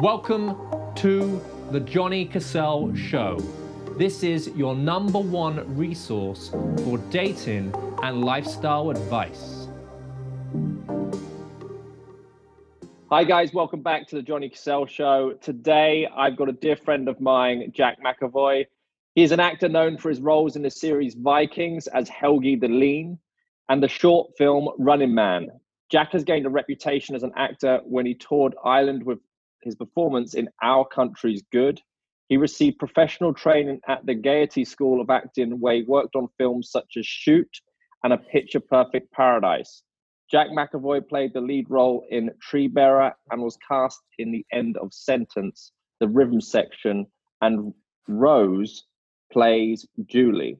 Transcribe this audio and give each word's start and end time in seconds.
Welcome 0.00 0.54
to 0.96 1.40
the 1.70 1.80
Johnny 1.80 2.26
Cassell 2.26 2.94
Show. 2.94 3.38
This 3.96 4.22
is 4.22 4.48
your 4.48 4.74
number 4.74 5.18
one 5.18 5.74
resource 5.74 6.50
for 6.84 6.98
dating 7.08 7.74
and 8.02 8.22
lifestyle 8.22 8.90
advice. 8.90 9.68
Hi, 13.08 13.24
guys, 13.24 13.54
welcome 13.54 13.80
back 13.80 14.06
to 14.08 14.16
the 14.16 14.22
Johnny 14.22 14.50
Cassell 14.50 14.84
Show. 14.84 15.32
Today, 15.40 16.06
I've 16.14 16.36
got 16.36 16.50
a 16.50 16.52
dear 16.52 16.76
friend 16.76 17.08
of 17.08 17.18
mine, 17.18 17.72
Jack 17.74 17.96
McEvoy. 18.04 18.66
He's 19.14 19.32
an 19.32 19.40
actor 19.40 19.70
known 19.70 19.96
for 19.96 20.10
his 20.10 20.20
roles 20.20 20.56
in 20.56 20.62
the 20.62 20.70
series 20.70 21.14
Vikings 21.14 21.86
as 21.86 22.10
Helgi 22.10 22.60
the 22.60 22.68
Lean 22.68 23.18
and 23.70 23.82
the 23.82 23.88
short 23.88 24.36
film 24.36 24.68
Running 24.78 25.14
Man. 25.14 25.48
Jack 25.90 26.12
has 26.12 26.22
gained 26.22 26.44
a 26.44 26.50
reputation 26.50 27.14
as 27.14 27.22
an 27.22 27.32
actor 27.34 27.80
when 27.84 28.04
he 28.04 28.12
toured 28.12 28.54
Ireland 28.62 29.02
with 29.02 29.20
his 29.66 29.74
performance 29.74 30.34
in 30.34 30.48
Our 30.62 30.86
Country's 30.86 31.42
Good. 31.52 31.80
He 32.28 32.38
received 32.38 32.78
professional 32.78 33.34
training 33.34 33.80
at 33.88 34.06
the 34.06 34.14
Gaiety 34.14 34.64
School 34.64 35.00
of 35.00 35.10
Acting, 35.10 35.60
where 35.60 35.74
he 35.74 35.82
worked 35.82 36.16
on 36.16 36.28
films 36.38 36.70
such 36.70 36.96
as 36.96 37.06
Shoot 37.06 37.50
and 38.02 38.12
A 38.12 38.18
Picture 38.18 38.60
Perfect 38.60 39.12
Paradise. 39.12 39.82
Jack 40.30 40.48
McEvoy 40.48 41.06
played 41.08 41.32
the 41.34 41.40
lead 41.40 41.66
role 41.68 42.04
in 42.10 42.30
Treebearer 42.50 43.12
and 43.30 43.42
was 43.42 43.58
cast 43.68 44.00
in 44.18 44.32
The 44.32 44.44
End 44.52 44.76
of 44.78 44.92
Sentence, 44.92 45.72
The 46.00 46.08
Rhythm 46.08 46.40
Section, 46.40 47.06
and 47.42 47.74
Rose 48.08 48.84
plays 49.32 49.86
Julie. 50.06 50.58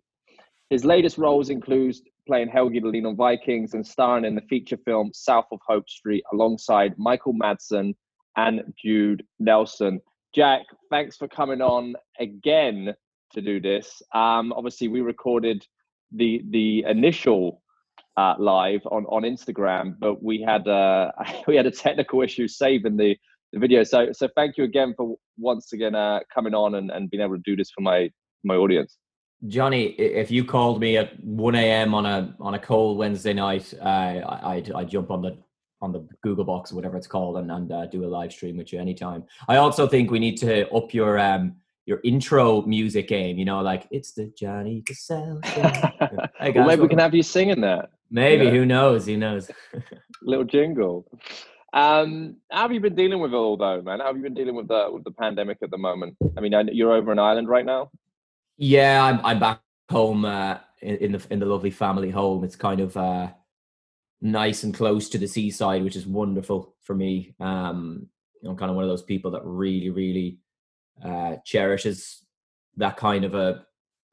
His 0.71 0.85
latest 0.85 1.16
roles 1.16 1.51
include 1.51 1.97
playing 2.27 2.49
Helgi 2.49 2.80
the 2.80 2.88
Lean 2.88 3.07
on 3.07 3.16
Vikings 3.16 3.75
and 3.75 3.87
starring 3.87 4.25
in 4.25 4.35
the 4.35 4.41
feature 4.43 4.79
film 4.85 5.11
South 5.15 5.47
of 5.52 5.61
Hope 5.66 5.88
Street 5.88 6.25
alongside 6.33 6.99
Michael 6.99 7.35
Madsen 7.35 7.95
and 8.37 8.63
Jude 8.83 9.25
Nelson. 9.39 10.01
Jack, 10.35 10.63
thanks 10.91 11.17
for 11.17 11.29
coming 11.29 11.61
on 11.61 11.95
again 12.21 12.95
to 13.33 13.41
do 13.41 13.60
this. 13.60 14.02
Um, 14.15 14.52
obviously, 14.52 14.88
we 14.88 15.01
recorded 15.01 15.65
the 16.13 16.43
the 16.51 16.85
initial 16.88 17.63
uh, 18.16 18.35
live 18.38 18.80
on 18.91 19.05
on 19.07 19.23
Instagram, 19.23 19.97
but 19.99 20.23
we 20.23 20.43
had 20.43 20.66
uh, 20.69 21.13
we 21.47 21.57
had 21.57 21.66
a 21.66 21.71
technical 21.71 22.23
issue 22.23 22.49
saving 22.49 22.97
the 22.97 23.16
the 23.52 23.59
video. 23.59 23.83
So 23.85 24.13
so 24.13 24.29
thank 24.37 24.57
you 24.57 24.65
again 24.65 24.95
for 24.97 25.16
once 25.38 25.73
again 25.73 25.95
uh, 25.95 26.21
coming 26.35 26.55
on 26.55 26.75
and, 26.77 26.91
and 26.91 27.10
being 27.10 27.23
able 27.23 27.37
to 27.37 27.43
do 27.45 27.57
this 27.57 27.71
for 27.71 27.80
my 27.80 28.10
my 28.45 28.57
audience. 28.57 28.99
Johnny, 29.49 29.88
if 29.99 30.30
you 30.30 30.45
called 30.45 30.80
me 30.80 30.97
at 30.97 31.23
one 31.23 31.55
a.m. 31.55 31.95
on 31.95 32.07
a 32.07 32.35
on 32.41 32.55
a 32.55 32.59
cold 32.59 32.99
Wednesday 32.99 33.35
night, 33.35 33.73
uh, 33.80 34.38
I'd 34.43 34.73
I'd 34.73 34.88
jump 34.88 35.10
on 35.10 35.23
the 35.23 35.38
on 35.80 35.93
the 35.93 36.07
Google 36.23 36.45
Box, 36.45 36.73
whatever 36.73 36.96
it's 36.96 37.07
called, 37.07 37.37
and, 37.37 37.51
and 37.51 37.71
uh, 37.73 37.87
do 37.87 38.05
a 38.05 38.09
live 38.09 38.32
stream 38.32 38.57
with 38.57 38.73
you 38.73 38.80
anytime. 38.80 39.24
I 39.49 39.57
also 39.57 39.87
think 39.87 40.10
we 40.10 40.19
need 40.19 40.37
to 40.38 40.69
up 40.71 40.95
your 40.95 41.19
um 41.19 41.57
your 41.85 42.01
intro 42.05 42.63
music 42.63 43.09
game. 43.09 43.38
You 43.38 43.45
know, 43.45 43.60
like 43.60 43.87
it's 43.91 44.13
the 44.13 44.32
Johnny 44.37 44.82
Cassell. 44.82 45.41
hey 45.45 46.52
well, 46.52 46.66
maybe 46.66 46.82
we 46.82 46.88
can 46.88 46.99
have 46.99 47.15
you 47.15 47.23
singing 47.23 47.60
that. 47.63 47.91
Maybe 48.10 48.51
who 48.51 48.65
knows? 48.65 49.07
Who 49.07 49.16
knows? 49.16 49.51
Little 50.23 50.45
jingle. 50.45 51.07
Um, 51.73 52.37
how 52.51 52.63
have 52.63 52.73
you 52.73 52.80
been 52.80 52.95
dealing 52.95 53.21
with 53.21 53.32
it 53.32 53.37
all, 53.37 53.57
though, 53.57 53.82
man? 53.82 54.01
How 54.01 54.07
have 54.07 54.16
you 54.16 54.23
been 54.23 54.35
dealing 54.35 54.54
with 54.54 54.69
the 54.69 54.88
with 54.91 55.04
the 55.04 55.10
pandemic 55.10 55.59
at 55.63 55.71
the 55.71 55.79
moment? 55.79 56.16
I 56.37 56.41
mean, 56.41 56.52
you're 56.73 56.93
over 56.93 57.13
in 57.13 57.19
Ireland 57.19 57.49
right 57.49 57.66
now. 57.66 57.91
Yeah, 58.57 59.04
I'm 59.04 59.21
I'm 59.24 59.38
back 59.38 59.60
home 59.91 60.24
uh, 60.24 60.59
in, 60.80 60.97
in 60.97 61.13
the 61.13 61.27
in 61.30 61.38
the 61.38 61.47
lovely 61.47 61.71
family 61.71 62.10
home. 62.10 62.45
It's 62.45 62.57
kind 62.57 62.80
of 62.80 62.97
uh, 62.97 63.29
nice 64.21 64.62
and 64.62 64.75
close 64.75 65.09
to 65.11 65.19
the 65.19 65.27
seaside, 65.27 65.83
which 65.83 65.97
is 65.97 66.06
wonderful 66.06 66.75
for 66.83 66.95
me. 66.95 67.34
Um, 67.41 68.09
I'm 68.45 68.56
kind 68.56 68.71
of 68.71 68.77
one 68.77 68.84
of 68.84 68.91
those 68.91 69.03
people 69.03 69.31
that 69.33 69.45
really, 69.45 69.91
really 69.91 70.39
uh, 71.05 71.37
cherishes 71.45 72.25
that 72.77 72.97
kind 72.97 73.25
of 73.25 73.34
a 73.34 73.65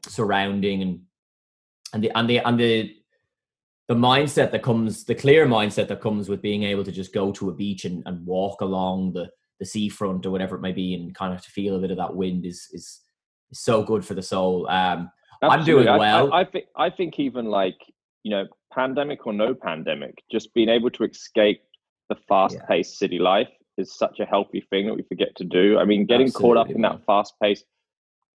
surrounding 0.08 0.82
and 0.82 1.02
and 1.94 2.04
the 2.04 2.12
and 2.18 2.30
the 2.30 2.40
and 2.40 2.60
the 2.60 2.96
the 3.88 3.96
mindset 3.96 4.52
that 4.52 4.64
comes 4.64 5.04
the 5.04 5.16
clear 5.16 5.46
mindset 5.46 5.88
that 5.88 6.02
comes 6.02 6.30
with 6.30 6.42
being 6.42 6.64
able 6.64 6.84
to 6.84 6.92
just 6.92 7.14
go 7.14 7.32
to 7.32 7.50
a 7.50 7.54
beach 7.54 7.86
and, 7.86 8.04
and 8.06 8.26
walk 8.26 8.62
along 8.62 9.14
the 9.14 9.30
the 9.60 9.66
seafront 9.66 10.26
or 10.26 10.32
whatever 10.32 10.56
it 10.56 10.62
may 10.62 10.72
be 10.72 10.94
and 10.94 11.14
kind 11.16 11.34
of 11.34 11.42
to 11.42 11.52
feel 11.52 11.76
a 11.76 11.80
bit 11.80 11.92
of 11.92 11.98
that 11.98 12.16
wind 12.16 12.46
is 12.46 12.68
is, 12.74 13.02
is 13.52 13.60
so 13.60 13.84
good 13.84 14.04
for 14.06 14.14
the 14.14 14.22
soul. 14.22 14.68
Um 14.70 15.12
i'm 15.42 15.66
doing 15.66 15.86
well 15.86 16.32
I, 16.32 16.38
I, 16.38 16.42
I 16.42 16.46
think 16.46 16.66
i 16.78 16.90
think 16.90 17.20
even 17.20 17.46
like 17.48 17.76
you 18.24 18.32
know 18.32 18.46
pandemic 18.74 19.28
or 19.28 19.34
no 19.34 19.54
pandemic, 19.54 20.24
just 20.32 20.54
being 20.54 20.70
able 20.70 20.90
to 20.92 21.04
escape 21.04 21.62
the 22.10 22.16
fast 22.28 22.58
paced 22.68 22.94
yeah. 22.94 22.98
city 23.06 23.20
life 23.20 23.50
is 23.78 23.96
such 23.96 24.20
a 24.20 24.26
healthy 24.26 24.66
thing 24.70 24.88
that 24.88 24.96
we 24.96 25.04
forget 25.04 25.36
to 25.36 25.44
do. 25.44 25.78
I 25.80 25.86
mean, 25.86 26.06
getting 26.06 26.28
Absolutely, 26.28 26.56
caught 26.56 26.58
up 26.58 26.70
in 26.70 26.82
man. 26.82 26.92
that 26.92 27.06
fast 27.06 27.34
paced 27.42 27.66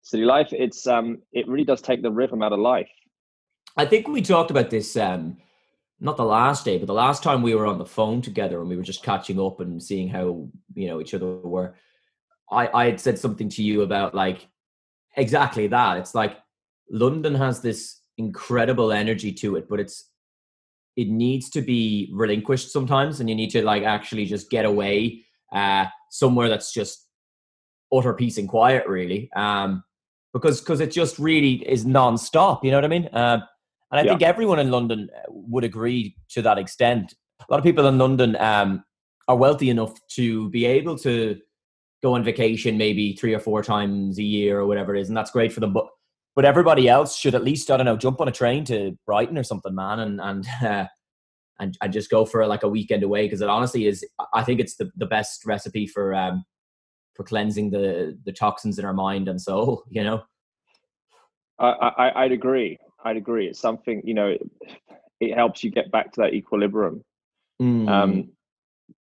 city 0.02 0.24
life, 0.24 0.50
it's 0.52 0.86
um 0.88 1.20
it 1.32 1.48
really 1.48 1.66
does 1.66 1.82
take 1.82 2.02
the 2.02 2.12
rhythm 2.12 2.42
out 2.42 2.54
of 2.54 2.60
life. 2.60 2.90
I 3.78 3.86
think 3.86 4.08
we 4.08 4.22
talked 4.22 4.52
about 4.52 4.70
this 4.70 4.96
um 4.98 5.38
not 6.00 6.18
the 6.18 6.26
last 6.26 6.66
day, 6.66 6.78
but 6.78 6.88
the 6.88 6.94
last 6.94 7.24
time 7.24 7.42
we 7.42 7.56
were 7.56 7.66
on 7.66 7.78
the 7.78 7.86
phone 7.86 8.22
together 8.22 8.60
and 8.60 8.70
we 8.70 8.76
were 8.76 8.84
just 8.84 9.04
catching 9.04 9.40
up 9.40 9.62
and 9.62 9.82
seeing 9.82 10.10
how, 10.10 10.50
you 10.74 10.88
know, 10.88 11.00
each 11.00 11.14
other 11.14 11.38
were. 11.38 11.76
I, 12.52 12.68
I 12.68 12.86
had 12.86 13.00
said 13.00 13.18
something 13.18 13.50
to 13.50 13.64
you 13.64 13.82
about 13.82 14.14
like 14.14 14.48
exactly 15.16 15.68
that. 15.68 15.98
It's 15.98 16.14
like 16.14 16.38
London 16.90 17.34
has 17.34 17.62
this 17.62 18.02
incredible 18.18 18.92
energy 18.92 19.32
to 19.34 19.56
it, 19.56 19.68
but 19.70 19.80
it's 19.80 20.10
it 20.96 21.10
needs 21.10 21.50
to 21.50 21.62
be 21.62 22.10
relinquished 22.14 22.72
sometimes 22.72 23.20
and 23.20 23.30
you 23.30 23.36
need 23.36 23.50
to 23.50 23.64
like 23.64 23.84
actually 23.84 24.26
just 24.26 24.50
get 24.50 24.66
away 24.66 25.24
uh 25.54 25.86
somewhere 26.10 26.50
that's 26.50 26.74
just 26.74 27.08
utter 27.94 28.14
peace 28.14 28.38
and 28.38 28.50
quiet 28.50 28.88
really 28.88 29.30
um 29.36 29.84
because 30.34 30.60
because 30.60 30.80
it 30.80 30.92
just 30.92 31.20
really 31.20 31.56
is 31.70 31.86
non-stop 31.86 32.64
you 32.64 32.72
know 32.72 32.78
what 32.78 32.86
i 32.86 32.90
mean 32.90 33.08
uh, 33.14 33.40
and 33.92 34.00
i 34.00 34.02
yeah. 34.02 34.10
think 34.10 34.22
everyone 34.22 34.60
in 34.60 34.72
london 34.72 35.10
uh, 35.16 35.22
would 35.30 35.64
agree 35.64 36.16
to 36.30 36.42
that 36.42 36.58
extent 36.58 37.14
a 37.40 37.46
lot 37.52 37.58
of 37.58 37.64
people 37.64 37.88
in 37.88 37.98
london 37.98 38.36
um 38.38 38.84
are 39.28 39.38
wealthy 39.38 39.70
enough 39.70 39.94
to 40.08 40.50
be 40.50 40.66
able 40.66 40.98
to 40.98 41.40
go 42.04 42.14
on 42.14 42.24
vacation 42.24 42.78
maybe 42.78 43.14
three 43.14 43.34
or 43.34 43.40
four 43.40 43.64
times 43.64 44.20
a 44.20 44.24
year 44.24 44.60
or 44.60 44.66
whatever 44.66 44.96
it 44.96 45.02
is 45.02 45.10
and 45.10 45.18
that's 45.18 45.32
great 45.32 45.52
for 45.52 45.60
them 45.60 45.74
but 45.74 45.88
but 46.36 46.46
everybody 46.46 46.90
else 46.90 47.18
should 47.18 47.34
at 47.34 47.44
least 47.44 47.72
I 47.72 47.78
don't 47.78 47.86
know 47.86 47.98
jump 47.98 48.20
on 48.20 48.28
a 48.28 48.32
train 48.32 48.66
to 48.66 48.98
Brighton 49.06 49.38
or 49.38 49.44
something, 49.44 49.74
man, 49.74 50.00
and 50.00 50.22
and 50.22 50.48
uh, 50.62 50.86
and 51.60 51.78
and 51.82 51.94
just 51.94 52.12
go 52.12 52.26
for 52.26 52.46
like 52.46 52.64
a 52.64 52.70
weekend 52.70 53.04
away 53.04 53.26
because 53.26 53.42
it 53.42 53.50
honestly 53.50 53.88
is. 53.88 54.06
I 54.34 54.44
think 54.44 54.60
it's 54.60 54.76
the 54.76 54.92
the 54.96 55.06
best 55.06 55.46
recipe 55.46 55.88
for 55.88 56.14
um 56.14 56.44
for 57.16 57.24
cleansing 57.24 57.72
the 57.72 58.18
the 58.26 58.34
toxins 58.34 58.78
in 58.78 58.86
our 58.86 58.94
mind 58.94 59.28
and 59.28 59.42
soul. 59.42 59.84
You 59.90 60.04
know. 60.04 60.24
I, 61.58 61.70
I 61.98 62.24
I'd 62.24 62.32
agree. 62.34 62.78
I'd 63.06 63.16
agree. 63.16 63.48
It's 63.48 63.62
something 63.62 64.02
you 64.04 64.14
know. 64.14 64.28
It, 64.28 64.42
it 65.22 65.34
helps 65.34 65.64
you 65.64 65.72
get 65.72 65.90
back 65.92 66.12
to 66.12 66.22
that 66.22 66.34
equilibrium. 66.34 67.02
Mm. 67.62 67.90
Um, 67.90 68.30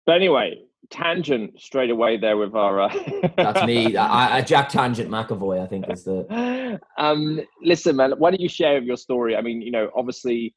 but 0.05 0.15
anyway, 0.15 0.61
tangent 0.89 1.59
straight 1.59 1.89
away 1.89 2.17
there 2.17 2.37
with 2.37 2.55
our. 2.55 2.81
Uh... 2.81 2.93
That's 3.37 3.65
me. 3.65 3.95
I, 3.97 4.37
I, 4.37 4.41
Jack 4.41 4.69
Tangent 4.69 5.09
McEvoy, 5.09 5.61
I 5.61 5.67
think 5.67 5.85
is 5.89 6.03
the. 6.03 6.79
Um, 6.97 7.41
listen, 7.61 7.95
man. 7.95 8.13
Why 8.17 8.31
don't 8.31 8.41
you 8.41 8.49
share 8.49 8.81
your 8.81 8.97
story? 8.97 9.35
I 9.35 9.41
mean, 9.41 9.61
you 9.61 9.71
know, 9.71 9.89
obviously, 9.95 10.55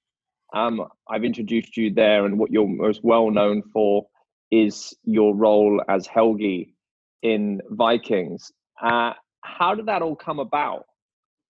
um, 0.54 0.84
I've 1.08 1.24
introduced 1.24 1.76
you 1.76 1.92
there, 1.92 2.26
and 2.26 2.38
what 2.38 2.50
you're 2.50 2.66
most 2.66 3.02
well 3.02 3.30
known 3.30 3.62
for 3.72 4.06
is 4.50 4.94
your 5.04 5.34
role 5.34 5.82
as 5.88 6.06
Helgi 6.06 6.74
in 7.22 7.60
Vikings. 7.70 8.50
Uh, 8.80 9.12
how 9.42 9.74
did 9.74 9.86
that 9.86 10.02
all 10.02 10.16
come 10.16 10.38
about? 10.38 10.84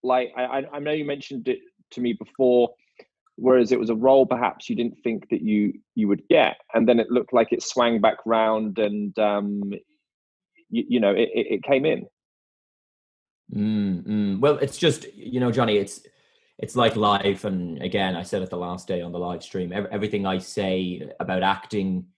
Like, 0.03 0.33
I, 0.37 0.65
I 0.73 0.79
know 0.79 0.93
you 0.93 1.05
mentioned 1.05 1.49
it 1.49 1.59
to 1.93 2.01
me 2.01 2.13
before 2.13 2.71
whereas 3.39 3.73
it 3.73 3.79
was 3.79 3.91
a 3.91 3.95
role 3.95 4.27
perhaps 4.27 4.69
you 4.69 4.77
didn't 4.77 4.99
think 5.03 5.29
that 5.31 5.43
you 5.43 5.73
you 5.95 6.09
would 6.09 6.23
get. 6.29 6.57
And 6.75 6.89
then 6.89 6.99
it 6.99 7.11
looked 7.11 7.33
like 7.33 7.53
it 7.53 7.63
swang 7.63 8.01
back 8.01 8.19
round 8.27 8.79
and 8.79 9.19
um 9.19 9.73
you, 10.71 10.85
you 10.89 11.01
know 11.01 11.13
it, 11.13 11.31
it, 11.33 11.63
came 11.63 11.87
in. 11.87 12.07
Mm, 13.55 14.07
mm. 14.07 14.41
well 14.41 14.59
it's 14.59 14.77
just 14.77 15.07
you 15.15 15.41
know 15.41 15.51
johnny 15.51 15.79
it's 15.79 16.03
it's 16.59 16.77
like 16.77 16.97
life. 16.97 17.45
And 17.45 17.81
again 17.83 18.15
i 18.15 18.23
said 18.23 18.43
it 18.43 18.51
the 18.51 18.59
last 18.59 18.87
day 18.87 19.01
on 19.01 19.13
the 19.13 19.19
live 19.19 19.43
stream 19.43 19.73
everything 19.73 20.27
i 20.27 20.37
say 20.37 21.09
about 21.19 21.43
acting 21.43 22.09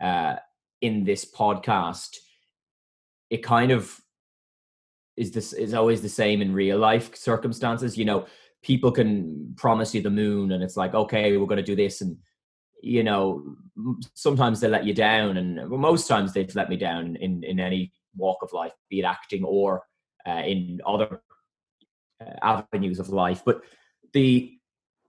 uh 0.00 0.36
in 0.80 1.04
this 1.04 1.30
podcast 1.30 2.16
it 3.28 3.42
kind 3.42 3.70
of 3.70 4.00
is 5.18 5.32
this 5.32 5.52
is 5.52 5.74
always 5.74 6.00
the 6.00 6.08
same 6.08 6.40
in 6.40 6.54
real 6.54 6.78
life 6.78 7.14
circumstances. 7.16 7.98
You 7.98 8.04
know 8.06 8.26
people 8.62 8.90
can 8.90 9.54
promise 9.56 9.94
you 9.94 10.02
the 10.02 10.10
moon 10.10 10.52
and 10.52 10.62
it's 10.62 10.76
like 10.76 10.94
okay 10.94 11.36
we're 11.36 11.46
going 11.46 11.56
to 11.56 11.62
do 11.62 11.76
this 11.76 12.00
and 12.00 12.16
you 12.82 13.02
know 13.02 13.56
sometimes 14.14 14.60
they 14.60 14.68
let 14.68 14.84
you 14.84 14.94
down 14.94 15.36
and 15.36 15.68
well, 15.70 15.80
most 15.80 16.06
times 16.08 16.32
they've 16.32 16.54
let 16.54 16.68
me 16.68 16.76
down 16.76 17.16
in 17.16 17.42
in 17.44 17.60
any 17.60 17.92
walk 18.16 18.38
of 18.42 18.52
life 18.52 18.72
be 18.88 19.00
it 19.00 19.04
acting 19.04 19.44
or 19.44 19.82
uh, 20.26 20.42
in 20.44 20.80
other 20.86 21.20
uh, 22.20 22.34
avenues 22.42 22.98
of 22.98 23.08
life 23.08 23.42
but 23.44 23.62
the 24.12 24.52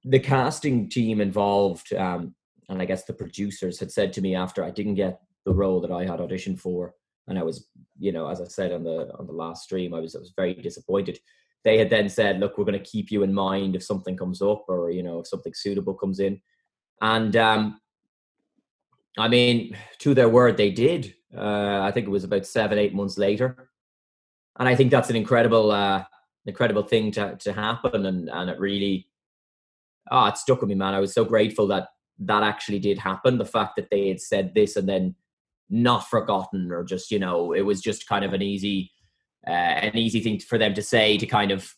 the 0.05 0.19
casting 0.19 0.89
team 0.89 1.19
involved 1.21 1.93
um, 1.93 2.33
and 2.69 2.81
i 2.81 2.85
guess 2.85 3.03
the 3.05 3.13
producers 3.13 3.79
had 3.79 3.91
said 3.91 4.13
to 4.13 4.21
me 4.21 4.35
after 4.35 4.63
i 4.63 4.69
didn't 4.69 4.95
get 4.95 5.19
the 5.45 5.53
role 5.53 5.81
that 5.81 5.91
i 5.91 6.05
had 6.05 6.19
auditioned 6.19 6.59
for 6.59 6.93
and 7.29 7.37
I 7.37 7.43
was, 7.43 7.67
you 7.99 8.11
know, 8.11 8.27
as 8.27 8.41
I 8.41 8.45
said 8.45 8.73
on 8.73 8.83
the 8.83 9.11
on 9.17 9.27
the 9.27 9.33
last 9.33 9.63
stream, 9.63 9.93
I 9.93 9.99
was 9.99 10.15
I 10.15 10.19
was 10.19 10.33
very 10.35 10.55
disappointed. 10.55 11.19
They 11.63 11.77
had 11.77 11.89
then 11.89 12.09
said, 12.09 12.39
"Look, 12.39 12.57
we're 12.57 12.65
going 12.65 12.79
to 12.79 12.91
keep 12.91 13.11
you 13.11 13.23
in 13.23 13.33
mind 13.33 13.75
if 13.75 13.83
something 13.83 14.15
comes 14.15 14.41
up, 14.41 14.65
or 14.67 14.91
you 14.91 15.03
know, 15.03 15.19
if 15.19 15.27
something 15.27 15.53
suitable 15.53 15.93
comes 15.93 16.19
in." 16.19 16.41
And 17.01 17.35
um, 17.35 17.79
I 19.17 19.27
mean, 19.27 19.75
to 19.99 20.13
their 20.13 20.29
word, 20.29 20.57
they 20.57 20.71
did. 20.71 21.15
Uh, 21.35 21.81
I 21.81 21.91
think 21.91 22.07
it 22.07 22.11
was 22.11 22.23
about 22.23 22.45
seven, 22.45 22.77
eight 22.77 22.93
months 22.93 23.17
later, 23.17 23.69
and 24.57 24.67
I 24.67 24.75
think 24.75 24.91
that's 24.91 25.09
an 25.09 25.15
incredible, 25.15 25.71
uh, 25.71 26.03
incredible 26.45 26.83
thing 26.83 27.11
to 27.11 27.35
to 27.35 27.53
happen, 27.53 28.05
and 28.05 28.29
and 28.29 28.49
it 28.49 28.59
really, 28.59 29.07
oh, 30.11 30.27
it 30.27 30.37
stuck 30.37 30.61
with 30.61 30.69
me, 30.69 30.75
man. 30.75 30.93
I 30.93 30.99
was 30.99 31.13
so 31.13 31.25
grateful 31.25 31.67
that 31.67 31.89
that 32.19 32.43
actually 32.43 32.79
did 32.79 32.97
happen. 32.97 33.37
The 33.37 33.45
fact 33.45 33.75
that 33.75 33.89
they 33.89 34.07
had 34.07 34.21
said 34.21 34.53
this 34.53 34.75
and 34.75 34.87
then 34.87 35.15
not 35.69 36.09
forgotten, 36.09 36.71
or 36.71 36.83
just 36.83 37.11
you 37.11 37.19
know, 37.19 37.53
it 37.53 37.61
was 37.61 37.81
just 37.81 38.07
kind 38.07 38.25
of 38.25 38.33
an 38.33 38.41
easy, 38.41 38.91
uh, 39.47 39.51
an 39.51 39.97
easy 39.97 40.21
thing 40.21 40.39
for 40.39 40.57
them 40.57 40.73
to 40.73 40.81
say 40.81 41.17
to 41.17 41.25
kind 41.25 41.51
of 41.51 41.73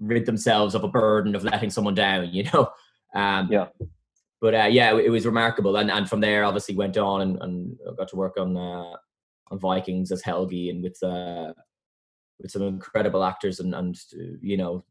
rid 0.00 0.26
themselves 0.26 0.74
of 0.74 0.84
a 0.84 0.88
burden 0.88 1.34
of 1.34 1.44
letting 1.44 1.70
someone 1.70 1.94
down, 1.94 2.28
you 2.32 2.44
know. 2.52 2.70
Um, 3.14 3.48
yeah 3.50 3.66
but 4.40 4.54
uh, 4.54 4.68
yeah, 4.70 4.94
it, 4.94 5.06
it, 5.06 5.10
was 5.10 5.26
remarkable. 5.26 5.76
And 5.76 5.90
and 5.90 6.08
from 6.08 6.20
there, 6.20 6.44
obviously, 6.44 6.74
went 6.74 6.96
on 6.96 7.22
and, 7.22 7.42
and 7.42 7.76
got 7.96 8.08
to 8.08 8.16
work 8.16 8.36
on 8.38 8.56
uh, 8.56 8.94
on 9.50 9.58
Vikings 9.58 10.12
as 10.12 10.22
Helgi 10.22 10.70
and 10.70 10.82
with 10.82 11.02
uh, 11.02 11.52
with 12.40 12.50
some 12.50 12.62
incredible 12.62 13.24
actors 13.24 13.60
and 13.60 13.74
and 13.74 13.98
you 14.40 14.56
know, 14.56 14.84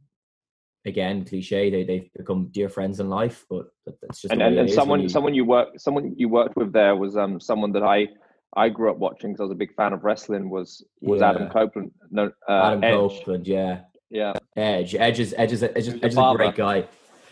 again, 0.85 1.23
cliche, 1.23 1.69
they 1.69 1.83
they've 1.83 2.09
become 2.15 2.49
dear 2.51 2.67
friends 2.67 2.99
in 2.99 3.09
life. 3.09 3.45
But 3.49 3.67
that's 3.85 4.21
just 4.21 4.33
and 4.33 4.41
and, 4.41 4.59
and 4.59 4.69
someone 4.69 5.01
you, 5.01 5.09
someone 5.09 5.33
you 5.33 5.45
work 5.45 5.69
someone 5.77 6.13
you 6.17 6.27
worked 6.27 6.57
with 6.57 6.73
there 6.73 6.95
was 6.95 7.15
um 7.15 7.39
someone 7.39 7.71
that 7.73 7.83
I. 7.83 8.07
I 8.55 8.69
grew 8.69 8.89
up 8.89 8.97
watching 8.97 9.31
because 9.31 9.41
I 9.41 9.43
was 9.43 9.51
a 9.51 9.55
big 9.55 9.73
fan 9.75 9.93
of 9.93 10.03
wrestling. 10.03 10.49
Was 10.49 10.83
was 11.01 11.21
yeah. 11.21 11.29
Adam 11.29 11.49
Copeland? 11.49 11.91
No, 12.09 12.31
uh, 12.47 12.51
Adam 12.51 12.83
Edge. 12.83 12.93
Copeland. 12.93 13.47
Yeah, 13.47 13.81
yeah. 14.09 14.33
Edge. 14.55 14.95
Edge 14.95 15.19
is 15.19 15.35
Edge 15.37 15.51
is, 15.51 15.63
Edge 15.63 15.77
is, 15.77 15.93
Edge 15.95 16.05
is 16.05 16.17
a 16.17 16.33
great 16.35 16.55
guy. 16.55 16.85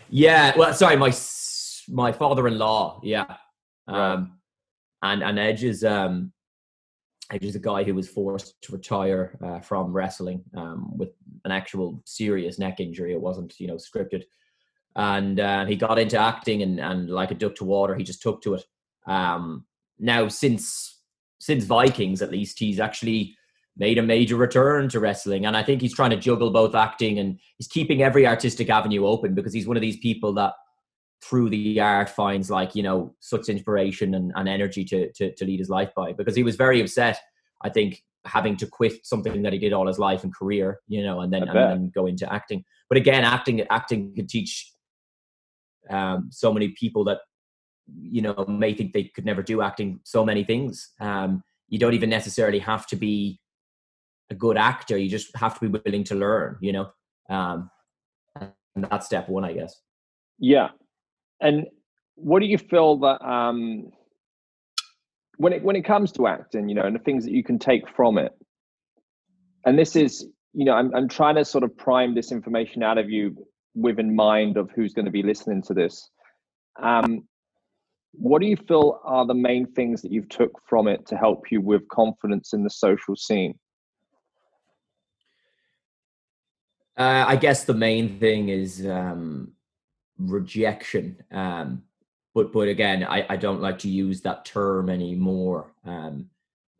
Yeah. 0.09 0.53
Well, 0.57 0.73
sorry, 0.73 0.97
my 0.97 1.13
my 1.89 2.11
father-in-law. 2.11 3.01
Yeah, 3.03 3.37
um, 3.87 4.37
and 5.01 5.23
and 5.23 5.39
Edge 5.39 5.63
is 5.63 5.83
um, 5.83 6.31
Edge 7.31 7.43
is 7.43 7.55
a 7.55 7.59
guy 7.59 7.83
who 7.83 7.95
was 7.95 8.09
forced 8.09 8.61
to 8.61 8.73
retire 8.73 9.37
uh, 9.43 9.59
from 9.59 9.93
wrestling 9.93 10.43
um, 10.55 10.95
with 10.97 11.09
an 11.43 11.51
actual 11.51 12.01
serious 12.05 12.59
neck 12.59 12.79
injury. 12.79 13.13
It 13.13 13.21
wasn't 13.21 13.59
you 13.59 13.67
know 13.67 13.75
scripted, 13.75 14.23
and 14.95 15.39
uh, 15.39 15.65
he 15.65 15.75
got 15.75 15.97
into 15.97 16.19
acting 16.19 16.61
and 16.61 16.79
and 16.79 17.09
like 17.09 17.31
a 17.31 17.35
duck 17.35 17.55
to 17.55 17.63
water, 17.63 17.95
he 17.95 18.03
just 18.03 18.21
took 18.21 18.41
to 18.43 18.55
it. 18.55 18.65
Um, 19.07 19.65
now 19.97 20.27
since 20.27 20.94
since 21.39 21.65
Vikings, 21.65 22.21
at 22.21 22.31
least 22.31 22.59
he's 22.59 22.79
actually 22.79 23.35
made 23.77 23.97
a 23.97 24.01
major 24.01 24.35
return 24.35 24.87
to 24.89 24.99
wrestling. 24.99 25.45
And 25.45 25.55
i 25.57 25.63
think 25.63 25.81
he's 25.81 25.93
trying 25.93 26.11
to 26.11 26.17
juggle 26.17 26.51
both 26.51 26.75
acting 26.75 27.19
and 27.19 27.39
he's 27.57 27.67
keeping 27.67 28.01
every 28.01 28.25
artistic 28.25 28.69
avenue 28.69 29.05
open 29.05 29.33
because 29.33 29.53
he's 29.53 29.67
one 29.67 29.77
of 29.77 29.81
these 29.81 29.97
people 29.97 30.33
that 30.33 30.53
through 31.21 31.49
the 31.49 31.79
art 31.79 32.09
finds 32.09 32.49
like 32.49 32.75
you 32.75 32.83
know 32.83 33.15
such 33.19 33.49
inspiration 33.49 34.13
and, 34.15 34.31
and 34.35 34.47
energy 34.47 34.83
to, 34.85 35.11
to, 35.13 35.33
to 35.33 35.45
lead 35.45 35.59
his 35.59 35.69
life 35.69 35.91
by. 35.95 36.13
Because 36.13 36.35
he 36.35 36.43
was 36.43 36.55
very 36.55 36.81
upset 36.81 37.19
i 37.61 37.69
think 37.69 38.03
having 38.25 38.57
to 38.57 38.65
quit 38.65 39.05
something 39.05 39.43
that 39.43 39.53
he 39.53 39.59
did 39.59 39.71
all 39.71 39.87
his 39.87 39.99
life 39.99 40.23
and 40.23 40.33
career 40.33 40.79
you 40.87 41.03
know 41.03 41.21
and 41.21 41.31
then 41.31 41.43
and 41.43 41.55
then 41.55 41.91
go 41.93 42.05
into 42.05 42.31
acting. 42.31 42.63
But 42.89 42.97
again 42.97 43.23
acting 43.23 43.61
acting 43.69 44.15
can 44.15 44.27
teach 44.27 44.71
um, 45.89 46.29
so 46.31 46.51
many 46.51 46.69
people 46.69 47.03
that 47.05 47.19
you 47.93 48.21
know 48.21 48.45
may 48.47 48.73
think 48.73 48.93
they 48.93 49.05
could 49.05 49.25
never 49.25 49.43
do 49.43 49.61
acting 49.61 49.99
so 50.03 50.25
many 50.25 50.43
things 50.43 50.91
um, 50.99 51.43
you 51.69 51.79
don't 51.79 51.93
even 51.93 52.09
necessarily 52.09 52.59
have 52.59 52.87
to 52.87 52.95
be 52.95 53.39
a 54.29 54.35
good 54.35 54.57
actor 54.57 54.97
you 54.97 55.09
just 55.09 55.35
have 55.35 55.57
to 55.59 55.69
be 55.69 55.79
willing 55.85 56.03
to 56.03 56.15
learn 56.15 56.57
you 56.61 56.73
know 56.73 56.89
um, 57.29 57.69
and 58.39 58.85
that's 58.89 59.05
step 59.05 59.29
one 59.29 59.45
i 59.45 59.53
guess 59.53 59.81
yeah 60.39 60.69
and 61.41 61.65
what 62.15 62.39
do 62.39 62.45
you 62.45 62.57
feel 62.57 62.97
that 62.99 63.23
um, 63.25 63.91
when 65.37 65.53
it 65.53 65.63
when 65.63 65.75
it 65.75 65.83
comes 65.85 66.11
to 66.13 66.27
acting, 66.27 66.69
you 66.69 66.75
know, 66.75 66.83
and 66.83 66.95
the 66.95 66.99
things 66.99 67.25
that 67.25 67.33
you 67.33 67.43
can 67.43 67.59
take 67.59 67.87
from 67.95 68.17
it? 68.17 68.31
And 69.65 69.77
this 69.77 69.95
is, 69.95 70.27
you 70.53 70.65
know, 70.65 70.73
I'm 70.73 70.93
I'm 70.95 71.09
trying 71.09 71.35
to 71.35 71.45
sort 71.45 71.63
of 71.63 71.77
prime 71.77 72.15
this 72.15 72.31
information 72.31 72.83
out 72.83 72.97
of 72.97 73.09
you 73.09 73.35
with 73.73 73.99
in 73.99 74.15
mind 74.15 74.57
of 74.57 74.71
who's 74.71 74.93
going 74.93 75.05
to 75.05 75.11
be 75.11 75.23
listening 75.23 75.61
to 75.63 75.73
this. 75.73 76.09
Um, 76.81 77.27
what 78.17 78.41
do 78.41 78.47
you 78.47 78.57
feel 78.57 78.99
are 79.03 79.25
the 79.25 79.33
main 79.33 79.65
things 79.65 80.01
that 80.01 80.11
you've 80.11 80.29
took 80.29 80.51
from 80.67 80.87
it 80.87 81.05
to 81.07 81.17
help 81.17 81.51
you 81.51 81.61
with 81.61 81.87
confidence 81.89 82.53
in 82.53 82.63
the 82.63 82.69
social 82.69 83.15
scene? 83.15 83.57
Uh, 86.97 87.25
I 87.27 87.35
guess 87.35 87.65
the 87.65 87.73
main 87.73 88.19
thing 88.19 88.49
is 88.49 88.85
um, 88.85 89.51
rejection. 90.17 91.21
Um, 91.31 91.83
but 92.33 92.51
but 92.51 92.67
again, 92.67 93.03
I, 93.03 93.25
I 93.29 93.35
don't 93.35 93.61
like 93.61 93.79
to 93.79 93.89
use 93.89 94.21
that 94.21 94.45
term 94.45 94.89
anymore. 94.89 95.73
Um, 95.85 96.29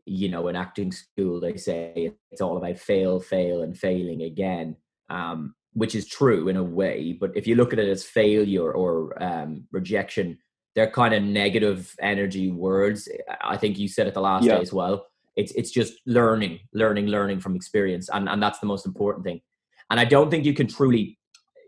you 0.06 0.30
know, 0.30 0.48
in 0.48 0.56
acting 0.56 0.92
school, 0.92 1.40
they 1.40 1.58
say 1.58 2.12
it's 2.32 2.42
all 2.42 2.58
about 2.58 2.78
fail, 2.78 3.20
fail, 3.20 3.64
and 3.64 3.78
failing 3.78 4.22
again, 4.24 4.76
um, 5.10 5.56
which 5.74 5.96
is 5.96 6.08
true 6.08 6.48
in 6.48 6.58
a 6.58 6.64
way. 6.64 7.14
But 7.20 7.36
if 7.36 7.48
you 7.48 7.56
look 7.56 7.74
at 7.74 7.80
it 7.80 7.90
as 7.90 8.04
failure 8.04 8.72
or 8.72 9.22
um, 9.22 9.66
rejection, 9.72 10.38
they're 10.76 10.92
kind 10.92 11.14
of 11.14 11.24
negative 11.24 11.96
energy 12.02 12.52
words. 12.52 13.08
I 13.42 13.58
think 13.58 13.80
you 13.80 13.88
said 13.88 14.08
it 14.08 14.14
the 14.14 14.22
last 14.22 14.46
yeah. 14.46 14.56
day 14.56 14.62
as 14.62 14.74
well. 14.74 15.08
It's 15.36 15.52
it's 15.54 15.72
just 15.72 15.94
learning, 16.06 16.60
learning, 16.74 17.08
learning 17.08 17.40
from 17.40 17.56
experience, 17.56 18.10
and 18.14 18.30
and 18.30 18.42
that's 18.42 18.60
the 18.60 18.68
most 18.68 18.86
important 18.86 19.26
thing. 19.26 19.42
And 19.90 20.00
I 20.00 20.06
don't 20.06 20.30
think 20.30 20.46
you 20.46 20.54
can 20.54 20.68
truly, 20.68 21.18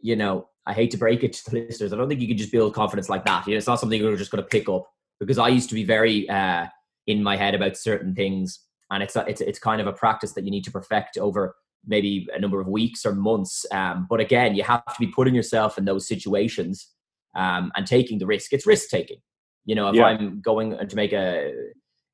you 0.01 0.15
know, 0.15 0.50
I 0.65 0.74
hate 0.74 0.92
to 0.92 0.98
break 0.98 1.24
it 1.24 1.33
to 1.33 1.51
the 1.51 1.59
listeners. 1.68 1.94
I 1.94 1.98
don't 1.98 2.09
think 2.09 2.21
you 2.21 2.27
can 2.27 2.38
just 2.38 2.51
build 2.51 2.74
confidence 2.74 3.09
like 3.09 3.25
that. 3.25 3.48
You 3.48 3.54
know, 3.54 3.57
it's 3.57 3.68
not 3.68 3.80
something 3.80 4.00
you're 4.00 4.15
just 4.15 4.31
going 4.31 4.44
to 4.44 4.50
pick 4.50 4.69
up 4.69 4.89
because 5.19 5.38
I 5.38 5.50
used 5.50 5.69
to 5.69 5.75
be 5.75 5.83
very 5.83 6.30
uh, 6.30 6.68
in 7.07 7.24
my 7.24 7.36
head 7.36 7.56
about 7.56 7.77
certain 7.77 8.13
things, 8.13 8.59
and 8.92 9.01
it's 9.01 9.15
a, 9.15 9.25
it's 9.27 9.42
it's 9.42 9.59
kind 9.59 9.81
of 9.81 9.88
a 9.88 9.94
practice 9.94 10.33
that 10.33 10.44
you 10.44 10.51
need 10.51 10.65
to 10.65 10.71
perfect 10.71 11.18
over 11.18 11.56
maybe 11.86 12.27
a 12.33 12.39
number 12.39 12.59
of 12.59 12.68
weeks 12.68 13.06
or 13.06 13.13
months. 13.13 13.65
Um, 13.71 14.07
but 14.09 14.19
again, 14.19 14.56
you 14.56 14.63
have 14.63 14.86
to 14.86 15.00
be 15.00 15.07
putting 15.07 15.33
yourself 15.33 15.77
in 15.77 15.86
those 15.86 16.06
situations 16.06 16.92
um, 17.38 17.72
and 17.75 17.88
taking 17.88 18.19
the 18.19 18.25
risk. 18.25 18.51
It's 18.51 18.68
risk 18.68 18.89
taking. 18.89 19.19
You 19.66 19.75
know, 19.75 19.89
if 19.89 19.95
yeah. 19.95 20.06
I'm 20.06 20.42
going 20.42 20.78
to 20.78 20.95
make 20.95 21.13
a, 21.13 21.54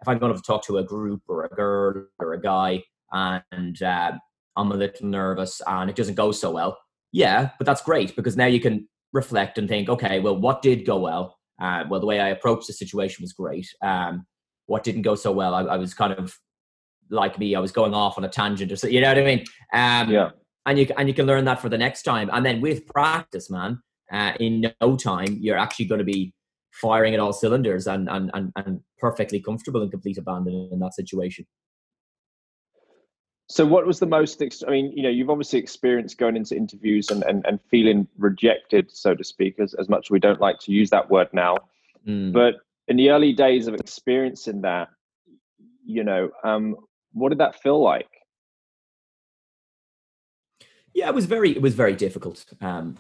if 0.02 0.08
I'm 0.08 0.20
going 0.20 0.36
to 0.36 0.42
talk 0.42 0.64
to 0.66 0.78
a 0.78 0.84
group 0.84 1.22
or 1.28 1.46
a 1.46 1.50
girl 1.50 2.06
or 2.20 2.34
a 2.34 2.42
guy, 2.42 2.84
and 3.12 3.82
uh, 3.82 4.12
I'm 4.56 4.72
a 4.72 4.76
little 4.76 5.08
nervous 5.08 5.62
and 5.68 5.90
it 5.90 5.96
doesn't 5.96 6.16
go 6.16 6.32
so 6.32 6.52
well, 6.52 6.78
yeah, 7.12 7.52
but 7.58 7.66
that's 7.66 7.82
great 7.82 8.16
because 8.16 8.36
now 8.36 8.48
you 8.48 8.60
can 8.60 8.88
reflect 9.14 9.58
and 9.58 9.70
think, 9.70 9.88
okay, 9.88 10.20
well, 10.20 10.36
what 10.36 10.62
did 10.62 10.86
go 10.86 10.98
well? 10.98 11.38
Uh, 11.62 11.84
well, 11.90 12.00
the 12.00 12.08
way 12.08 12.20
I 12.20 12.30
approached 12.30 12.68
the 12.68 12.74
situation 12.74 13.22
was 13.22 13.34
great. 13.34 13.68
Um, 13.84 14.26
what 14.66 14.84
didn't 14.84 15.04
go 15.04 15.16
so 15.16 15.32
well? 15.32 15.54
I, 15.54 15.62
I, 15.62 15.78
was 15.78 15.94
kind 15.94 16.14
of 16.14 16.36
like 17.12 17.38
me. 17.38 17.56
I 17.56 17.60
was 17.60 17.72
going 17.72 17.94
off 17.94 18.18
on 18.18 18.24
a 18.24 18.30
tangent, 18.30 18.72
or 18.72 18.76
so, 18.76 18.88
you 18.88 19.00
know 19.00 19.10
what 19.10 19.20
I 19.20 19.24
mean? 19.24 19.40
Um, 19.74 20.10
yeah. 20.10 20.30
And 20.66 20.80
you 20.80 20.88
and 20.98 21.10
you 21.10 21.14
can 21.14 21.26
learn 21.26 21.44
that 21.46 21.62
for 21.62 21.68
the 21.68 21.78
next 21.78 22.04
time. 22.04 22.30
And 22.32 22.46
then 22.46 22.62
with 22.62 22.88
practice, 22.88 23.52
man, 23.52 23.82
uh, 24.14 24.34
in 24.40 24.72
no 24.80 24.96
time, 24.96 25.38
you're 25.42 25.58
actually 25.58 25.86
going 25.86 26.00
to 26.00 26.06
be 26.06 26.34
firing 26.72 27.14
at 27.14 27.20
all 27.20 27.34
cylinders 27.34 27.88
and 27.88 28.10
and 28.10 28.32
and, 28.34 28.52
and 28.56 28.80
perfectly 28.98 29.42
comfortable 29.42 29.82
in 29.82 29.90
complete 29.90 30.18
abandon 30.18 30.70
in 30.72 30.80
that 30.80 30.94
situation. 30.94 31.46
So, 33.50 33.66
what 33.66 33.86
was 33.86 34.00
the 34.00 34.06
most? 34.06 34.42
I 34.66 34.72
mean, 34.72 34.94
you 34.96 35.04
know, 35.04 35.10
you've 35.10 35.30
obviously 35.30 35.60
experienced 35.60 36.18
going 36.18 36.38
into 36.38 36.56
interviews 36.56 37.10
and 37.10 37.24
and, 37.24 37.46
and 37.46 37.60
feeling 37.70 38.08
rejected, 38.18 38.90
so 38.92 39.16
to 39.16 39.24
speak, 39.24 39.60
as, 39.60 39.74
as 39.74 39.90
much 39.90 40.08
as 40.08 40.12
we 40.12 40.20
don't 40.20 40.40
like 40.40 40.60
to 40.60 40.72
use 40.72 40.90
that 40.92 41.10
word 41.10 41.28
now. 41.34 41.58
Mm. 42.08 42.32
But 42.34 42.56
in 42.88 42.98
the 42.98 43.10
early 43.10 43.34
days 43.34 43.68
of 43.68 43.76
experiencing 43.76 44.62
that, 44.62 44.90
you 45.86 46.04
know, 46.04 46.30
um, 46.44 46.76
what 47.12 47.30
did 47.30 47.40
that 47.40 47.62
feel 47.62 47.82
like? 47.82 48.10
Yeah, 50.94 51.10
it 51.10 51.16
was 51.16 51.26
very 51.26 51.52
it 51.52 51.62
was 51.62 51.76
very 51.76 51.96
difficult. 51.96 52.46
Um, 52.62 52.98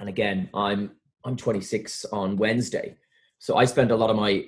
and 0.00 0.08
again, 0.08 0.50
I'm 0.54 0.92
I'm 1.24 1.36
26 1.36 2.06
on 2.06 2.36
Wednesday, 2.36 2.96
so 3.38 3.56
I 3.56 3.66
spent 3.66 3.90
a 3.90 3.96
lot 3.96 4.10
of 4.10 4.16
my, 4.16 4.44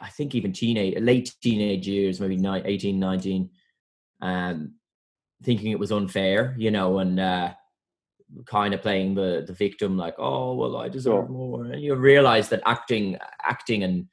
I 0.00 0.08
think 0.10 0.34
even 0.34 0.52
teenage, 0.52 0.98
late 1.00 1.34
teenage 1.42 1.86
years, 1.86 2.20
maybe 2.20 2.40
18, 2.46 2.98
19 2.98 3.50
um, 4.22 4.74
thinking 5.42 5.70
it 5.70 5.78
was 5.78 5.92
unfair, 5.92 6.54
you 6.58 6.70
know, 6.70 6.98
and 6.98 7.18
uh, 7.18 7.54
kind 8.46 8.74
of 8.74 8.82
playing 8.82 9.14
the 9.14 9.44
the 9.46 9.52
victim, 9.52 9.96
like, 9.96 10.14
oh 10.18 10.54
well, 10.54 10.76
I 10.76 10.88
deserve 10.88 11.30
more. 11.30 11.64
And 11.64 11.82
you 11.82 11.94
realize 11.94 12.48
that 12.50 12.62
acting, 12.66 13.16
acting, 13.42 13.84
and 13.84 14.06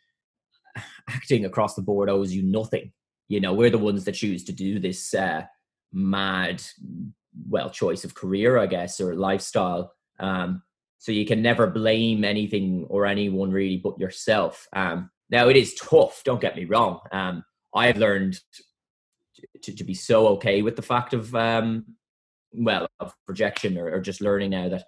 acting 1.09 1.45
across 1.45 1.75
the 1.75 1.81
board 1.81 2.09
owes 2.09 2.33
you 2.33 2.43
nothing. 2.43 2.91
You 3.27 3.41
know, 3.41 3.53
we're 3.53 3.69
the 3.69 3.77
ones 3.77 4.05
that 4.05 4.13
choose 4.13 4.43
to 4.45 4.53
do 4.53 4.79
this 4.79 5.13
uh, 5.13 5.43
mad, 5.91 6.63
well, 7.49 7.69
choice 7.69 8.05
of 8.05 8.15
career, 8.15 8.57
I 8.57 8.67
guess, 8.67 9.01
or 9.01 9.15
lifestyle. 9.15 9.93
Um, 10.19 10.63
so 10.99 11.11
you 11.11 11.25
can 11.25 11.41
never 11.41 11.67
blame 11.67 12.23
anything 12.23 12.85
or 12.89 13.05
anyone 13.05 13.51
really 13.51 13.77
but 13.77 13.99
yourself. 13.99 14.67
Um, 14.73 15.11
now 15.29 15.47
it 15.49 15.55
is 15.55 15.75
tough. 15.75 16.21
Don't 16.23 16.41
get 16.41 16.55
me 16.55 16.65
wrong. 16.65 16.99
Um, 17.11 17.43
I've 17.73 17.97
learned 17.97 18.39
to, 19.63 19.75
to 19.75 19.83
be 19.83 19.93
so 19.93 20.27
okay 20.29 20.61
with 20.61 20.75
the 20.75 20.81
fact 20.81 21.13
of 21.13 21.33
um, 21.35 21.85
well 22.53 22.87
of 22.99 23.13
rejection 23.27 23.77
or, 23.77 23.91
or 23.91 24.01
just 24.01 24.21
learning 24.21 24.51
now 24.51 24.69
that 24.69 24.83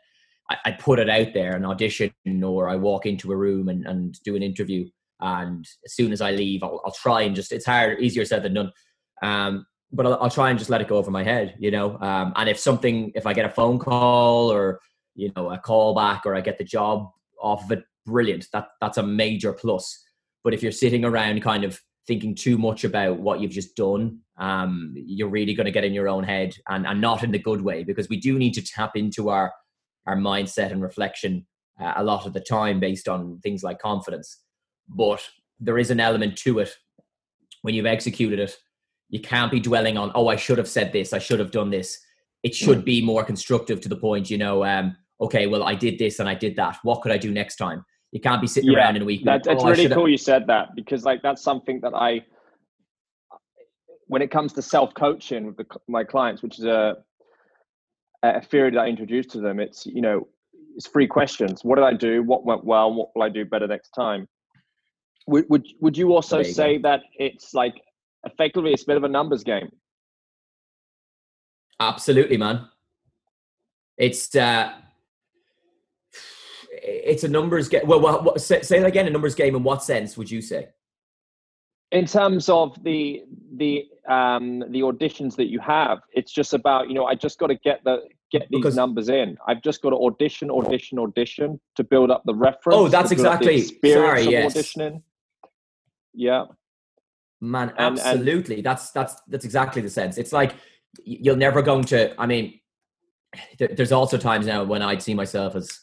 I, 0.50 0.58
I, 0.66 0.72
put 0.72 1.00
it 1.00 1.10
out 1.10 1.34
there 1.34 1.56
an 1.56 1.66
audition 1.66 2.12
or 2.44 2.70
I 2.70 2.76
walk 2.76 3.06
into 3.06 3.32
a 3.32 3.36
room 3.36 3.70
and, 3.70 3.86
and 3.86 4.20
do 4.24 4.36
an 4.36 4.44
interview 4.44 4.90
and 5.20 5.68
as 5.86 5.94
soon 5.94 6.12
as 6.12 6.22
I 6.22 6.32
leave 6.32 6.64
I'll, 6.64 6.82
I'll 6.86 6.92
try 6.92 7.22
and 7.24 7.36
just 7.36 7.52
it's 7.52 7.66
hard 7.66 8.00
easier 8.00 8.26
said 8.26 8.44
than 8.44 8.54
done 8.56 8.72
um, 9.22 9.66
but 9.92 10.06
I'll, 10.06 10.18
I'll, 10.22 10.30
try 10.30 10.50
and 10.50 10.58
just 10.58 10.70
let 10.70 10.82
it 10.82 10.88
go 10.88 10.98
over 10.98 11.12
my 11.12 11.24
head 11.24 11.56
you 11.60 11.72
know 11.72 12.00
um, 12.00 12.34
and 12.36 12.50
if 12.50 12.58
something 12.58 13.12
if 13.16 13.26
I 13.26 13.34
get 13.34 13.46
a 13.46 13.50
phone 13.50 13.78
call 13.78 14.52
or 14.52 14.80
you 15.20 15.32
know 15.36 15.52
a 15.52 15.58
call 15.58 15.94
back 15.94 16.26
or 16.26 16.36
I 16.36 16.42
get 16.42 16.58
the 16.58 16.64
job 16.64 17.10
off 17.42 17.64
of 17.66 17.72
it 17.72 17.84
brilliant 18.06 18.48
that 18.54 18.70
that's 18.82 18.98
a 18.98 19.04
major 19.04 19.54
plus 19.54 20.04
but 20.44 20.54
if 20.54 20.64
you're 20.64 20.72
sitting 20.72 21.06
around 21.06 21.42
kind 21.42 21.64
of 21.64 21.80
thinking 22.10 22.34
too 22.34 22.58
much 22.58 22.84
about 22.84 23.20
what 23.20 23.40
you've 23.40 23.52
just 23.52 23.76
done, 23.76 24.20
um, 24.38 24.92
you're 24.96 25.30
really 25.30 25.54
going 25.54 25.66
to 25.66 25.72
get 25.72 25.84
in 25.84 25.94
your 25.94 26.10
own 26.10 26.24
head 26.24 26.56
and, 26.68 26.88
and 26.88 27.00
not 27.00 27.24
in 27.24 27.32
the 27.32 27.38
good 27.38 27.62
way 27.62 27.84
because 27.84 28.10
we 28.10 28.20
do 28.20 28.40
need 28.40 28.56
to 28.56 28.64
tap 28.64 28.96
into 28.96 29.30
our 29.30 29.54
our 30.08 30.16
mindset 30.16 30.72
and 30.72 30.82
reflection 30.82 31.46
uh, 31.80 31.94
a 31.98 32.04
lot 32.04 32.26
of 32.26 32.34
the 32.34 32.40
time 32.40 32.80
based 32.80 33.08
on 33.08 33.40
things 33.44 33.62
like 33.62 33.78
confidence. 33.78 34.40
But 34.88 35.22
there 35.60 35.78
is 35.78 35.92
an 35.92 36.00
element 36.00 36.36
to 36.38 36.58
it 36.58 36.76
when 37.62 37.76
you've 37.76 37.86
executed 37.86 38.40
it. 38.40 38.58
You 39.10 39.20
can't 39.20 39.52
be 39.52 39.60
dwelling 39.60 39.96
on, 39.96 40.12
oh, 40.16 40.30
I 40.30 40.36
should 40.36 40.58
have 40.58 40.68
said 40.68 40.92
this, 40.92 41.14
I 41.14 41.20
should 41.20 41.40
have 41.40 41.52
done 41.52 41.70
this. 41.70 42.00
It 42.42 42.56
should 42.56 42.84
be 42.84 43.04
more 43.04 43.24
constructive 43.24 43.82
to 43.82 43.90
the 43.90 43.98
point, 43.98 44.32
you 44.32 44.40
know, 44.40 44.66
um, 44.66 44.96
okay, 45.22 45.48
well, 45.48 45.64
I 45.64 45.76
did 45.76 46.00
this 46.00 46.20
and 46.20 46.30
I 46.30 46.36
did 46.36 46.56
that. 46.56 46.78
What 46.84 47.02
could 47.02 47.12
I 47.12 47.18
do 47.18 47.32
next 47.32 47.58
time? 47.58 47.84
You 48.12 48.20
can't 48.20 48.42
be 48.42 48.48
sitting 48.48 48.72
yeah, 48.72 48.80
around 48.80 48.96
in 48.96 49.04
a 49.04 49.06
week. 49.06 49.24
That, 49.26 49.46
it's 49.46 49.64
oh, 49.64 49.70
really 49.70 49.88
cool 49.88 50.10
you 50.10 50.18
said 50.18 50.48
that 50.48 50.70
because 50.76 51.04
like 51.04 51.22
that's 51.22 51.44
something 51.44 51.80
that 51.82 51.94
I, 51.94 52.26
when 54.08 54.22
it 54.22 54.32
comes 54.32 54.54
to 54.54 54.62
self 54.62 54.94
coaching 54.96 55.46
with 55.46 55.58
the, 55.58 55.66
my 55.88 56.04
clients, 56.04 56.42
which 56.42 56.58
is 56.58 56.66
a 56.66 56.98
a 58.24 58.42
theory 58.42 58.72
that 58.72 58.80
I 58.80 58.88
introduced 58.88 59.30
to 59.32 59.40
them, 59.40 59.60
it's 59.60 59.86
you 59.86 60.02
know 60.02 60.28
it's 60.76 60.88
three 60.88 61.08
questions. 61.08 61.64
What 61.64 61.76
did 61.76 61.86
I 61.86 61.94
do? 61.94 62.24
What 62.24 62.46
went 62.46 62.64
well? 62.64 62.92
What 62.94 63.10
will 63.16 63.22
I 63.22 63.30
do 63.30 63.46
better 63.46 63.68
next 63.68 63.92
time? 63.92 64.28
Would 65.28 65.46
would 65.50 65.68
would 65.80 65.98
you 65.98 66.14
also 66.14 66.40
you 66.40 66.46
say 66.46 66.78
go. 66.78 66.90
that 66.90 67.02
it's 67.14 67.54
like 67.54 67.76
effectively 68.26 68.74
it's 68.74 68.84
a 68.84 68.88
bit 68.88 68.98
of 68.98 69.04
a 69.04 69.08
numbers 69.08 69.44
game? 69.44 69.70
Absolutely, 71.80 72.38
man. 72.38 72.68
It's 73.98 74.36
uh 74.36 74.74
it's 76.90 77.24
a 77.24 77.28
numbers 77.28 77.70
game. 77.70 77.82
Well, 77.86 78.00
what, 78.00 78.24
what, 78.24 78.42
say, 78.42 78.62
say 78.62 78.80
that 78.80 78.86
again. 78.86 79.08
A 79.08 79.10
numbers 79.10 79.36
game. 79.36 79.56
In 79.56 79.64
what 79.64 79.84
sense 79.84 80.18
would 80.18 80.30
you 80.30 80.42
say? 80.42 80.70
In 81.92 82.06
terms 82.06 82.50
of 82.50 82.82
the 82.84 83.24
the 83.56 83.86
um, 84.08 84.60
the 84.70 84.82
auditions 84.82 85.36
that 85.38 85.50
you 85.50 85.60
have, 85.60 86.00
it's 86.14 86.32
just 86.32 86.54
about 86.54 86.88
you 86.88 86.94
know 86.94 87.06
I 87.06 87.16
just 87.16 87.40
got 87.40 87.48
to 87.48 87.56
get 87.56 87.84
the 87.84 88.04
get 88.32 88.48
these 88.50 88.60
because, 88.60 88.76
numbers 88.76 89.10
in. 89.10 89.38
I've 89.48 89.62
just 89.62 89.82
got 89.82 89.90
to 89.92 89.96
audition, 89.96 90.52
audition, 90.52 91.00
audition 91.00 91.60
to 91.76 91.84
build 91.84 92.12
up 92.12 92.24
the 92.26 92.36
reference. 92.36 92.78
Oh, 92.78 92.88
that's 92.88 93.12
exactly. 93.12 93.62
Sorry, 93.62 94.24
yes. 94.24 94.54
Auditioning. 94.54 95.02
Yeah, 96.14 96.46
man, 97.42 97.74
absolutely. 97.78 98.56
And, 98.56 98.60
and, 98.60 98.66
that's 98.66 98.92
that's 98.92 99.16
that's 99.28 99.46
exactly 99.46 99.82
the 99.82 99.90
sense. 99.90 100.18
It's 100.18 100.34
like 100.34 100.56
you're 101.04 101.36
never 101.36 101.62
going 101.62 101.86
to. 101.86 102.20
I 102.20 102.26
mean, 102.26 102.60
there's 103.58 103.92
also 103.92 104.18
times 104.18 104.46
now 104.46 104.64
when 104.64 104.82
I'd 104.82 105.02
see 105.02 105.14
myself 105.14 105.56
as 105.56 105.80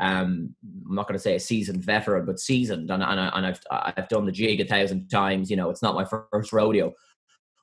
um, 0.00 0.54
I'm 0.88 0.94
not 0.94 1.06
going 1.06 1.18
to 1.18 1.22
say 1.22 1.36
a 1.36 1.40
seasoned 1.40 1.84
veteran, 1.84 2.24
but 2.24 2.40
seasoned, 2.40 2.90
and, 2.90 3.02
and, 3.02 3.20
I, 3.20 3.30
and 3.34 3.46
I've 3.46 3.60
I've 3.70 4.08
done 4.08 4.24
the 4.24 4.32
jig 4.32 4.60
a 4.60 4.64
thousand 4.64 5.08
times. 5.08 5.50
You 5.50 5.56
know, 5.56 5.68
it's 5.68 5.82
not 5.82 5.94
my 5.94 6.06
first 6.06 6.52
rodeo. 6.52 6.94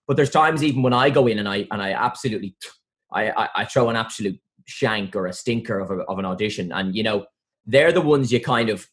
But 0.08 0.16
there's 0.16 0.30
times 0.30 0.64
even 0.64 0.84
when 0.84 0.94
I 0.94 1.10
go 1.10 1.28
in 1.28 1.40
and 1.40 1.50
I 1.50 1.68
and 1.72 1.82
I 1.82 1.92
absolutely, 1.92 2.56
I 3.12 3.32
I, 3.32 3.50
I 3.56 3.66
throw 3.66 3.90
an 3.90 3.96
absolute 3.96 4.40
shank 4.66 5.16
or 5.16 5.26
a 5.26 5.34
stinker 5.34 5.80
of, 5.80 5.90
a, 5.90 6.04
of 6.04 6.20
an 6.20 6.26
audition, 6.26 6.72
and 6.72 6.96
you 6.96 7.02
know, 7.02 7.26
they're 7.66 7.92
the 7.92 8.02
ones 8.02 8.32
you 8.32 8.40
kind 8.40 8.70
of 8.70 8.88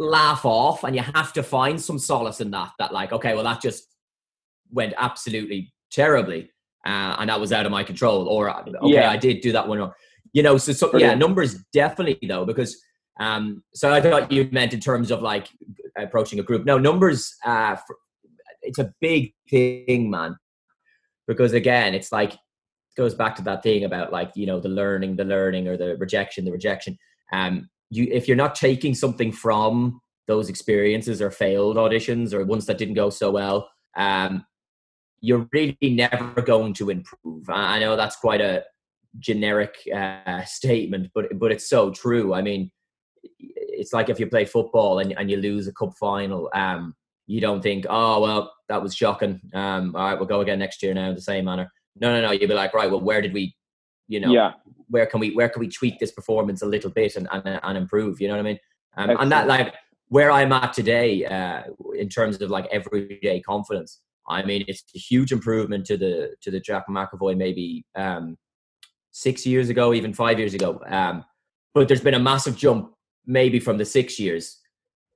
laugh 0.00 0.44
off, 0.44 0.82
and 0.82 0.96
you 0.96 1.02
have 1.02 1.32
to 1.34 1.42
find 1.44 1.80
some 1.80 2.00
solace 2.00 2.40
in 2.40 2.50
that. 2.50 2.72
That 2.80 2.92
like, 2.92 3.12
okay, 3.12 3.34
well, 3.34 3.44
that 3.44 3.62
just 3.62 3.86
went 4.72 4.92
absolutely 4.98 5.72
terribly, 5.92 6.50
uh, 6.84 7.14
and 7.20 7.30
that 7.30 7.40
was 7.40 7.52
out 7.52 7.64
of 7.64 7.70
my 7.70 7.84
control. 7.84 8.26
Or 8.26 8.50
okay, 8.50 8.72
yeah. 8.82 9.08
I 9.08 9.16
did 9.16 9.40
do 9.40 9.52
that 9.52 9.68
one 9.68 9.92
you 10.34 10.42
know, 10.42 10.58
so, 10.58 10.72
so 10.72 10.94
yeah, 10.98 11.14
numbers 11.14 11.54
definitely 11.72 12.18
though, 12.28 12.44
because 12.44 12.76
um, 13.18 13.62
so 13.72 13.94
I 13.94 14.00
thought 14.00 14.30
you 14.30 14.48
meant 14.52 14.74
in 14.74 14.80
terms 14.80 15.10
of 15.10 15.22
like 15.22 15.48
approaching 15.96 16.40
a 16.40 16.42
group. 16.42 16.66
No, 16.66 16.76
numbers, 16.76 17.34
uh, 17.46 17.76
for, 17.76 17.96
it's 18.60 18.80
a 18.80 18.92
big 19.00 19.32
thing, 19.48 20.10
man, 20.10 20.36
because 21.26 21.52
again, 21.52 21.94
it's 21.94 22.10
like, 22.10 22.34
it 22.34 22.96
goes 22.96 23.14
back 23.14 23.36
to 23.36 23.42
that 23.42 23.62
thing 23.62 23.84
about 23.84 24.12
like, 24.12 24.32
you 24.34 24.46
know, 24.46 24.58
the 24.58 24.68
learning, 24.68 25.16
the 25.16 25.24
learning 25.24 25.68
or 25.68 25.76
the 25.76 25.96
rejection, 25.96 26.44
the 26.44 26.52
rejection. 26.52 26.98
Um, 27.32 27.70
you, 27.90 28.08
if 28.10 28.26
you're 28.26 28.36
not 28.36 28.54
taking 28.56 28.94
something 28.94 29.30
from 29.30 30.00
those 30.26 30.48
experiences 30.48 31.22
or 31.22 31.30
failed 31.30 31.76
auditions 31.76 32.32
or 32.32 32.44
ones 32.44 32.66
that 32.66 32.78
didn't 32.78 32.94
go 32.94 33.10
so 33.10 33.30
well, 33.30 33.68
um, 33.96 34.44
you're 35.20 35.48
really 35.52 35.76
never 35.82 36.42
going 36.42 36.74
to 36.74 36.90
improve. 36.90 37.48
I 37.48 37.78
know 37.78 37.94
that's 37.94 38.16
quite 38.16 38.40
a, 38.40 38.64
generic 39.18 39.76
uh, 39.94 40.44
statement, 40.44 41.10
but 41.14 41.38
but 41.38 41.52
it's 41.52 41.68
so 41.68 41.90
true. 41.90 42.34
I 42.34 42.42
mean, 42.42 42.70
it's 43.22 43.92
like 43.92 44.08
if 44.08 44.20
you 44.20 44.26
play 44.26 44.44
football 44.44 44.98
and, 44.98 45.12
and 45.18 45.30
you 45.30 45.36
lose 45.36 45.66
a 45.68 45.72
cup 45.72 45.94
final, 45.98 46.50
um, 46.54 46.94
you 47.26 47.40
don't 47.40 47.62
think, 47.62 47.86
oh 47.88 48.20
well, 48.20 48.52
that 48.68 48.82
was 48.82 48.94
shocking. 48.94 49.40
Um, 49.54 49.94
all 49.96 50.04
right, 50.04 50.14
we'll 50.14 50.28
go 50.28 50.40
again 50.40 50.58
next 50.58 50.82
year 50.82 50.94
now 50.94 51.08
in 51.10 51.14
the 51.14 51.20
same 51.20 51.44
manner. 51.44 51.70
No, 51.96 52.12
no, 52.12 52.26
no. 52.26 52.32
You'd 52.32 52.48
be 52.48 52.54
like, 52.54 52.74
right, 52.74 52.90
well, 52.90 53.00
where 53.00 53.22
did 53.22 53.32
we, 53.32 53.54
you 54.08 54.20
know, 54.20 54.32
yeah. 54.32 54.52
where 54.88 55.06
can 55.06 55.20
we 55.20 55.34
where 55.34 55.48
can 55.48 55.60
we 55.60 55.68
tweak 55.68 55.98
this 55.98 56.12
performance 56.12 56.62
a 56.62 56.66
little 56.66 56.90
bit 56.90 57.16
and 57.16 57.28
and, 57.32 57.60
and 57.62 57.78
improve? 57.78 58.20
You 58.20 58.28
know 58.28 58.34
what 58.34 58.40
I 58.40 58.50
mean? 58.50 58.58
Um, 58.96 59.16
and 59.18 59.32
that 59.32 59.46
like 59.46 59.74
where 60.08 60.30
I'm 60.30 60.52
at 60.52 60.72
today, 60.72 61.24
uh, 61.24 61.62
in 61.96 62.08
terms 62.08 62.40
of 62.40 62.50
like 62.50 62.66
everyday 62.70 63.40
confidence. 63.40 64.00
I 64.26 64.42
mean, 64.42 64.64
it's 64.68 64.82
a 64.94 64.98
huge 64.98 65.32
improvement 65.32 65.84
to 65.86 65.96
the 65.98 66.34
to 66.40 66.50
the 66.50 66.60
Jack 66.60 66.88
McEvoy 66.88 67.36
maybe 67.36 67.84
um, 67.94 68.38
six 69.14 69.46
years 69.46 69.70
ago, 69.70 69.94
even 69.94 70.12
five 70.12 70.40
years 70.40 70.54
ago. 70.54 70.82
Um, 70.86 71.24
but 71.72 71.86
there's 71.86 72.00
been 72.00 72.14
a 72.14 72.18
massive 72.18 72.56
jump 72.56 72.92
maybe 73.26 73.60
from 73.60 73.78
the 73.78 73.84
six 73.84 74.18
years, 74.18 74.58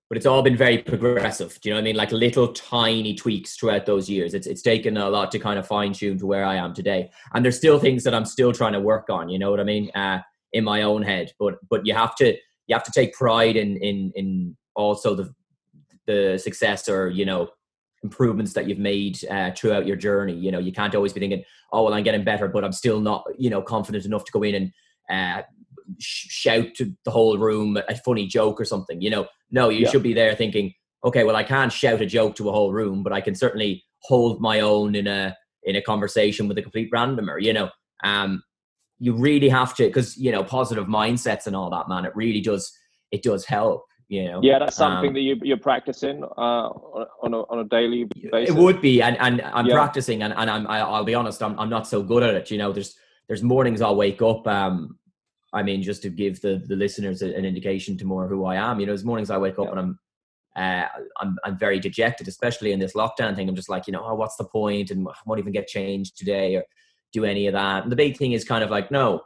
but 0.08 0.16
it's 0.16 0.24
all 0.24 0.40
been 0.40 0.56
very 0.56 0.78
progressive. 0.78 1.58
Do 1.60 1.68
you 1.68 1.74
know 1.74 1.78
what 1.78 1.82
I 1.82 1.84
mean? 1.84 1.96
Like 1.96 2.12
little 2.12 2.52
tiny 2.52 3.16
tweaks 3.16 3.56
throughout 3.56 3.86
those 3.86 4.08
years. 4.08 4.34
It's 4.34 4.46
it's 4.46 4.62
taken 4.62 4.96
a 4.96 5.10
lot 5.10 5.32
to 5.32 5.40
kind 5.40 5.58
of 5.58 5.66
fine 5.66 5.92
tune 5.92 6.16
to 6.18 6.26
where 6.26 6.44
I 6.44 6.54
am 6.54 6.72
today, 6.72 7.10
and 7.34 7.44
there's 7.44 7.56
still 7.56 7.80
things 7.80 8.04
that 8.04 8.14
I'm 8.14 8.24
still 8.24 8.52
trying 8.52 8.72
to 8.74 8.80
work 8.80 9.10
on. 9.10 9.28
You 9.28 9.38
know 9.40 9.50
what 9.50 9.60
I 9.60 9.64
mean? 9.64 9.90
Uh, 9.94 10.20
in 10.52 10.64
my 10.64 10.82
own 10.82 11.02
head, 11.02 11.32
but 11.38 11.56
but 11.68 11.84
you 11.84 11.92
have 11.92 12.14
to 12.16 12.36
you 12.68 12.74
have 12.74 12.84
to 12.84 12.92
take 12.92 13.12
pride 13.14 13.56
in 13.56 13.76
in 13.78 14.12
in 14.14 14.56
also 14.76 15.14
the 15.14 15.34
the 16.06 16.38
success 16.38 16.88
or 16.88 17.10
you 17.10 17.26
know 17.26 17.50
improvements 18.02 18.52
that 18.52 18.68
you've 18.68 18.78
made 18.78 19.18
uh, 19.30 19.50
throughout 19.56 19.86
your 19.86 19.96
journey. 19.96 20.34
You 20.34 20.52
know, 20.52 20.58
you 20.58 20.72
can't 20.72 20.94
always 20.94 21.12
be 21.12 21.20
thinking, 21.20 21.44
"Oh, 21.72 21.84
well, 21.84 21.94
I'm 21.94 22.04
getting 22.04 22.24
better," 22.24 22.48
but 22.48 22.64
I'm 22.64 22.72
still 22.72 23.00
not, 23.00 23.24
you 23.36 23.50
know, 23.50 23.62
confident 23.62 24.04
enough 24.04 24.24
to 24.24 24.32
go 24.32 24.42
in 24.42 24.54
and 24.54 24.72
uh, 25.10 25.42
sh- 25.98 26.28
shout 26.28 26.74
to 26.76 26.94
the 27.04 27.10
whole 27.10 27.38
room 27.38 27.76
a 27.88 27.96
funny 27.96 28.26
joke 28.26 28.60
or 28.60 28.64
something. 28.64 29.00
You 29.00 29.10
know, 29.10 29.26
no, 29.50 29.68
you 29.68 29.80
yeah. 29.80 29.90
should 29.90 30.02
be 30.02 30.14
there 30.14 30.34
thinking, 30.34 30.74
"Okay, 31.04 31.24
well, 31.24 31.36
I 31.36 31.44
can't 31.44 31.72
shout 31.72 32.00
a 32.00 32.06
joke 32.06 32.36
to 32.36 32.48
a 32.48 32.52
whole 32.52 32.72
room, 32.72 33.02
but 33.02 33.12
I 33.12 33.20
can 33.20 33.34
certainly 33.34 33.84
hold 34.02 34.40
my 34.40 34.60
own 34.60 34.94
in 34.94 35.06
a 35.06 35.36
in 35.64 35.76
a 35.76 35.82
conversation 35.82 36.48
with 36.48 36.58
a 36.58 36.62
complete 36.62 36.90
randomer." 36.92 37.42
You 37.42 37.52
know, 37.52 37.70
um, 38.04 38.42
you 38.98 39.14
really 39.14 39.48
have 39.48 39.74
to 39.76 39.86
because 39.86 40.16
you 40.16 40.30
know 40.30 40.44
positive 40.44 40.86
mindsets 40.86 41.46
and 41.46 41.56
all 41.56 41.70
that, 41.70 41.88
man. 41.88 42.04
It 42.04 42.14
really 42.14 42.40
does. 42.40 42.72
It 43.10 43.22
does 43.22 43.46
help 43.46 43.87
you 44.08 44.24
know 44.24 44.40
yeah 44.42 44.58
that's 44.58 44.76
something 44.76 45.08
um, 45.08 45.14
that 45.14 45.20
you, 45.20 45.38
you're 45.42 45.58
practicing 45.58 46.24
uh, 46.24 46.68
on, 46.68 47.34
a, 47.34 47.40
on 47.42 47.58
a 47.60 47.64
daily 47.64 48.04
basis 48.04 48.50
it 48.50 48.54
would 48.54 48.80
be 48.80 49.02
and, 49.02 49.16
and 49.18 49.42
i'm 49.42 49.66
yeah. 49.66 49.74
practicing 49.74 50.22
and, 50.22 50.32
and 50.36 50.50
i'm 50.50 50.66
i'll 50.66 51.04
be 51.04 51.14
honest 51.14 51.42
I'm, 51.42 51.58
I'm 51.58 51.68
not 51.68 51.86
so 51.86 52.02
good 52.02 52.22
at 52.22 52.34
it 52.34 52.50
you 52.50 52.58
know 52.58 52.72
there's 52.72 52.96
there's 53.28 53.42
mornings 53.42 53.82
i'll 53.82 53.96
wake 53.96 54.22
up 54.22 54.46
um 54.46 54.98
i 55.52 55.62
mean 55.62 55.82
just 55.82 56.02
to 56.02 56.08
give 56.08 56.40
the 56.40 56.62
the 56.66 56.76
listeners 56.76 57.20
an 57.22 57.44
indication 57.44 57.98
to 57.98 58.04
more 58.06 58.26
who 58.26 58.46
i 58.46 58.56
am 58.56 58.80
you 58.80 58.86
know 58.86 58.92
there's 58.92 59.04
mornings 59.04 59.30
i 59.30 59.36
wake 59.36 59.58
up 59.58 59.66
yeah. 59.66 59.70
and 59.72 59.80
i'm 59.80 59.98
uh, 60.56 60.88
I'm, 61.20 61.38
I'm 61.44 61.56
very 61.56 61.78
dejected, 61.78 62.26
especially 62.26 62.72
in 62.72 62.80
this 62.80 62.94
lockdown 62.94 63.36
thing. 63.36 63.48
I'm 63.48 63.54
just 63.54 63.68
like, 63.68 63.86
you 63.86 63.92
know, 63.92 64.04
oh, 64.04 64.14
what's 64.16 64.34
the 64.34 64.44
point? 64.44 64.90
And 64.90 65.06
I 65.06 65.12
won't 65.24 65.38
even 65.38 65.52
get 65.52 65.68
changed 65.68 66.18
today 66.18 66.56
or 66.56 66.64
do 67.12 67.24
any 67.24 67.46
of 67.46 67.52
that. 67.52 67.84
And 67.84 67.92
the 67.92 67.96
big 67.96 68.16
thing 68.16 68.32
is 68.32 68.44
kind 68.44 68.64
of 68.64 68.70
like, 68.70 68.90
no, 68.90 69.20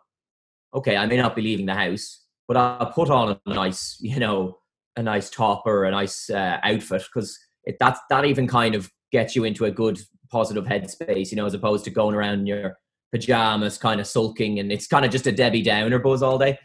okay, 0.75 0.95
I 0.95 1.07
may 1.07 1.17
not 1.17 1.35
be 1.35 1.41
leaving 1.41 1.65
the 1.65 1.75
house, 1.75 2.27
but 2.47 2.59
I'll 2.59 2.93
put 2.93 3.09
on 3.09 3.39
a 3.47 3.55
nice, 3.55 3.97
you 4.01 4.21
know, 4.21 4.59
a 4.97 5.03
nice 5.03 5.31
top 5.31 5.63
or 5.67 5.85
a 5.85 5.91
nice 5.91 6.31
uh, 6.31 6.59
outfit 6.63 7.03
because 7.13 7.39
that 7.79 7.99
that 8.11 8.25
even 8.25 8.47
kind 8.47 8.75
of 8.75 8.91
gets 9.11 9.37
you 9.37 9.45
into 9.45 9.65
a 9.65 9.71
good 9.71 10.01
positive 10.31 10.65
headspace, 10.65 11.31
you 11.31 11.37
know, 11.37 11.47
as 11.47 11.55
opposed 11.55 11.85
to 11.85 11.91
going 11.91 12.15
around 12.15 12.41
in 12.41 12.47
your 12.47 12.79
pajamas, 13.13 13.79
kind 13.79 14.01
of 14.01 14.07
sulking, 14.07 14.59
and 14.59 14.73
it's 14.73 14.87
kind 14.87 15.05
of 15.05 15.11
just 15.11 15.27
a 15.27 15.33
Debbie 15.33 15.63
Downer 15.63 15.99
buzz 15.99 16.23
all 16.23 16.39
day. 16.39 16.59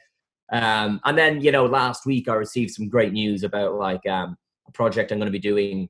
Um, 0.51 1.01
and 1.03 1.17
then 1.17 1.41
you 1.41 1.51
know, 1.51 1.65
last 1.65 2.05
week 2.05 2.29
I 2.29 2.33
received 2.33 2.71
some 2.71 2.89
great 2.89 3.13
news 3.13 3.43
about 3.43 3.75
like 3.75 4.05
um, 4.07 4.37
a 4.67 4.71
project 4.71 5.11
I'm 5.11 5.19
going 5.19 5.27
to 5.27 5.31
be 5.31 5.39
doing 5.39 5.89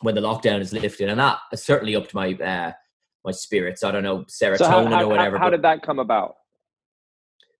when 0.00 0.14
the 0.14 0.20
lockdown 0.20 0.60
is 0.60 0.72
lifted, 0.72 1.08
and 1.08 1.20
that 1.20 1.38
certainly 1.54 1.94
up 1.96 2.08
to 2.08 2.16
my 2.16 2.32
uh, 2.34 2.72
my 3.24 3.32
spirits. 3.32 3.84
I 3.84 3.90
don't 3.90 4.02
know 4.02 4.20
serotonin 4.24 4.58
So 4.58 4.68
how, 4.68 4.86
how, 4.86 5.04
or 5.04 5.08
whatever. 5.08 5.38
how, 5.38 5.44
how 5.44 5.50
did 5.50 5.62
that 5.62 5.82
come 5.82 5.98
about? 5.98 6.36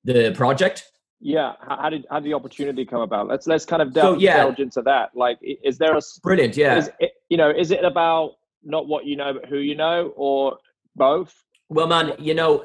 the 0.06 0.32
project? 0.32 0.84
Yeah, 1.20 1.54
how, 1.60 1.76
how 1.82 1.90
did 1.90 2.06
how 2.10 2.20
did 2.20 2.26
the 2.26 2.34
opportunity 2.34 2.84
come 2.84 3.00
about? 3.00 3.26
Let's 3.26 3.46
let's 3.46 3.64
kind 3.64 3.82
of 3.82 3.88
So, 3.88 4.00
delve, 4.02 4.20
yeah. 4.20 4.36
delve 4.36 4.58
into 4.58 4.82
that. 4.82 5.10
Like, 5.14 5.38
is 5.42 5.78
there 5.78 5.96
a 5.96 6.00
Brilliant, 6.22 6.56
yeah. 6.56 6.76
is 6.76 6.90
it, 7.00 7.12
you 7.28 7.36
know 7.36 7.50
is 7.50 7.70
it 7.70 7.84
about 7.84 8.32
not 8.62 8.86
what 8.86 9.06
you 9.06 9.16
know 9.16 9.32
but 9.32 9.46
who 9.46 9.58
you 9.58 9.74
know 9.74 10.12
or 10.16 10.58
both? 10.94 11.34
Well, 11.68 11.86
man, 11.86 12.12
you 12.18 12.34
know, 12.34 12.64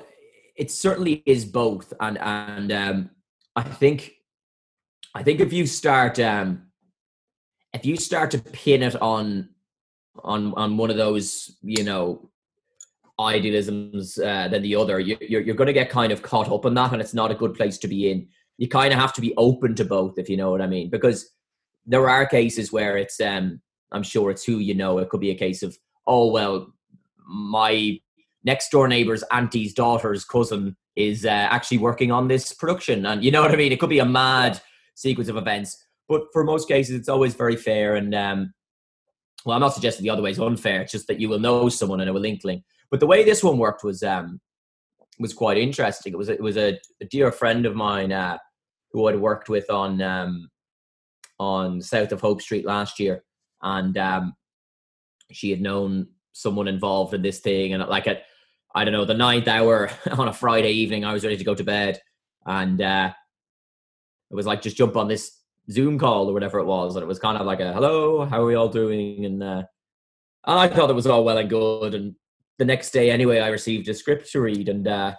it 0.56 0.70
certainly 0.70 1.24
is 1.26 1.46
both, 1.46 1.94
and 2.00 2.18
and 2.20 2.72
um, 2.72 3.10
I 3.56 3.64
think, 3.64 4.14
I 5.16 5.24
think 5.24 5.40
if 5.40 5.52
you 5.54 5.66
start, 5.66 6.20
um, 6.20 6.68
if 7.74 7.86
you 7.86 7.98
start 7.98 8.32
to 8.32 8.40
pin 8.40 8.84
it 8.84 9.02
on, 9.02 9.50
on 10.24 10.54
on 10.56 10.78
one 10.78 10.92
of 10.92 10.98
those, 10.98 11.56
you 11.64 11.84
know, 11.84 12.30
idealisms 13.20 14.20
uh, 14.20 14.50
than 14.50 14.62
the 14.62 14.76
other, 14.76 15.00
you, 15.00 15.18
you're 15.22 15.42
you're 15.42 15.56
going 15.56 15.68
to 15.68 15.74
get 15.74 15.90
kind 15.90 16.12
of 16.12 16.22
caught 16.22 16.52
up 16.52 16.66
in 16.66 16.74
that, 16.76 16.92
and 16.92 17.02
it's 17.02 17.14
not 17.14 17.32
a 17.32 17.36
good 17.36 17.56
place 17.56 17.78
to 17.80 17.88
be 17.88 18.12
in. 18.12 18.28
You 18.62 18.68
kind 18.68 18.94
of 18.94 19.00
have 19.00 19.14
to 19.14 19.22
be 19.22 19.34
open 19.38 19.74
to 19.76 19.86
both, 19.86 20.20
if 20.20 20.30
you 20.30 20.38
know 20.38 20.52
what 20.52 20.62
I 20.62 20.68
mean, 20.68 20.90
because 20.90 21.32
there 21.86 22.08
are 22.08 22.26
cases 22.28 22.72
where 22.72 22.96
it's, 22.96 23.20
um, 23.20 23.60
I'm 23.92 24.04
sure 24.04 24.30
it's 24.30 24.44
who 24.44 24.60
you 24.60 24.76
know. 24.76 25.00
It 25.00 25.10
could 25.10 25.20
be 25.20 25.32
a 25.32 25.36
case 25.36 25.64
of, 25.64 25.76
oh 26.06 26.32
well, 26.32 26.72
my 27.26 28.00
next 28.44 28.70
door 28.70 28.88
neighbor's 28.88 29.24
auntie's 29.32 29.74
daughter's 29.74 30.26
cousin 30.26 30.76
is 30.96 31.26
uh, 31.26 31.30
actually 31.30 31.78
working 31.78 32.12
on 32.12 32.28
this 32.28 32.54
production 32.54 33.06
and 33.06 33.24
you 33.24 33.32
know 33.32 33.42
what 33.42 33.52
i 33.52 33.56
mean 33.56 33.72
it 33.72 33.80
could 33.80 33.90
be 33.90 34.00
a 34.00 34.06
mad 34.06 34.60
sequence 34.96 35.30
of 35.30 35.38
events 35.38 35.86
but 36.10 36.24
for 36.34 36.44
most 36.44 36.68
cases 36.68 36.96
it's 36.96 37.10
always 37.10 37.34
very 37.36 37.56
fair 37.56 37.96
and 37.96 38.14
um, 38.14 38.54
well 39.46 39.56
i'm 39.56 39.62
not 39.62 39.74
suggesting 39.74 40.04
the 40.04 40.10
other 40.10 40.22
way 40.22 40.32
is 40.32 40.40
unfair 40.40 40.82
it's 40.82 40.92
just 40.92 41.08
that 41.08 41.20
you 41.20 41.30
will 41.30 41.40
know 41.40 41.70
someone 41.70 42.02
and 42.02 42.10
it 42.10 42.14
will 42.14 42.22
link 42.22 42.42
link 42.44 42.64
but 42.90 43.00
the 43.00 43.08
way 43.08 43.24
this 43.24 43.44
one 43.44 43.58
worked 43.58 43.84
was 43.84 44.04
um 44.04 44.40
was 45.20 45.34
quite 45.34 45.58
interesting 45.58 46.14
it 46.14 46.18
was 46.18 46.30
it 46.30 46.42
was 46.42 46.58
a, 46.58 46.78
a 47.02 47.06
dear 47.06 47.32
friend 47.32 47.66
of 47.66 47.76
mine 47.76 48.12
uh, 48.12 48.38
who 48.94 49.08
i'd 49.08 49.20
worked 49.20 49.50
with 49.50 49.70
on 49.70 50.02
um 50.02 50.50
on 51.40 51.82
south 51.82 52.12
of 52.12 52.22
hope 52.22 52.42
street 52.42 52.66
last 52.66 53.00
year 53.00 53.24
and 53.64 53.98
um 53.98 54.34
she 55.32 55.50
had 55.50 55.62
known 55.62 56.08
someone 56.34 56.68
involved 56.68 57.14
in 57.14 57.22
this 57.22 57.40
thing 57.40 57.74
and 57.74 57.84
like 57.88 58.08
at 58.08 58.24
I 58.74 58.86
don't 58.86 58.94
know 58.94 59.06
the 59.06 59.14
ninth 59.14 59.48
hour 59.48 59.90
on 60.12 60.28
a 60.28 60.34
Friday 60.34 60.72
evening 60.72 61.04
I 61.04 61.14
was 61.14 61.24
ready 61.24 61.38
to 61.38 61.44
go 61.44 61.56
to 61.56 61.64
bed 61.64 62.00
and 62.46 62.82
uh 62.82 63.12
it 64.30 64.36
was 64.36 64.46
like 64.46 64.62
just 64.62 64.78
jump 64.78 64.96
on 64.96 65.08
this 65.08 65.40
Zoom 65.70 66.00
call 66.00 66.30
or 66.30 66.34
whatever 66.34 66.60
it 66.60 66.66
was 66.66 66.96
and 66.96 67.04
it 67.04 67.08
was 67.08 67.20
kind 67.20 67.38
of 67.38 67.46
like 67.46 67.60
a 67.60 67.74
hello 67.74 68.26
how 68.26 68.42
are 68.42 68.46
we 68.46 68.56
all 68.56 68.70
doing? 68.70 69.26
and 69.26 69.44
uh 69.44 69.64
I 70.44 70.68
thought 70.68 70.90
it 70.90 70.96
was 70.96 71.08
all 71.08 71.24
well 71.24 71.38
and 71.38 71.50
good 71.50 71.94
and 71.94 72.16
the 72.58 72.66
next 72.66 72.92
day 72.92 73.12
anyway 73.12 73.40
I 73.40 73.50
received 73.50 73.90
a 73.90 73.94
script 73.94 74.32
to 74.32 74.42
read 74.42 74.70
and 74.70 74.88
uh 74.88 75.16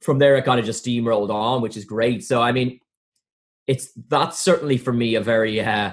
from 0.00 0.18
there 0.18 0.36
it 0.36 0.44
kind 0.44 0.60
of 0.60 0.66
just 0.66 0.84
steamrolled 0.84 1.30
on 1.30 1.62
which 1.62 1.76
is 1.76 1.84
great. 1.84 2.24
So 2.24 2.40
I 2.40 2.52
mean 2.52 2.78
it's 3.68 3.92
that's 4.08 4.38
certainly 4.38 4.78
for 4.78 4.92
me 4.92 5.14
a 5.14 5.20
very 5.20 5.60
uh 5.60 5.92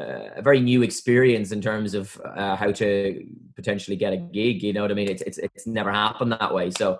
uh, 0.00 0.30
a 0.36 0.42
very 0.42 0.58
new 0.58 0.82
experience 0.82 1.52
in 1.52 1.60
terms 1.60 1.92
of 1.92 2.18
uh, 2.24 2.56
how 2.56 2.72
to 2.72 3.26
potentially 3.56 3.94
get 3.94 4.14
a 4.14 4.16
gig. 4.16 4.62
You 4.62 4.72
know 4.72 4.80
what 4.80 4.90
I 4.90 4.94
mean? 4.94 5.10
It's 5.10 5.20
it's 5.22 5.36
it's 5.36 5.66
never 5.66 5.92
happened 5.92 6.32
that 6.32 6.54
way. 6.54 6.70
So 6.70 6.98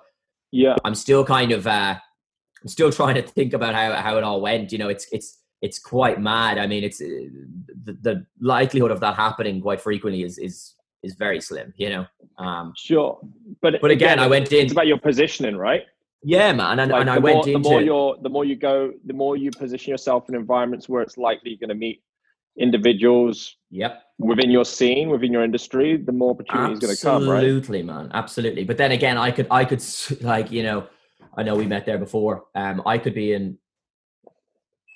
Yeah, 0.51 0.77
I'm 0.85 0.95
still 0.95 1.25
kind 1.25 1.53
of 1.53 1.67
uh, 1.67 1.95
I'm 2.61 2.69
still 2.69 2.93
trying 3.01 3.15
to 3.15 3.23
think 3.23 3.55
about 3.55 3.75
how 3.75 3.95
how 3.95 4.19
it 4.19 4.25
all 4.25 4.43
went. 4.43 4.73
You 4.73 4.79
know, 4.79 4.91
it's 4.91 5.07
it's 5.11 5.39
it's 5.63 5.79
quite 5.79 6.21
mad. 6.21 6.59
I 6.59 6.67
mean, 6.67 6.85
it's 6.85 7.01
uh, 7.01 7.07
the, 7.85 7.97
the 8.03 8.27
likelihood 8.41 8.91
of 8.91 9.01
that 9.01 9.15
happening 9.15 9.63
quite 9.63 9.81
frequently 9.81 10.23
is 10.23 10.37
is 10.37 10.75
is 11.03 11.15
very 11.15 11.41
slim. 11.41 11.73
You 11.77 11.89
know. 11.91 12.07
Um, 12.37 12.75
sure. 12.77 13.19
But 13.63 13.81
But 13.81 13.91
again, 13.91 14.19
I 14.19 14.27
went 14.27 14.53
in- 14.53 14.65
It's 14.65 14.73
about 14.73 14.87
your 14.87 14.99
positioning, 14.99 15.57
right? 15.57 15.85
Yeah, 16.25 16.53
man, 16.53 16.79
and, 16.79 16.93
Like 16.93 17.01
and 17.01 17.11
I 17.11 17.19
went 17.19 17.37
more, 17.37 17.49
into 17.49 17.53
the 17.53 17.69
more 17.69 17.83
you're 17.83 18.17
the 18.23 18.29
more 18.29 18.45
you 18.45 18.57
go, 18.57 18.93
the 19.05 19.13
more 19.13 19.37
you 19.37 19.51
position 19.51 19.91
yourself 19.91 20.29
in 20.29 20.35
environments 20.35 20.89
where 20.89 21.03
it's 21.03 21.19
likely 21.19 21.51
you're 21.51 21.59
going 21.59 21.69
to 21.69 21.75
meet 21.75 22.03
individuals 22.59 23.57
yep. 23.71 24.03
within 24.19 24.51
your 24.51 24.65
scene, 24.65 25.09
within 25.09 25.33
your 25.33 25.43
industry, 25.43 25.97
the 25.97 26.13
more 26.13 26.31
opportunity 26.31 26.75
is 26.75 26.79
going 26.79 26.95
to 26.95 27.03
come, 27.03 27.29
right? 27.29 27.39
Absolutely, 27.39 27.83
man. 27.83 28.11
Absolutely. 28.13 28.65
But 28.65 28.77
then 28.77 28.93
again, 28.93 29.17
I 29.17 29.31
could, 29.31 29.47
I 29.51 29.65
could, 29.65 29.83
like, 30.21 30.51
you 30.51 30.63
know, 30.63 30.87
I 31.37 31.43
know 31.43 31.57
we 31.57 31.67
met 31.67 31.87
there 31.87 31.99
before. 31.99 32.45
Um, 32.55 32.83
I 32.85 32.99
could 32.99 33.15
be 33.15 33.33
in, 33.33 33.59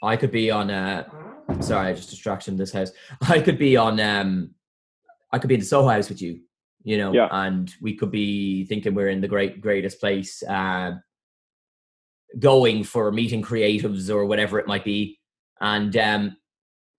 I 0.03 0.17
could 0.17 0.31
be 0.31 0.51
on. 0.51 0.71
Uh, 0.71 1.09
sorry, 1.61 1.95
just 1.95 2.11
distraction 2.11 2.55
in 2.55 2.59
this 2.59 2.73
house. 2.73 2.93
I 3.29 3.41
could 3.41 3.59
be 3.59 3.77
on. 3.77 3.99
Um, 4.01 4.51
I 5.33 5.39
could 5.39 5.49
be 5.49 5.55
in 5.55 5.61
the 5.61 5.67
Soho 5.67 5.89
House 5.89 6.09
with 6.09 6.21
you. 6.21 6.41
You 6.85 6.99
know, 6.99 7.12
Yeah. 7.12 7.29
and 7.33 7.73
we 7.81 7.97
could 7.97 8.12
be 8.12 8.65
thinking 8.67 8.95
we're 8.95 9.09
in 9.09 9.21
the 9.21 9.27
great, 9.27 9.61
greatest 9.61 9.99
place. 9.99 10.45
Um, 10.47 11.03
going 12.39 12.85
for 12.85 13.11
meeting 13.12 13.43
creatives 13.43 14.11
or 14.11 14.25
whatever 14.25 14.59
it 14.59 14.67
might 14.67 14.85
be, 14.85 15.19
and 15.61 15.97
um, 15.97 16.37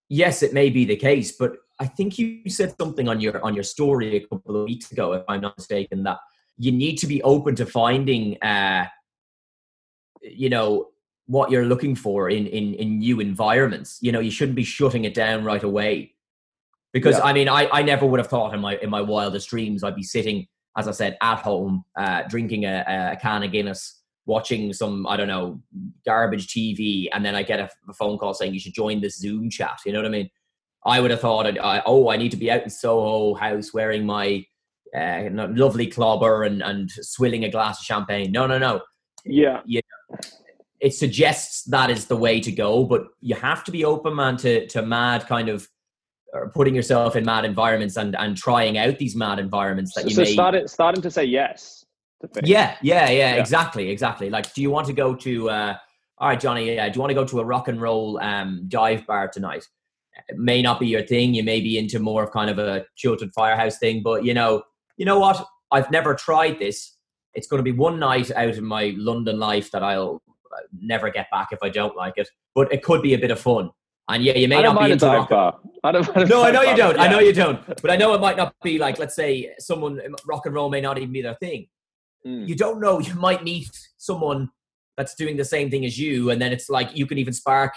yes, 0.10 0.44
it 0.44 0.54
may 0.54 0.70
be 0.70 0.86
the 0.86 0.96
case, 0.96 1.34
but 1.34 1.54
I 1.80 1.86
think 1.86 2.18
you 2.18 2.50
said 2.50 2.74
something 2.80 3.08
on 3.08 3.20
your 3.20 3.44
on 3.44 3.54
your 3.54 3.64
story 3.64 4.16
a 4.16 4.28
couple 4.28 4.58
of 4.58 4.66
weeks 4.66 4.92
ago, 4.92 5.14
if 5.14 5.24
I'm 5.28 5.42
not 5.42 5.58
mistaken, 5.58 6.04
that 6.04 6.18
you 6.58 6.72
need 6.72 6.98
to 6.98 7.08
be 7.08 7.22
open 7.22 7.56
to 7.56 7.66
finding, 7.68 8.42
uh, 8.42 8.88
you 10.24 10.50
know, 10.50 10.88
what 11.28 11.52
you're 11.52 11.66
looking 11.66 11.96
for 11.96 12.30
in 12.30 12.48
in 12.48 12.74
in 12.74 13.00
new 13.00 13.20
environments. 13.20 14.00
You 14.02 14.12
know, 14.12 14.20
you 14.20 14.32
shouldn't 14.32 14.56
be 14.56 14.64
shutting 14.64 15.06
it 15.06 15.14
down 15.14 15.44
right 15.44 15.62
away, 15.62 16.16
because 16.94 17.18
Yeah. 17.18 17.26
I 17.26 17.34
mean, 17.34 17.48
I 17.48 17.70
I 17.72 17.84
never 17.84 18.08
would 18.08 18.20
have 18.20 18.28
thought 18.30 18.56
in 18.56 18.60
my 18.60 18.78
in 18.78 18.90
my 18.90 19.02
wildest 19.02 19.50
dreams 19.50 19.84
I'd 19.84 19.96
be 19.96 20.04
sitting, 20.04 20.48
as 20.76 20.88
I 20.88 20.92
said, 20.92 21.16
at 21.22 21.40
home, 21.40 21.86
uh, 21.96 22.24
drinking 22.24 22.66
a, 22.66 23.12
a 23.14 23.18
can 23.22 23.44
of 23.44 23.52
Guinness, 23.52 23.97
watching 24.28 24.72
some 24.74 25.08
I 25.08 25.18
don't 25.18 25.28
know 25.28 25.60
garbage 26.06 26.48
TV, 26.48 27.08
and 27.12 27.26
then 27.26 27.34
I 27.34 27.42
get 27.42 27.60
a, 27.60 27.70
a 27.90 27.94
phone 27.94 28.20
call 28.20 28.36
saying 28.36 28.54
you 28.54 28.60
should 28.60 28.76
join 28.76 29.02
this 29.02 29.18
Zoom 29.18 29.50
chat. 29.50 29.80
You 29.86 29.94
know 29.94 30.00
what 30.00 30.06
I 30.06 30.10
mean? 30.10 30.30
I 30.86 31.00
would 31.00 31.12
have 31.12 31.22
thought, 31.22 31.46
I, 31.60 31.82
oh, 31.86 32.10
I 32.10 32.18
need 32.18 32.32
to 32.32 32.38
be 32.38 32.52
out 32.52 32.64
in 32.64 32.70
Soho 32.70 33.34
House 33.34 33.74
wearing 33.74 34.06
my 34.06 34.46
uh, 34.96 35.24
lovely 35.32 35.88
clobber 35.88 36.44
and, 36.44 36.62
and 36.62 36.90
swilling 36.90 37.44
a 37.44 37.50
glass 37.50 37.80
of 37.80 37.86
champagne. 37.86 38.32
No, 38.32 38.48
no, 38.48 38.58
no. 38.58 38.82
Yeah, 39.26 39.62
yeah. 39.66 39.82
It 40.80 40.94
suggests 40.94 41.64
that 41.66 41.90
is 41.90 42.06
the 42.06 42.16
way 42.16 42.40
to 42.40 42.52
go, 42.52 42.86
but 42.86 43.08
you 43.20 43.36
have 43.36 43.64
to 43.66 43.72
be 43.72 43.84
open, 43.84 44.16
man, 44.16 44.38
to, 44.38 44.68
to 44.68 44.82
mad 44.82 45.26
kind 45.26 45.50
of 45.50 45.68
or 46.34 46.50
putting 46.50 46.76
yourself 46.76 47.16
in 47.16 47.26
mad 47.26 47.46
environments 47.46 47.98
and, 47.98 48.16
and 48.16 48.38
trying 48.38 48.78
out 48.78 48.98
these 48.98 49.16
mad 49.16 49.40
environments 49.40 49.94
that 49.96 50.02
so, 50.02 50.08
you 50.08 50.16
so 50.16 50.52
may. 50.52 50.68
starting 50.68 51.02
to 51.02 51.12
say 51.12 51.24
yes. 51.24 51.86
Yeah, 52.44 52.76
yeah, 52.82 53.10
yeah, 53.10 53.36
Yeah. 53.36 53.36
exactly, 53.36 53.90
exactly. 53.90 54.30
Like, 54.30 54.54
do 54.54 54.62
you 54.62 54.72
want 54.72 54.88
to 54.88 54.94
go 54.94 55.16
to? 55.16 55.50
Uh, 55.50 55.78
all 56.20 56.30
right, 56.30 56.40
Johnny. 56.40 56.80
Uh, 56.80 56.90
do 56.90 56.96
you 56.96 57.02
want 57.02 57.12
to 57.12 57.16
go 57.16 57.26
to 57.26 57.40
a 57.40 57.46
rock 57.46 57.68
and 57.68 57.80
roll 57.80 58.20
um, 58.20 58.66
dive 58.68 59.06
bar 59.06 59.28
tonight? 59.28 59.66
It 60.30 60.38
may 60.38 60.64
not 60.64 60.80
be 60.80 60.88
your 60.88 61.04
thing. 61.04 61.36
You 61.36 61.44
may 61.44 61.62
be 61.62 61.78
into 61.78 62.00
more 62.00 62.24
of 62.24 62.32
kind 62.32 62.50
of 62.50 62.58
a 62.58 62.86
Chiltern 62.96 63.30
Firehouse 63.32 63.78
thing, 63.78 64.02
but 64.02 64.26
you 64.26 64.34
know, 64.34 64.64
you 64.98 65.06
know 65.06 65.20
what? 65.20 65.46
I've 65.72 65.92
never 65.92 66.16
tried 66.16 66.58
this. 66.58 66.96
It's 67.36 67.46
going 67.48 67.60
to 67.60 67.64
be 67.64 67.78
one 67.78 68.00
night 68.00 68.32
out 68.32 68.50
of 68.50 68.62
my 68.62 68.96
London 68.98 69.38
life 69.38 69.70
that 69.72 69.84
I'll 69.84 70.24
uh, 70.52 70.62
never 70.82 71.12
get 71.12 71.30
back 71.30 71.50
if 71.52 71.60
I 71.62 71.70
don't 71.70 71.96
like 71.96 72.14
it. 72.18 72.28
But 72.56 72.74
it 72.74 72.82
could 72.82 73.04
be 73.04 73.14
a 73.14 73.20
bit 73.20 73.30
of 73.30 73.40
fun. 73.40 73.70
And 74.10 74.24
yeah, 74.24 74.34
you 74.34 74.48
may 74.48 74.64
not 74.64 74.80
be 74.80 74.92
into 74.92 75.06
dive 75.06 75.18
rock. 75.20 75.30
bar. 75.30 75.60
I 75.84 75.92
don't 75.92 76.30
No, 76.30 76.42
I 76.42 76.50
know 76.50 76.62
you 76.62 76.68
bar, 76.68 76.78
don't. 76.78 77.00
I 77.00 77.08
know 77.10 77.20
you 77.20 77.34
don't. 77.34 77.64
But 77.82 77.92
I 77.92 77.96
know 77.96 78.16
it 78.16 78.22
might 78.22 78.38
not 78.38 78.56
be 78.64 78.80
like, 78.80 78.98
let's 78.98 79.16
say, 79.16 79.54
someone 79.60 80.02
rock 80.26 80.48
and 80.48 80.56
roll 80.56 80.70
may 80.70 80.82
not 80.82 80.98
even 80.98 81.12
be 81.12 81.22
their 81.22 81.36
thing 81.36 81.68
Mm. 82.28 82.48
you 82.48 82.56
don't 82.56 82.82
know 82.82 83.00
you 83.00 83.16
might 83.16 83.44
meet 83.44 83.72
someone 83.98 84.50
that's 84.98 85.16
doing 85.16 85.38
the 85.38 85.46
same 85.46 85.70
thing 85.70 85.86
as 85.86 85.98
you 85.98 86.30
and 86.32 86.42
then 86.42 86.52
it's 86.52 86.70
like 86.70 86.96
you 86.96 87.06
can 87.06 87.18
even 87.18 87.34
spark 87.34 87.74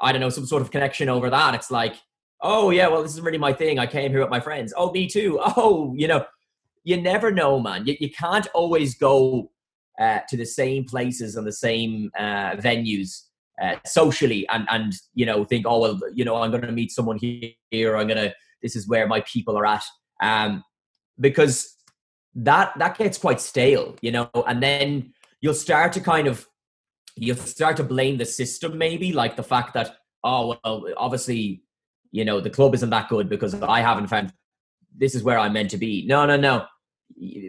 i 0.00 0.12
don't 0.12 0.20
know 0.20 0.28
some 0.28 0.46
sort 0.46 0.62
of 0.62 0.70
connection 0.70 1.08
over 1.08 1.30
that. 1.30 1.54
It's 1.54 1.70
like 1.70 1.96
oh 2.42 2.70
yeah 2.70 2.88
well 2.88 3.02
this 3.02 3.14
is 3.14 3.20
really 3.20 3.38
my 3.38 3.52
thing. 3.52 3.78
I 3.78 3.86
came 3.86 4.10
here 4.10 4.20
with 4.20 4.30
my 4.30 4.40
friends. 4.40 4.72
Oh 4.76 4.92
me 4.92 5.06
too. 5.06 5.40
Oh 5.56 5.94
you 5.96 6.08
know 6.08 6.24
you 6.84 7.00
never 7.00 7.30
know 7.30 7.58
man. 7.58 7.86
You, 7.86 7.96
you 7.98 8.10
can't 8.10 8.46
always 8.54 8.94
go 8.94 9.50
uh, 10.00 10.20
to 10.28 10.36
the 10.36 10.44
same 10.44 10.84
places 10.84 11.36
and 11.36 11.46
the 11.46 11.52
same 11.52 12.10
uh, 12.18 12.52
venues 12.56 13.22
uh, 13.62 13.76
socially 13.86 14.46
and 14.50 14.66
and 14.70 14.92
you 15.14 15.24
know 15.24 15.44
think 15.44 15.64
oh 15.66 15.80
well 15.80 15.98
you 16.12 16.24
know 16.24 16.36
i'm 16.36 16.50
going 16.50 16.62
to 16.62 16.72
meet 16.72 16.92
someone 16.92 17.18
here. 17.18 17.96
I'm 17.96 18.06
going 18.06 18.22
to 18.28 18.34
this 18.62 18.76
is 18.76 18.88
where 18.88 19.06
my 19.06 19.22
people 19.22 19.56
are 19.58 19.66
at. 19.66 19.84
Um 20.20 20.62
because 21.18 21.75
that 22.36 22.72
that 22.78 22.98
gets 22.98 23.18
quite 23.18 23.40
stale, 23.40 23.96
you 24.02 24.12
know, 24.12 24.30
and 24.46 24.62
then 24.62 25.12
you'll 25.40 25.54
start 25.54 25.92
to 25.94 26.00
kind 26.00 26.28
of 26.28 26.46
you'll 27.16 27.36
start 27.36 27.76
to 27.78 27.82
blame 27.82 28.18
the 28.18 28.24
system 28.24 28.76
maybe, 28.76 29.12
like 29.12 29.36
the 29.36 29.42
fact 29.42 29.74
that 29.74 29.96
oh 30.22 30.58
well, 30.62 30.84
obviously, 30.96 31.62
you 32.12 32.24
know, 32.24 32.40
the 32.40 32.50
club 32.50 32.74
isn't 32.74 32.90
that 32.90 33.08
good 33.08 33.28
because 33.28 33.54
I 33.54 33.80
haven't 33.80 34.08
found 34.08 34.32
this 34.96 35.14
is 35.14 35.22
where 35.22 35.38
I'm 35.38 35.54
meant 35.54 35.70
to 35.70 35.78
be. 35.78 36.04
No, 36.06 36.26
no, 36.26 36.36
no. 36.36 36.66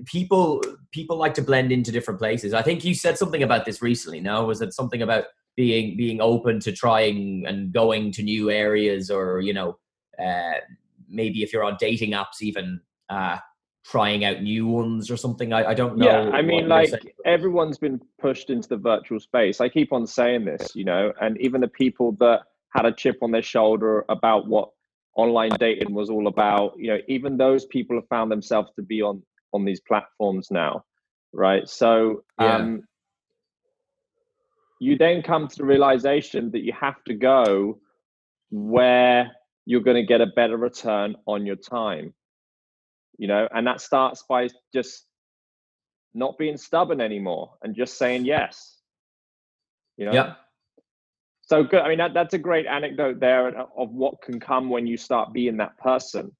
People 0.05 0.63
people 0.91 1.17
like 1.17 1.33
to 1.33 1.41
blend 1.41 1.71
into 1.71 1.91
different 1.91 2.19
places. 2.19 2.53
I 2.53 2.61
think 2.61 2.85
you 2.85 2.93
said 2.93 3.17
something 3.17 3.43
about 3.43 3.65
this 3.65 3.81
recently. 3.81 4.21
No, 4.21 4.45
was 4.45 4.61
it 4.61 4.73
something 4.73 5.01
about 5.01 5.25
being 5.57 5.97
being 5.97 6.21
open 6.21 6.61
to 6.61 6.71
trying 6.71 7.45
and 7.45 7.73
going 7.73 8.11
to 8.13 8.23
new 8.23 8.49
areas 8.49 9.09
or 9.09 9.41
you 9.41 9.53
know 9.53 9.77
uh, 10.23 10.59
maybe 11.09 11.43
if 11.43 11.51
you're 11.51 11.63
on 11.63 11.75
dating 11.79 12.11
apps, 12.11 12.41
even 12.41 12.79
uh, 13.09 13.37
trying 13.89 14.25
out 14.25 14.41
new 14.41 14.67
ones 14.67 15.09
or 15.09 15.15
something. 15.15 15.53
I, 15.53 15.69
I 15.69 15.73
don't 15.73 15.97
know. 15.97 16.05
Yeah, 16.05 16.29
I 16.31 16.41
mean, 16.41 16.67
like 16.67 16.91
everyone's 17.25 17.77
been 17.77 18.01
pushed 18.19 18.49
into 18.49 18.67
the 18.67 18.77
virtual 18.77 19.19
space. 19.19 19.61
I 19.61 19.69
keep 19.69 19.93
on 19.93 20.05
saying 20.05 20.45
this, 20.45 20.75
you 20.75 20.83
know, 20.83 21.13
and 21.21 21.39
even 21.39 21.61
the 21.61 21.69
people 21.69 22.11
that 22.19 22.41
had 22.75 22.85
a 22.85 22.91
chip 22.91 23.19
on 23.21 23.31
their 23.31 23.41
shoulder 23.41 24.03
about 24.09 24.47
what 24.47 24.71
online 25.15 25.51
dating 25.57 25.93
was 25.93 26.09
all 26.09 26.27
about, 26.27 26.73
you 26.77 26.87
know, 26.87 26.99
even 27.07 27.37
those 27.37 27.65
people 27.65 27.95
have 27.95 28.07
found 28.09 28.29
themselves 28.29 28.69
to 28.75 28.81
be 28.81 29.01
on 29.01 29.21
on 29.53 29.63
these 29.63 29.79
platforms 29.79 30.51
now, 30.51 30.83
right? 31.31 31.67
So, 31.69 32.23
yeah. 32.39 32.57
um, 32.57 32.83
you 34.81 34.97
then 34.97 35.21
come 35.21 35.47
to 35.47 35.55
the 35.55 35.65
realization 35.65 36.51
that 36.51 36.63
you 36.63 36.73
have 36.73 37.01
to 37.05 37.13
go 37.13 37.79
where 38.51 39.31
you're 39.65 39.81
going 39.81 39.95
to 39.95 40.05
get 40.05 40.19
a 40.19 40.27
better 40.27 40.57
return 40.57 41.15
on 41.25 41.45
your 41.45 41.55
time 41.55 42.13
you 43.17 43.27
know 43.27 43.47
and 43.53 43.65
that 43.65 43.81
starts 43.81 44.23
by 44.27 44.47
just 44.73 45.05
not 46.13 46.37
being 46.37 46.57
stubborn 46.57 47.01
anymore 47.01 47.53
and 47.63 47.75
just 47.75 47.97
saying 47.97 48.25
yes 48.25 48.81
you 49.97 50.05
know? 50.05 50.13
Yeah. 50.13 50.33
So 51.41 51.63
good 51.63 51.81
i 51.81 51.89
mean 51.89 51.97
that, 51.99 52.13
that's 52.13 52.33
a 52.33 52.37
great 52.37 52.65
anecdote 52.65 53.19
there 53.19 53.47
of 53.49 53.91
what 53.91 54.21
can 54.21 54.39
come 54.39 54.69
when 54.69 54.87
you 54.87 54.97
start 54.97 55.33
being 55.33 55.57
that 55.57 55.77
person 55.77 56.31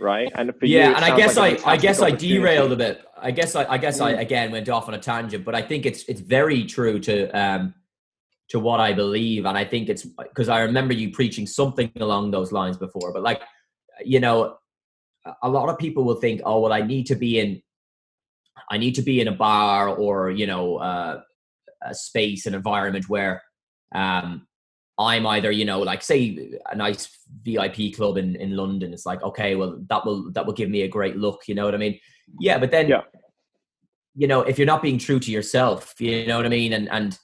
right? 0.00 0.30
And 0.34 0.54
for 0.58 0.66
yeah 0.66 0.90
you, 0.90 0.94
and 0.94 1.04
i 1.04 1.16
guess 1.16 1.36
like 1.36 1.66
i 1.66 1.72
i 1.72 1.76
guess 1.76 2.00
i 2.00 2.10
derailed 2.10 2.72
a 2.72 2.76
bit. 2.76 3.04
I 3.16 3.30
guess 3.30 3.54
i, 3.54 3.64
I 3.64 3.78
guess 3.78 4.00
mm. 4.00 4.04
i 4.04 4.10
again 4.12 4.50
went 4.50 4.68
off 4.68 4.88
on 4.88 4.94
a 4.94 4.98
tangent 4.98 5.44
but 5.44 5.54
i 5.54 5.62
think 5.62 5.86
it's 5.86 6.04
it's 6.04 6.20
very 6.20 6.64
true 6.64 6.98
to 7.00 7.28
um 7.30 7.74
to 8.48 8.60
what 8.60 8.80
i 8.80 8.92
believe 8.92 9.44
and 9.44 9.58
i 9.58 9.64
think 9.64 9.88
it's 9.88 10.04
because 10.04 10.48
i 10.48 10.60
remember 10.60 10.94
you 10.94 11.10
preaching 11.10 11.46
something 11.46 11.90
along 12.00 12.30
those 12.30 12.52
lines 12.52 12.76
before 12.76 13.12
but 13.12 13.22
like 13.22 13.42
you 14.04 14.20
know 14.20 14.56
a 15.42 15.48
lot 15.48 15.68
of 15.68 15.78
people 15.78 16.04
will 16.04 16.20
think, 16.20 16.40
oh, 16.44 16.60
well, 16.60 16.72
I 16.72 16.82
need 16.82 17.06
to 17.06 17.14
be 17.14 17.38
in, 17.38 17.62
I 18.70 18.78
need 18.78 18.94
to 18.96 19.02
be 19.02 19.20
in 19.20 19.28
a 19.28 19.32
bar 19.32 19.88
or 19.88 20.30
you 20.30 20.46
know 20.46 20.76
uh, 20.76 21.20
a 21.82 21.94
space, 21.94 22.46
an 22.46 22.54
environment 22.54 23.08
where 23.08 23.42
um, 23.94 24.46
I'm 24.98 25.26
either 25.26 25.50
you 25.50 25.64
know 25.64 25.80
like 25.80 26.02
say 26.02 26.50
a 26.66 26.76
nice 26.76 27.08
VIP 27.44 27.94
club 27.94 28.18
in 28.18 28.36
in 28.36 28.56
London. 28.56 28.92
It's 28.92 29.06
like 29.06 29.22
okay, 29.22 29.54
well 29.54 29.78
that 29.88 30.04
will 30.04 30.30
that 30.32 30.44
will 30.44 30.52
give 30.52 30.70
me 30.70 30.82
a 30.82 30.88
great 30.88 31.16
look. 31.16 31.42
You 31.46 31.54
know 31.54 31.64
what 31.64 31.74
I 31.74 31.78
mean? 31.78 31.98
Yeah, 32.40 32.58
but 32.58 32.70
then 32.70 32.88
yeah. 32.88 33.02
you 34.14 34.26
know 34.26 34.40
if 34.40 34.58
you're 34.58 34.66
not 34.66 34.82
being 34.82 34.98
true 34.98 35.20
to 35.20 35.30
yourself, 35.30 35.94
you 36.00 36.26
know 36.26 36.36
what 36.36 36.46
I 36.46 36.50
mean, 36.50 36.72
and 36.72 36.90
and 36.90 37.18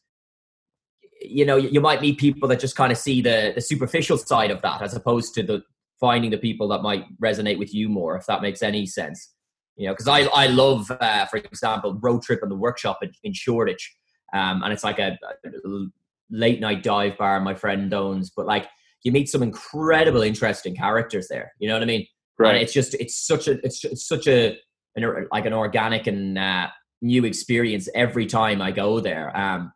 you 1.20 1.44
know 1.44 1.56
you 1.56 1.80
might 1.80 2.00
meet 2.00 2.18
people 2.18 2.48
that 2.48 2.60
just 2.60 2.76
kind 2.76 2.92
of 2.92 2.98
see 2.98 3.20
the 3.20 3.52
the 3.54 3.60
superficial 3.60 4.18
side 4.18 4.50
of 4.50 4.62
that 4.62 4.80
as 4.80 4.94
opposed 4.94 5.34
to 5.34 5.42
the 5.42 5.62
finding 6.00 6.30
the 6.30 6.38
people 6.38 6.68
that 6.68 6.82
might 6.82 7.04
resonate 7.22 7.58
with 7.58 7.74
you 7.74 7.88
more, 7.88 8.16
if 8.16 8.26
that 8.26 8.42
makes 8.42 8.62
any 8.62 8.86
sense. 8.86 9.32
You 9.76 9.86
know, 9.86 9.92
because 9.92 10.08
I 10.08 10.20
I 10.22 10.46
love, 10.46 10.90
uh, 10.90 11.26
for 11.26 11.38
example, 11.38 11.98
road 12.00 12.22
trip 12.22 12.40
and 12.42 12.50
the 12.50 12.56
workshop 12.56 12.98
in, 13.02 13.10
in 13.22 13.32
Shoreditch, 13.32 13.96
um, 14.32 14.62
and 14.62 14.72
it's 14.72 14.84
like 14.84 14.98
a, 14.98 15.18
a 15.44 15.86
late 16.30 16.60
night 16.60 16.82
dive 16.82 17.18
bar 17.18 17.40
my 17.40 17.54
friend 17.54 17.92
owns. 17.92 18.30
But 18.30 18.46
like, 18.46 18.68
you 19.02 19.12
meet 19.12 19.28
some 19.28 19.42
incredible, 19.42 20.22
interesting 20.22 20.76
characters 20.76 21.26
there. 21.28 21.52
You 21.58 21.68
know 21.68 21.74
what 21.74 21.82
I 21.82 21.86
mean? 21.86 22.06
Right. 22.38 22.54
And 22.54 22.62
it's 22.62 22.72
just 22.72 22.94
it's 22.94 23.26
such 23.26 23.48
a 23.48 23.52
it's, 23.64 23.84
it's 23.84 24.06
such 24.06 24.26
a 24.26 24.56
an, 24.96 25.26
like 25.32 25.46
an 25.46 25.52
organic 25.52 26.06
and 26.06 26.38
uh, 26.38 26.68
new 27.02 27.24
experience 27.24 27.88
every 27.94 28.26
time 28.26 28.62
I 28.62 28.70
go 28.70 29.00
there. 29.00 29.36
Um, 29.36 29.72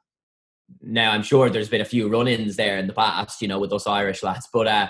now 0.81 1.13
I'm 1.13 1.23
sure 1.23 1.51
there's 1.51 1.69
been 1.69 1.81
a 1.81 1.85
few 1.85 2.09
run-ins 2.09 2.57
there 2.57 2.79
in 2.79 2.87
the 2.87 2.93
past, 2.93 3.43
you 3.43 3.49
know, 3.49 3.59
with 3.59 3.73
us 3.73 3.87
Irish 3.87 4.23
lads, 4.23 4.49
but 4.53 4.67
uh, 4.67 4.89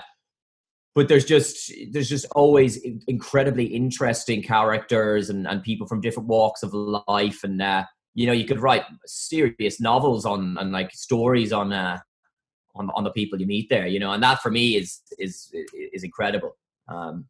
but 0.95 1.07
there's 1.07 1.25
just 1.25 1.71
there's 1.91 2.09
just 2.09 2.25
always 2.35 2.79
incredibly 3.07 3.65
interesting 3.65 4.41
characters 4.41 5.29
and, 5.29 5.47
and 5.47 5.63
people 5.63 5.87
from 5.87 6.01
different 6.01 6.27
walks 6.27 6.63
of 6.63 6.73
life. 6.73 7.43
And 7.43 7.61
uh, 7.61 7.85
you 8.15 8.27
know 8.27 8.33
you 8.33 8.45
could 8.45 8.59
write 8.59 8.83
serious 9.05 9.79
novels 9.79 10.25
on 10.25 10.57
and 10.59 10.71
like 10.71 10.91
stories 10.91 11.53
on 11.53 11.71
uh, 11.71 11.99
on 12.75 12.89
on 12.95 13.03
the 13.03 13.11
people 13.11 13.39
you 13.39 13.47
meet 13.47 13.69
there 13.69 13.87
you 13.87 13.99
know 13.99 14.11
and 14.11 14.21
that 14.21 14.41
for 14.41 14.51
me 14.51 14.75
is 14.75 15.01
is 15.17 15.51
is 15.93 16.03
incredible. 16.03 16.57
Um 16.87 17.25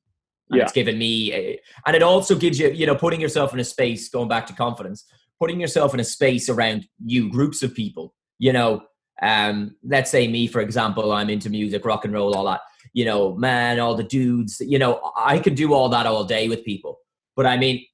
yeah. 0.51 0.63
it's 0.63 0.71
given 0.71 0.97
me 0.97 1.31
a, 1.31 1.59
and 1.85 1.95
it 1.95 2.01
also 2.01 2.35
gives 2.35 2.59
you 2.59 2.69
you 2.71 2.87
know 2.87 2.95
putting 2.95 3.21
yourself 3.21 3.53
in 3.53 3.59
a 3.59 3.63
space 3.63 4.09
going 4.09 4.27
back 4.27 4.47
to 4.47 4.53
confidence 4.53 5.05
putting 5.39 5.59
yourself 5.59 5.93
in 5.93 5.99
a 5.99 6.03
space 6.03 6.49
around 6.49 6.87
new 6.99 7.29
groups 7.29 7.61
of 7.61 7.73
people 7.75 8.15
you 8.39 8.53
know. 8.53 8.81
Um 9.21 9.75
let's 9.83 10.09
say 10.09 10.27
me 10.27 10.47
for 10.47 10.61
example 10.61 11.11
i'm 11.11 11.29
into 11.29 11.49
music 11.49 11.85
rock 11.85 12.05
and 12.05 12.13
roll 12.13 12.33
all 12.33 12.45
that 12.45 12.61
you 12.93 13.05
know, 13.05 13.35
man, 13.35 13.79
all 13.79 13.95
the 13.95 14.03
dudes, 14.03 14.59
you 14.59 14.79
know, 14.79 15.11
I 15.17 15.39
could 15.39 15.55
do 15.55 15.73
all 15.73 15.89
that 15.89 16.05
all 16.05 16.23
day 16.23 16.47
with 16.47 16.63
people. 16.63 16.99
But 17.35 17.45
I 17.45 17.57
mean, 17.57 17.85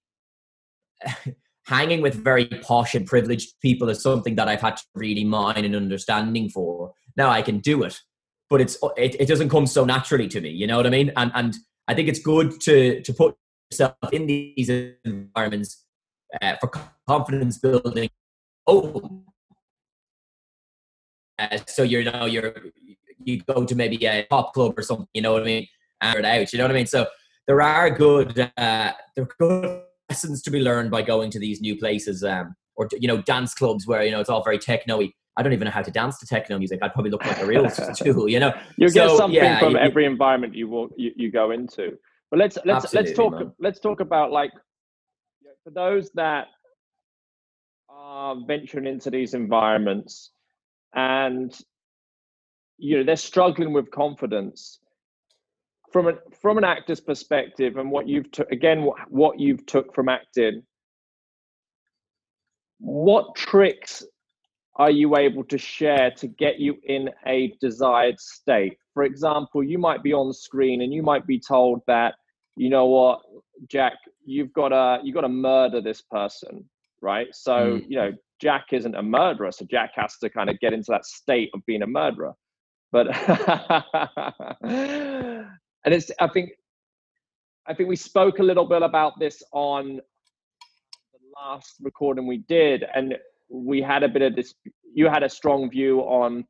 hanging 1.65 2.01
with 2.01 2.15
very 2.15 2.45
posh 2.45 2.95
and 2.95 3.05
privileged 3.05 3.59
people 3.61 3.89
is 3.89 4.01
something 4.01 4.35
that 4.35 4.47
I've 4.47 4.61
had 4.61 4.77
to 4.77 4.83
really 4.93 5.23
mine 5.23 5.65
and 5.65 5.75
understanding 5.75 6.49
for. 6.49 6.93
Now 7.17 7.29
I 7.29 7.41
can 7.41 7.59
do 7.59 7.83
it, 7.83 7.99
but 8.49 8.61
it's 8.61 8.77
it, 8.97 9.15
it 9.19 9.27
doesn't 9.27 9.49
come 9.49 9.67
so 9.67 9.85
naturally 9.85 10.27
to 10.29 10.41
me. 10.41 10.49
You 10.49 10.67
know 10.67 10.77
what 10.77 10.87
I 10.87 10.91
mean? 10.91 11.11
And 11.15 11.31
and 11.33 11.55
I 11.87 11.93
think 11.93 12.07
it's 12.07 12.19
good 12.19 12.59
to 12.61 13.01
to 13.01 13.13
put 13.13 13.35
yourself 13.71 13.95
in 14.11 14.27
these 14.27 14.69
environments 15.03 15.83
uh, 16.41 16.55
for 16.59 16.71
confidence 17.07 17.57
building. 17.57 18.09
Oh, 18.67 19.23
uh, 21.39 21.57
so 21.67 21.83
you 21.83 22.03
know 22.03 22.25
you're 22.25 22.53
you 23.25 23.41
go 23.41 23.65
to 23.65 23.75
maybe 23.75 24.03
a 24.05 24.25
pop 24.29 24.53
club 24.53 24.77
or 24.77 24.81
something, 24.81 25.07
you 25.13 25.21
know 25.21 25.33
what 25.33 25.41
I 25.41 25.45
mean, 25.45 25.67
and 26.01 26.25
out, 26.25 26.53
you 26.53 26.57
know 26.57 26.65
what 26.65 26.71
I 26.71 26.75
mean. 26.75 26.85
So 26.85 27.07
there 27.47 27.61
are 27.61 27.89
good, 27.89 28.39
uh, 28.39 28.91
there 29.15 29.25
are 29.25 29.29
good 29.39 29.81
lessons 30.09 30.41
to 30.43 30.51
be 30.51 30.59
learned 30.59 30.91
by 30.91 31.01
going 31.01 31.31
to 31.31 31.39
these 31.39 31.61
new 31.61 31.77
places, 31.77 32.23
um, 32.23 32.55
or 32.75 32.87
you 32.99 33.07
know, 33.07 33.21
dance 33.21 33.53
clubs 33.53 33.87
where 33.87 34.03
you 34.03 34.11
know 34.11 34.19
it's 34.19 34.29
all 34.29 34.43
very 34.43 34.59
techno-y. 34.59 35.11
I 35.37 35.43
don't 35.43 35.51
even 35.51 35.65
know 35.65 35.71
how 35.71 35.81
to 35.81 35.91
dance 35.91 36.17
to 36.19 36.25
techno 36.25 36.57
music. 36.57 36.79
I'd 36.81 36.93
probably 36.93 37.11
look 37.11 37.25
like 37.25 37.41
a 37.41 37.45
real 37.45 37.69
tool, 37.95 38.29
you 38.29 38.39
know. 38.39 38.53
You 38.77 38.87
so, 38.87 38.93
get 38.93 39.17
something 39.17 39.35
yeah, 39.35 39.59
from 39.59 39.73
you, 39.73 39.79
every 39.79 40.05
environment 40.05 40.55
you 40.55 40.69
walk, 40.69 40.91
you, 40.95 41.11
you 41.15 41.31
go 41.31 41.51
into. 41.51 41.97
But 42.31 42.39
let's 42.39 42.57
let's 42.65 42.93
let's 42.93 43.13
talk 43.13 43.33
man. 43.33 43.51
let's 43.59 43.79
talk 43.79 43.99
about 43.99 44.31
like 44.31 44.51
for 45.63 45.71
those 45.71 46.09
that 46.11 46.47
are 47.89 48.35
venturing 48.47 48.87
into 48.87 49.09
these 49.09 49.33
environments 49.33 50.31
and 50.93 51.57
you 52.77 52.97
know 52.97 53.03
they're 53.03 53.15
struggling 53.15 53.73
with 53.73 53.89
confidence. 53.91 54.79
From 55.91 56.07
an 56.07 56.17
from 56.41 56.57
an 56.57 56.63
actor's 56.63 56.99
perspective 56.99 57.77
and 57.77 57.89
what 57.89 58.07
you've 58.07 58.31
took 58.31 58.51
again 58.51 58.83
what, 58.83 58.97
what 59.09 59.39
you've 59.39 59.65
took 59.65 59.93
from 59.95 60.09
acting 60.09 60.63
what 62.79 63.35
tricks 63.35 64.03
are 64.75 64.91
you 64.91 65.15
able 65.15 65.45
to 65.45 65.57
share 65.57 66.11
to 66.11 66.27
get 66.27 66.59
you 66.59 66.75
in 66.83 67.09
a 67.25 67.53
desired 67.61 68.19
state? 68.19 68.77
For 68.93 69.03
example 69.03 69.63
you 69.63 69.77
might 69.77 70.03
be 70.03 70.11
on 70.11 70.33
screen 70.33 70.81
and 70.81 70.93
you 70.93 71.01
might 71.01 71.25
be 71.25 71.39
told 71.39 71.81
that 71.87 72.15
you 72.57 72.69
know 72.69 72.87
what 72.87 73.21
jack 73.69 73.93
you've 74.25 74.51
got 74.51 74.69
to 74.69 74.99
you've 75.03 75.15
got 75.15 75.21
to 75.21 75.29
murder 75.29 75.81
this 75.81 76.01
person 76.01 76.65
right? 77.01 77.27
So 77.31 77.53
mm. 77.53 77.85
you 77.87 77.95
know 77.95 78.11
jack 78.41 78.65
isn't 78.73 78.95
a 78.95 79.03
murderer 79.03 79.51
so 79.51 79.65
jack 79.71 79.91
has 79.95 80.17
to 80.17 80.29
kind 80.29 80.49
of 80.49 80.59
get 80.59 80.73
into 80.73 80.87
that 80.89 81.05
state 81.05 81.49
of 81.53 81.65
being 81.65 81.83
a 81.83 81.87
murderer 81.87 82.33
but 82.91 83.07
and 84.61 85.93
it's 85.93 86.11
I 86.19 86.27
think 86.27 86.51
I 87.67 87.73
think 87.73 87.89
we 87.89 87.95
spoke 87.95 88.39
a 88.39 88.43
little 88.43 88.65
bit 88.65 88.83
about 88.83 89.19
this 89.19 89.41
on 89.51 89.95
the 89.95 91.19
last 91.35 91.75
recording 91.81 92.27
we 92.27 92.37
did, 92.37 92.85
and 92.93 93.15
we 93.49 93.81
had 93.81 94.03
a 94.03 94.09
bit 94.09 94.21
of 94.21 94.35
this. 94.35 94.53
You 94.93 95.07
had 95.07 95.23
a 95.23 95.29
strong 95.29 95.69
view 95.69 96.01
on 96.01 96.45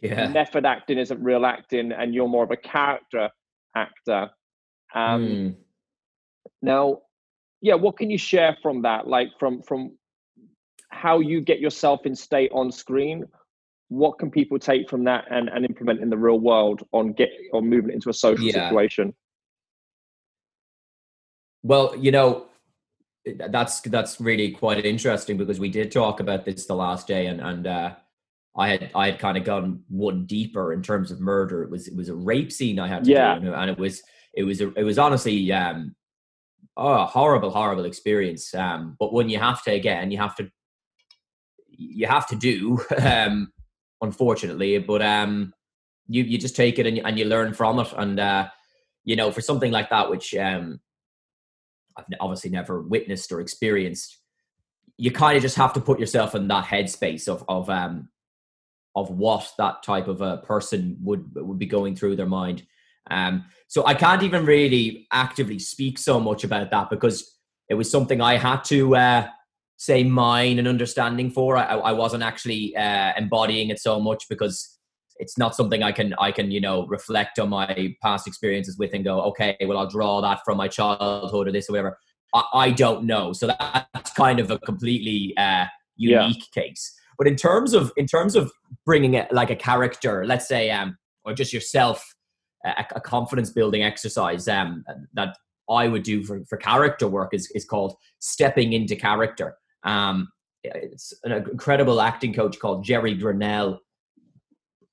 yeah. 0.00 0.28
method 0.28 0.64
acting 0.64 0.98
isn't 0.98 1.22
real 1.22 1.44
acting, 1.44 1.92
and 1.92 2.14
you're 2.14 2.28
more 2.28 2.44
of 2.44 2.50
a 2.50 2.56
character 2.56 3.28
actor. 3.76 4.30
Um, 4.94 5.26
mm. 5.26 5.54
Now, 6.62 7.00
yeah, 7.60 7.74
what 7.74 7.96
can 7.98 8.10
you 8.10 8.18
share 8.18 8.56
from 8.62 8.82
that? 8.82 9.06
Like 9.06 9.28
from 9.38 9.62
from 9.62 9.92
how 10.88 11.20
you 11.20 11.40
get 11.40 11.60
yourself 11.60 12.06
in 12.06 12.14
state 12.14 12.50
on 12.52 12.72
screen 12.72 13.24
what 13.90 14.18
can 14.18 14.30
people 14.30 14.58
take 14.58 14.88
from 14.88 15.04
that 15.04 15.26
and, 15.30 15.48
and 15.48 15.66
implement 15.66 16.00
in 16.00 16.08
the 16.08 16.16
real 16.16 16.38
world 16.38 16.82
on 16.92 17.12
get 17.12 17.30
on 17.52 17.68
moving 17.68 17.92
into 17.92 18.08
a 18.08 18.14
social 18.14 18.46
yeah. 18.46 18.68
situation 18.68 19.14
well 21.62 21.94
you 21.96 22.10
know 22.10 22.46
that's 23.48 23.80
that's 23.82 24.20
really 24.20 24.50
quite 24.50 24.84
interesting 24.86 25.36
because 25.36 25.60
we 25.60 25.68
did 25.68 25.92
talk 25.92 26.20
about 26.20 26.44
this 26.44 26.66
the 26.66 26.74
last 26.74 27.06
day 27.06 27.26
and 27.26 27.40
and 27.40 27.66
uh, 27.66 27.94
I 28.56 28.68
had 28.68 28.90
I 28.94 29.06
had 29.06 29.18
kind 29.18 29.36
of 29.36 29.44
gone 29.44 29.82
one 29.88 30.26
deeper 30.26 30.72
in 30.72 30.82
terms 30.82 31.10
of 31.10 31.20
murder. 31.20 31.62
It 31.62 31.70
was 31.70 31.86
it 31.86 31.96
was 31.96 32.08
a 32.08 32.14
rape 32.14 32.50
scene 32.50 32.78
I 32.78 32.88
had 32.88 33.04
to 33.04 33.10
yeah. 33.10 33.38
do, 33.38 33.52
and 33.52 33.70
it 33.70 33.78
was 33.78 34.02
it 34.34 34.42
was 34.42 34.60
a, 34.60 34.72
it 34.74 34.82
was 34.82 34.98
honestly 34.98 35.52
um, 35.52 35.94
oh, 36.76 37.02
a 37.02 37.06
horrible 37.06 37.50
horrible 37.50 37.84
experience. 37.84 38.52
Um, 38.54 38.96
but 38.98 39.12
when 39.12 39.28
you 39.28 39.38
have 39.38 39.62
to 39.64 39.72
again, 39.72 40.10
you 40.10 40.18
have 40.18 40.34
to 40.36 40.50
you 41.68 42.06
have 42.06 42.26
to 42.28 42.36
do. 42.36 42.80
Um, 43.00 43.52
unfortunately. 44.00 44.78
But 44.78 45.02
um, 45.02 45.52
you 46.08 46.24
you 46.24 46.38
just 46.38 46.56
take 46.56 46.78
it 46.78 46.86
and 46.86 46.96
you, 46.96 47.02
and 47.04 47.18
you 47.18 47.24
learn 47.24 47.54
from 47.54 47.78
it. 47.80 47.92
And 47.96 48.18
uh, 48.18 48.48
you 49.04 49.16
know, 49.16 49.30
for 49.30 49.40
something 49.40 49.72
like 49.72 49.90
that, 49.90 50.10
which 50.10 50.34
um, 50.34 50.80
I've 51.96 52.04
obviously 52.20 52.50
never 52.50 52.82
witnessed 52.82 53.32
or 53.32 53.40
experienced, 53.40 54.18
you 54.96 55.10
kind 55.10 55.36
of 55.36 55.42
just 55.42 55.56
have 55.56 55.72
to 55.74 55.80
put 55.80 56.00
yourself 56.00 56.34
in 56.34 56.48
that 56.48 56.64
headspace 56.64 57.28
of 57.28 57.44
of 57.48 57.70
um 57.70 58.08
of 58.96 59.10
what 59.10 59.50
that 59.56 59.82
type 59.82 60.08
of 60.08 60.20
a 60.20 60.38
person 60.38 60.96
would 61.02 61.32
would 61.34 61.58
be 61.58 61.66
going 61.66 61.96
through 61.96 62.16
their 62.16 62.26
mind. 62.26 62.66
Um, 63.10 63.46
so 63.66 63.86
I 63.86 63.94
can't 63.94 64.22
even 64.22 64.44
really 64.44 65.06
actively 65.12 65.58
speak 65.58 65.98
so 65.98 66.20
much 66.20 66.44
about 66.44 66.70
that 66.70 66.90
because 66.90 67.36
it 67.68 67.74
was 67.74 67.90
something 67.90 68.20
I 68.20 68.36
had 68.36 68.62
to 68.64 68.96
uh, 68.96 69.28
say 69.80 70.04
mine 70.04 70.58
and 70.58 70.68
understanding 70.68 71.30
for. 71.30 71.56
I, 71.56 71.62
I 71.62 71.92
wasn't 71.92 72.22
actually 72.22 72.76
uh, 72.76 73.14
embodying 73.16 73.70
it 73.70 73.80
so 73.80 73.98
much 73.98 74.28
because 74.28 74.78
it's 75.16 75.38
not 75.38 75.56
something 75.56 75.82
I 75.82 75.90
can 75.90 76.14
I 76.18 76.32
can 76.32 76.50
you 76.50 76.60
know 76.60 76.86
reflect 76.86 77.38
on 77.38 77.48
my 77.48 77.94
past 78.02 78.26
experiences 78.26 78.76
with 78.78 78.92
and 78.92 79.02
go 79.02 79.22
okay 79.22 79.56
well 79.66 79.78
I'll 79.78 79.86
draw 79.86 80.20
that 80.20 80.40
from 80.44 80.58
my 80.58 80.68
childhood 80.68 81.48
or 81.48 81.52
this 81.52 81.68
or 81.70 81.72
whatever. 81.72 81.98
I, 82.34 82.42
I 82.54 82.70
don't 82.72 83.04
know, 83.04 83.32
so 83.32 83.46
that's 83.46 84.12
kind 84.12 84.38
of 84.38 84.50
a 84.50 84.58
completely 84.58 85.34
uh, 85.38 85.64
unique 85.96 86.44
yeah. 86.54 86.62
case. 86.62 86.94
But 87.16 87.26
in 87.26 87.36
terms 87.36 87.72
of 87.72 87.90
in 87.96 88.06
terms 88.06 88.36
of 88.36 88.52
bringing 88.84 89.14
it 89.14 89.32
like 89.32 89.48
a 89.48 89.56
character, 89.56 90.26
let's 90.26 90.46
say, 90.46 90.70
um, 90.70 90.98
or 91.24 91.32
just 91.32 91.54
yourself, 91.54 92.14
a, 92.66 92.84
a 92.96 93.00
confidence 93.00 93.50
building 93.50 93.82
exercise 93.82 94.46
um, 94.46 94.84
that 95.14 95.38
I 95.70 95.88
would 95.88 96.02
do 96.02 96.22
for, 96.22 96.44
for 96.50 96.58
character 96.58 97.08
work 97.08 97.32
is 97.32 97.50
is 97.54 97.64
called 97.64 97.96
stepping 98.18 98.74
into 98.74 98.94
character. 98.94 99.56
Um, 99.82 100.30
it's 100.62 101.14
an 101.24 101.32
incredible 101.32 102.00
acting 102.00 102.34
coach 102.34 102.58
called 102.58 102.84
Gerry 102.84 103.16
Grennell 103.16 103.78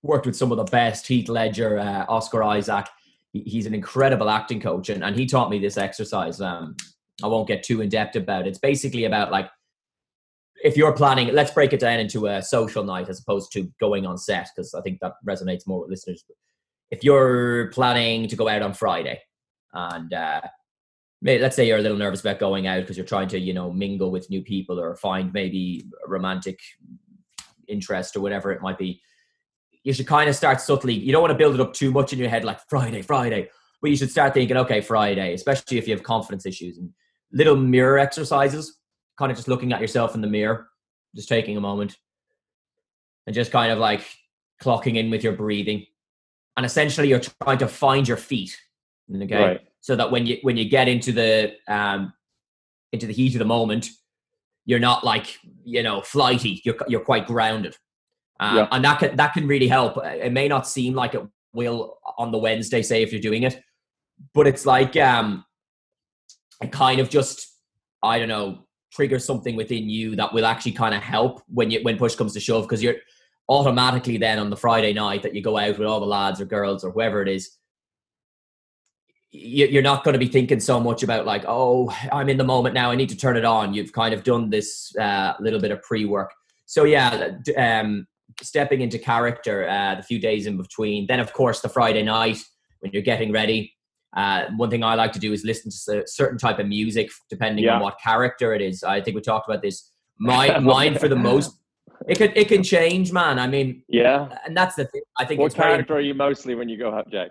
worked 0.04 0.26
with 0.26 0.36
some 0.36 0.52
of 0.52 0.58
the 0.58 0.64
best 0.64 1.08
Heath 1.08 1.30
Ledger, 1.30 1.80
uh, 1.80 2.06
Oscar 2.08 2.44
Isaac. 2.44 2.88
He's 3.34 3.66
an 3.66 3.74
incredible 3.74 4.30
acting 4.30 4.62
coach, 4.62 4.90
and, 4.90 5.04
and 5.04 5.16
he 5.16 5.26
taught 5.26 5.50
me 5.50 5.60
this 5.60 5.78
exercise. 5.78 6.40
Um, 6.42 6.76
I 7.24 7.28
won't 7.28 7.48
get 7.48 7.64
too 7.64 7.82
in 7.82 7.90
depth 7.90 8.16
about 8.16 8.46
it. 8.46 8.50
It's 8.50 8.60
basically 8.60 9.06
about 9.06 9.32
like 9.32 9.50
if 10.64 10.76
you're 10.76 10.94
planning, 10.94 11.34
let's 11.34 11.52
break 11.52 11.74
it 11.74 11.80
down 11.80 12.00
into 12.00 12.28
a 12.28 12.42
social 12.42 12.84
night 12.84 13.10
as 13.10 13.20
opposed 13.20 13.52
to 13.54 13.72
going 13.80 14.06
on 14.08 14.18
set, 14.18 14.48
because 14.56 14.74
I 14.74 14.82
think 14.82 15.00
that 15.02 15.14
resonates 15.28 15.68
more 15.68 15.82
with 15.82 15.90
listeners. 15.90 16.24
If 16.90 17.04
you're 17.04 17.70
planning 17.72 18.28
to 18.30 18.36
go 18.36 18.48
out 18.48 18.62
on 18.62 18.74
Friday, 18.74 19.22
and 19.74 20.12
uh, 20.14 20.42
let's 21.22 21.56
say 21.56 21.68
you're 21.68 21.80
a 21.80 21.82
little 21.82 21.98
nervous 21.98 22.22
about 22.22 22.40
going 22.40 22.68
out 22.68 22.82
because 22.82 22.98
you're 22.98 23.06
trying 23.06 23.28
to, 23.30 23.40
you 23.40 23.54
know, 23.54 23.72
mingle 23.72 24.12
with 24.12 24.30
new 24.30 24.42
people 24.42 24.80
or 24.80 24.96
find 24.96 25.34
maybe 25.34 25.86
a 26.06 26.10
romantic 26.10 26.60
interest 27.68 28.16
or 28.16 28.22
whatever 28.22 28.52
it 28.52 28.62
might 28.62 28.78
be, 28.78 29.02
you 29.84 29.94
should 29.94 30.08
kind 30.08 30.30
of 30.30 30.36
start 30.36 30.62
subtly. 30.62 30.94
You 30.94 31.12
don't 31.12 31.22
want 31.22 31.32
to 31.32 31.38
build 31.38 31.56
it 31.56 31.62
up 31.62 31.74
too 31.74 31.92
much 31.92 32.14
in 32.14 32.20
your 32.20 32.30
head, 32.30 32.44
like 32.44 32.60
Friday, 32.70 33.02
Friday, 33.02 33.50
but 33.82 33.90
you 33.90 33.98
should 33.98 34.12
start 34.12 34.34
thinking, 34.34 34.58
okay, 34.58 34.82
Friday, 34.82 35.34
especially 35.34 35.78
if 35.78 35.88
you 35.88 35.96
have 35.96 36.04
confidence 36.04 36.46
issues 36.46 36.78
and 36.78 36.92
little 37.32 37.56
mirror 37.56 37.98
exercises, 37.98 38.78
kind 39.18 39.32
of 39.32 39.38
just 39.38 39.48
looking 39.48 39.74
at 39.74 39.82
yourself 39.82 40.16
in 40.16 40.22
the 40.22 40.28
mirror, 40.28 40.68
just 41.16 41.30
taking 41.30 41.58
a 41.58 41.62
moment 41.62 41.98
and 43.26 43.34
just 43.34 43.52
kind 43.52 43.72
of 43.72 43.80
like 43.80 44.06
clocking 44.62 44.98
in 44.98 45.10
with 45.10 45.24
your 45.24 45.34
breathing. 45.34 45.86
And 46.56 46.66
essentially, 46.66 47.10
you're 47.10 47.22
trying 47.44 47.60
to 47.60 47.68
find 47.68 48.08
your 48.08 48.18
feet. 48.18 48.58
Okay. 49.14 49.36
Right. 49.36 49.67
So 49.88 49.96
that 49.96 50.12
when 50.12 50.26
you 50.26 50.38
when 50.42 50.58
you 50.58 50.68
get 50.68 50.90
into 50.90 51.14
the 51.14 51.54
um 51.70 52.12
into 52.92 53.08
the 53.08 53.14
heat 53.14 53.36
of 53.36 53.40
the 53.40 53.46
moment, 53.46 53.88
you're 54.66 54.80
not 54.80 55.06
like 55.06 55.40
you 55.64 55.82
know 55.82 56.02
flighty. 56.02 56.62
You're 56.66 56.76
you're 56.90 57.06
quite 57.06 57.26
grounded. 57.26 57.78
Um, 58.42 58.58
yeah. 58.58 58.68
And 58.74 58.84
that 58.84 59.00
can, 59.00 59.16
that 59.16 59.34
can 59.34 59.48
really 59.48 59.70
help. 59.70 59.98
It 60.04 60.34
may 60.34 60.50
not 60.50 60.68
seem 60.68 60.94
like 60.94 61.14
it 61.14 61.22
will 61.54 62.00
on 62.18 62.34
the 62.34 62.38
Wednesday, 62.38 62.82
say 62.82 63.02
if 63.02 63.14
you're 63.14 63.22
doing 63.22 63.44
it, 63.44 63.62
but 64.34 64.46
it's 64.46 64.66
like 64.66 64.98
um, 64.98 65.46
it 66.62 66.74
kind 66.74 67.00
of 67.00 67.10
just 67.10 67.48
I 68.04 68.20
don't 68.20 68.28
know 68.28 68.68
trigger 68.92 69.20
something 69.20 69.56
within 69.56 69.90
you 69.90 70.18
that 70.18 70.34
will 70.34 70.46
actually 70.46 70.74
kind 70.74 70.96
of 70.96 71.02
help 71.02 71.42
when 71.48 71.72
you 71.72 71.80
when 71.84 71.98
push 71.98 72.16
comes 72.16 72.34
to 72.34 72.42
shove 72.42 72.64
because 72.66 72.84
you're 72.84 72.98
automatically 73.48 74.18
then 74.18 74.38
on 74.38 74.50
the 74.50 74.58
Friday 74.58 74.92
night 74.92 75.24
that 75.24 75.34
you 75.34 75.42
go 75.42 75.58
out 75.58 75.80
with 75.80 75.88
all 75.88 76.02
the 76.02 76.06
lads 76.06 76.42
or 76.42 76.46
girls 76.46 76.84
or 76.84 76.92
whoever 76.92 77.22
it 77.22 77.30
is 77.30 77.58
you're 79.32 79.84
not 79.84 80.04
going 80.04 80.14
to 80.14 80.20
be 80.20 80.28
thinking 80.28 80.60
so 80.60 80.80
much 80.80 81.04
about 81.04 81.26
like 81.26 81.44
oh 81.48 81.94
i'm 82.14 82.30
in 82.30 82.38
the 82.38 82.44
moment 82.44 82.74
now 82.74 82.90
i 82.90 82.96
need 82.96 83.10
to 83.10 83.18
turn 83.18 83.36
it 83.36 83.44
on 83.44 83.74
you've 83.74 83.92
kind 83.92 84.14
of 84.14 84.24
done 84.24 84.50
this 84.50 84.96
uh, 84.98 85.34
little 85.40 85.60
bit 85.60 85.70
of 85.70 85.82
pre-work 85.82 86.32
so 86.66 86.86
yeah 86.86 87.32
um, 87.58 88.08
stepping 88.42 88.82
into 88.82 89.00
character 89.00 89.68
uh, 89.68 89.96
the 89.96 90.04
few 90.04 90.20
days 90.20 90.46
in 90.46 90.58
between. 90.58 91.08
Then, 91.08 91.20
of 91.20 91.34
course, 91.34 91.62
the 91.62 91.70
Friday 91.70 92.04
night 92.04 92.40
when 92.80 92.92
you're 92.92 93.02
getting 93.02 93.32
ready. 93.32 93.74
Uh, 94.16 94.46
one 94.56 94.70
thing 94.70 94.84
I 94.84 94.96
like 94.96 95.12
to 95.14 95.20
do 95.20 95.34
is 95.34 95.44
listen 95.44 95.72
to 95.72 96.04
a 96.04 96.08
certain 96.08 96.38
type 96.38 96.60
of 96.60 96.68
music, 96.68 97.10
depending 97.30 97.66
yeah. 97.66 97.76
on 97.76 97.82
what 97.82 97.98
character 98.04 98.54
it 98.54 98.62
is. 98.62 98.84
I 98.84 99.02
think 99.02 99.16
we 99.16 99.22
talked 99.22 99.50
about 99.50 99.62
this. 99.62 99.92
My, 100.20 100.58
mine, 100.58 100.98
for 100.98 101.08
the 101.08 101.16
most, 101.16 101.60
it 102.08 102.18
can 102.18 102.32
it 102.36 102.48
can 102.48 102.64
change, 102.64 103.12
man. 103.12 103.38
I 103.38 103.46
mean, 103.46 103.84
yeah, 103.88 104.36
and 104.44 104.58
that's 104.58 104.74
the 104.74 104.86
thing. 104.86 105.04
I 105.16 105.26
think. 105.26 105.40
What 105.40 105.54
character 105.54 105.94
are 105.94 106.02
you 106.02 106.16
mostly 106.16 106.56
when 106.56 106.68
you 106.68 106.76
go 106.76 106.90
up 106.90 107.08
Jack? 107.12 107.30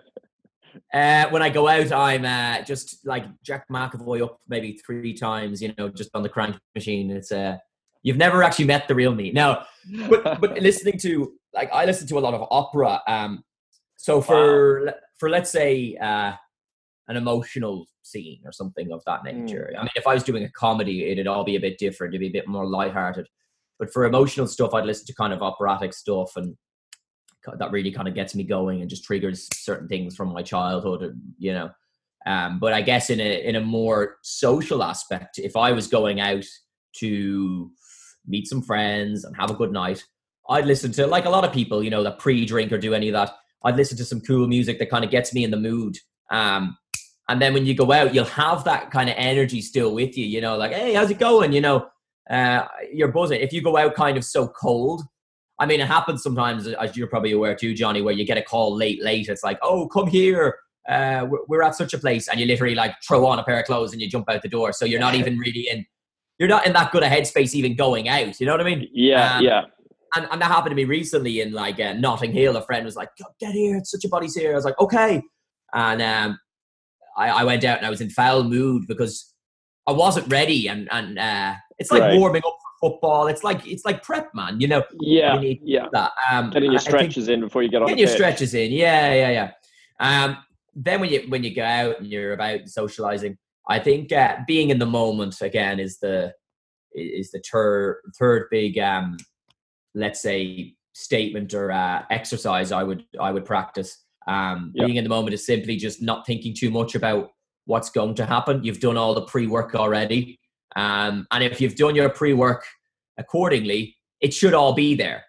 Uh, 0.93 1.27
when 1.29 1.41
I 1.41 1.49
go 1.49 1.67
out, 1.67 1.91
I'm 1.91 2.25
uh, 2.25 2.63
just 2.63 3.05
like 3.05 3.25
Jack 3.43 3.65
McEvoy 3.71 4.23
up 4.23 4.39
maybe 4.47 4.79
three 4.85 5.13
times, 5.13 5.61
you 5.61 5.73
know, 5.77 5.89
just 5.89 6.09
on 6.13 6.23
the 6.23 6.29
crank 6.29 6.57
machine. 6.75 7.11
It's 7.11 7.31
uh, 7.31 7.57
You've 8.03 8.15
never 8.15 8.41
actually 8.41 8.65
met 8.65 8.87
the 8.87 8.95
real 8.95 9.13
me. 9.13 9.31
Now, 9.31 9.65
but, 10.09 10.39
but 10.39 10.57
listening 10.61 10.97
to 10.99 11.33
like 11.53 11.69
I 11.73 11.83
listen 11.83 12.07
to 12.07 12.17
a 12.17 12.21
lot 12.21 12.33
of 12.33 12.47
opera. 12.49 13.01
Um, 13.05 13.43
so 13.97 14.21
for 14.21 14.85
wow. 14.85 14.93
for 15.17 15.29
let's 15.29 15.51
say 15.51 15.97
uh, 16.01 16.31
an 17.09 17.17
emotional 17.17 17.85
scene 18.03 18.39
or 18.45 18.53
something 18.53 18.93
of 18.93 19.03
that 19.05 19.25
nature. 19.25 19.71
Mm. 19.73 19.79
I 19.79 19.81
mean, 19.81 19.89
if 19.95 20.07
I 20.07 20.13
was 20.13 20.23
doing 20.23 20.45
a 20.45 20.51
comedy, 20.51 21.11
it'd 21.11 21.27
all 21.27 21.43
be 21.43 21.57
a 21.57 21.59
bit 21.59 21.77
different. 21.77 22.13
It'd 22.13 22.21
be 22.21 22.27
a 22.27 22.41
bit 22.41 22.47
more 22.47 22.65
lighthearted. 22.65 23.27
But 23.79 23.91
for 23.91 24.05
emotional 24.05 24.47
stuff, 24.47 24.73
I'd 24.73 24.85
listen 24.85 25.05
to 25.07 25.13
kind 25.13 25.33
of 25.33 25.41
operatic 25.41 25.93
stuff, 25.93 26.31
and 26.35 26.55
that 27.57 27.71
really 27.71 27.91
kind 27.91 28.07
of 28.07 28.15
gets 28.15 28.35
me 28.35 28.43
going 28.43 28.81
and 28.81 28.89
just 28.89 29.03
triggers 29.03 29.47
certain 29.53 29.87
things 29.87 30.15
from 30.15 30.33
my 30.33 30.43
childhood. 30.43 31.19
You 31.37 31.53
know, 31.53 31.69
um, 32.25 32.59
but 32.59 32.73
I 32.73 32.81
guess 32.81 33.09
in 33.09 33.19
a 33.19 33.43
in 33.43 33.55
a 33.55 33.61
more 33.61 34.17
social 34.23 34.83
aspect, 34.83 35.39
if 35.39 35.55
I 35.55 35.71
was 35.71 35.87
going 35.87 36.19
out 36.19 36.45
to 36.97 37.71
meet 38.27 38.47
some 38.47 38.61
friends 38.61 39.23
and 39.23 39.35
have 39.35 39.49
a 39.49 39.55
good 39.55 39.71
night. 39.71 40.03
I'd 40.49 40.65
listen 40.65 40.91
to 40.93 41.07
like 41.07 41.25
a 41.25 41.29
lot 41.29 41.45
of 41.45 41.53
people, 41.53 41.83
you 41.83 41.89
know, 41.89 42.03
that 42.03 42.19
pre-drink 42.19 42.71
or 42.71 42.77
do 42.77 42.93
any 42.93 43.09
of 43.09 43.13
that. 43.13 43.31
I'd 43.63 43.75
listen 43.75 43.97
to 43.97 44.05
some 44.05 44.21
cool 44.21 44.47
music 44.47 44.79
that 44.79 44.89
kind 44.89 45.03
of 45.03 45.11
gets 45.11 45.33
me 45.33 45.43
in 45.43 45.51
the 45.51 45.57
mood. 45.57 45.97
Um, 46.31 46.77
and 47.29 47.41
then 47.41 47.53
when 47.53 47.65
you 47.65 47.73
go 47.73 47.91
out, 47.91 48.13
you'll 48.13 48.25
have 48.25 48.63
that 48.65 48.91
kind 48.91 49.09
of 49.09 49.15
energy 49.17 49.61
still 49.61 49.93
with 49.93 50.17
you, 50.17 50.25
you 50.25 50.39
know, 50.39 50.57
like, 50.57 50.71
hey, 50.71 50.93
how's 50.93 51.11
it 51.11 51.19
going? 51.19 51.51
You 51.51 51.61
know, 51.61 51.87
uh, 52.29 52.65
you're 52.93 53.11
buzzing. 53.11 53.41
If 53.41 53.51
you 53.51 53.61
go 53.61 53.75
out 53.75 53.95
kind 53.95 54.17
of 54.17 54.23
so 54.23 54.47
cold, 54.47 55.03
I 55.59 55.65
mean, 55.65 55.79
it 55.79 55.87
happens 55.87 56.21
sometimes, 56.21 56.67
as 56.67 56.95
you're 56.95 57.07
probably 57.07 57.31
aware 57.31 57.55
too, 57.55 57.73
Johnny, 57.73 58.01
where 58.01 58.13
you 58.13 58.25
get 58.25 58.37
a 58.37 58.43
call 58.43 58.75
late, 58.75 59.01
late. 59.03 59.27
It's 59.27 59.43
like, 59.43 59.57
oh, 59.63 59.87
come 59.87 60.07
here. 60.07 60.59
Uh, 60.87 61.25
we're, 61.29 61.39
we're 61.47 61.61
at 61.63 61.75
such 61.75 61.93
a 61.93 61.97
place. 61.97 62.27
And 62.27 62.39
you 62.39 62.45
literally 62.45 62.75
like 62.75 62.95
throw 63.05 63.25
on 63.25 63.39
a 63.39 63.43
pair 63.43 63.59
of 63.59 63.65
clothes 63.65 63.91
and 63.91 64.01
you 64.01 64.07
jump 64.07 64.29
out 64.29 64.41
the 64.41 64.49
door. 64.49 64.71
So 64.71 64.85
you're 64.85 64.99
not 64.99 65.15
even 65.15 65.37
really 65.37 65.67
in 65.69 65.85
you're 66.39 66.49
not 66.49 66.67
in 66.67 66.73
that 66.73 66.91
good 66.91 67.03
a 67.03 67.09
headspace 67.09 67.55
even 67.55 67.75
going 67.75 68.07
out. 68.09 68.39
You 68.39 68.45
know 68.45 68.53
what 68.53 68.61
I 68.61 68.65
mean? 68.65 68.87
Yeah, 68.93 69.37
um, 69.37 69.43
yeah. 69.43 69.63
And, 70.15 70.27
and 70.31 70.41
that 70.41 70.51
happened 70.51 70.71
to 70.71 70.75
me 70.75 70.85
recently 70.85 71.41
in 71.41 71.51
like 71.51 71.79
uh, 71.79 71.93
Notting 71.93 72.31
Hill. 72.31 72.55
A 72.55 72.61
friend 72.61 72.85
was 72.85 72.95
like, 72.95 73.09
"Get 73.39 73.53
here! 73.53 73.77
It's 73.77 73.91
such 73.91 74.05
a 74.05 74.09
body's 74.09 74.35
here." 74.35 74.51
I 74.51 74.55
was 74.55 74.65
like, 74.65 74.79
"Okay," 74.79 75.21
and 75.73 76.01
um, 76.01 76.39
I, 77.17 77.29
I 77.29 77.43
went 77.43 77.63
out 77.63 77.77
and 77.77 77.85
I 77.85 77.89
was 77.89 78.01
in 78.01 78.09
foul 78.09 78.43
mood 78.43 78.83
because 78.87 79.33
I 79.85 79.91
wasn't 79.91 80.31
ready, 80.31 80.67
and 80.69 80.87
and 80.91 81.19
uh, 81.19 81.55
it's 81.77 81.91
like 81.91 82.01
right. 82.01 82.17
warming 82.17 82.43
up 82.45 82.57
football. 82.79 83.27
It's 83.27 83.43
like 83.43 83.65
it's 83.67 83.85
like 83.85 84.03
prep, 84.03 84.33
man. 84.33 84.59
You 84.59 84.67
know? 84.67 84.83
Yeah, 84.99 85.39
you 85.39 85.57
yeah. 85.63 85.87
That 85.91 86.11
um, 86.31 86.49
getting 86.49 86.71
your 86.71 86.79
stretches 86.79 87.27
in 87.27 87.41
before 87.41 87.63
you 87.63 87.69
get 87.69 87.81
on. 87.81 87.87
Getting 87.87 88.05
your 88.05 88.15
stretches 88.15 88.53
in, 88.53 88.71
yeah, 88.71 89.13
yeah, 89.13 89.29
yeah. 89.29 89.51
Um, 89.99 90.37
then 90.75 91.01
when 91.01 91.09
you 91.09 91.25
when 91.29 91.43
you 91.43 91.55
go 91.55 91.63
out 91.63 91.99
and 91.99 92.07
you're 92.07 92.33
about 92.33 92.67
socializing, 92.67 93.37
I 93.67 93.79
think 93.79 94.11
uh, 94.11 94.37
being 94.47 94.69
in 94.69 94.79
the 94.79 94.85
moment 94.85 95.41
again 95.41 95.79
is 95.79 95.99
the 95.99 96.33
is 96.93 97.31
the 97.31 97.41
third 97.51 98.01
third 98.17 98.47
big 98.49 98.77
um, 98.79 99.17
let's 99.93 100.21
say 100.21 100.73
statement 100.93 101.53
or 101.53 101.71
uh, 101.71 102.03
exercise 102.09 102.71
I 102.71 102.83
would 102.83 103.03
I 103.19 103.31
would 103.31 103.45
practice. 103.45 104.03
Um, 104.27 104.71
yep. 104.75 104.87
Being 104.87 104.97
in 104.97 105.03
the 105.03 105.09
moment 105.09 105.33
is 105.33 105.45
simply 105.45 105.77
just 105.77 106.01
not 106.01 106.25
thinking 106.25 106.53
too 106.53 106.69
much 106.69 106.95
about 106.95 107.29
what's 107.65 107.89
going 107.89 108.15
to 108.15 108.25
happen. 108.25 108.63
You've 108.63 108.79
done 108.79 108.97
all 108.97 109.13
the 109.13 109.21
pre 109.21 109.47
work 109.47 109.75
already, 109.75 110.39
um, 110.77 111.27
and 111.31 111.43
if 111.43 111.59
you've 111.59 111.75
done 111.75 111.95
your 111.95 112.09
pre 112.09 112.33
work 112.33 112.63
accordingly, 113.17 113.97
it 114.21 114.33
should 114.33 114.53
all 114.53 114.73
be 114.73 114.95
there. 114.95 115.25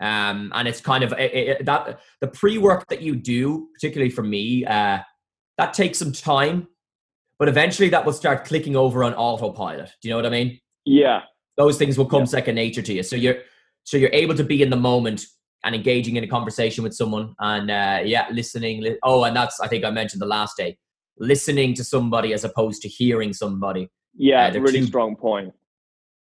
Um, 0.00 0.52
and 0.54 0.68
it's 0.68 0.80
kind 0.80 1.04
of 1.04 1.12
it, 1.12 1.32
it, 1.32 1.64
that 1.66 2.00
the 2.20 2.28
pre 2.28 2.58
work 2.58 2.88
that 2.88 3.00
you 3.00 3.16
do, 3.16 3.68
particularly 3.74 4.10
for 4.10 4.22
me, 4.22 4.66
uh, 4.66 4.98
that 5.56 5.72
takes 5.72 5.98
some 5.98 6.12
time 6.12 6.68
but 7.38 7.48
eventually 7.48 7.88
that 7.90 8.04
will 8.04 8.12
start 8.12 8.44
clicking 8.44 8.76
over 8.76 9.04
on 9.04 9.14
autopilot. 9.14 9.90
Do 10.00 10.08
you 10.08 10.10
know 10.10 10.16
what 10.16 10.26
I 10.26 10.30
mean? 10.30 10.60
Yeah. 10.84 11.22
Those 11.56 11.78
things 11.78 11.98
will 11.98 12.06
come 12.06 12.20
yeah. 12.20 12.26
second 12.26 12.54
nature 12.54 12.82
to 12.82 12.92
you. 12.92 13.02
So 13.02 13.16
you're 13.16 13.38
so 13.84 13.96
you're 13.96 14.10
able 14.12 14.34
to 14.36 14.44
be 14.44 14.62
in 14.62 14.70
the 14.70 14.76
moment 14.76 15.26
and 15.62 15.74
engaging 15.74 16.16
in 16.16 16.24
a 16.24 16.26
conversation 16.26 16.84
with 16.84 16.94
someone 16.94 17.34
and 17.38 17.70
uh, 17.70 18.00
yeah 18.04 18.26
listening 18.32 18.82
li- 18.82 18.98
oh 19.02 19.24
and 19.24 19.36
that's 19.36 19.60
i 19.60 19.68
think 19.68 19.84
i 19.84 19.90
mentioned 19.90 20.20
the 20.22 20.26
last 20.26 20.56
day 20.56 20.76
listening 21.18 21.74
to 21.74 21.84
somebody 21.84 22.32
as 22.32 22.44
opposed 22.44 22.80
to 22.82 22.88
hearing 22.88 23.32
somebody 23.32 23.88
Yeah, 24.16 24.46
Uh, 24.48 24.60
really 24.60 24.80
two- 24.80 24.86
strong 24.86 25.16
point. 25.16 25.52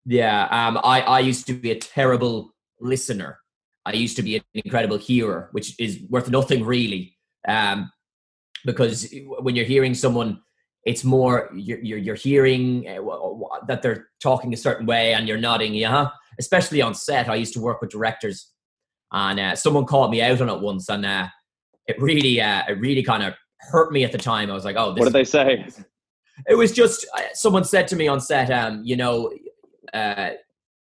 yeah 0.06 0.48
um 0.52 0.78
i 0.84 1.02
i 1.02 1.20
used 1.20 1.46
to 1.48 1.54
be 1.54 1.70
a 1.72 1.80
terrible 1.80 2.36
listener 2.80 3.40
i 3.86 3.92
used 3.92 4.16
to 4.16 4.24
be 4.24 4.38
an 4.38 4.44
incredible 4.54 4.98
hearer 4.98 5.50
which 5.52 5.78
is 5.80 6.00
worth 6.10 6.30
nothing 6.30 6.64
really 6.64 7.18
um 7.48 7.92
because 8.66 9.14
when 9.46 9.56
you're 9.56 9.66
hearing 9.66 9.94
someone 9.94 10.40
it's 10.86 11.04
more 11.04 11.50
you're 11.54 11.80
you're, 11.88 11.98
you're 12.06 12.16
hearing 12.16 12.88
uh, 12.88 13.02
that 13.68 13.82
they're 13.82 14.08
talking 14.24 14.54
a 14.54 14.58
certain 14.58 14.86
way 14.86 15.14
and 15.14 15.28
you're 15.28 15.38
nodding 15.50 15.74
yeah 15.74 16.08
especially 16.40 16.82
on 16.82 16.94
set 16.94 17.28
i 17.30 17.36
used 17.36 17.54
to 17.54 17.60
work 17.62 17.82
with 17.82 17.90
directors 17.92 18.54
and 19.12 19.40
uh, 19.40 19.56
someone 19.56 19.86
called 19.86 20.12
me 20.12 20.22
out 20.22 20.40
on 20.42 20.50
it 20.50 20.62
once 20.62 20.88
and 20.90 21.06
uh, 21.06 21.28
it 21.88 21.98
really 22.02 22.40
uh, 22.40 22.62
it 22.70 22.80
really 22.80 23.04
kind 23.04 23.24
of 23.24 23.34
hurt 23.72 23.92
me 23.92 24.04
at 24.06 24.12
the 24.14 24.18
time 24.18 24.50
i 24.50 24.54
was 24.54 24.64
like 24.66 24.78
oh 24.78 24.94
this 24.94 25.00
What 25.02 25.06
did 25.12 25.20
they 25.22 25.26
say? 25.26 25.66
It 26.48 26.56
was 26.56 26.72
just 26.72 27.06
uh, 27.18 27.22
someone 27.34 27.64
said 27.64 27.88
to 27.88 27.96
me 27.96 28.08
on 28.08 28.20
set 28.20 28.50
um 28.52 28.82
you 28.84 28.96
know 28.96 29.32
uh 29.94 30.30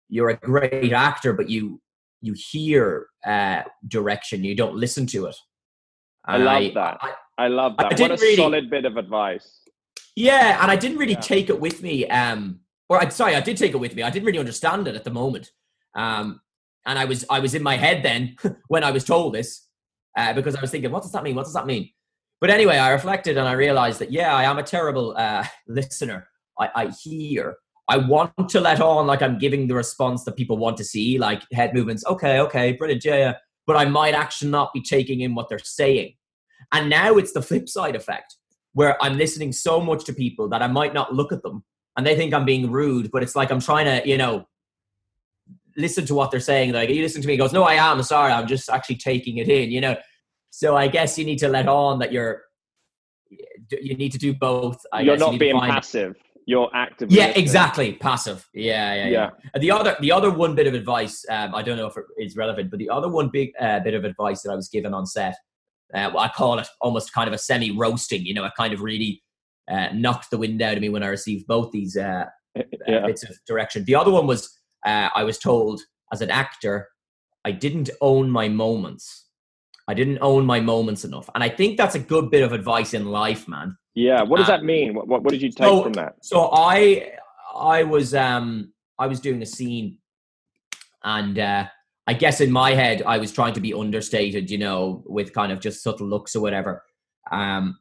you're 0.08 0.30
a 0.30 0.36
great 0.36 0.92
actor 0.92 1.32
but 1.32 1.48
you 1.48 1.80
you 2.20 2.34
hear 2.36 3.06
uh 3.26 3.62
direction 3.88 4.44
you 4.44 4.54
don't 4.54 4.76
listen 4.76 5.06
to 5.06 5.26
it 5.26 5.36
I 6.26 6.34
And 6.36 6.44
love 6.44 6.74
that. 6.74 6.98
I- 7.00 7.14
I 7.38 7.48
love 7.48 7.72
I 7.78 7.84
that. 7.84 7.92
What 7.92 7.96
didn't 7.96 8.18
a 8.18 8.22
really- 8.22 8.36
solid 8.36 8.68
bit 8.70 8.84
of 8.84 8.96
advice. 8.98 9.62
yeah 10.16 10.60
and 10.62 10.70
i 10.70 10.76
didn't 10.76 10.98
really 10.98 11.14
Yeah. 11.14 11.20
take 11.34 11.48
it 11.48 11.58
with 11.58 11.82
me 11.82 12.06
um 12.08 12.60
or 12.90 13.00
i'm 13.00 13.10
sorry 13.10 13.34
i 13.34 13.40
did 13.40 13.56
take 13.56 13.72
it 13.72 13.78
with 13.84 13.94
me 13.96 14.02
i 14.02 14.10
didn't 14.10 14.26
really 14.26 14.38
understand 14.46 14.86
it 14.88 14.94
at 14.94 15.04
the 15.04 15.10
moment 15.10 15.50
um 15.94 16.40
and 16.86 16.98
i 16.98 17.04
was 17.06 17.24
i 17.30 17.38
was 17.40 17.54
in 17.54 17.62
my 17.62 17.76
head 17.76 18.02
then 18.02 18.36
when 18.68 18.84
i 18.84 18.90
was 18.90 19.04
told 19.04 19.32
this 19.34 19.68
uh, 20.18 20.32
because 20.34 20.54
i 20.54 20.60
was 20.60 20.70
thinking 20.70 20.90
what 20.90 21.02
does 21.02 21.12
that 21.12 21.22
mean 21.24 21.34
what 21.34 21.44
does 21.44 21.54
that 21.54 21.66
mean 21.66 21.88
but 22.40 22.50
anyway 22.50 22.76
i 22.78 22.90
reflected 22.90 23.36
and 23.36 23.48
i 23.48 23.52
realized 23.52 23.98
that 23.98 24.10
yeah 24.10 24.34
i 24.34 24.44
am 24.44 24.58
a 24.58 24.62
terrible 24.62 25.14
uh 25.16 25.44
listener 25.68 26.26
i 26.58 26.68
i 26.74 26.86
hear 27.02 27.56
I 27.90 27.96
want 27.96 28.48
to 28.50 28.60
let 28.60 28.80
on 28.80 29.08
like 29.08 29.20
I'm 29.20 29.36
giving 29.36 29.66
the 29.66 29.74
response 29.74 30.22
that 30.22 30.36
people 30.36 30.56
want 30.56 30.76
to 30.76 30.84
see, 30.84 31.18
like 31.18 31.42
head 31.52 31.74
movements. 31.74 32.06
Okay, 32.06 32.38
okay, 32.38 32.70
brilliant, 32.70 33.04
yeah, 33.04 33.16
yeah. 33.16 33.34
But 33.66 33.76
I 33.76 33.84
might 33.84 34.14
actually 34.14 34.52
not 34.52 34.72
be 34.72 34.80
taking 34.80 35.22
in 35.22 35.34
what 35.34 35.48
they're 35.48 35.58
saying. 35.58 36.14
And 36.72 36.88
now 36.88 37.16
it's 37.16 37.32
the 37.32 37.42
flip 37.42 37.68
side 37.68 37.96
effect 37.96 38.36
where 38.74 39.02
I'm 39.02 39.18
listening 39.18 39.52
so 39.52 39.80
much 39.80 40.04
to 40.04 40.12
people 40.12 40.48
that 40.50 40.62
I 40.62 40.68
might 40.68 40.94
not 40.94 41.12
look 41.12 41.32
at 41.32 41.42
them 41.42 41.64
and 41.96 42.06
they 42.06 42.14
think 42.14 42.32
I'm 42.32 42.44
being 42.44 42.70
rude, 42.70 43.10
but 43.10 43.24
it's 43.24 43.34
like 43.34 43.50
I'm 43.50 43.60
trying 43.60 43.86
to, 43.86 44.08
you 44.08 44.16
know, 44.16 44.46
listen 45.76 46.06
to 46.06 46.14
what 46.14 46.30
they're 46.30 46.38
saying. 46.38 46.72
Like, 46.72 46.90
you 46.90 47.02
listen 47.02 47.22
to 47.22 47.26
me, 47.26 47.34
he 47.34 47.38
goes, 47.38 47.52
No, 47.52 47.64
I 47.64 47.74
am 47.74 48.00
sorry, 48.04 48.32
I'm 48.32 48.46
just 48.46 48.70
actually 48.70 48.96
taking 48.96 49.38
it 49.38 49.48
in, 49.48 49.72
you 49.72 49.80
know. 49.80 49.96
So 50.50 50.76
I 50.76 50.88
guess 50.88 51.18
you 51.18 51.24
need 51.24 51.38
to 51.38 51.48
let 51.48 51.68
on 51.68 51.98
that 52.00 52.12
you're 52.12 52.42
you 53.70 53.96
need 53.96 54.10
to 54.12 54.18
do 54.18 54.34
both. 54.34 54.80
I 54.92 55.00
You're 55.02 55.14
guess. 55.14 55.20
You 55.20 55.26
not 55.26 55.32
need 55.32 55.38
being 55.38 55.60
passive. 55.60 56.16
You're 56.46 56.70
active. 56.74 57.12
yeah, 57.12 57.26
exactly. 57.26 57.92
Passive. 57.92 58.48
Yeah, 58.52 58.94
yeah, 58.94 59.04
yeah. 59.08 59.30
Yeah. 59.54 59.60
The 59.60 59.70
other, 59.70 59.96
the 60.00 60.10
other 60.10 60.30
one 60.30 60.56
bit 60.56 60.66
of 60.66 60.74
advice. 60.74 61.24
Um, 61.30 61.54
I 61.54 61.62
don't 61.62 61.76
know 61.76 61.86
if 61.86 61.96
it 61.96 62.04
is 62.18 62.34
relevant, 62.36 62.70
but 62.70 62.80
the 62.80 62.90
other 62.90 63.08
one 63.08 63.28
big 63.32 63.50
uh, 63.60 63.78
bit 63.80 63.94
of 63.94 64.04
advice 64.04 64.42
that 64.42 64.50
I 64.50 64.56
was 64.56 64.68
given 64.68 64.92
on 64.92 65.06
set, 65.06 65.36
uh, 65.94 66.10
I 66.18 66.28
call 66.28 66.58
it 66.58 66.66
almost 66.80 67.12
kind 67.12 67.28
of 67.28 67.34
a 67.34 67.38
semi 67.38 67.70
roasting. 67.70 68.26
You 68.26 68.34
know, 68.34 68.44
it 68.44 68.52
kind 68.56 68.74
of 68.74 68.80
really 68.80 69.22
uh, 69.70 69.88
knocked 69.94 70.30
the 70.30 70.38
wind 70.38 70.60
out 70.60 70.74
of 70.74 70.80
me 70.80 70.88
when 70.88 71.04
I 71.04 71.08
received 71.08 71.46
both 71.46 71.70
these 71.70 71.96
uh, 71.96 72.24
uh, 72.58 72.62
Yeah. 72.88 73.06
bits 73.06 73.22
of 73.22 73.36
direction. 73.46 73.84
The 73.84 73.94
other 73.94 74.10
one 74.10 74.26
was 74.26 74.50
uh, 74.84 75.10
I 75.14 75.22
was 75.22 75.38
told 75.38 75.82
as 76.12 76.20
an 76.20 76.30
actor, 76.30 76.88
I 77.44 77.52
didn't 77.52 77.90
own 78.00 78.28
my 78.28 78.48
moments. 78.48 79.26
I 79.90 79.94
didn't 79.94 80.18
own 80.20 80.46
my 80.46 80.60
moments 80.60 81.04
enough, 81.04 81.28
and 81.34 81.42
I 81.42 81.48
think 81.48 81.76
that's 81.76 81.96
a 81.96 81.98
good 81.98 82.30
bit 82.30 82.42
of 82.44 82.52
advice 82.52 82.94
in 82.94 83.06
life, 83.06 83.48
man. 83.48 83.76
Yeah. 83.94 84.22
What 84.22 84.36
does 84.38 84.48
Uh, 84.48 84.52
that 84.56 84.64
mean? 84.64 84.94
What, 84.94 85.08
what, 85.08 85.22
what 85.24 85.32
did 85.32 85.42
you 85.42 85.50
take 85.50 85.66
so- 85.66 85.82
from 85.82 85.94
that? 85.94 86.14
So 86.22 86.48
I 86.52 87.12
I 87.54 87.82
was 87.82 88.14
um 88.14 88.72
I 88.98 89.06
was 89.08 89.18
doing 89.20 89.42
a 89.42 89.46
scene 89.46 89.98
and 91.02 91.36
uh 91.38 91.66
I 92.06 92.14
guess 92.14 92.40
in 92.40 92.50
my 92.52 92.70
head 92.82 93.02
I 93.14 93.18
was 93.18 93.32
trying 93.32 93.54
to 93.54 93.60
be 93.60 93.74
understated, 93.74 94.48
you 94.50 94.58
know, 94.58 95.02
with 95.06 95.32
kind 95.34 95.50
of 95.52 95.58
just 95.60 95.82
subtle 95.82 96.06
looks 96.06 96.36
or 96.36 96.40
whatever. 96.40 96.84
Um 97.32 97.78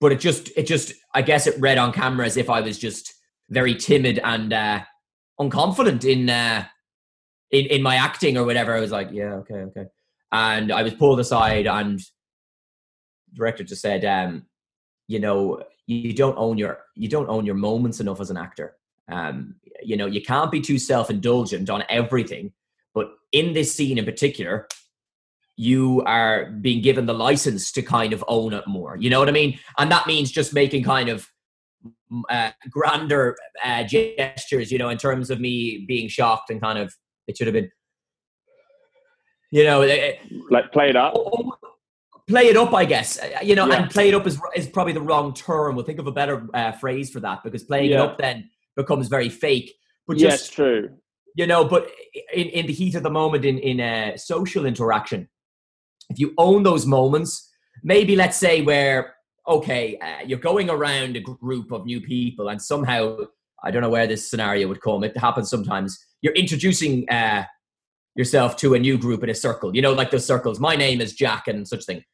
but 0.00 0.10
it 0.12 0.20
just 0.20 0.44
it 0.56 0.66
just 0.66 0.94
I 1.14 1.20
guess 1.22 1.46
it 1.46 1.60
read 1.60 1.76
on 1.78 1.92
camera 1.92 2.24
as 2.26 2.36
if 2.38 2.48
I 2.48 2.60
was 2.62 2.78
just 2.78 3.12
very 3.50 3.74
timid 3.74 4.18
and 4.24 4.52
uh 4.52 4.80
unconfident 5.38 6.04
in 6.14 6.30
uh 6.30 6.64
in, 7.50 7.66
in 7.66 7.82
my 7.82 7.96
acting 7.96 8.38
or 8.38 8.44
whatever. 8.44 8.74
I 8.74 8.80
was 8.80 8.90
like, 8.90 9.10
yeah, 9.12 9.34
okay, 9.42 9.60
okay. 9.68 9.86
And 10.34 10.72
I 10.72 10.82
was 10.82 10.92
pulled 10.94 11.20
aside 11.20 11.68
and 11.68 12.00
director 13.32 13.62
just 13.62 13.80
said, 13.80 14.04
um, 14.04 14.46
you 15.06 15.20
know, 15.20 15.62
you 15.86 16.12
don't 16.12 16.36
own 16.36 16.58
your 16.58 16.80
you 16.96 17.08
don't 17.08 17.28
own 17.28 17.46
your 17.46 17.54
moments 17.54 18.00
enough 18.00 18.20
as 18.20 18.30
an 18.30 18.36
actor. 18.36 18.74
Um, 19.08 19.54
you 19.80 19.96
know, 19.96 20.06
you 20.06 20.20
can't 20.20 20.50
be 20.50 20.60
too 20.60 20.78
self-indulgent 20.78 21.70
on 21.70 21.84
everything, 21.88 22.52
but 22.94 23.12
in 23.30 23.52
this 23.52 23.72
scene 23.76 23.96
in 23.96 24.04
particular, 24.04 24.66
you 25.56 26.02
are 26.04 26.46
being 26.46 26.82
given 26.82 27.06
the 27.06 27.14
license 27.14 27.70
to 27.72 27.82
kind 27.82 28.12
of 28.12 28.24
own 28.26 28.54
it 28.54 28.66
more. 28.66 28.96
You 28.96 29.10
know 29.10 29.20
what 29.20 29.28
I 29.28 29.32
mean? 29.32 29.60
And 29.78 29.92
that 29.92 30.08
means 30.08 30.32
just 30.32 30.52
making 30.52 30.82
kind 30.82 31.10
of 31.10 31.28
mm, 32.10 32.22
uh, 32.28 32.50
grander 32.70 33.36
uh, 33.64 33.84
gestures. 33.84 34.72
You 34.72 34.78
know, 34.78 34.88
in 34.88 34.98
terms 34.98 35.30
of 35.30 35.38
me 35.38 35.84
being 35.86 36.08
shocked 36.08 36.50
and 36.50 36.60
kind 36.60 36.78
of 36.78 36.92
it 37.28 37.36
should 37.36 37.46
have 37.46 37.54
been. 37.54 37.70
You 39.54 39.62
know, 39.62 39.80
Like 40.50 40.72
played 40.72 40.96
up. 40.96 41.12
Oh, 41.16 41.54
play 42.26 42.46
it 42.48 42.56
up, 42.56 42.74
I 42.74 42.84
guess. 42.84 43.20
Uh, 43.20 43.38
You 43.40 43.54
know, 43.54 43.66
Yeah. 43.68 43.82
and 43.82 43.90
play 43.90 44.08
it 44.08 44.14
up 44.14 44.26
is 44.26 44.36
is 44.56 44.66
probably 44.66 44.94
the 44.94 45.06
wrong 45.08 45.32
term. 45.32 45.76
We'll 45.76 45.84
think 45.84 46.00
of 46.00 46.08
a 46.08 46.16
better 46.20 46.36
uh, 46.52 46.72
phrase 46.72 47.08
for 47.14 47.20
that 47.20 47.44
because 47.44 47.62
playing 47.62 47.92
it 47.92 48.00
up 48.06 48.18
then 48.18 48.50
becomes 48.74 49.06
very 49.06 49.28
fake. 49.28 49.68
But 50.08 50.18
Yes, 50.18 50.40
just 50.40 50.52
true. 50.54 50.80
you 51.36 51.46
know, 51.46 51.64
but 51.74 51.82
in 52.40 52.46
in 52.58 52.66
the 52.66 52.72
heat 52.80 52.96
of 52.96 53.04
the 53.04 53.10
moment, 53.22 53.44
in 53.44 53.56
in 53.70 53.78
a 53.78 54.18
social 54.18 54.66
interaction, 54.66 55.28
if 56.10 56.18
you 56.18 56.34
own 56.36 56.64
those 56.64 56.84
moments, 56.84 57.30
maybe 57.84 58.16
let's 58.16 58.36
say 58.46 58.60
where 58.70 59.14
okay, 59.46 59.84
uh, 60.06 60.22
you're 60.26 60.46
going 60.50 60.68
around 60.68 61.14
a 61.16 61.20
group 61.20 61.70
of 61.70 61.86
new 61.86 62.00
people, 62.00 62.48
and 62.48 62.60
somehow 62.60 63.00
I 63.64 63.70
don't 63.70 63.82
know 63.82 63.94
where 63.96 64.08
this 64.08 64.28
scenario 64.28 64.66
would 64.66 64.82
come. 64.88 65.04
It 65.04 65.16
happens 65.16 65.48
sometimes. 65.48 65.90
You're 66.22 66.38
introducing. 66.44 67.08
Uh, 67.08 67.44
yourself 68.14 68.56
to 68.56 68.74
a 68.74 68.78
new 68.78 68.96
group 68.98 69.22
in 69.22 69.30
a 69.30 69.34
circle. 69.34 69.74
You 69.74 69.82
know, 69.82 69.92
like 69.92 70.10
those 70.10 70.26
circles. 70.26 70.60
My 70.60 70.76
name 70.76 71.00
is 71.00 71.14
Jack 71.14 71.48
and 71.48 71.66
such 71.66 71.84
thing. 71.84 72.04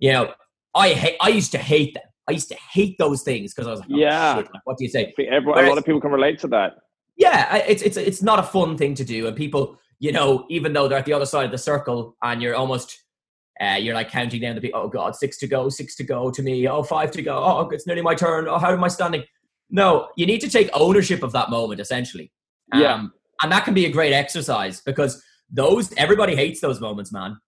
You 0.00 0.12
know, 0.12 0.32
I 0.74 0.90
hate. 0.90 1.16
I 1.20 1.28
used 1.28 1.52
to 1.52 1.58
hate 1.58 1.94
them. 1.94 2.04
I 2.28 2.32
used 2.32 2.48
to 2.48 2.56
hate 2.72 2.96
those 2.98 3.22
things 3.22 3.54
because 3.54 3.66
I 3.66 3.70
was 3.70 3.80
like, 3.80 3.88
oh, 3.92 3.96
Yeah. 3.96 4.36
shit, 4.36 4.48
what 4.64 4.76
do 4.76 4.84
you 4.84 4.90
say? 4.90 5.06
I 5.06 5.12
think 5.16 5.46
a 5.46 5.50
lot 5.62 5.78
of 5.78 5.84
people 5.84 6.00
can 6.00 6.10
relate 6.10 6.38
to 6.40 6.48
that. 6.48 6.74
Yeah, 7.16 7.56
it's 7.56 7.82
it's 7.82 7.96
it's 7.96 8.22
not 8.22 8.38
a 8.38 8.42
fun 8.44 8.76
thing 8.76 8.94
to 8.94 9.04
do, 9.04 9.26
and 9.26 9.36
people, 9.36 9.76
you 9.98 10.12
know, 10.12 10.46
even 10.48 10.72
though 10.72 10.86
they're 10.86 10.98
at 10.98 11.04
the 11.06 11.14
other 11.14 11.26
side 11.26 11.46
of 11.46 11.50
the 11.50 11.58
circle, 11.58 12.16
and 12.22 12.40
you're 12.42 12.54
almost. 12.54 13.04
Uh, 13.60 13.74
you're 13.74 13.92
like 13.92 14.08
counting 14.08 14.40
down 14.40 14.54
the 14.54 14.60
people. 14.60 14.80
Oh 14.80 14.86
God, 14.86 15.16
six 15.16 15.36
to 15.38 15.48
go, 15.48 15.68
six 15.68 15.96
to 15.96 16.04
go 16.04 16.30
to 16.30 16.42
me. 16.44 16.68
Oh, 16.68 16.84
five 16.84 17.10
to 17.10 17.22
go. 17.22 17.36
Oh, 17.42 17.68
it's 17.70 17.88
nearly 17.88 18.02
my 18.02 18.14
turn. 18.14 18.46
Oh, 18.46 18.56
how 18.56 18.72
am 18.72 18.84
I 18.84 18.86
standing? 18.86 19.24
No, 19.68 20.10
you 20.16 20.26
need 20.26 20.40
to 20.42 20.48
take 20.48 20.70
ownership 20.72 21.24
of 21.24 21.32
that 21.32 21.50
moment, 21.50 21.80
essentially. 21.80 22.30
Yeah. 22.72 22.94
Um, 22.94 23.12
and 23.42 23.50
that 23.50 23.64
can 23.64 23.74
be 23.74 23.84
a 23.86 23.90
great 23.90 24.12
exercise 24.12 24.80
because 24.80 25.20
those 25.50 25.92
everybody 25.96 26.36
hates 26.36 26.60
those 26.60 26.80
moments, 26.80 27.12
man. 27.12 27.38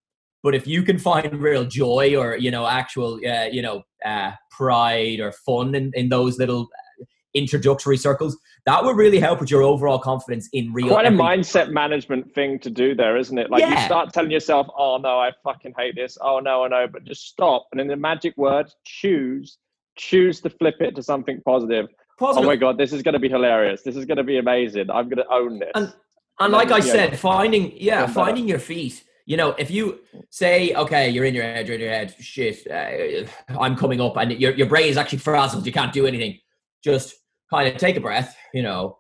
But 0.43 0.55
if 0.55 0.67
you 0.67 0.83
can 0.83 0.99
find 0.99 1.41
real 1.41 1.65
joy 1.65 2.17
or 2.17 2.37
you 2.37 2.51
know 2.51 2.67
actual 2.67 3.21
uh, 3.27 3.45
you 3.45 3.63
know 3.63 3.83
uh, 4.05 4.33
pride 4.51 5.21
or 5.21 5.33
fun 5.33 5.75
in, 5.75 5.93
in 5.95 6.09
those 6.09 6.39
little 6.39 6.69
uh, 7.01 7.05
introductory 7.35 7.97
circles, 7.97 8.39
that 8.67 8.83
will 8.83 8.95
really 8.95 9.21
help 9.21 9.41
with 9.41 9.51
your 9.51 9.63
overall 9.63 9.99
confidence 9.99 10.49
in 10.53 10.73
real. 10.73 10.89
Quite 10.89 11.07
a 11.07 11.11
mindset 11.11 11.71
management 11.71 12.35
thing 12.35 12.59
to 12.61 12.71
do 12.71 12.95
there, 12.95 13.17
isn't 13.17 13.37
it? 13.37 13.51
Like 13.51 13.63
you 13.69 13.79
start 13.85 14.13
telling 14.13 14.31
yourself, 14.31 14.67
"Oh 14.77 14.97
no, 14.97 15.19
I 15.19 15.33
fucking 15.45 15.75
hate 15.77 15.95
this. 15.95 16.17
Oh 16.21 16.41
no, 16.41 16.65
I 16.65 16.69
know," 16.69 16.87
but 16.91 17.05
just 17.05 17.27
stop 17.27 17.67
and 17.73 17.81
in 17.81 17.87
the 17.87 17.97
magic 17.97 18.37
word, 18.37 18.71
choose, 18.85 19.59
choose 19.97 20.41
to 20.41 20.51
flip 20.51 20.77
it 20.81 20.97
to 20.97 21.03
something 21.03 21.41
positive. 21.45 21.89
Oh 22.23 22.43
my 22.43 22.57
god, 22.57 22.77
this 22.77 22.93
is 22.93 23.03
going 23.03 23.15
to 23.15 23.19
be 23.19 23.29
hilarious. 23.29 23.83
This 23.83 23.97
is 23.97 24.05
going 24.05 24.19
to 24.19 24.25
be 24.25 24.39
amazing. 24.39 24.91
I'm 24.91 25.09
going 25.09 25.25
to 25.25 25.33
own 25.33 25.59
this. 25.59 25.71
And 25.75 25.93
and 26.41 26.53
like 26.53 26.71
I 26.71 26.81
said, 26.81 27.19
finding 27.19 27.73
yeah, 27.77 28.07
finding 28.07 28.49
your 28.49 28.59
feet. 28.59 29.05
You 29.27 29.37
know, 29.37 29.51
if 29.51 29.71
you 29.71 30.01
say, 30.31 30.75
okay, 30.75 31.09
you're 31.09 31.25
in 31.25 31.35
your 31.35 31.45
head, 31.45 31.69
you're 31.69 31.77
in 31.77 31.81
your 31.81 31.91
head, 31.91 32.15
shit, 32.19 32.67
uh, 32.69 33.59
I'm 33.61 33.77
coming 33.77 34.01
up, 34.01 34.17
and 34.17 34.33
your 34.33 34.53
your 34.55 34.67
brain 34.67 34.89
is 34.89 34.97
actually 34.97 35.19
frazzled, 35.19 35.67
you 35.67 35.73
can't 35.73 35.93
do 35.93 36.07
anything. 36.07 36.39
Just 36.83 37.15
kind 37.51 37.69
of 37.69 37.77
take 37.77 37.97
a 37.97 38.01
breath. 38.01 38.37
You 38.55 38.63
know, 38.63 38.99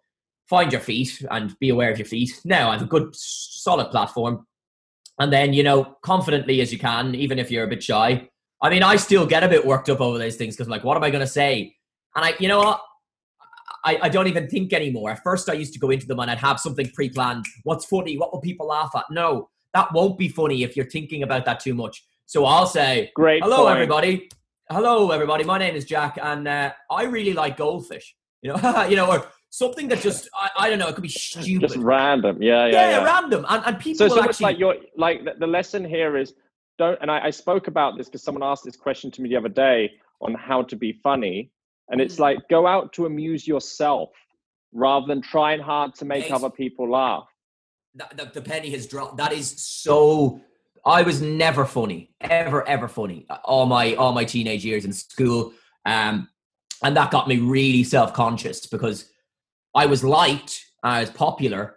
find 0.49 0.71
your 0.71 0.81
feet 0.81 1.25
and 1.31 1.59
be 1.59 1.71
aware 1.71 1.91
of 1.91 1.99
your 1.99 2.07
feet. 2.07 2.31
Now 2.45 2.71
I 2.71 2.75
have 2.75 2.83
a 2.83 2.87
good 2.87 3.15
solid 3.15 3.91
platform, 3.91 4.47
and 5.19 5.33
then 5.33 5.53
you 5.53 5.63
know, 5.63 5.97
confidently 6.03 6.61
as 6.61 6.73
you 6.73 6.79
can, 6.79 7.15
even 7.15 7.39
if 7.39 7.51
you're 7.51 7.65
a 7.65 7.69
bit 7.69 7.83
shy. 7.83 8.29
I 8.63 8.69
mean, 8.69 8.83
I 8.83 8.97
still 8.97 9.27
get 9.27 9.43
a 9.43 9.49
bit 9.49 9.65
worked 9.65 9.89
up 9.89 10.03
over 10.03 10.19
these 10.19 10.37
things 10.37 10.55
because, 10.55 10.69
like, 10.69 10.85
what 10.85 10.95
am 10.95 11.03
I 11.03 11.09
going 11.09 11.23
to 11.23 11.27
say? 11.27 11.75
And 12.15 12.27
I, 12.27 12.35
you 12.39 12.47
know 12.47 12.59
what? 12.59 12.83
I, 13.85 13.99
I 14.03 14.09
don't 14.09 14.27
even 14.27 14.49
think 14.49 14.73
anymore. 14.73 15.11
At 15.11 15.23
first, 15.23 15.49
I 15.49 15.55
used 15.55 15.73
to 15.75 15.79
go 15.79 15.91
into 15.91 16.07
them 16.07 16.21
and 16.21 16.31
I'd 16.31 16.39
have 16.39 16.61
something 16.61 16.91
pre-planned. 16.91 17.47
What's 17.65 17.85
funny? 17.87 18.17
What 18.17 18.33
will 18.33 18.41
people 18.41 18.67
laugh 18.67 18.91
at? 18.95 19.05
No, 19.11 19.49
that 19.75 19.93
won't 19.93 20.19
be 20.19 20.29
funny 20.29 20.63
if 20.63 20.77
you're 20.77 20.91
thinking 20.91 21.23
about 21.23 21.45
that 21.47 21.61
too 21.61 21.75
much. 21.75 22.05
So 22.27 22.45
I'll 22.45 22.67
say, 22.67 23.11
Great. 23.15 23.43
hello, 23.43 23.65
point. 23.65 23.75
everybody. 23.75 24.29
Hello, 24.71 25.11
everybody. 25.11 25.43
My 25.45 25.59
name 25.59 25.75
is 25.75 25.85
Jack, 25.85 26.17
and 26.23 26.47
uh, 26.47 26.73
I 26.91 27.05
really 27.05 27.33
like 27.33 27.57
goldfish. 27.57 28.15
You 28.43 28.53
know, 28.53 28.85
you 28.89 28.97
know, 28.97 29.11
or 29.11 29.27
something 29.51 29.89
that 29.89 30.01
just 30.01 30.29
I, 30.35 30.51
I 30.57 30.71
don't 30.71 30.79
know. 30.79 30.89
It 30.89 30.95
could 30.95 31.03
be 31.03 31.09
stupid. 31.09 31.61
Just 31.61 31.77
random. 31.77 32.41
Yeah, 32.41 32.67
yeah, 32.67 32.73
yeah, 32.73 32.91
yeah. 32.91 33.05
random, 33.05 33.45
and, 33.49 33.63
and 33.67 33.79
people 33.79 33.99
So 33.99 34.05
it's 34.05 34.15
almost 34.15 34.41
actually. 34.41 34.45
like 34.45 34.59
you're 34.59 34.77
like 34.97 35.25
the, 35.25 35.35
the 35.41 35.47
lesson 35.47 35.85
here 35.85 36.17
is 36.17 36.35
don't. 36.79 36.99
And 37.03 37.11
I, 37.11 37.27
I 37.27 37.31
spoke 37.31 37.67
about 37.67 37.99
this 37.99 38.07
because 38.07 38.23
someone 38.23 38.45
asked 38.45 38.65
this 38.65 38.77
question 38.77 39.11
to 39.11 39.23
me 39.23 39.29
the 39.29 39.37
other 39.37 39.49
day 39.49 39.91
on 40.21 40.35
how 40.35 40.63
to 40.63 40.77
be 40.77 40.93
funny, 40.93 41.51
and 41.91 42.01
it's 42.01 42.17
Mm. 42.17 42.21
like 42.21 42.49
go 42.49 42.67
out 42.67 42.93
to 42.95 43.07
amuse 43.07 43.47
yourself 43.47 44.11
rather 44.73 45.07
than 45.07 45.21
trying 45.21 45.61
hard 45.61 45.95
to 45.97 46.05
make 46.05 46.31
other 46.31 46.51
people 46.51 46.89
laugh. 46.91 47.27
the, 47.95 48.07
the, 48.15 48.31
the 48.35 48.43
penny 48.43 48.71
has 48.71 48.87
dropped. 48.87 49.17
That 49.17 49.33
is 49.33 49.61
so. 49.61 50.41
I 50.87 51.03
was 51.03 51.21
never 51.21 51.67
funny, 51.67 52.15
ever, 52.21 52.67
ever 52.67 52.89
funny. 52.89 53.27
All 53.45 53.67
my 53.67 53.95
all 53.97 54.13
my 54.13 54.25
teenage 54.25 54.65
years 54.65 54.85
in 54.85 54.93
school, 54.93 55.53
um, 55.85 56.29
and 56.85 56.97
that 56.97 57.11
got 57.11 57.27
me 57.29 57.39
really 57.39 57.83
self 57.85 58.15
conscious 58.15 58.67
because 58.67 59.11
I 59.75 59.87
was 59.87 60.03
liked, 60.05 60.65
I 60.85 61.01
was 61.01 61.11
popular, 61.11 61.77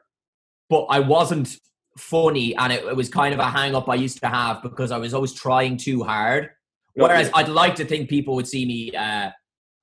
but 0.69 0.83
I 0.85 0.99
wasn't 0.99 1.57
funny, 1.97 2.55
and 2.55 2.71
it, 2.71 2.85
it 2.85 2.95
was 2.95 3.09
kind 3.09 3.33
of 3.33 3.39
a 3.39 3.49
hang 3.49 3.75
up 3.75 3.89
I 3.89 3.95
used 3.95 4.19
to 4.21 4.27
have 4.27 4.61
because 4.61 4.91
I 4.91 4.97
was 4.99 5.13
always 5.13 5.33
trying 5.33 5.77
too 5.77 6.03
hard. 6.03 6.51
Whereas. 6.95 7.31
I'd 7.33 7.49
like 7.49 7.73
to 7.75 7.85
think 7.85 8.07
people 8.07 8.35
would 8.35 8.47
see 8.47 8.65
me 8.67 8.95
uh, 8.95 9.31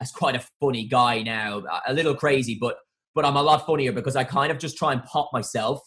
as 0.00 0.10
quite 0.12 0.34
a 0.36 0.44
funny 0.60 0.86
guy 0.86 1.22
now, 1.22 1.62
a- 1.86 1.92
little 1.92 2.14
crazy, 2.14 2.56
but 2.60 2.78
but 3.14 3.24
I'm 3.24 3.36
a 3.36 3.42
lot 3.42 3.66
funnier 3.66 3.92
because 3.92 4.14
I 4.16 4.22
kind 4.24 4.52
of 4.52 4.58
just 4.58 4.76
try 4.76 4.92
and 4.92 5.02
pop 5.04 5.30
myself 5.32 5.80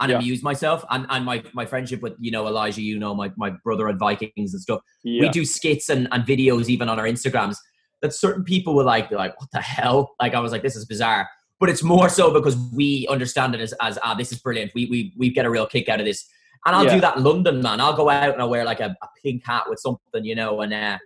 and 0.00 0.10
Yeah. 0.10 0.18
amuse 0.18 0.42
myself. 0.42 0.84
And 0.90 1.06
and 1.10 1.24
my 1.24 1.42
my 1.52 1.66
friendship 1.66 2.00
with 2.02 2.14
you 2.18 2.30
know 2.30 2.46
Elijah, 2.46 2.82
you 2.82 2.98
know 2.98 3.14
my 3.14 3.30
my 3.36 3.50
brother 3.64 3.88
at 3.88 3.96
Vikings 3.98 4.52
and 4.54 4.60
stuff. 4.62 4.80
yeah. 5.04 5.22
We 5.22 5.28
do 5.28 5.44
skits 5.44 5.88
and, 5.88 6.08
and 6.12 6.24
videos 6.24 6.68
even 6.68 6.88
on 6.88 6.98
our 6.98 7.06
Instagrams 7.06 7.56
that 8.02 8.12
certain 8.14 8.44
people 8.44 8.74
will 8.74 8.84
like 8.84 9.10
be 9.10 9.16
like, 9.16 9.38
what 9.40 9.50
the 9.52 9.60
hell? 9.60 10.14
Like 10.20 10.34
I 10.34 10.40
was 10.40 10.52
like, 10.52 10.62
this 10.62 10.76
is 10.76 10.84
bizarre. 10.84 11.28
But 11.60 11.68
it's 11.68 11.82
more 11.82 12.08
so 12.08 12.32
because 12.32 12.56
we 12.72 13.06
understand 13.08 13.54
it 13.56 13.60
as, 13.60 13.74
as 13.80 13.98
ah, 14.04 14.14
this 14.14 14.30
is 14.32 14.38
brilliant. 14.38 14.72
We 14.74 14.86
we 14.86 15.12
we 15.16 15.30
get 15.30 15.44
a 15.46 15.50
real 15.50 15.66
kick 15.66 15.88
out 15.88 16.00
of 16.00 16.06
this. 16.06 16.24
And 16.66 16.74
I'll 16.74 16.84
Yeah. 16.84 16.94
do 16.94 17.00
that 17.02 17.16
in 17.18 17.24
London, 17.24 17.60
man. 17.62 17.80
I'll 17.80 17.96
go 17.96 18.08
out 18.08 18.32
and 18.32 18.40
I'll 18.42 18.48
wear 18.50 18.64
like 18.64 18.80
a, 18.80 18.96
a 19.02 19.08
pink 19.22 19.42
hat 19.44 19.64
with 19.68 19.78
something, 19.80 20.24
you 20.24 20.34
know, 20.34 20.60
and 20.60 20.72
uh, 20.72 20.98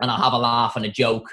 and 0.00 0.10
I'll 0.10 0.22
have 0.22 0.32
a 0.32 0.38
laugh 0.38 0.76
and 0.76 0.84
a 0.84 0.90
joke 0.90 1.28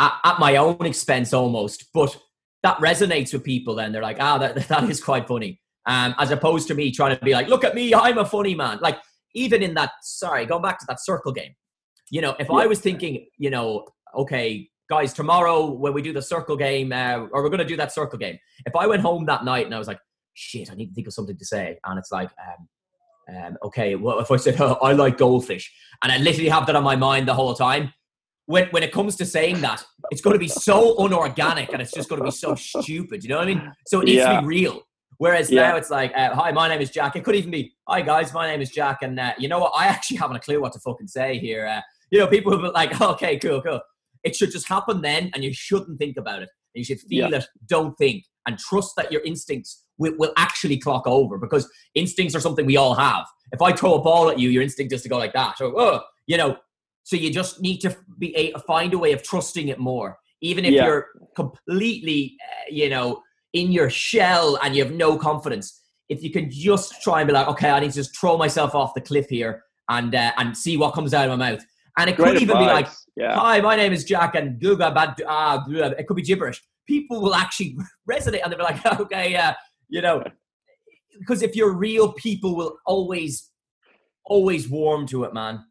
at, 0.00 0.14
at 0.24 0.38
my 0.40 0.56
own 0.56 0.84
expense 0.84 1.32
almost. 1.32 1.90
But 1.92 2.16
that 2.62 2.78
resonates 2.78 3.32
with 3.32 3.44
people. 3.44 3.74
Then 3.74 3.92
they're 3.92 4.02
like, 4.02 4.16
ah, 4.18 4.38
that 4.38 4.54
that 4.68 4.90
is 4.90 5.02
quite 5.02 5.28
funny. 5.28 5.60
Um, 5.86 6.14
as 6.18 6.30
opposed 6.30 6.68
to 6.68 6.74
me 6.74 6.90
trying 6.90 7.16
to 7.16 7.24
be 7.24 7.32
like, 7.32 7.48
look 7.48 7.64
at 7.64 7.74
me, 7.74 7.94
I'm 8.06 8.18
a 8.18 8.24
funny 8.24 8.54
man. 8.54 8.78
Like 8.80 8.98
even 9.34 9.62
in 9.62 9.74
that, 9.74 9.92
sorry, 10.02 10.46
going 10.46 10.62
back 10.62 10.80
to 10.80 10.86
that 10.88 11.00
circle 11.00 11.32
game. 11.32 11.54
You 12.10 12.20
know, 12.20 12.34
if 12.40 12.50
I 12.50 12.66
was 12.66 12.80
thinking, 12.80 13.26
you 13.38 13.50
know, 13.50 13.86
okay, 14.16 14.68
guys, 14.88 15.12
tomorrow 15.12 15.70
when 15.70 15.92
we 15.92 16.02
do 16.02 16.12
the 16.12 16.22
circle 16.22 16.56
game, 16.56 16.92
uh, 16.92 17.26
or 17.30 17.42
we're 17.42 17.48
going 17.48 17.58
to 17.58 17.64
do 17.64 17.76
that 17.76 17.92
circle 17.92 18.18
game. 18.18 18.36
If 18.66 18.74
I 18.74 18.88
went 18.88 19.02
home 19.02 19.26
that 19.26 19.44
night 19.44 19.66
and 19.66 19.74
I 19.74 19.78
was 19.78 19.86
like, 19.86 20.00
shit, 20.34 20.72
I 20.72 20.74
need 20.74 20.88
to 20.88 20.94
think 20.94 21.06
of 21.06 21.12
something 21.12 21.38
to 21.38 21.44
say, 21.44 21.78
and 21.84 21.98
it's 21.98 22.10
like, 22.10 22.30
um, 22.48 22.68
um, 23.36 23.56
okay, 23.62 23.94
well, 23.94 24.18
if 24.18 24.32
I 24.32 24.36
said 24.36 24.60
oh, 24.60 24.72
I 24.82 24.92
like 24.92 25.18
goldfish, 25.18 25.72
and 26.02 26.10
I 26.10 26.18
literally 26.18 26.48
have 26.48 26.66
that 26.66 26.74
on 26.74 26.82
my 26.82 26.96
mind 26.96 27.28
the 27.28 27.34
whole 27.34 27.54
time, 27.54 27.92
when 28.50 28.66
when 28.70 28.82
it 28.82 28.90
comes 28.90 29.14
to 29.14 29.24
saying 29.24 29.60
that, 29.60 29.84
it's 30.10 30.20
going 30.20 30.34
to 30.34 30.38
be 30.38 30.48
so 30.48 30.96
unorganic 31.04 31.72
and 31.72 31.80
it's 31.80 31.92
just 31.92 32.08
going 32.08 32.20
to 32.20 32.24
be 32.24 32.32
so 32.32 32.56
stupid. 32.56 33.22
You 33.22 33.30
know 33.30 33.38
what 33.38 33.46
I 33.48 33.54
mean? 33.54 33.72
So 33.86 34.00
it 34.00 34.06
needs 34.06 34.16
Yeah. 34.18 34.34
to 34.34 34.40
be 34.40 34.46
real. 34.46 34.82
Whereas 35.18 35.50
Yeah. 35.50 35.68
now 35.68 35.76
it's 35.76 35.90
like, 35.90 36.12
uh, 36.16 36.34
hi, 36.34 36.50
my 36.50 36.66
name 36.68 36.80
is 36.80 36.90
Jack. 36.90 37.14
It 37.14 37.22
could 37.22 37.36
even 37.36 37.52
be, 37.52 37.72
hi 37.86 38.00
guys, 38.02 38.32
my 38.34 38.48
name 38.48 38.60
is 38.60 38.70
Jack, 38.70 39.02
and 39.02 39.20
uh, 39.20 39.34
you 39.38 39.46
know 39.48 39.60
what? 39.60 39.72
I 39.76 39.86
actually 39.86 40.16
haven't 40.16 40.36
a 40.36 40.40
clue 40.40 40.60
what 40.60 40.72
to 40.72 40.80
fucking 40.80 41.06
say 41.06 41.38
here. 41.38 41.64
Uh, 41.64 41.80
you 42.10 42.18
know, 42.18 42.26
people 42.26 42.50
have 42.50 42.60
been 42.60 42.72
like, 42.72 43.00
okay, 43.12 43.38
cool, 43.38 43.62
cool. 43.62 43.80
It 44.24 44.34
should 44.34 44.50
just 44.50 44.68
happen 44.68 45.00
then, 45.00 45.30
and 45.32 45.44
you 45.44 45.52
shouldn't 45.52 45.98
think 46.00 46.16
about 46.16 46.42
it. 46.42 46.48
And 46.74 46.80
you 46.80 46.84
should 46.84 47.00
feel 47.00 47.32
it, 47.32 47.46
don't 47.66 47.96
think, 47.98 48.24
and 48.48 48.58
trust 48.58 48.94
that 48.96 49.12
your 49.12 49.22
instincts 49.22 49.84
will, 49.98 50.14
will 50.18 50.32
actually 50.36 50.78
clock 50.78 51.06
over 51.06 51.38
because 51.38 51.70
instincts 51.94 52.34
are 52.34 52.40
something 52.40 52.66
we 52.66 52.76
all 52.76 52.94
have. 52.94 53.26
If 53.52 53.62
I 53.62 53.72
throw 53.72 53.94
a 53.94 54.02
ball 54.02 54.28
at 54.28 54.40
you, 54.40 54.48
your 54.48 54.62
instinct 54.62 54.92
is 54.92 55.02
to 55.02 55.08
go 55.08 55.18
like 55.18 55.34
that. 55.34 55.60
Or, 55.60 55.72
oh, 55.78 56.00
you 56.26 56.36
know, 56.36 56.56
so 57.02 57.16
you 57.16 57.30
just 57.30 57.60
need 57.60 57.78
to 57.78 57.96
be 58.18 58.34
a, 58.36 58.58
find 58.60 58.94
a 58.94 58.98
way 58.98 59.12
of 59.12 59.22
trusting 59.22 59.68
it 59.68 59.78
more, 59.78 60.18
even 60.40 60.64
if 60.64 60.72
Yeah. 60.72 60.86
you're 60.86 61.06
completely, 61.36 62.36
uh, 62.42 62.64
you 62.70 62.88
know, 62.88 63.22
in 63.52 63.72
your 63.72 63.90
shell 63.90 64.58
and 64.62 64.76
you 64.76 64.84
have 64.84 64.92
no 64.92 65.16
confidence. 65.16 65.82
If 66.08 66.22
you 66.22 66.30
can 66.30 66.50
just 66.50 67.02
try 67.02 67.20
and 67.20 67.28
be 67.28 67.32
like, 67.32 67.48
okay, 67.48 67.70
I 67.70 67.80
need 67.80 67.90
to 67.90 67.96
just 67.96 68.16
throw 68.18 68.36
myself 68.36 68.74
off 68.74 68.94
the 68.94 69.00
cliff 69.00 69.28
here 69.28 69.64
and 69.88 70.14
uh, 70.14 70.32
and 70.38 70.56
see 70.56 70.76
what 70.76 70.94
comes 70.94 71.14
out 71.14 71.28
of 71.28 71.38
my 71.38 71.50
mouth. 71.50 71.64
And 71.98 72.08
it 72.08 72.16
Great 72.16 72.34
could 72.34 72.42
even 72.42 72.58
be 72.58 72.64
like, 72.64 72.88
yeah. 73.16 73.34
hi, 73.34 73.60
my 73.60 73.76
name 73.76 73.92
is 73.92 74.04
Jack, 74.04 74.34
and. 74.34 74.62
Ah, 74.64 75.64
blah," 75.66 75.86
it 75.86 76.06
could 76.06 76.16
be 76.16 76.22
gibberish. 76.22 76.62
People 76.86 77.20
will 77.20 77.34
actually 77.34 77.76
resonate, 78.10 78.40
and 78.42 78.52
they'll 78.52 78.58
be 78.58 78.64
like, 78.64 78.84
okay, 79.00 79.34
uh, 79.36 79.52
you 79.88 80.00
know, 80.00 80.22
because 81.18 81.42
if 81.42 81.54
you're 81.56 81.72
real, 81.74 82.12
people 82.14 82.56
will 82.56 82.76
always, 82.86 83.50
always 84.24 84.68
warm 84.68 85.06
to 85.08 85.24
it, 85.24 85.34
man. 85.34 85.64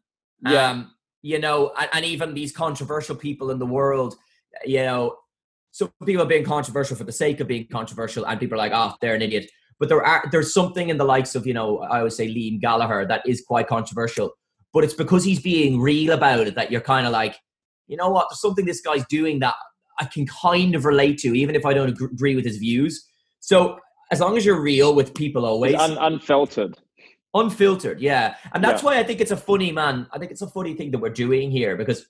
Yeah. 0.46 0.70
Um, 0.70 0.92
you 1.22 1.38
know, 1.38 1.72
and, 1.78 1.88
and 1.92 2.04
even 2.04 2.34
these 2.34 2.52
controversial 2.52 3.16
people 3.16 3.50
in 3.50 3.58
the 3.58 3.66
world, 3.66 4.16
you 4.64 4.82
know, 4.82 5.16
some 5.70 5.92
people 6.04 6.22
are 6.22 6.28
being 6.28 6.44
controversial 6.44 6.96
for 6.96 7.04
the 7.04 7.12
sake 7.12 7.40
of 7.40 7.46
being 7.46 7.66
controversial, 7.70 8.26
and 8.26 8.40
people 8.40 8.56
are 8.56 8.58
like, 8.58 8.72
oh, 8.74 8.94
they're 9.00 9.14
an 9.14 9.22
idiot. 9.22 9.50
But 9.78 9.88
there 9.88 10.04
are 10.04 10.28
there's 10.30 10.52
something 10.52 10.88
in 10.88 10.98
the 10.98 11.04
likes 11.04 11.34
of, 11.34 11.46
you 11.46 11.54
know, 11.54 11.78
I 11.78 11.98
always 11.98 12.16
say 12.16 12.28
Liam 12.28 12.60
Gallagher 12.60 13.06
that 13.06 13.22
is 13.26 13.42
quite 13.46 13.66
controversial. 13.66 14.32
But 14.72 14.84
it's 14.84 14.94
because 14.94 15.24
he's 15.24 15.40
being 15.40 15.80
real 15.80 16.12
about 16.12 16.46
it 16.46 16.54
that 16.54 16.70
you're 16.70 16.80
kind 16.80 17.06
of 17.06 17.12
like, 17.12 17.36
you 17.88 17.96
know 17.96 18.10
what, 18.10 18.28
there's 18.30 18.40
something 18.40 18.66
this 18.66 18.80
guy's 18.80 19.04
doing 19.06 19.40
that 19.40 19.54
I 19.98 20.04
can 20.04 20.26
kind 20.26 20.74
of 20.74 20.84
relate 20.84 21.18
to, 21.18 21.34
even 21.34 21.54
if 21.54 21.66
I 21.66 21.74
don't 21.74 21.88
agree 21.88 22.36
with 22.36 22.44
his 22.44 22.58
views. 22.58 23.04
So 23.40 23.78
as 24.12 24.20
long 24.20 24.36
as 24.36 24.44
you're 24.44 24.60
real 24.60 24.94
with 24.94 25.14
people 25.14 25.44
always, 25.44 25.74
Un- 25.74 25.98
unfiltered. 25.98 26.78
Unfiltered 27.34 28.00
yeah 28.00 28.34
and 28.54 28.62
that's 28.64 28.82
Yeah. 28.82 28.86
why 28.86 28.98
i 28.98 29.02
think 29.04 29.20
it's 29.20 29.30
a 29.30 29.36
funny 29.36 29.70
man 29.72 30.06
i 30.12 30.18
think 30.18 30.30
it's 30.32 30.42
a 30.42 30.48
funny 30.48 30.74
thing 30.74 30.90
that 30.90 30.98
we're 30.98 31.10
doing 31.10 31.50
here 31.50 31.76
because 31.76 32.06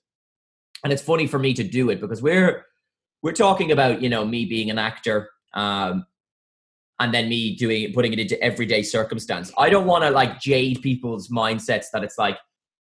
and 0.83 0.93
it's 0.93 1.03
funny 1.03 1.27
for 1.27 1.39
me 1.39 1.53
to 1.55 1.63
do 1.63 1.91
it 1.91 2.01
because 2.01 2.23
we're 2.23 2.65
we're 3.23 3.33
talking 3.33 3.71
about 3.73 4.01
you 4.01 4.09
know 4.09 4.25
me 4.25 4.47
being 4.47 4.71
an 4.71 4.79
actor 4.79 5.29
um 5.53 6.07
and 7.01 7.13
then 7.13 7.29
me 7.29 7.55
doing 7.57 7.93
putting 7.93 8.13
it 8.15 8.19
into 8.19 8.41
everyday 8.43 8.83
circumstance 8.83 9.53
i 9.59 9.69
don't 9.69 9.87
want 9.87 10.03
to 10.05 10.11
like 10.11 10.41
jade 10.41 10.81
people's 10.81 11.29
mindsets 11.29 11.87
that 11.93 12.03
it's 12.03 12.17
like 12.17 12.39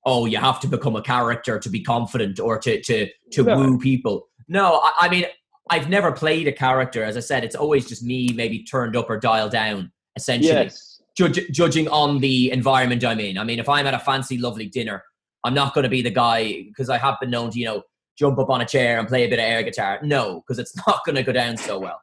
oh 0.05 0.25
you 0.27 0.37
have 0.37 0.59
to 0.59 0.67
become 0.67 0.95
a 0.95 1.01
character 1.01 1.57
to 1.57 1.69
be 1.69 1.81
confident 1.81 2.39
or 2.39 2.59
to 2.59 2.79
to 2.83 3.07
to 3.31 3.43
No. 3.43 3.57
woo 3.57 3.79
people 3.79 4.27
no 4.47 4.79
I, 4.83 4.91
I 5.01 5.09
mean 5.09 5.25
i've 5.71 5.89
never 5.89 6.11
played 6.11 6.47
a 6.47 6.51
character 6.51 7.03
as 7.03 7.17
i 7.17 7.21
said 7.21 7.43
it's 7.43 7.55
always 7.55 7.87
just 7.89 8.03
me 8.03 8.29
maybe 8.35 8.63
turned 8.63 8.95
up 8.95 9.09
or 9.09 9.17
dialed 9.19 9.51
down 9.51 9.91
essentially 10.15 10.53
Yes. 10.53 10.98
Judge, 11.19 11.51
judging 11.51 11.87
on 11.89 12.19
the 12.19 12.49
environment 12.51 13.03
I'm 13.03 13.19
in. 13.19 13.37
I 13.37 13.43
mean, 13.43 13.59
if 13.59 13.67
I'm 13.67 13.85
at 13.85 13.93
a 13.93 13.99
fancy, 13.99 14.37
lovely 14.37 14.67
dinner, 14.67 15.03
I'm 15.43 15.53
not 15.53 15.73
going 15.73 15.83
to 15.83 15.89
be 15.89 16.01
the 16.01 16.09
guy 16.09 16.63
because 16.63 16.89
I 16.89 16.97
have 16.97 17.19
been 17.19 17.29
known 17.29 17.51
to, 17.51 17.59
you 17.59 17.65
know, 17.65 17.83
jump 18.17 18.39
up 18.39 18.49
on 18.49 18.61
a 18.61 18.65
chair 18.65 18.99
and 18.99 19.07
play 19.07 19.25
a 19.25 19.29
bit 19.29 19.39
of 19.39 19.43
air 19.43 19.61
guitar. 19.63 19.99
No, 20.01 20.41
because 20.41 20.59
it's 20.59 20.75
not 20.87 21.01
going 21.05 21.15
to 21.15 21.23
go 21.23 21.33
down 21.33 21.57
so 21.57 21.77
well. 21.77 22.01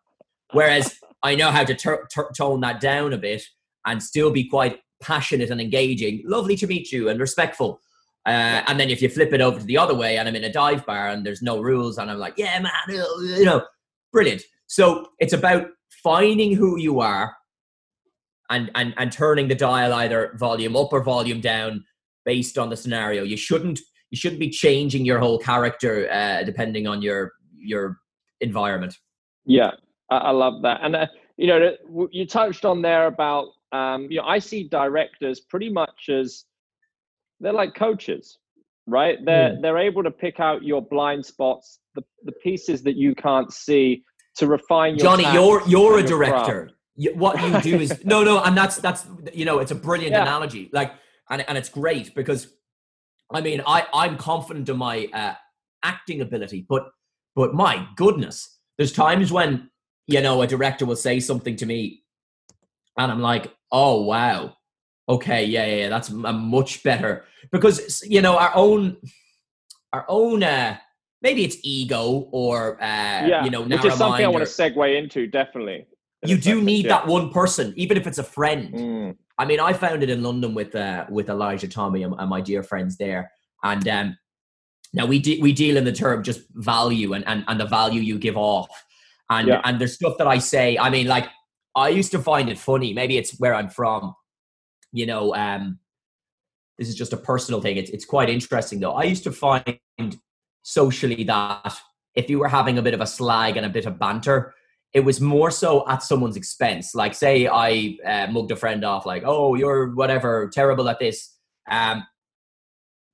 Whereas 0.52 0.98
I 1.22 1.34
know 1.34 1.50
how 1.50 1.64
to 1.64 1.74
tur- 1.74 2.06
tur- 2.12 2.30
tone 2.36 2.60
that 2.60 2.80
down 2.80 3.14
a 3.14 3.18
bit 3.18 3.42
and 3.86 4.02
still 4.02 4.30
be 4.30 4.48
quite 4.48 4.80
passionate 5.02 5.50
and 5.50 5.60
engaging. 5.60 6.22
Lovely 6.24 6.56
to 6.56 6.66
meet 6.66 6.92
you 6.92 7.08
and 7.08 7.18
respectful. 7.18 7.80
Uh, 8.26 8.62
and 8.66 8.78
then 8.78 8.90
if 8.90 9.00
you 9.00 9.08
flip 9.08 9.32
it 9.32 9.40
over 9.40 9.58
to 9.58 9.64
the 9.64 9.78
other 9.78 9.94
way 9.94 10.18
and 10.18 10.28
I'm 10.28 10.36
in 10.36 10.44
a 10.44 10.52
dive 10.52 10.84
bar 10.84 11.08
and 11.08 11.24
there's 11.24 11.42
no 11.42 11.60
rules 11.60 11.96
and 11.96 12.10
I'm 12.10 12.18
like, 12.18 12.34
yeah, 12.36 12.58
man, 12.60 12.72
you 12.88 13.44
know, 13.44 13.64
brilliant. 14.12 14.42
So 14.66 15.06
it's 15.20 15.32
about 15.32 15.68
finding 16.02 16.54
who 16.54 16.78
you 16.78 17.00
are 17.00 17.34
and, 18.50 18.70
and, 18.74 18.94
and 18.96 19.12
turning 19.12 19.48
the 19.48 19.54
dial 19.54 19.92
either 19.92 20.32
volume 20.36 20.76
up 20.76 20.92
or 20.92 21.02
volume 21.02 21.40
down 21.40 21.84
based 22.24 22.58
on 22.58 22.70
the 22.70 22.76
scenario. 22.76 23.22
You 23.22 23.36
shouldn't 23.36 23.80
you 24.10 24.16
shouldn't 24.16 24.40
be 24.40 24.50
changing 24.50 25.04
your 25.04 25.18
whole 25.18 25.38
character 25.38 26.08
uh, 26.10 26.42
depending 26.44 26.86
on 26.86 27.02
your 27.02 27.32
your 27.58 27.98
environment. 28.40 28.96
Yeah, 29.44 29.72
I, 30.10 30.16
I 30.16 30.30
love 30.30 30.62
that. 30.62 30.80
And 30.82 30.96
uh, 30.96 31.06
you 31.36 31.46
know, 31.46 32.08
you 32.10 32.26
touched 32.26 32.64
on 32.64 32.82
there 32.82 33.06
about 33.06 33.48
um, 33.72 34.06
you 34.10 34.18
know, 34.18 34.26
I 34.26 34.38
see 34.38 34.68
directors 34.68 35.40
pretty 35.40 35.70
much 35.70 36.08
as 36.08 36.44
they're 37.40 37.52
like 37.52 37.74
coaches, 37.74 38.38
right? 38.86 39.18
They're 39.24 39.58
they're 39.60 39.78
able 39.78 40.02
to 40.02 40.10
pick 40.10 40.40
out 40.40 40.62
your 40.62 40.82
blind 40.82 41.26
spots, 41.26 41.80
the 41.94 42.02
the 42.24 42.32
pieces 42.32 42.82
that 42.82 42.96
you 42.96 43.14
can't 43.14 43.52
see, 43.52 44.04
to 44.36 44.46
refine 44.46 44.96
your. 44.96 45.04
Johnny, 45.04 45.24
you're 45.32 45.66
you're 45.68 45.98
a 45.98 46.08
your 46.08 46.18
craft. 46.18 46.46
director. 46.46 46.68
You, 46.68 46.75
what 47.14 47.40
you 47.42 47.60
do 47.60 47.80
is 47.80 48.00
no, 48.04 48.22
no, 48.24 48.42
and 48.42 48.56
that's 48.56 48.76
that's 48.76 49.06
you 49.32 49.44
know 49.44 49.58
it's 49.58 49.70
a 49.70 49.74
brilliant 49.74 50.12
Yeah. 50.12 50.22
analogy. 50.22 50.70
Like, 50.72 50.92
and 51.30 51.44
and 51.48 51.58
it's 51.58 51.68
great 51.68 52.14
because, 52.14 52.48
I 53.30 53.40
mean, 53.40 53.62
I 53.66 53.86
I'm 53.92 54.16
confident 54.16 54.68
in 54.68 54.76
my 54.76 55.08
uh, 55.12 55.34
acting 55.82 56.20
ability, 56.20 56.66
but 56.68 56.88
but 57.34 57.54
my 57.54 57.86
goodness, 57.96 58.58
there's 58.78 58.92
times 58.92 59.32
when 59.32 59.70
you 60.06 60.20
know 60.20 60.42
a 60.42 60.46
director 60.46 60.86
will 60.86 60.96
say 60.96 61.20
something 61.20 61.56
to 61.56 61.66
me, 61.66 62.02
and 62.98 63.12
I'm 63.12 63.20
like, 63.20 63.54
oh 63.70 64.02
wow, 64.02 64.56
Okay, 65.08 65.44
yeah, 65.44 65.64
yeah, 65.66 65.76
yeah. 65.76 65.88
That's 65.88 66.08
a 66.08 66.32
much 66.32 66.82
better 66.82 67.24
because 67.52 68.02
you 68.04 68.22
know 68.22 68.36
our 68.38 68.52
own, 68.54 68.96
our 69.92 70.04
own. 70.08 70.42
Uh, 70.42 70.78
maybe 71.22 71.44
it's 71.44 71.56
ego 71.62 72.28
or 72.32 72.82
uh, 72.82 73.26
yeah, 73.26 73.44
you 73.44 73.50
know, 73.50 73.62
which 73.62 73.84
is 73.84 73.94
something 73.94 74.24
I 74.24 74.28
want 74.28 74.44
to 74.44 74.50
segue 74.50 74.98
into. 74.98 75.28
Definitely, 75.28 75.86
you 76.28 76.36
do 76.36 76.62
need 76.62 76.86
yeah. 76.86 76.92
that 76.92 77.06
one 77.06 77.30
person, 77.30 77.72
even 77.76 77.96
if 77.96 78.06
it's 78.06 78.18
a 78.18 78.24
friend. 78.24 78.74
Mm. 78.74 79.16
I 79.38 79.44
mean, 79.44 79.60
I 79.60 79.72
found 79.72 80.02
it 80.02 80.10
in 80.10 80.22
London 80.22 80.54
with 80.54 80.74
uh, 80.74 81.06
with 81.08 81.28
Elijah 81.28 81.68
Tommy 81.68 82.02
and, 82.02 82.14
and 82.18 82.28
my 82.30 82.40
dear 82.40 82.62
friends 82.62 82.96
there, 82.96 83.30
and 83.62 83.86
um, 83.88 84.18
now 84.92 85.06
we 85.06 85.18
de- 85.18 85.40
we 85.40 85.52
deal 85.52 85.76
in 85.76 85.84
the 85.84 85.92
term 85.92 86.22
just 86.22 86.40
value 86.52 87.12
and, 87.12 87.26
and 87.26 87.44
and 87.46 87.60
the 87.60 87.66
value 87.66 88.00
you 88.00 88.18
give 88.18 88.36
off, 88.36 88.70
and 89.30 89.48
yeah. 89.48 89.60
and 89.64 89.80
there's 89.80 89.94
stuff 89.94 90.16
that 90.18 90.26
I 90.26 90.38
say. 90.38 90.78
I 90.78 90.90
mean, 90.90 91.06
like 91.06 91.28
I 91.74 91.90
used 91.90 92.12
to 92.12 92.18
find 92.18 92.48
it 92.48 92.58
funny. 92.58 92.92
Maybe 92.94 93.18
it's 93.18 93.38
where 93.38 93.54
I'm 93.54 93.68
from. 93.68 94.14
You 94.92 95.06
know, 95.06 95.34
um, 95.34 95.78
this 96.78 96.88
is 96.88 96.94
just 96.94 97.12
a 97.12 97.18
personal 97.18 97.60
thing. 97.60 97.76
It's 97.76 97.90
it's 97.90 98.04
quite 98.04 98.30
interesting 98.30 98.80
though. 98.80 98.94
I 98.94 99.04
used 99.04 99.24
to 99.24 99.32
find 99.32 99.78
socially 100.62 101.24
that 101.24 101.76
if 102.14 102.30
you 102.30 102.38
were 102.38 102.48
having 102.48 102.78
a 102.78 102.82
bit 102.82 102.94
of 102.94 103.00
a 103.00 103.06
slag 103.06 103.56
and 103.56 103.66
a 103.66 103.68
bit 103.68 103.86
of 103.86 103.98
banter, 103.98 104.54
it 104.96 105.04
was 105.04 105.20
more 105.20 105.50
so 105.50 105.86
at 105.90 106.02
someone's 106.02 106.38
expense. 106.38 106.94
Like, 106.94 107.12
say 107.12 107.46
I 107.46 107.98
uh, 108.02 108.32
mugged 108.32 108.50
a 108.50 108.56
friend 108.56 108.82
off, 108.82 109.04
like, 109.04 109.24
"Oh, 109.26 109.54
you're 109.54 109.94
whatever, 109.94 110.50
terrible 110.50 110.88
at 110.88 110.98
this." 110.98 111.36
Um, 111.70 112.02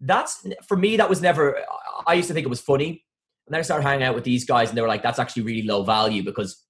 that's 0.00 0.46
for 0.68 0.76
me. 0.76 0.96
That 0.96 1.10
was 1.10 1.20
never. 1.20 1.58
I 2.06 2.14
used 2.14 2.28
to 2.28 2.34
think 2.34 2.46
it 2.46 2.50
was 2.50 2.60
funny, 2.60 3.04
and 3.48 3.52
then 3.52 3.58
I 3.58 3.62
started 3.62 3.82
hanging 3.82 4.04
out 4.04 4.14
with 4.14 4.22
these 4.22 4.44
guys, 4.44 4.68
and 4.68 4.78
they 4.78 4.80
were 4.82 4.86
like, 4.86 5.02
"That's 5.02 5.18
actually 5.18 5.42
really 5.42 5.66
low 5.66 5.82
value 5.82 6.22
because 6.22 6.64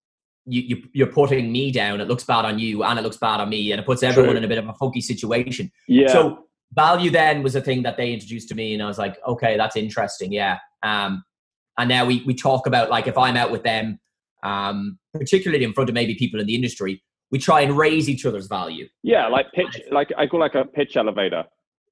you, 0.46 0.62
you 0.62 0.82
you're 0.94 1.12
putting 1.12 1.52
me 1.52 1.70
down. 1.70 2.00
It 2.00 2.08
looks 2.08 2.24
bad 2.24 2.46
on 2.46 2.58
you, 2.58 2.82
and 2.82 2.98
it 2.98 3.02
looks 3.02 3.18
bad 3.18 3.38
on 3.38 3.50
me, 3.50 3.70
and 3.70 3.78
it 3.78 3.84
puts 3.84 4.02
everyone 4.02 4.30
True. 4.30 4.38
in 4.38 4.44
a 4.44 4.48
bit 4.48 4.56
of 4.56 4.66
a 4.66 4.72
funky 4.72 5.02
situation." 5.02 5.70
Yeah. 5.88 6.08
So 6.08 6.46
value 6.72 7.10
then 7.10 7.42
was 7.42 7.54
a 7.54 7.60
thing 7.60 7.82
that 7.82 7.98
they 7.98 8.14
introduced 8.14 8.48
to 8.48 8.54
me, 8.54 8.72
and 8.72 8.82
I 8.82 8.86
was 8.86 8.96
like, 8.96 9.18
"Okay, 9.28 9.58
that's 9.58 9.76
interesting." 9.76 10.32
Yeah. 10.32 10.56
Um, 10.82 11.22
and 11.76 11.90
now 11.90 12.06
we 12.06 12.22
we 12.24 12.32
talk 12.32 12.66
about 12.66 12.88
like 12.88 13.06
if 13.06 13.18
I'm 13.18 13.36
out 13.36 13.50
with 13.50 13.62
them, 13.62 13.98
um, 14.42 14.98
particularly 15.14 15.64
in 15.64 15.72
front 15.72 15.88
of 15.88 15.94
maybe 15.94 16.14
people 16.14 16.40
in 16.40 16.46
the 16.46 16.54
industry, 16.54 17.02
we 17.30 17.38
try 17.38 17.62
and 17.62 17.76
raise 17.76 18.08
each 18.08 18.26
other's 18.26 18.46
value. 18.46 18.88
Yeah, 19.02 19.28
like 19.28 19.50
pitch, 19.52 19.80
like 19.90 20.10
I 20.16 20.26
call 20.26 20.40
like 20.40 20.54
a 20.54 20.64
pitch 20.64 20.96
elevator. 20.96 21.44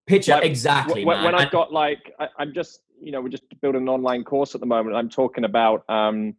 Pitch 0.07 0.29
like, 0.29 0.45
exactly. 0.45 1.05
When, 1.05 1.23
when 1.23 1.35
I've 1.35 1.51
got 1.51 1.73
like, 1.73 2.13
I, 2.19 2.29
am 2.39 2.53
just 2.53 2.81
you 3.01 3.13
know 3.13 3.21
we're 3.21 3.29
just 3.29 3.45
building 3.61 3.83
an 3.83 3.89
online 3.89 4.25
course 4.25 4.55
at 4.55 4.61
the 4.61 4.67
moment. 4.67 4.97
I'm 4.97 5.09
talking 5.09 5.45
about 5.45 5.85
um, 5.89 6.35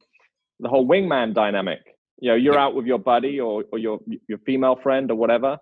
the 0.59 0.69
whole 0.69 0.87
wingman 0.87 1.33
dynamic. 1.33 1.79
You 2.19 2.29
know, 2.29 2.35
you're 2.35 2.55
yeah. 2.55 2.65
out 2.65 2.75
with 2.75 2.85
your 2.85 2.99
buddy 2.99 3.39
or 3.39 3.63
or 3.71 3.79
your 3.79 3.99
your 4.27 4.37
female 4.39 4.75
friend 4.75 5.09
or 5.09 5.15
whatever, 5.15 5.57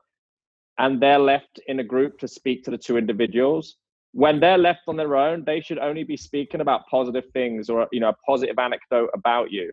and 0.78 1.02
they're 1.02 1.20
left 1.20 1.60
in 1.68 1.80
a 1.80 1.84
group 1.84 2.20
to 2.20 2.28
speak 2.28 2.64
to 2.66 2.72
the 2.72 2.78
two 2.78 2.98
individuals 2.98 3.78
when 4.14 4.40
they're 4.40 4.58
left 4.58 4.82
on 4.88 4.98
their 4.98 5.16
own, 5.16 5.44
they 5.46 5.62
should 5.62 5.78
only 5.78 6.04
be 6.04 6.18
speaking 6.18 6.62
about 6.62 6.88
positive 6.90 7.26
things 7.34 7.70
or 7.70 7.88
you 7.92 8.00
know 8.00 8.10
a 8.10 8.16
positive 8.26 8.58
anecdote 8.58 9.10
about 9.14 9.52
you. 9.52 9.72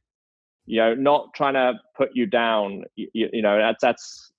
You 0.67 0.81
know, 0.81 0.95
not 0.95 1.33
trying 1.35 1.55
to 1.55 1.75
put 1.97 2.11
you 2.15 2.27
down. 2.27 2.85
You, 2.97 3.09
you 3.33 3.43
know, 3.43 3.59
that's 3.59 3.81
that's 3.81 4.33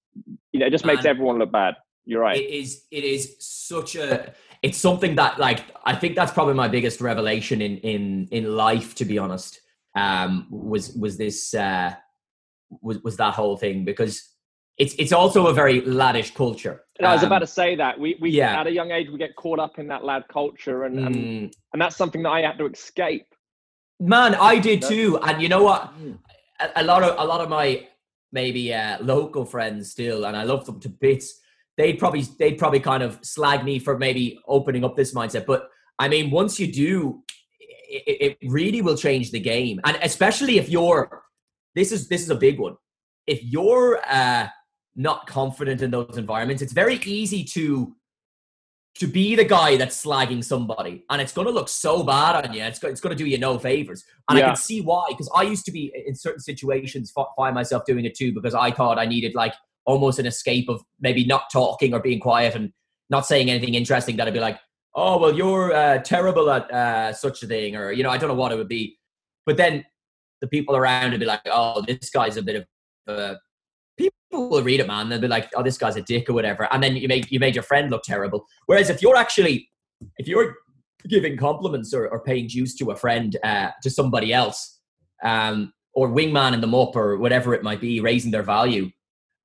you 0.51 0.59
know, 0.59 0.67
it 0.67 0.71
just 0.71 0.85
makes 0.85 0.99
and 0.99 1.07
everyone 1.07 1.39
look 1.39 1.51
bad. 1.51 1.75
You're 2.05 2.21
right. 2.21 2.37
It 2.37 2.49
is. 2.49 2.83
It 2.91 3.03
is 3.03 3.35
such 3.39 3.95
a. 3.95 4.33
It's 4.63 4.77
something 4.77 5.15
that 5.15 5.39
like 5.39 5.65
I 5.85 5.95
think 5.95 6.15
that's 6.15 6.31
probably 6.31 6.53
my 6.53 6.67
biggest 6.67 7.01
revelation 7.01 7.61
in 7.61 7.77
in 7.77 8.27
in 8.31 8.55
life. 8.55 8.95
To 8.95 9.05
be 9.05 9.17
honest, 9.17 9.59
um, 9.95 10.47
was 10.49 10.93
was 10.93 11.17
this 11.17 11.53
uh, 11.53 11.93
was 12.81 13.01
was 13.03 13.17
that 13.17 13.33
whole 13.33 13.57
thing 13.57 13.85
because 13.85 14.23
it's 14.77 14.95
it's 14.97 15.11
also 15.11 15.47
a 15.47 15.53
very 15.53 15.81
laddish 15.81 16.33
culture. 16.33 16.83
I 17.01 17.13
was 17.13 17.23
about 17.23 17.41
um, 17.41 17.47
to 17.47 17.53
say 17.53 17.75
that 17.75 17.99
we 17.99 18.17
we 18.21 18.31
yeah. 18.31 18.59
at 18.59 18.67
a 18.67 18.71
young 18.71 18.91
age 18.91 19.09
we 19.09 19.17
get 19.17 19.35
caught 19.35 19.59
up 19.59 19.79
in 19.79 19.87
that 19.87 20.03
lad 20.03 20.23
culture 20.31 20.83
and 20.83 20.97
mm. 20.97 21.05
and, 21.05 21.55
and 21.73 21.81
that's 21.81 21.95
something 21.95 22.23
that 22.23 22.29
I 22.29 22.41
had 22.41 22.57
to 22.59 22.67
escape. 22.67 23.27
Man, 23.99 24.35
I 24.35 24.59
did 24.59 24.81
too. 24.81 25.19
And 25.23 25.41
you 25.41 25.49
know 25.49 25.63
what? 25.63 25.93
Mm. 25.99 26.19
A, 26.59 26.81
a 26.81 26.83
lot 26.83 27.03
of 27.03 27.19
a 27.19 27.25
lot 27.25 27.41
of 27.41 27.49
my 27.49 27.87
maybe 28.31 28.73
uh, 28.73 28.97
local 29.01 29.45
friends 29.45 29.91
still, 29.91 30.25
and 30.25 30.35
I 30.35 30.43
love 30.43 30.65
them 30.65 30.79
to 30.81 30.89
bits. 30.89 31.39
They'd 31.77 31.99
probably 31.99 32.21
they'd 32.39 32.57
probably 32.57 32.79
kind 32.79 33.03
of 33.03 33.19
slag 33.23 33.63
me 33.63 33.79
for 33.79 33.97
maybe 33.97 34.39
opening 34.47 34.83
up 34.83 34.95
this 34.95 35.13
mindset. 35.13 35.45
But 35.45 35.69
I 35.99 36.07
mean, 36.07 36.31
once 36.31 36.59
you 36.59 36.71
do, 36.71 37.23
it, 37.59 38.37
it 38.41 38.49
really 38.49 38.81
will 38.81 38.97
change 38.97 39.31
the 39.31 39.39
game, 39.39 39.79
and 39.83 39.97
especially 40.01 40.57
if 40.57 40.69
you're. 40.69 41.23
This 41.75 41.91
is 41.91 42.07
this 42.07 42.23
is 42.23 42.31
a 42.31 42.35
big 42.35 42.59
one. 42.59 42.75
If 43.27 43.43
you're 43.43 43.99
uh, 44.09 44.47
not 44.95 45.27
confident 45.27 45.83
in 45.83 45.91
those 45.91 46.17
environments, 46.17 46.63
it's 46.63 46.73
very 46.73 46.95
easy 47.05 47.43
to 47.43 47.95
to 48.97 49.07
be 49.07 49.35
the 49.35 49.43
guy 49.43 49.77
that's 49.77 50.03
slagging 50.03 50.43
somebody 50.43 51.03
and 51.09 51.21
it's 51.21 51.31
going 51.31 51.47
to 51.47 51.53
look 51.53 51.69
so 51.69 52.03
bad 52.03 52.45
on 52.45 52.53
you 52.53 52.61
it's, 52.61 52.83
it's 52.83 53.01
going 53.01 53.15
to 53.15 53.23
do 53.23 53.29
you 53.29 53.37
no 53.37 53.57
favors 53.59 54.03
and 54.29 54.37
yeah. 54.37 54.45
i 54.45 54.47
can 54.47 54.55
see 54.55 54.81
why 54.81 55.05
because 55.09 55.29
i 55.35 55.41
used 55.41 55.65
to 55.65 55.71
be 55.71 55.91
in 56.05 56.15
certain 56.15 56.39
situations 56.39 57.13
find 57.37 57.53
myself 57.55 57.83
doing 57.85 58.05
it 58.05 58.15
too 58.15 58.33
because 58.33 58.53
i 58.53 58.71
thought 58.71 58.97
i 58.97 59.05
needed 59.05 59.33
like 59.35 59.53
almost 59.85 60.19
an 60.19 60.25
escape 60.25 60.67
of 60.69 60.81
maybe 60.99 61.25
not 61.25 61.43
talking 61.51 61.93
or 61.93 61.99
being 61.99 62.19
quiet 62.19 62.55
and 62.55 62.71
not 63.09 63.25
saying 63.25 63.49
anything 63.49 63.73
interesting 63.73 64.17
that 64.17 64.27
i'd 64.27 64.33
be 64.33 64.39
like 64.39 64.59
oh 64.95 65.17
well 65.17 65.33
you're 65.33 65.73
uh, 65.73 65.99
terrible 65.99 66.49
at 66.49 66.69
uh, 66.71 67.13
such 67.13 67.43
a 67.43 67.47
thing 67.47 67.75
or 67.75 67.91
you 67.91 68.03
know 68.03 68.09
i 68.09 68.17
don't 68.17 68.29
know 68.29 68.35
what 68.35 68.51
it 68.51 68.57
would 68.57 68.67
be 68.67 68.97
but 69.45 69.57
then 69.57 69.85
the 70.41 70.47
people 70.47 70.75
around 70.75 71.11
would 71.11 71.19
be 71.19 71.25
like 71.25 71.41
oh 71.45 71.81
this 71.81 72.09
guy's 72.09 72.37
a 72.37 72.41
bit 72.41 72.55
of 72.55 72.65
a 73.15 73.35
people 74.29 74.49
will 74.49 74.63
read 74.63 74.79
it, 74.79 74.87
man. 74.87 75.09
They'll 75.09 75.19
be 75.19 75.27
like, 75.27 75.49
"Oh, 75.55 75.63
this 75.63 75.77
guy's 75.77 75.95
a 75.95 76.01
dick" 76.01 76.29
or 76.29 76.33
whatever, 76.33 76.67
and 76.71 76.81
then 76.81 76.95
you 76.95 77.07
make 77.07 77.31
you 77.31 77.39
made 77.39 77.55
your 77.55 77.63
friend 77.63 77.89
look 77.89 78.03
terrible. 78.03 78.45
Whereas 78.65 78.89
if 78.89 79.01
you're 79.01 79.15
actually, 79.15 79.69
if 80.17 80.27
you're 80.27 80.55
giving 81.07 81.37
compliments 81.37 81.93
or, 81.93 82.07
or 82.07 82.21
paying 82.21 82.47
dues 82.47 82.75
to 82.75 82.91
a 82.91 82.95
friend, 82.95 83.37
uh, 83.43 83.69
to 83.81 83.89
somebody 83.89 84.33
else, 84.33 84.79
um, 85.23 85.73
or 85.93 86.09
wingman 86.09 86.59
them 86.59 86.75
up 86.75 86.95
or 86.95 87.17
whatever 87.17 87.53
it 87.53 87.63
might 87.63 87.81
be, 87.81 87.99
raising 87.99 88.31
their 88.31 88.43
value, 88.43 88.89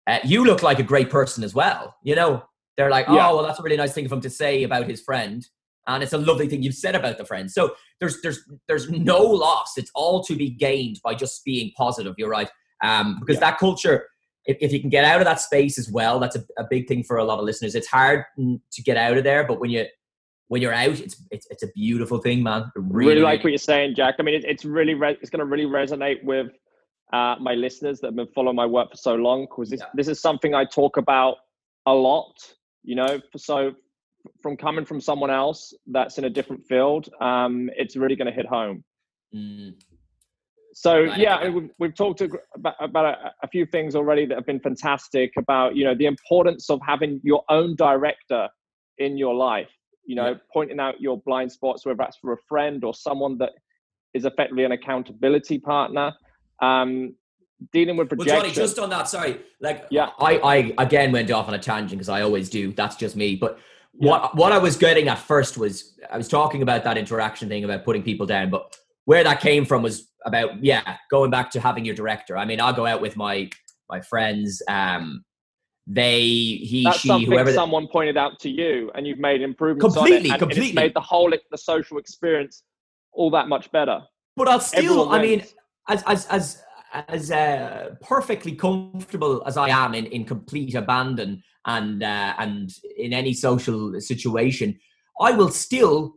uh, 0.06 0.18
you 0.24 0.44
look 0.44 0.62
like 0.62 0.78
a 0.78 0.82
great 0.82 1.10
person 1.10 1.44
as 1.44 1.54
well. 1.54 1.94
You 2.02 2.14
know, 2.14 2.42
they're 2.76 2.90
like, 2.90 3.08
"Oh, 3.08 3.14
yeah. 3.14 3.30
well, 3.32 3.42
that's 3.42 3.60
a 3.60 3.62
really 3.62 3.76
nice 3.76 3.92
thing 3.92 4.06
of 4.06 4.12
him 4.12 4.20
to 4.20 4.30
say 4.30 4.64
about 4.64 4.86
his 4.86 5.00
friend." 5.00 5.46
And 5.88 6.02
it's 6.02 6.12
a 6.12 6.18
lovely 6.18 6.48
thing 6.48 6.62
you've 6.62 6.74
said 6.76 6.94
about 6.94 7.18
the 7.18 7.24
friend. 7.24 7.50
So 7.50 7.74
there's 8.00 8.20
there's 8.22 8.40
there's 8.68 8.88
no 8.90 9.20
loss. 9.20 9.72
It's 9.76 9.90
all 9.94 10.22
to 10.24 10.36
be 10.36 10.50
gained 10.50 11.00
by 11.02 11.14
just 11.14 11.44
being 11.44 11.72
positive. 11.76 12.14
You're 12.18 12.28
right, 12.28 12.48
um, 12.82 13.18
because 13.18 13.36
yeah. 13.36 13.50
that 13.50 13.58
culture 13.58 14.06
if, 14.46 14.56
if 14.60 14.72
you 14.72 14.80
can 14.80 14.90
get 14.90 15.04
out 15.04 15.20
of 15.20 15.24
that 15.24 15.40
space 15.40 15.78
as 15.78 15.90
well, 15.90 16.18
that's 16.18 16.36
a, 16.36 16.44
a 16.58 16.64
big 16.68 16.88
thing 16.88 17.04
for 17.04 17.18
a 17.18 17.24
lot 17.24 17.38
of 17.38 17.44
listeners. 17.44 17.74
It's 17.74 17.86
hard 17.86 18.24
to 18.36 18.82
get 18.82 18.96
out 18.96 19.16
of 19.16 19.24
there, 19.24 19.44
but 19.44 19.60
when 19.60 19.70
you 19.70 19.86
when 20.48 20.60
you're 20.60 20.74
out, 20.74 21.00
it's 21.00 21.16
it's, 21.30 21.46
it's 21.50 21.62
a 21.62 21.68
beautiful 21.74 22.18
thing, 22.18 22.42
man. 22.42 22.70
Really, 22.76 23.14
really 23.14 23.22
like 23.22 23.42
what 23.42 23.50
you're 23.50 23.58
saying, 23.58 23.94
Jack. 23.94 24.16
I 24.18 24.22
mean, 24.22 24.34
it, 24.34 24.44
it's 24.44 24.64
really 24.64 24.94
re- 24.94 25.16
it's 25.20 25.30
going 25.30 25.40
to 25.40 25.46
really 25.46 25.64
resonate 25.64 26.22
with 26.24 26.48
uh, 27.12 27.36
my 27.40 27.54
listeners 27.54 28.00
that 28.00 28.08
have 28.08 28.16
been 28.16 28.28
following 28.34 28.56
my 28.56 28.66
work 28.66 28.90
for 28.90 28.96
so 28.96 29.14
long 29.14 29.46
because 29.46 29.70
this 29.70 29.80
yeah. 29.80 29.86
this 29.94 30.08
is 30.08 30.20
something 30.20 30.54
I 30.54 30.64
talk 30.64 30.96
about 30.96 31.36
a 31.86 31.92
lot. 31.92 32.34
You 32.84 32.96
know, 32.96 33.20
so 33.36 33.72
from 34.42 34.56
coming 34.56 34.84
from 34.84 35.00
someone 35.00 35.30
else 35.30 35.72
that's 35.86 36.18
in 36.18 36.24
a 36.24 36.30
different 36.30 36.66
field, 36.66 37.08
um, 37.20 37.70
it's 37.76 37.96
really 37.96 38.16
going 38.16 38.26
to 38.26 38.32
hit 38.32 38.46
home. 38.46 38.84
Mm. 39.34 39.74
So 40.74 41.00
yeah, 41.00 41.48
we've, 41.48 41.70
we've 41.78 41.94
talked 41.94 42.22
about, 42.22 42.74
about 42.80 43.04
a, 43.04 43.32
a, 43.42 43.48
few 43.48 43.66
things 43.66 43.94
already 43.94 44.24
that 44.26 44.34
have 44.34 44.46
been 44.46 44.60
fantastic 44.60 45.32
about 45.36 45.76
you 45.76 45.84
know 45.84 45.94
the 45.94 46.06
importance 46.06 46.70
of 46.70 46.80
having 46.86 47.20
your 47.22 47.44
own 47.48 47.76
director 47.76 48.48
in 48.98 49.16
your 49.18 49.34
life. 49.34 49.68
You 50.06 50.16
know, 50.16 50.30
yeah. 50.30 50.36
pointing 50.52 50.80
out 50.80 51.00
your 51.00 51.20
blind 51.20 51.52
spots, 51.52 51.84
whether 51.84 51.98
that's 51.98 52.16
for 52.16 52.32
a 52.32 52.38
friend 52.48 52.84
or 52.84 52.94
someone 52.94 53.38
that 53.38 53.52
is 54.14 54.24
effectively 54.24 54.64
an 54.64 54.72
accountability 54.72 55.58
partner. 55.58 56.12
Um, 56.60 57.14
dealing 57.72 57.96
with 57.96 58.08
projection. 58.08 58.34
Well, 58.34 58.42
Johnny, 58.42 58.54
just 58.54 58.78
on 58.78 58.90
that, 58.90 59.08
sorry, 59.08 59.40
like 59.60 59.86
yeah, 59.90 60.10
I 60.18 60.38
I 60.38 60.74
again 60.78 61.12
went 61.12 61.30
off 61.30 61.48
on 61.48 61.54
a 61.54 61.58
tangent 61.58 61.98
because 61.98 62.08
I 62.08 62.22
always 62.22 62.48
do. 62.48 62.72
That's 62.72 62.96
just 62.96 63.16
me, 63.16 63.36
but. 63.36 63.58
Yeah. 63.94 64.08
What 64.08 64.34
what 64.34 64.52
I 64.52 64.58
was 64.58 64.78
getting 64.78 65.08
at 65.08 65.18
first 65.18 65.58
was 65.58 65.98
I 66.10 66.16
was 66.16 66.26
talking 66.26 66.62
about 66.62 66.82
that 66.84 66.96
interaction 66.96 67.50
thing 67.50 67.62
about 67.62 67.84
putting 67.84 68.02
people 68.02 68.24
down, 68.24 68.48
but 68.48 68.74
where 69.04 69.22
that 69.22 69.40
came 69.40 69.66
from 69.66 69.82
was 69.82 70.08
about 70.24 70.62
yeah 70.62 70.96
going 71.10 71.30
back 71.30 71.50
to 71.52 71.60
having 71.60 71.84
your 71.84 71.94
director. 71.94 72.36
I 72.36 72.44
mean 72.44 72.60
i'll 72.60 72.72
go 72.72 72.86
out 72.86 73.00
with 73.00 73.16
my 73.16 73.50
my 73.88 74.00
friends 74.00 74.62
um 74.68 75.24
they 75.86 76.20
he 76.20 76.84
That's 76.84 76.98
she 76.98 77.24
whoever 77.24 77.52
someone 77.52 77.88
pointed 77.88 78.16
out 78.16 78.38
to 78.40 78.50
you 78.50 78.90
and 78.94 79.06
you've 79.06 79.18
made 79.18 79.42
improvements 79.42 79.94
completely 79.94 80.30
on 80.30 80.36
it, 80.36 80.38
completely 80.38 80.66
it's 80.68 80.74
made 80.74 80.94
the 80.94 81.00
whole 81.00 81.32
the 81.50 81.58
social 81.58 81.98
experience 81.98 82.62
all 83.12 83.30
that 83.30 83.48
much 83.48 83.70
better. 83.72 84.00
But 84.36 84.48
i'll 84.48 84.60
still 84.60 85.10
i 85.10 85.20
mean 85.20 85.44
as 85.88 86.02
as 86.06 86.26
as 86.26 86.62
as 87.08 87.30
uh, 87.30 87.94
perfectly 88.02 88.54
comfortable 88.54 89.42
as 89.46 89.56
i 89.56 89.68
am 89.68 89.94
in 89.94 90.06
in 90.06 90.24
complete 90.24 90.74
abandon 90.74 91.42
and 91.66 92.02
uh, 92.02 92.34
and 92.38 92.70
in 92.96 93.12
any 93.12 93.32
social 93.32 93.98
situation 94.00 94.78
i 95.20 95.32
will 95.32 95.48
still 95.48 96.14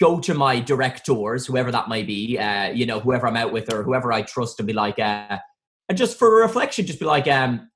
go 0.00 0.20
to 0.20 0.34
my 0.34 0.60
directors, 0.60 1.46
whoever 1.46 1.72
that 1.72 1.88
may 1.88 2.02
be, 2.02 2.38
uh, 2.38 2.70
you 2.70 2.86
know, 2.86 3.00
whoever 3.00 3.26
I'm 3.26 3.36
out 3.36 3.52
with 3.52 3.72
or 3.72 3.82
whoever 3.82 4.12
I 4.12 4.22
trust, 4.22 4.60
and 4.60 4.66
be 4.66 4.72
like, 4.72 4.98
uh, 4.98 5.38
and 5.88 5.98
just 5.98 6.18
for 6.18 6.40
a 6.40 6.46
reflection, 6.46 6.86
just 6.86 7.00
be 7.00 7.06
like, 7.06 7.26
um, 7.26 7.70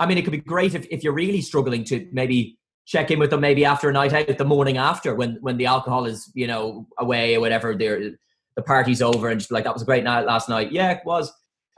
I 0.00 0.06
mean, 0.06 0.18
it 0.18 0.22
could 0.22 0.32
be 0.32 0.38
great 0.38 0.74
if, 0.74 0.86
if 0.90 1.04
you're 1.04 1.12
really 1.12 1.40
struggling 1.40 1.84
to 1.84 2.08
maybe 2.12 2.58
check 2.88 3.10
in 3.10 3.18
with 3.18 3.28
them 3.28 3.40
maybe 3.40 3.66
after 3.66 3.90
a 3.90 3.92
night 3.92 4.14
out 4.14 4.38
the 4.38 4.44
morning 4.46 4.78
after 4.78 5.14
when 5.14 5.36
when 5.42 5.58
the 5.58 5.66
alcohol 5.66 6.06
is 6.06 6.32
you 6.34 6.46
know 6.46 6.86
away 6.98 7.34
or 7.34 7.40
whatever 7.40 7.74
they're 7.76 8.12
the 8.56 8.62
party's 8.62 9.02
over 9.02 9.28
and 9.28 9.38
just 9.38 9.50
be 9.50 9.54
like 9.54 9.64
that 9.64 9.74
was 9.74 9.82
a 9.82 9.86
great 9.86 10.02
night 10.02 10.24
last 10.24 10.48
night. 10.48 10.72
Yeah 10.72 10.92
it 10.92 11.02
was. 11.04 11.30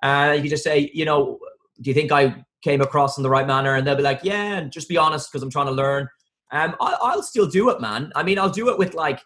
Uh, 0.02 0.32
you 0.36 0.42
can 0.42 0.50
just 0.50 0.64
say 0.64 0.90
you 0.94 1.04
know 1.04 1.38
do 1.82 1.90
you 1.90 1.94
think 1.94 2.12
i 2.12 2.34
came 2.62 2.80
across 2.80 3.16
in 3.16 3.22
the 3.22 3.30
right 3.30 3.46
manner? 3.46 3.74
And 3.74 3.86
they'll 3.86 3.96
be 3.96 4.02
like 4.02 4.20
yeah 4.22 4.58
and 4.58 4.70
just 4.70 4.88
be 4.88 4.96
honest 4.96 5.30
because 5.30 5.42
i'm 5.42 5.50
trying 5.50 5.66
to 5.66 5.72
learn. 5.72 6.08
Um 6.52 6.76
I'll, 6.80 6.98
I'll 7.02 7.22
still 7.22 7.48
do 7.48 7.70
it 7.70 7.80
man. 7.80 8.12
I 8.14 8.22
mean 8.22 8.38
i'll 8.38 8.48
do 8.48 8.70
it 8.70 8.78
with 8.78 8.94
like 8.94 9.20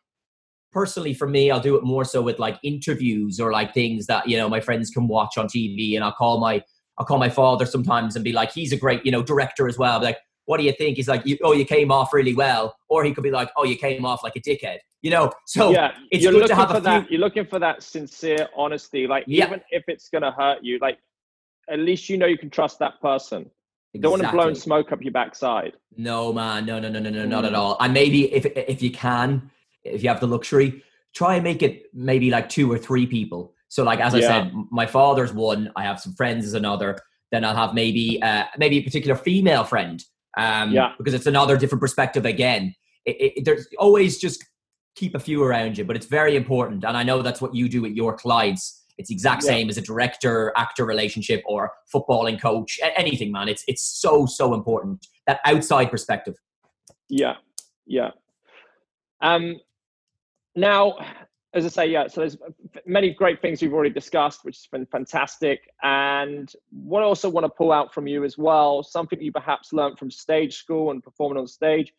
personally 0.75 1.14
for 1.14 1.27
me 1.27 1.51
i'll 1.51 1.61
do 1.61 1.77
it 1.77 1.85
more 1.85 2.05
so 2.05 2.20
with 2.20 2.39
like 2.39 2.59
interviews 2.62 3.41
or 3.41 3.51
like 3.53 3.72
things 3.72 4.07
that 4.07 4.29
you 4.29 4.37
know 4.37 4.49
my 4.49 4.61
friends 4.61 4.91
can 4.91 5.09
watch 5.09 5.39
on 5.39 5.47
tv 5.47 5.95
and 5.95 6.05
i'll 6.05 6.12
call 6.12 6.39
my 6.39 6.62
i'll 6.99 7.07
call 7.07 7.18
my 7.18 7.31
father 7.31 7.64
sometimes 7.64 8.16
and 8.16 8.25
be 8.25 8.33
like 8.33 8.53
he's 8.53 8.72
a 8.72 8.77
great 8.77 9.05
you 9.07 9.12
know 9.12 9.22
director 9.22 9.66
as 9.68 9.79
well 9.79 10.03
like 10.03 10.18
what 10.47 10.59
do 10.59 10.64
you 10.64 10.72
think? 10.72 10.97
He's 10.97 11.09
like, 11.09 11.25
oh, 11.43 11.53
you 11.53 11.64
came 11.64 11.91
off 11.91 12.12
really 12.12 12.35
well. 12.35 12.77
Or 12.89 13.05
he 13.05 13.12
could 13.12 13.25
be 13.25 13.31
like, 13.31 13.51
oh, 13.57 13.64
you 13.64 13.77
came 13.77 14.05
off 14.05 14.22
like 14.22 14.37
a 14.37 14.41
dickhead. 14.41 14.79
You 15.03 15.11
know, 15.11 15.33
so 15.47 15.70
yeah, 15.70 15.93
it's 16.11 16.22
you're 16.22 16.33
good 16.33 16.47
to 16.49 16.55
have 16.55 16.70
for 16.70 16.81
that. 16.81 17.07
Few... 17.07 17.12
You're 17.12 17.20
looking 17.20 17.45
for 17.45 17.59
that 17.59 17.83
sincere 17.83 18.49
honesty. 18.57 19.07
Like, 19.07 19.25
yeah. 19.27 19.47
even 19.47 19.61
if 19.70 19.85
it's 19.87 20.09
going 20.09 20.22
to 20.22 20.31
hurt 20.31 20.59
you, 20.62 20.79
like, 20.81 20.99
at 21.68 21.79
least 21.79 22.09
you 22.09 22.16
know 22.16 22.27
you 22.27 22.39
can 22.39 22.51
trust 22.51 22.79
that 22.79 23.01
person. 23.01 23.51
You 23.93 24.01
don't 24.01 24.12
want 24.12 24.22
to 24.22 24.33
blow 24.33 24.53
smoke 24.55 24.93
up 24.93 25.03
your 25.03 25.12
backside. 25.12 25.75
No, 25.97 26.33
man. 26.33 26.66
No, 26.66 26.81
no, 26.81 26.89
no, 26.89 26.99
no, 26.99 27.11
no, 27.11 27.27
not 27.27 27.45
at 27.45 27.53
mm. 27.53 27.59
all. 27.59 27.77
And 27.81 27.93
maybe 27.93 28.33
if, 28.33 28.45
if 28.47 28.83
you 28.83 28.91
can, 28.91 29.51
if 29.85 30.03
you 30.03 30.09
have 30.09 30.20
the 30.20 30.26
luxury, 30.26 30.82
try 31.14 31.35
and 31.35 31.45
make 31.45 31.62
it 31.62 31.85
maybe 31.95 32.30
like 32.30 32.49
two 32.49 32.70
or 32.70 32.78
three 32.78 33.07
people. 33.07 33.55
So, 33.68 33.82
like, 33.82 34.01
as 34.01 34.14
I 34.14 34.20
said, 34.20 34.53
my 34.70 34.87
father's 34.87 35.32
one, 35.32 35.72
I 35.74 35.82
have 35.82 35.99
some 36.01 36.14
friends 36.14 36.47
as 36.47 36.55
another. 36.55 36.99
Then 37.32 37.45
I'll 37.45 37.57
have 37.57 37.74
maybe 37.74 38.22
uh, 38.22 38.45
maybe 38.57 38.78
a 38.78 38.82
particular 38.82 39.16
female 39.16 39.64
friend 39.64 40.03
um, 40.37 40.70
yeah. 40.72 40.93
because 40.97 41.14
it's 41.14 41.26
another 41.26 41.57
different 41.57 41.80
perspective 41.80 42.24
again. 42.24 42.74
It, 43.05 43.32
it, 43.37 43.45
there's 43.45 43.66
always 43.78 44.18
just 44.18 44.45
keep 44.95 45.14
a 45.14 45.18
few 45.18 45.43
around 45.43 45.76
you, 45.76 45.85
but 45.85 45.97
it's 45.97 46.07
very 46.07 46.37
important. 46.37 46.85
And 46.85 46.97
I 46.97 47.03
know 47.03 47.22
that's 47.22 47.41
what 47.41 47.55
you 47.55 47.68
do 47.68 47.82
with 47.82 47.93
your 47.93 48.16
clients. 48.16 48.85
It's 48.97 49.11
exact 49.11 49.43
yeah. 49.43 49.49
same 49.49 49.68
as 49.68 49.76
a 49.76 49.82
director 49.82 50.53
actor 50.57 50.85
relationship 50.85 51.43
or 51.47 51.72
footballing 51.93 52.41
coach, 52.41 52.78
anything, 52.97 53.32
man. 53.32 53.49
It's 53.49 53.64
it's 53.66 53.82
so 53.82 54.26
so 54.26 54.55
important 54.55 55.05
that 55.26 55.41
outside 55.45 55.91
perspective. 55.91 56.37
Yeah, 57.09 57.35
yeah. 57.87 58.11
Um, 59.20 59.57
now 60.55 60.97
as 61.55 61.65
I 61.65 61.69
say, 61.69 61.87
yeah, 61.87 62.09
so 62.09 62.21
there's 62.21 62.37
many 62.85 63.15
great 63.15 63.41
things 63.41 63.63
we've 63.63 63.73
already 63.73 63.95
discussed, 63.95 64.45
which 64.45 64.57
has 64.57 64.67
been 64.67 64.87
fantastic. 64.87 65.61
And 65.85 66.53
what 66.71 67.03
I 67.03 67.07
also 67.07 67.29
want 67.31 67.45
to 67.45 67.49
pull 67.49 67.71
out 67.71 67.95
from 67.95 68.09
you 68.09 68.25
as 68.25 68.37
well, 68.37 68.83
something 68.83 69.21
you 69.23 69.31
perhaps 69.31 69.73
learned 69.73 69.97
from 69.97 70.11
stage 70.11 70.57
school 70.57 70.91
and 70.91 71.01
performing 71.01 71.39
on 71.39 71.47
stage, 71.47 71.93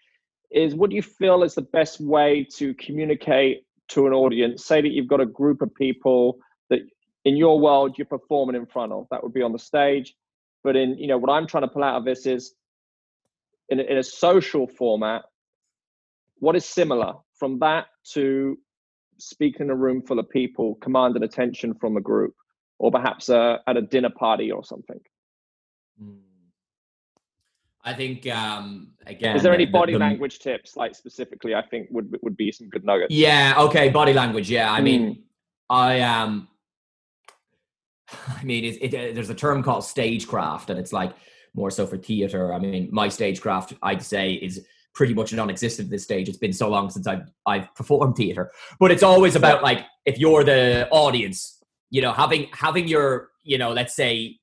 is 0.51 0.75
what 0.75 0.89
do 0.89 0.97
you 0.97 1.01
feel 1.01 1.41
is 1.41 1.55
the 1.55 1.61
best 1.61 2.01
way 2.01 2.45
to 2.57 2.73
communicate 2.73 3.65
to 3.89 4.07
an 4.07 4.13
audience? 4.13 4.65
Say 4.65 4.81
that 4.81 4.91
you've 4.91 5.07
got 5.07 5.21
a 5.21 5.25
group 5.25 5.61
of 5.61 5.73
people 5.73 6.37
that 6.69 6.79
in 7.23 7.37
your 7.37 7.57
world 7.57 7.97
you're 7.97 8.05
performing 8.05 8.57
in 8.57 8.65
front 8.65 8.91
of, 8.91 9.07
that 9.09 9.23
would 9.23 9.33
be 9.33 9.41
on 9.41 9.53
the 9.53 9.59
stage. 9.59 10.15
But 10.65 10.75
in, 10.75 10.97
you 10.97 11.07
know, 11.07 11.17
what 11.17 11.31
I'm 11.31 11.47
trying 11.47 11.63
to 11.63 11.69
pull 11.69 11.83
out 11.83 11.95
of 11.95 12.03
this 12.03 12.25
is 12.25 12.53
in 13.69 13.79
a, 13.79 13.83
in 13.83 13.97
a 13.97 14.03
social 14.03 14.67
format, 14.67 15.23
what 16.39 16.57
is 16.57 16.65
similar 16.65 17.13
from 17.37 17.59
that 17.59 17.87
to 18.13 18.57
speaking 19.17 19.67
in 19.67 19.69
a 19.69 19.75
room 19.75 20.01
full 20.01 20.19
of 20.19 20.29
people 20.29 20.75
commanded 20.75 21.23
attention 21.23 21.73
from 21.73 21.97
a 21.97 22.01
group 22.01 22.33
or 22.79 22.91
perhaps 22.91 23.29
uh, 23.29 23.57
at 23.67 23.77
a 23.77 23.81
dinner 23.81 24.09
party 24.09 24.51
or 24.51 24.63
something 24.63 24.99
hmm. 25.99 26.15
i 27.83 27.93
think 27.93 28.27
um 28.27 28.91
again 29.07 29.35
is 29.35 29.43
there 29.43 29.53
any 29.53 29.65
body 29.65 29.93
the, 29.93 29.99
the, 29.99 30.05
language 30.05 30.39
tips 30.39 30.75
like 30.75 30.93
specifically 30.93 31.55
i 31.55 31.61
think 31.61 31.87
would 31.91 32.17
would 32.21 32.35
be 32.35 32.51
some 32.51 32.67
good 32.69 32.83
nuggets 32.83 33.13
yeah 33.13 33.53
okay 33.57 33.89
body 33.89 34.13
language 34.13 34.49
yeah 34.49 34.71
i 34.71 34.81
mm. 34.81 34.83
mean 34.83 35.07
hmm. 35.13 35.21
i 35.69 36.01
um 36.01 36.47
i 38.27 38.43
mean 38.43 38.65
it, 38.65 38.93
it, 38.93 39.15
there's 39.15 39.29
a 39.29 39.35
term 39.35 39.63
called 39.63 39.83
stagecraft 39.83 40.69
and 40.69 40.79
it's 40.79 40.93
like 40.93 41.13
more 41.53 41.71
so 41.71 41.87
for 41.87 41.97
theater 41.97 42.53
i 42.53 42.59
mean 42.59 42.89
my 42.91 43.07
stagecraft 43.07 43.73
i'd 43.83 44.03
say 44.03 44.33
is 44.33 44.65
pretty 44.95 45.13
much 45.13 45.33
non-existent 45.33 45.87
at 45.87 45.91
this 45.91 46.03
stage. 46.03 46.27
It's 46.27 46.37
been 46.37 46.53
so 46.53 46.69
long 46.69 46.89
since 46.89 47.05
I've 47.05 47.29
I've 47.45 47.73
performed 47.75 48.15
theater, 48.15 48.51
but 48.79 48.91
it's 48.91 49.03
always 49.03 49.35
about 49.35 49.61
like 49.61 49.85
if 50.05 50.17
you're 50.17 50.43
the 50.43 50.87
audience, 50.89 51.61
you 51.91 52.01
know, 52.01 52.13
having 52.13 52.47
having 52.53 52.87
your 52.87 53.29
you 53.43 53.57
know, 53.57 53.71
let's 53.71 53.95
say. 53.95 54.37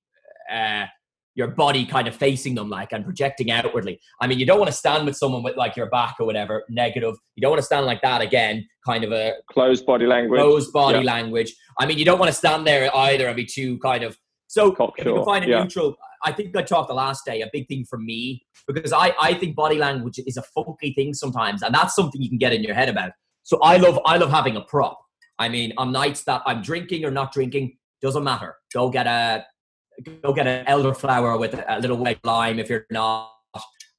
Uh, 0.53 0.87
your 1.35 1.49
body 1.49 1.87
kind 1.87 2.07
of 2.07 2.15
facing 2.15 2.55
them 2.55 2.69
like 2.69 2.93
and 2.93 3.07
projecting 3.07 3.51
outwardly. 3.51 3.99
I 4.21 4.27
mean, 4.27 4.39
you 4.39 4.45
don't 4.45 4.59
want 4.59 4.71
to 4.71 4.77
stand 4.77 5.07
with 5.07 5.17
someone 5.17 5.43
with 5.43 5.57
like 5.57 5.77
your 5.77 5.89
back 5.89 6.17
or 6.21 6.27
whatever 6.27 6.63
negative. 6.69 7.15
You 7.37 7.41
don't 7.41 7.53
want 7.53 7.61
to 7.61 7.65
stand 7.65 7.87
like 7.87 8.03
that 8.03 8.21
again, 8.21 8.69
kind 8.85 9.03
of 9.03 9.13
a 9.13 9.37
closed 9.51 9.87
body 9.87 10.05
language. 10.05 10.39
Closed 10.39 10.75
body 10.75 10.99
yeah. 10.99 11.05
language. 11.05 11.55
I 11.79 11.87
mean, 11.87 11.97
you 11.97 12.05
don't 12.05 12.19
want 12.19 12.31
to 12.31 12.37
stand 12.37 12.67
there 12.67 12.95
either 12.95 13.29
and 13.29 13.35
be 13.35 13.47
too 13.47 13.79
kind 13.79 14.05
of 14.05 14.19
so 14.53 14.71
if 14.99 15.07
you 15.07 15.15
can 15.15 15.25
find 15.25 15.47
a 15.47 15.49
yeah. 15.49 15.63
neutral 15.63 15.97
I 16.25 16.33
think 16.33 16.57
I 16.57 16.63
talked 16.63 16.89
the 16.89 16.95
last 16.95 17.25
day, 17.25 17.41
a 17.43 17.49
big 17.53 17.69
thing 17.69 17.85
for 17.89 17.99
me, 17.99 18.45
because 18.67 18.93
I, 18.93 19.15
I 19.21 19.35
think 19.35 19.57
body 19.57 19.79
language 19.79 20.21
is 20.27 20.37
a 20.37 20.43
funky 20.43 20.93
thing 20.93 21.15
sometimes, 21.15 21.63
and 21.63 21.75
that's 21.75 21.95
something 21.95 22.21
you 22.21 22.29
can 22.29 22.39
get 22.39 22.53
in 22.53 22.63
your 22.63 22.75
head 22.75 22.89
about. 22.89 23.13
So 23.43 23.59
I 23.61 23.77
love 23.77 23.99
I 24.05 24.17
love 24.17 24.31
having 24.31 24.57
a 24.57 24.61
prop. 24.61 24.99
I 25.39 25.49
mean, 25.49 25.73
on 25.77 25.93
nights 25.93 26.25
that 26.25 26.43
I'm 26.47 26.63
drinking 26.63 27.05
or 27.05 27.11
not 27.11 27.33
drinking, 27.33 27.77
doesn't 28.01 28.25
matter. 28.25 28.57
Go 28.73 28.91
get 28.91 29.07
a 29.07 29.45
go 30.23 30.33
get 30.33 30.47
an 30.47 30.65
elderflower 30.67 31.39
with 31.39 31.55
a 31.55 31.79
little 31.81 31.97
white 31.97 32.25
lime 32.25 32.59
if 32.59 32.69
you're 32.69 32.87
not, 32.91 33.31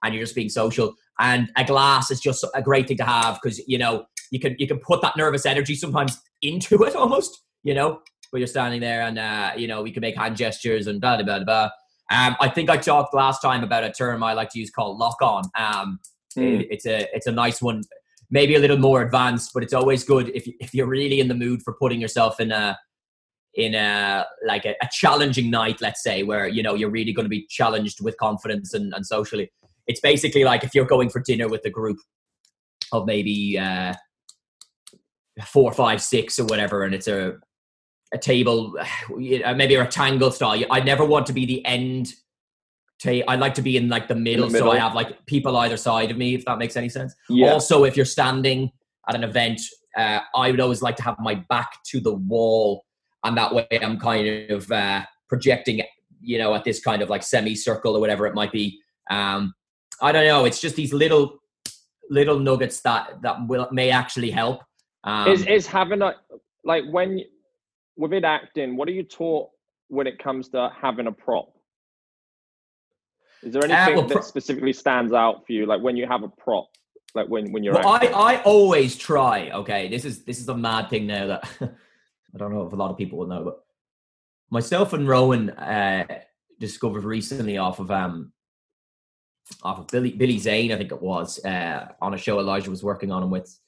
and 0.04 0.14
you're 0.14 0.24
just 0.24 0.36
being 0.36 0.50
social. 0.50 0.96
And 1.20 1.52
a 1.58 1.64
glass 1.64 2.10
is 2.12 2.20
just 2.20 2.46
a 2.56 2.62
great 2.62 2.88
thing 2.88 2.98
to 2.98 3.04
have 3.04 3.40
because 3.42 3.60
you 3.68 3.78
know 3.78 4.06
you 4.32 4.40
can 4.40 4.56
you 4.60 4.68
can 4.68 4.80
put 4.80 5.02
that 5.02 5.18
nervous 5.18 5.46
energy 5.46 5.76
sometimes 5.76 6.20
into 6.42 6.84
it 6.84 6.96
almost. 6.96 7.44
You 7.64 7.74
know, 7.74 8.02
where 8.30 8.40
you're 8.40 8.48
standing 8.48 8.82
there 8.82 9.04
and 9.04 9.20
uh, 9.20 9.52
you 9.56 9.68
know 9.68 9.82
we 9.82 9.92
can 9.92 10.02
make 10.02 10.18
hand 10.18 10.36
gestures 10.36 10.88
and 10.88 11.00
blah 11.00 11.18
blah 11.18 11.26
blah 11.26 11.44
blah. 11.44 11.70
Um, 12.12 12.36
I 12.40 12.50
think 12.50 12.70
I 12.70 12.78
talked 12.78 13.14
last 13.14 13.42
time 13.42 13.64
about 13.64 13.84
a 13.84 13.92
term 13.92 14.24
I 14.24 14.34
like 14.34 14.50
to 14.52 14.60
use 14.60 14.70
called 14.70 14.98
lock 14.98 15.22
on. 15.22 15.44
Um, 15.58 16.00
mm. 16.38 16.62
it, 16.62 16.68
it's 16.70 16.86
a 16.86 17.08
it's 17.14 17.28
a 17.28 17.32
nice 17.32 17.62
one, 17.62 17.84
maybe 18.30 18.56
a 18.56 18.60
little 18.60 18.78
more 18.78 19.02
advanced, 19.02 19.52
but 19.54 19.64
it's 19.64 19.74
always 19.74 20.04
good 20.04 20.30
if 20.36 20.48
if 20.60 20.74
you're 20.74 20.88
really 20.88 21.20
in 21.20 21.28
the 21.28 21.36
mood 21.36 21.62
for 21.64 21.74
putting 21.74 22.02
yourself 22.02 22.40
in 22.40 22.52
a 22.52 22.78
in 23.56 23.76
a 23.76 24.26
like 24.46 24.66
a, 24.66 24.76
a 24.82 24.90
challenging 24.92 25.50
night, 25.50 25.80
let's 25.82 26.04
say, 26.04 26.24
where 26.24 26.48
you 26.48 26.64
know 26.64 26.76
you're 26.76 26.90
really 26.90 27.14
going 27.14 27.26
to 27.26 27.30
be 27.30 27.48
challenged 27.50 28.04
with 28.04 28.18
confidence 28.18 28.74
and, 28.74 28.94
and 28.94 29.06
socially. 29.06 29.52
It's 29.88 30.00
basically 30.00 30.44
like 30.44 30.64
if 30.64 30.74
you're 30.74 30.86
going 30.86 31.10
for 31.10 31.20
dinner 31.20 31.48
with 31.48 31.66
a 31.66 31.70
group 31.70 31.98
of 32.92 33.06
maybe 33.06 33.58
uh, 33.60 33.94
four, 35.46 35.74
five, 35.74 36.02
six, 36.02 36.40
or 36.40 36.46
whatever, 36.46 36.84
and 36.84 36.96
it's 36.96 37.08
a 37.08 37.34
a 38.14 38.18
table, 38.18 38.76
maybe 39.10 39.76
a 39.76 39.80
rectangle 39.80 40.32
style. 40.32 40.64
I 40.70 40.80
never 40.80 41.04
want 41.04 41.26
to 41.28 41.34
be 41.34 41.46
the 41.46 41.66
end. 41.66 42.14
Ta- 43.02 43.24
I 43.28 43.36
like 43.36 43.56
to 43.56 43.62
be 43.62 43.76
in 43.76 43.90
like 43.90 44.08
the 44.08 44.16
middle, 44.16 44.48
the 44.48 44.54
middle, 44.54 44.72
so 44.72 44.76
I 44.76 44.80
have 44.80 44.94
like 44.94 45.26
people 45.26 45.58
either 45.58 45.78
side 45.78 46.12
of 46.12 46.18
me. 46.18 46.36
If 46.36 46.46
that 46.46 46.58
makes 46.58 46.78
any 46.78 46.90
sense. 46.90 47.16
Yeah. 47.28 47.52
Also, 47.52 47.84
if 47.84 47.98
you're 47.98 48.06
standing 48.06 48.72
at 49.10 49.16
an 49.16 49.24
event, 49.24 49.60
uh, 49.98 50.20
I 50.36 50.52
would 50.52 50.60
always 50.60 50.82
like 50.82 50.96
to 50.98 51.04
have 51.04 51.18
my 51.20 51.36
back 51.36 51.84
to 51.88 52.00
the 52.00 52.14
wall, 52.14 52.86
and 53.24 53.38
that 53.38 53.54
way 53.54 53.68
I'm 53.82 54.00
kind 54.00 54.52
of 54.52 54.72
uh, 54.72 55.04
projecting, 55.28 55.82
you 56.22 56.38
know, 56.38 56.54
at 56.54 56.64
this 56.64 56.80
kind 56.80 57.02
of 57.02 57.10
like 57.10 57.24
semicircle 57.24 57.96
or 57.96 58.00
whatever 58.00 58.28
it 58.28 58.36
might 58.36 58.52
be. 58.52 58.80
Um, 59.10 59.54
I 60.02 60.12
don't 60.12 60.26
know. 60.26 60.46
It's 60.46 60.62
just 60.62 60.76
these 60.76 60.94
little 60.94 61.40
little 62.10 62.40
nuggets 62.40 62.82
that 62.82 63.22
that 63.24 63.48
will 63.48 63.68
may 63.72 63.90
actually 63.90 64.30
help. 64.30 64.62
Um, 65.04 65.28
is 65.28 65.46
is 65.48 65.68
having 65.68 66.02
a 66.02 66.16
like 66.64 66.84
when 66.92 67.22
within 67.98 68.26
acting, 68.26 68.76
what 68.76 68.88
are 68.88 68.92
you 68.92 69.04
taught 69.04 69.50
when 69.88 70.08
it 70.08 70.20
comes 70.20 70.50
to 70.50 70.72
having 70.80 71.08
a 71.08 71.12
prop? 71.12 71.54
Is 73.44 73.54
there 73.54 73.64
uh, 73.64 73.68
anything 73.68 74.08
pro- 74.08 74.18
that 74.18 74.24
specifically 74.24 74.74
stands 74.74 75.14
out 75.14 75.46
for 75.46 75.54
you, 75.54 75.66
like 75.66 75.82
when 75.82 75.98
you 75.98 76.08
have 76.08 76.24
a 76.24 76.30
prop, 76.30 76.70
like 77.14 77.28
when 77.28 77.52
when 77.52 77.64
you're? 77.64 77.74
Well, 77.74 77.88
I 77.88 78.08
I 78.08 78.42
always 78.44 78.96
try. 78.96 79.50
Okay, 79.52 79.90
this 79.90 80.06
is 80.06 80.24
this 80.24 80.40
is 80.40 80.48
a 80.48 80.56
mad 80.56 80.90
thing 80.90 81.08
now 81.08 81.28
that 81.28 81.50
I 81.62 82.38
don't 82.38 82.54
know 82.54 82.66
if 82.66 82.74
a 82.74 82.78
lot 82.78 82.92
of 82.92 82.98
people 82.98 83.20
will 83.20 83.28
know, 83.28 83.44
but 83.44 83.64
myself 84.50 84.94
and 84.94 85.08
Rowan 85.08 85.50
uh, 85.52 86.06
discovered 86.60 87.04
recently 87.04 87.58
off 87.58 87.80
of 87.80 87.92
um 87.92 88.32
off 89.62 89.80
of 89.80 89.88
Billy 89.88 90.12
Billy 90.12 90.40
Zane, 90.40 90.72
I 90.72 90.78
think 90.78 90.92
it 90.92 91.02
was, 91.02 91.44
uh, 91.44 91.90
on 92.02 92.14
a 92.14 92.18
show 92.18 92.40
Elijah 92.40 92.70
was 92.70 92.84
working 92.84 93.12
on 93.12 93.24
him 93.24 93.30
with 93.30 93.60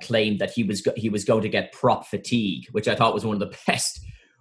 claimed 0.00 0.38
that 0.40 0.50
he 0.50 0.64
was 0.64 0.80
go- 0.80 0.94
he 0.96 1.08
was 1.08 1.24
going 1.24 1.42
to 1.42 1.48
get 1.48 1.72
prop 1.72 2.06
fatigue, 2.06 2.66
which 2.72 2.88
I 2.88 2.94
thought 2.94 3.14
was 3.14 3.24
one 3.24 3.34
of 3.34 3.40
the 3.40 3.56
best 3.66 4.00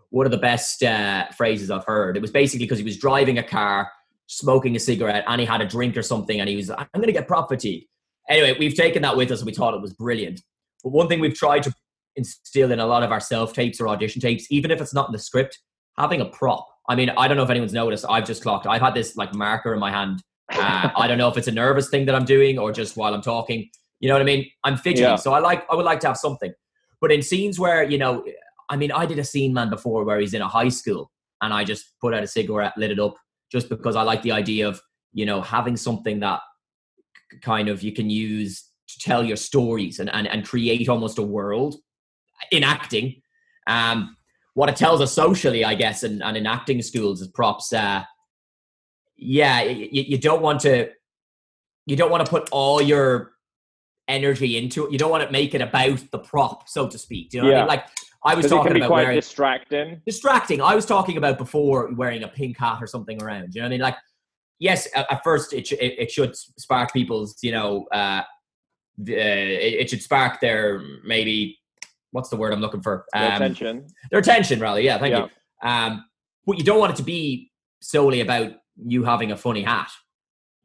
one 0.09 0.27
of 0.27 0.31
the 0.31 0.37
best 0.37 0.83
uh, 0.83 1.27
phrases 1.35 1.71
I've 1.71 1.85
heard. 1.85 2.15
It 2.15 2.21
was 2.21 2.29
basically 2.31 2.65
because 2.65 2.77
he 2.77 2.83
was 2.83 2.97
driving 2.97 3.39
a 3.39 3.43
car, 3.43 3.91
smoking 4.27 4.75
a 4.75 4.79
cigarette, 4.79 5.23
and 5.27 5.41
he 5.41 5.47
had 5.47 5.61
a 5.61 5.65
drink 5.65 5.97
or 5.97 6.03
something, 6.03 6.39
and 6.39 6.47
he 6.47 6.55
was 6.55 6.69
I'm 6.69 6.87
going 6.93 7.07
to 7.07 7.13
get 7.13 7.27
prop 7.27 7.49
fatigue. 7.49 7.85
Anyway, 8.29 8.55
we've 8.59 8.75
taken 8.75 9.01
that 9.01 9.17
with 9.17 9.31
us, 9.31 9.39
and 9.39 9.47
we 9.47 9.53
thought 9.53 9.73
it 9.73 9.81
was 9.81 9.93
brilliant. 9.93 10.41
But 10.83 10.91
one 10.91 11.07
thing 11.07 11.19
we've 11.19 11.33
tried 11.33 11.63
to 11.63 11.73
instill 12.15 12.71
in 12.71 12.79
a 12.79 12.85
lot 12.85 13.03
of 13.03 13.11
our 13.11 13.19
self 13.19 13.53
tapes 13.53 13.81
or 13.81 13.87
audition 13.89 14.21
tapes, 14.21 14.45
even 14.49 14.71
if 14.71 14.79
it's 14.81 14.93
not 14.93 15.07
in 15.07 15.13
the 15.13 15.19
script, 15.19 15.59
having 15.97 16.21
a 16.21 16.25
prop. 16.25 16.67
I 16.87 16.95
mean, 16.95 17.09
I 17.09 17.27
don't 17.27 17.37
know 17.37 17.43
if 17.43 17.49
anyone's 17.49 17.73
noticed. 17.73 18.05
I've 18.09 18.25
just 18.25 18.43
clocked. 18.43 18.67
I've 18.67 18.81
had 18.81 18.93
this 18.93 19.15
like 19.15 19.33
marker 19.33 19.73
in 19.73 19.79
my 19.79 19.89
hand 19.89 20.21
Uh, 20.51 20.89
I 20.95 21.07
don't 21.07 21.17
know 21.17 21.29
if 21.29 21.37
it's 21.37 21.47
a 21.47 21.51
nervous 21.51 21.89
thing 21.89 22.05
that 22.05 22.15
I'm 22.15 22.25
doing 22.25 22.59
or 22.59 22.71
just 22.71 22.97
while 22.97 23.13
I'm 23.13 23.21
talking. 23.21 23.69
You 24.03 24.09
know 24.09 24.15
what 24.15 24.21
I 24.21 24.25
mean? 24.25 24.51
I'm 24.65 24.75
fidgety, 24.75 25.03
Yeah. 25.03 25.15
so 25.15 25.31
I 25.31 25.39
like 25.39 25.65
I 25.71 25.75
would 25.75 25.85
like 25.85 26.01
to 26.01 26.07
have 26.07 26.17
something. 26.17 26.53
But 26.99 27.13
in 27.13 27.21
scenes 27.21 27.57
where 27.57 27.83
you 27.89 27.97
know, 27.97 28.25
I 28.69 28.75
mean, 28.75 28.91
I 28.91 29.05
did 29.05 29.17
a 29.17 29.23
scene 29.23 29.53
man 29.53 29.69
before 29.69 30.03
where 30.03 30.19
he's 30.19 30.33
in 30.33 30.41
a 30.41 30.47
high 30.47 30.67
school, 30.67 31.09
and 31.41 31.53
I 31.53 31.63
just 31.63 31.97
put 32.01 32.13
out 32.13 32.21
a 32.21 32.27
cigarette, 32.27 32.73
lit 32.75 32.91
it 32.91 32.99
up, 32.99 33.15
just 33.49 33.69
because 33.69 33.95
I 33.95 34.01
like 34.01 34.21
the 34.21 34.33
idea 34.33 34.67
of 34.67 34.81
you 35.13 35.25
know 35.25 35.41
having 35.41 35.77
something 35.77 36.19
that 36.19 36.41
kind 37.41 37.69
of 37.69 37.81
you 37.81 37.93
can 37.93 38.09
use 38.09 38.69
to 38.89 38.99
tell 38.99 39.23
your 39.23 39.37
stories 39.37 39.99
and 39.99 40.09
and, 40.09 40.27
and 40.27 40.45
create 40.45 40.89
almost 40.89 41.17
a 41.17 41.23
world 41.23 41.75
in 42.51 42.61
acting. 42.61 43.21
Um, 43.67 44.17
what 44.53 44.67
it 44.67 44.75
tells 44.75 44.99
us 44.99 45.13
socially, 45.13 45.63
I 45.63 45.75
guess, 45.75 46.03
and, 46.03 46.21
and 46.21 46.35
in 46.35 46.45
acting 46.45 46.81
schools 46.81 47.21
is 47.21 47.29
props. 47.29 47.71
Uh, 47.71 48.03
yeah, 49.15 49.61
you, 49.63 49.87
you 49.91 50.17
don't 50.17 50.41
want 50.41 50.59
to 50.63 50.89
you 51.85 51.95
don't 51.95 52.11
want 52.11 52.25
to 52.25 52.29
put 52.29 52.49
all 52.51 52.81
your 52.81 53.32
energy 54.07 54.57
into 54.57 54.85
it. 54.85 54.91
You 54.91 54.97
don't 54.97 55.11
want 55.11 55.23
to 55.25 55.31
make 55.31 55.53
it 55.55 55.61
about 55.61 55.99
the 56.11 56.19
prop, 56.19 56.67
so 56.67 56.87
to 56.87 56.97
speak. 56.97 57.29
Do 57.29 57.37
you 57.37 57.43
know 57.43 57.49
what 57.49 57.57
I 57.57 57.59
mean? 57.61 57.67
Like 57.67 57.85
I 58.25 58.35
was 58.35 58.47
talking 58.47 58.75
about 58.75 58.87
quite 58.87 59.03
wearing 59.03 59.15
distracting. 59.15 60.01
distracting. 60.05 60.61
I 60.61 60.75
was 60.75 60.85
talking 60.85 61.17
about 61.17 61.37
before 61.37 61.93
wearing 61.93 62.23
a 62.23 62.27
pink 62.27 62.57
hat 62.57 62.77
or 62.81 62.87
something 62.87 63.21
around. 63.21 63.53
You 63.53 63.61
know 63.61 63.65
what 63.65 63.67
I 63.67 63.71
mean? 63.71 63.81
Like, 63.81 63.95
yes, 64.59 64.87
at, 64.95 65.23
first 65.23 65.53
it, 65.53 65.71
it 65.73 65.99
it 65.99 66.11
should 66.11 66.35
spark 66.35 66.93
people's, 66.93 67.37
you 67.41 67.51
know, 67.51 67.85
uh, 67.91 68.21
the, 68.97 69.13
it, 69.15 69.81
it 69.81 69.89
should 69.89 70.01
spark 70.01 70.39
their 70.39 70.81
maybe 71.05 71.57
what's 72.11 72.29
the 72.29 72.35
word 72.37 72.53
I'm 72.53 72.61
looking 72.61 72.81
for? 72.81 73.05
Their 73.13 73.23
Um, 73.27 73.33
attention. 73.33 73.87
their 74.11 74.19
attention, 74.19 74.59
rather. 74.59 74.79
Yeah, 74.79 74.99
thank 74.99 75.11
Yeah. 75.13 75.25
you. 75.63 75.67
Um, 75.69 76.05
but 76.45 76.57
you 76.57 76.63
don't 76.63 76.79
want 76.79 76.91
it 76.93 76.97
to 76.97 77.03
be 77.03 77.51
solely 77.81 78.21
about 78.21 78.51
you 78.85 79.03
having 79.03 79.31
a 79.31 79.37
funny 79.37 79.63
hat. 79.63 79.89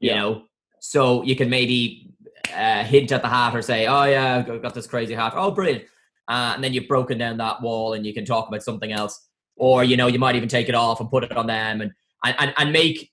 You 0.01 0.11
Yeah. 0.11 0.17
know, 0.21 0.43
so 0.81 1.23
you 1.25 1.35
can 1.35 1.49
maybe 1.51 2.08
uh, 2.57 2.85
hint 2.85 3.13
at 3.13 3.23
the 3.23 3.29
hat 3.29 3.55
or 3.55 3.63
say, 3.63 3.87
"Oh 3.87 4.05
yeah, 4.05 4.45
I've 4.49 4.63
got 4.63 4.75
this 4.75 4.87
crazy 4.87 5.15
hat. 5.15 5.33
Oh, 5.37 5.51
brilliant!" 5.51 5.85
Uh, 6.29 6.53
and 6.55 6.63
then 6.63 6.73
you've 6.75 6.89
broken 6.89 7.19
down 7.19 7.39
that 7.39 7.63
wall, 7.63 7.95
and 7.95 8.05
you 8.05 8.13
can 8.13 8.25
talk 8.25 8.49
about 8.49 8.63
something 8.63 8.93
else. 8.93 9.27
Or 9.57 9.83
you 9.85 9.97
know, 9.97 10.07
you 10.07 10.19
might 10.19 10.37
even 10.37 10.49
take 10.49 10.69
it 10.69 10.75
off 10.75 11.01
and 11.01 11.11
put 11.11 11.25
it 11.25 11.37
on 11.37 11.47
them, 11.47 11.81
and 11.81 11.93
and 12.25 12.55
and, 12.57 12.73
make 12.73 13.11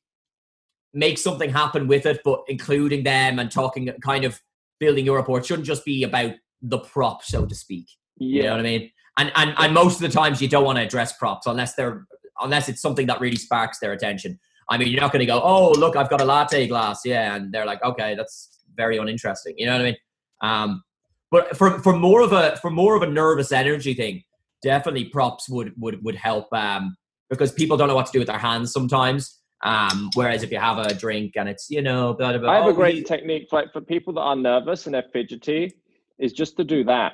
make 0.93 1.17
something 1.17 1.49
happen 1.49 1.87
with 1.87 2.05
it, 2.05 2.21
but 2.23 2.43
including 2.47 3.03
them 3.03 3.37
and 3.39 3.51
talking, 3.51 3.89
kind 4.03 4.23
of 4.23 4.39
building 4.79 5.05
your 5.05 5.17
report 5.17 5.45
shouldn't 5.45 5.67
just 5.67 5.83
be 5.83 6.03
about 6.03 6.31
the 6.61 6.79
prop, 6.79 7.23
so 7.23 7.45
to 7.45 7.53
speak. 7.55 7.87
You 8.17 8.39
know 8.43 8.45
Yeah. 8.45 8.51
what 8.51 8.59
I 8.61 8.63
mean? 8.63 8.91
And 9.17 9.31
and 9.35 9.53
and 9.57 9.73
most 9.73 9.95
of 9.95 10.01
the 10.01 10.15
times 10.17 10.41
you 10.41 10.47
don't 10.47 10.63
want 10.63 10.77
to 10.77 10.83
address 10.83 11.17
props 11.17 11.47
unless 11.47 11.75
they're 11.75 12.05
unless 12.41 12.67
it's 12.69 12.81
something 12.81 13.07
that 13.07 13.19
really 13.21 13.37
sparks 13.37 13.79
their 13.79 13.93
attention. 13.93 14.39
I 14.69 14.77
mean, 14.77 14.87
you're 14.89 15.01
not 15.01 15.11
going 15.11 15.19
to 15.21 15.25
go, 15.25 15.41
"Oh, 15.41 15.71
look, 15.71 15.95
I've 15.95 16.09
got 16.09 16.21
a 16.21 16.25
latte 16.25 16.67
glass." 16.67 17.01
Yeah, 17.05 17.35
and 17.35 17.51
they're 17.53 17.65
like, 17.65 17.83
"Okay, 17.83 18.15
that's 18.15 18.49
very 18.75 18.97
uninteresting." 18.97 19.55
You 19.57 19.65
know 19.67 19.73
what 19.73 19.81
I 19.81 19.85
mean? 19.85 19.97
Um, 20.41 20.83
but 21.31 21.57
for 21.57 21.79
for 21.79 21.95
more 21.95 22.21
of 22.21 22.33
a 22.33 22.57
for 22.57 22.69
more 22.69 22.95
of 22.95 23.01
a 23.01 23.07
nervous 23.07 23.51
energy 23.51 23.93
thing, 23.93 24.23
definitely 24.61 25.05
props 25.05 25.49
would 25.49 25.73
would 25.77 26.03
would 26.03 26.15
help 26.15 26.51
um, 26.53 26.95
because 27.29 27.51
people 27.51 27.77
don't 27.77 27.87
know 27.87 27.95
what 27.95 28.05
to 28.07 28.11
do 28.11 28.19
with 28.19 28.27
their 28.27 28.37
hands 28.37 28.71
sometimes. 28.71 29.39
Um, 29.63 30.11
whereas 30.13 30.43
if 30.43 30.51
you 30.51 30.59
have 30.59 30.77
a 30.77 30.93
drink 30.93 31.33
and 31.37 31.49
it's 31.49 31.71
you 31.71 31.81
know, 31.81 32.13
blah, 32.13 32.31
blah, 32.31 32.39
blah, 32.39 32.51
I 32.51 32.55
have 32.57 32.65
oh, 32.65 32.69
a 32.69 32.73
great 32.73 33.07
technique 33.07 33.47
for, 33.49 33.61
like, 33.61 33.73
for 33.73 33.81
people 33.81 34.13
that 34.13 34.21
are 34.21 34.35
nervous 34.35 34.85
and 34.85 34.93
they're 34.93 35.05
fidgety, 35.11 35.71
is 36.19 36.33
just 36.33 36.55
to 36.57 36.63
do 36.63 36.83
that. 36.83 37.13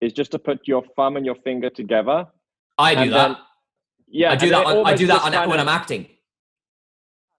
Is 0.00 0.12
just 0.12 0.32
to 0.32 0.38
put 0.38 0.66
your 0.66 0.82
thumb 0.96 1.16
and 1.16 1.24
your 1.24 1.36
finger 1.36 1.70
together. 1.70 2.26
I 2.76 3.04
do 3.04 3.10
that. 3.10 3.28
then- 3.28 3.36
Yeah, 4.08 4.32
I 4.32 4.36
do 4.36 4.48
that. 4.50 4.66
On, 4.66 4.86
I 4.86 4.94
do 4.96 5.06
that 5.06 5.22
on, 5.22 5.48
when 5.48 5.60
I'm 5.60 5.68
acting. 5.68 6.08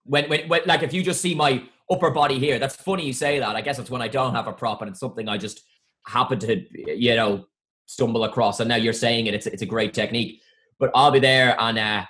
When, 0.05 0.29
when, 0.29 0.47
when, 0.47 0.61
like, 0.65 0.81
if 0.81 0.93
you 0.93 1.03
just 1.03 1.19
see 1.21 1.35
my 1.35 1.63
upper 1.91 2.09
body 2.11 2.39
here, 2.39 2.59
that's 2.59 2.75
funny 2.75 3.05
you 3.05 3.13
say 3.13 3.39
that. 3.39 3.55
I 3.55 3.61
guess 3.61 3.79
it's 3.79 3.89
when 3.89 4.01
I 4.01 4.07
don't 4.07 4.33
have 4.33 4.47
a 4.47 4.53
prop 4.53 4.81
and 4.81 4.89
it's 4.89 4.99
something 4.99 5.27
I 5.29 5.37
just 5.37 5.61
happen 6.07 6.39
to, 6.39 6.63
you 6.95 7.15
know, 7.15 7.45
stumble 7.85 8.23
across. 8.23 8.59
And 8.59 8.69
now 8.69 8.75
you're 8.75 8.93
saying 8.93 9.27
it. 9.27 9.33
It's 9.33 9.47
it's 9.47 9.61
a 9.61 9.65
great 9.65 9.93
technique. 9.93 10.41
But 10.79 10.91
I'll 10.95 11.11
be 11.11 11.19
there, 11.19 11.55
and 11.59 11.77
uh, 11.77 12.05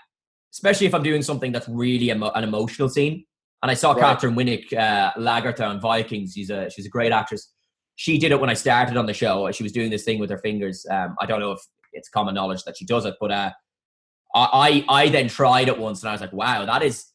especially 0.53 0.88
if 0.88 0.95
I'm 0.95 1.03
doing 1.03 1.21
something 1.21 1.51
that's 1.51 1.67
really 1.67 2.09
emo- 2.09 2.32
an 2.32 2.43
emotional 2.43 2.89
scene. 2.89 3.26
And 3.61 3.71
I 3.71 3.76
saw 3.76 3.93
Right. 3.93 4.17
Katheryn 4.17 4.36
Winnick 4.36 4.74
uh, 4.78 5.13
Lagertha 5.13 5.67
on 5.67 5.80
Vikings. 5.80 6.34
She's 6.34 6.49
a 6.49 6.69
she's 6.69 6.86
a 6.86 6.89
great 6.89 7.11
actress. 7.11 7.51
She 7.95 8.17
did 8.17 8.32
it 8.32 8.39
when 8.39 8.49
I 8.49 8.55
started 8.55 8.97
on 8.97 9.05
the 9.05 9.13
show. 9.13 9.51
She 9.51 9.63
was 9.63 9.71
doing 9.71 9.89
this 9.91 10.03
thing 10.03 10.19
with 10.19 10.30
her 10.30 10.39
fingers. 10.39 10.86
Um, 10.89 11.15
I 11.19 11.26
don't 11.26 11.39
know 11.39 11.51
if 11.51 11.59
it's 11.93 12.09
common 12.09 12.34
knowledge 12.34 12.63
that 12.63 12.76
she 12.78 12.86
does 12.86 13.05
it, 13.05 13.15
but 13.21 13.32
uh, 13.32 13.51
I, 14.36 14.84
I 14.89 15.03
I 15.03 15.09
then 15.09 15.28
tried 15.28 15.67
it 15.67 15.78
once 15.78 16.01
and 16.01 16.09
I 16.09 16.11
was 16.13 16.21
like, 16.21 16.34
wow, 16.34 16.65
that 16.65 16.82
is 16.84 17.05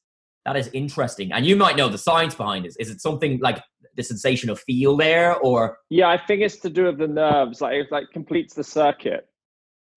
that 0.48 0.56
is 0.58 0.70
interesting. 0.72 1.30
And 1.32 1.44
you 1.46 1.56
might 1.56 1.76
know 1.76 1.88
the 1.88 1.98
science 1.98 2.34
behind 2.34 2.64
it. 2.64 2.74
Is 2.80 2.88
it 2.90 3.00
something 3.02 3.38
like 3.40 3.62
the 3.96 4.02
sensation 4.02 4.48
of 4.48 4.58
feel 4.60 4.96
there, 4.96 5.36
or 5.36 5.78
Yeah, 5.90 6.08
I 6.08 6.16
think 6.16 6.40
it's 6.42 6.56
to 6.58 6.70
do 6.70 6.84
with 6.84 6.98
the 6.98 7.06
nerves. 7.08 7.60
Like 7.60 7.74
it 7.74 7.86
like 7.90 8.06
completes 8.12 8.54
the 8.54 8.64
circuit, 8.64 9.28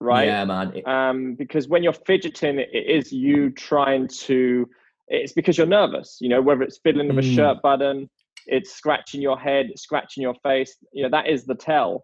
right? 0.02 0.26
Yeah, 0.28 0.43
man. 0.43 0.74
Um, 0.86 1.36
because 1.36 1.68
when 1.70 1.84
you're 1.84 1.93
fidgeting, 1.93 2.60
it 2.60 2.70
is 2.74 3.14
you 3.14 3.52
trying 3.52 4.08
to. 4.26 4.68
It's 5.08 5.34
because 5.34 5.58
you're 5.58 5.68
nervous. 5.68 6.18
You 6.20 6.30
know, 6.30 6.41
whether 6.41 6.64
it's 6.64 6.80
fiddling 6.84 7.08
with 7.08 7.24
a 7.26 7.28
Mm. 7.28 7.36
shirt 7.36 7.62
button, 7.62 8.10
it's 8.47 8.74
scratching 8.74 9.22
your 9.22 9.38
head, 9.39 9.68
scratching 9.76 10.22
your 10.24 10.36
face. 10.43 10.76
You 10.91 11.04
know, 11.04 11.10
that 11.12 11.28
is 11.28 11.45
the 11.45 11.56
tell. 11.56 12.04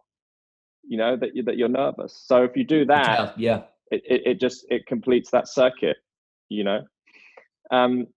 You 0.88 0.98
know 0.98 1.18
that 1.18 1.36
you, 1.36 1.44
that 1.44 1.58
you're 1.58 1.68
nervous. 1.68 2.24
So 2.26 2.44
if 2.44 2.56
you 2.56 2.64
do 2.64 2.86
that, 2.86 3.16
tell, 3.18 3.34
yeah. 3.36 3.64
it, 3.92 4.02
it, 4.08 4.22
it 4.26 4.40
just 4.40 4.66
it 4.70 4.86
completes 4.86 5.32
that 5.32 5.50
circuit. 5.50 5.98
You 6.48 6.64
know. 6.64 6.82
Um. 7.72 8.08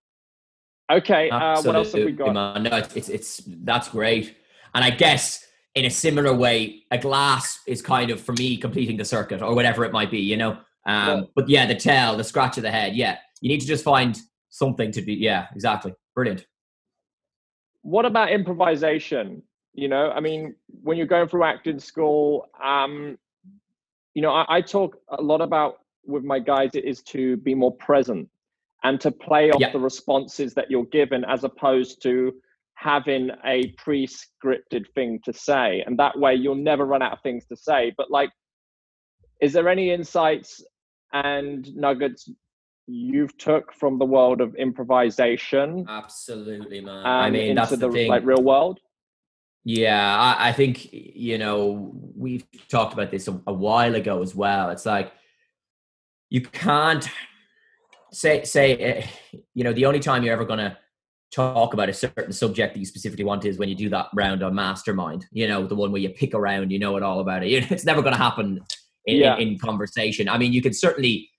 Okay. 0.91 1.29
Uh, 1.29 1.61
what 1.61 1.75
else 1.75 1.93
have 1.93 2.03
we 2.03 2.11
got? 2.11 2.33
man. 2.33 2.63
No, 2.63 2.77
it's, 2.77 2.95
it's 2.95 3.09
it's 3.09 3.41
that's 3.63 3.89
great. 3.89 4.35
And 4.73 4.83
I 4.83 4.89
guess 4.89 5.45
in 5.75 5.85
a 5.85 5.89
similar 5.89 6.33
way, 6.33 6.83
a 6.91 6.97
glass 6.97 7.59
is 7.67 7.81
kind 7.81 8.11
of 8.11 8.19
for 8.19 8.33
me 8.33 8.57
completing 8.57 8.97
the 8.97 9.05
circuit 9.05 9.41
or 9.41 9.55
whatever 9.55 9.85
it 9.85 9.91
might 9.93 10.11
be, 10.11 10.19
you 10.19 10.37
know. 10.37 10.51
Um, 10.85 11.19
Yeah. 11.19 11.21
but 11.35 11.49
yeah, 11.49 11.65
the 11.65 11.75
tail, 11.75 12.17
the 12.17 12.23
scratch 12.23 12.57
of 12.57 12.63
the 12.63 12.71
head, 12.71 12.95
yeah. 12.95 13.17
You 13.41 13.49
need 13.49 13.61
to 13.61 13.67
just 13.67 13.83
find 13.83 14.19
something 14.49 14.91
to 14.91 15.01
be. 15.01 15.13
Yeah, 15.13 15.47
exactly. 15.53 15.93
Brilliant. 16.15 16.45
what 17.83 18.05
about 18.05 18.31
improvisation 18.31 19.41
you 19.73 19.87
know 19.87 20.11
i 20.11 20.19
mean 20.19 20.53
when 20.83 20.97
you're 20.97 21.07
going 21.07 21.27
through 21.27 21.43
acting 21.43 21.79
school 21.79 22.47
um 22.63 23.17
you 24.13 24.21
know 24.21 24.31
i, 24.31 24.57
I 24.57 24.61
talk 24.61 24.97
a 25.09 25.21
lot 25.21 25.41
about 25.41 25.79
with 26.05 26.23
my 26.23 26.37
guys 26.39 26.71
it 26.75 26.85
is 26.85 27.01
to 27.03 27.37
be 27.37 27.55
more 27.55 27.73
present 27.77 28.27
and 28.83 28.99
to 29.01 29.11
play 29.11 29.51
off 29.51 29.59
Yeah. 29.61 29.71
the 29.71 29.79
responses 29.79 30.53
that 30.55 30.69
you're 30.71 30.85
given 30.85 31.23
as 31.25 31.43
opposed 31.43 32.01
to 32.03 32.33
having 32.75 33.29
a 33.45 33.67
pre-scripted 33.77 34.85
thing 34.95 35.19
to 35.23 35.31
say 35.33 35.83
and 35.85 35.97
that 35.99 36.17
way 36.17 36.33
you'll 36.33 36.55
never 36.55 36.85
run 36.85 37.01
out 37.01 37.11
of 37.13 37.19
things 37.21 37.45
to 37.45 37.55
say 37.55 37.93
but 37.95 38.09
like 38.09 38.31
is 39.39 39.53
there 39.53 39.69
any 39.69 39.91
insights 39.91 40.63
and 41.13 41.75
nuggets 41.75 42.27
you've 42.87 43.37
took 43.37 43.71
from 43.73 43.99
the 43.99 44.05
world 44.05 44.41
of 44.41 44.55
improvisation 44.55 45.85
Absolutely, 45.87 46.81
man. 46.81 46.97
um, 46.99 47.05
I 47.05 47.29
mean, 47.29 47.41
into 47.51 47.55
that's 47.55 47.69
the, 47.71 47.77
the 47.77 47.91
thing. 47.91 48.09
like 48.09 48.25
real 48.25 48.41
world 48.41 48.79
Yeah, 49.63 50.17
I, 50.19 50.49
I 50.49 50.51
think 50.53 50.91
you 50.91 51.37
know 51.37 51.93
we've 52.15 52.45
talked 52.67 52.93
about 52.93 53.11
this 53.11 53.27
a, 53.27 53.39
a 53.45 53.53
while 53.53 53.93
ago 53.93 54.23
as 54.23 54.33
well. 54.33 54.71
It's 54.71 54.87
like 54.87 55.11
you 56.31 56.41
can't 56.41 57.07
say 58.11 58.43
say 58.43 58.75
eh, 58.77 59.07
you 59.53 59.63
know 59.63 59.73
the 59.73 59.85
only 59.85 59.99
time 59.99 60.23
you're 60.23 60.33
ever 60.33 60.45
gonna 60.45 60.77
talk 61.33 61.73
about 61.73 61.87
a 61.89 61.93
certain 61.93 62.33
subject 62.33 62.73
that 62.73 62.79
you 62.79 62.85
specifically 62.85 63.23
want 63.23 63.45
is 63.45 63.57
when 63.57 63.69
you 63.69 63.75
do 63.75 63.89
that 63.89 64.07
round 64.13 64.43
on 64.43 64.53
mastermind. 64.53 65.25
You 65.31 65.47
know, 65.47 65.65
the 65.65 65.75
one 65.75 65.91
where 65.91 66.01
you 66.01 66.09
pick 66.09 66.33
around, 66.33 66.71
you 66.71 66.79
know 66.79 66.97
it 66.97 67.03
all 67.03 67.21
about 67.21 67.43
it. 67.43 67.71
It's 67.71 67.85
never 67.85 68.01
gonna 68.01 68.17
happen 68.17 68.59
in, 69.05 69.17
Yeah. 69.17 69.37
in, 69.37 69.49
in 69.49 69.57
conversation. 69.59 70.27
I 70.27 70.37
mean, 70.37 70.51
you 70.53 70.61
can 70.61 70.73
certainly 70.73 71.29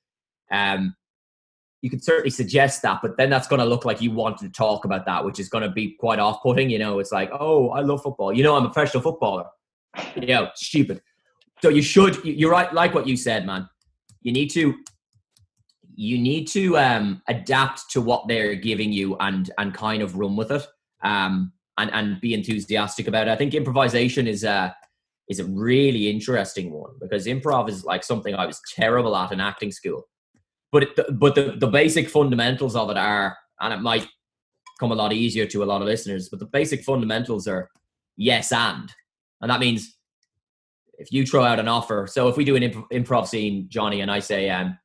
um 0.50 0.94
you 1.82 1.90
could 1.90 2.02
certainly 2.04 2.30
suggest 2.30 2.80
that, 2.82 3.00
but 3.02 3.16
then 3.16 3.28
that's 3.28 3.48
going 3.48 3.58
to 3.58 3.64
look 3.66 3.84
like 3.84 4.00
you 4.00 4.12
want 4.12 4.38
to 4.38 4.48
talk 4.48 4.84
about 4.84 5.04
that, 5.06 5.24
which 5.24 5.40
is 5.40 5.48
going 5.48 5.64
to 5.64 5.68
be 5.70 5.96
quite 5.98 6.20
off-putting. 6.20 6.70
You 6.70 6.78
know, 6.78 7.00
it's 7.00 7.10
like, 7.10 7.28
oh, 7.32 7.70
I 7.70 7.80
love 7.80 8.04
football. 8.04 8.32
You 8.32 8.44
know, 8.44 8.54
I'm 8.54 8.64
a 8.64 8.70
professional 8.70 9.02
footballer. 9.02 9.46
You 10.14 10.28
know, 10.28 10.50
stupid. 10.54 11.02
So 11.60 11.68
you 11.70 11.82
should. 11.82 12.24
You're 12.24 12.52
right. 12.52 12.72
Like 12.72 12.94
what 12.94 13.08
you 13.08 13.16
said, 13.16 13.44
man. 13.46 13.68
You 14.22 14.32
need 14.32 14.48
to. 14.50 14.74
You 15.94 16.18
need 16.18 16.46
to 16.48 16.78
um, 16.78 17.22
adapt 17.28 17.90
to 17.90 18.00
what 18.00 18.26
they're 18.28 18.54
giving 18.54 18.92
you 18.92 19.16
and 19.18 19.50
and 19.58 19.74
kind 19.74 20.02
of 20.02 20.16
run 20.16 20.36
with 20.36 20.50
it. 20.50 20.66
Um, 21.02 21.52
and 21.78 21.90
and 21.92 22.20
be 22.20 22.34
enthusiastic 22.34 23.08
about 23.08 23.28
it. 23.28 23.30
I 23.30 23.36
think 23.36 23.54
improvisation 23.54 24.26
is 24.26 24.44
a 24.44 24.76
is 25.28 25.40
a 25.40 25.44
really 25.44 26.10
interesting 26.10 26.70
one 26.70 26.92
because 27.00 27.26
improv 27.26 27.68
is 27.68 27.84
like 27.84 28.04
something 28.04 28.34
I 28.34 28.46
was 28.46 28.60
terrible 28.74 29.16
at 29.16 29.32
in 29.32 29.40
acting 29.40 29.72
school 29.72 30.06
but 30.72 30.82
it, 30.82 31.18
but 31.18 31.34
the, 31.34 31.54
the 31.58 31.66
basic 31.68 32.08
fundamentals 32.08 32.74
of 32.74 32.90
it 32.90 32.96
are 32.96 33.36
and 33.60 33.72
it 33.72 33.80
might 33.80 34.08
come 34.80 34.90
a 34.90 34.94
lot 34.94 35.12
easier 35.12 35.46
to 35.46 35.62
a 35.62 35.66
lot 35.66 35.80
of 35.80 35.86
listeners 35.86 36.28
but 36.28 36.40
the 36.40 36.46
basic 36.46 36.82
fundamentals 36.82 37.46
are 37.46 37.70
yes 38.16 38.50
and 38.50 38.92
and 39.40 39.50
that 39.50 39.60
means 39.60 39.96
if 40.98 41.12
you 41.12 41.24
throw 41.24 41.44
out 41.44 41.60
an 41.60 41.68
offer 41.68 42.08
so 42.10 42.28
if 42.28 42.36
we 42.36 42.44
do 42.44 42.56
an 42.56 42.62
imp- 42.64 42.90
improv 42.90 43.28
scene 43.28 43.66
johnny 43.68 44.00
and 44.00 44.10
i 44.10 44.18
say 44.18 44.50
um 44.50 44.76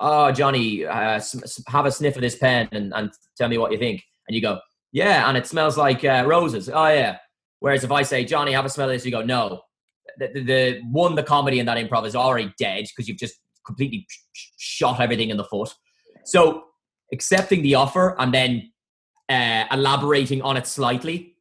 oh 0.00 0.32
johnny 0.32 0.84
uh, 0.84 1.20
have 1.68 1.86
a 1.86 1.92
sniff 1.92 2.16
of 2.16 2.22
this 2.22 2.36
pen 2.36 2.68
and, 2.72 2.92
and 2.94 3.10
tell 3.36 3.48
me 3.48 3.58
what 3.58 3.72
you 3.72 3.78
think 3.78 4.02
and 4.28 4.34
you 4.34 4.42
go 4.42 4.58
yeah, 4.94 5.28
and 5.28 5.36
it 5.36 5.44
smells 5.44 5.76
like 5.76 6.04
uh, 6.04 6.22
roses. 6.24 6.70
Oh 6.72 6.86
yeah. 6.86 7.18
Whereas 7.58 7.82
if 7.82 7.90
I 7.90 8.02
say, 8.02 8.24
Johnny, 8.24 8.52
have 8.52 8.64
a 8.64 8.68
smell 8.68 8.88
of 8.88 8.94
this, 8.94 9.04
you 9.04 9.10
go, 9.10 9.22
no. 9.22 9.62
The, 10.18 10.28
the, 10.32 10.44
the 10.44 10.80
one, 10.92 11.16
the 11.16 11.24
comedy 11.24 11.58
in 11.58 11.66
that 11.66 11.76
improv 11.76 12.06
is 12.06 12.14
already 12.14 12.54
dead 12.60 12.84
because 12.84 13.08
you've 13.08 13.18
just 13.18 13.34
completely 13.66 14.06
shot 14.56 15.00
everything 15.00 15.30
in 15.30 15.36
the 15.36 15.42
foot. 15.44 15.74
So 16.24 16.66
accepting 17.12 17.62
the 17.62 17.74
offer 17.74 18.14
and 18.20 18.32
then 18.32 18.70
uh, 19.28 19.64
elaborating 19.72 20.42
on 20.42 20.56
it 20.56 20.68
slightly. 20.68 21.38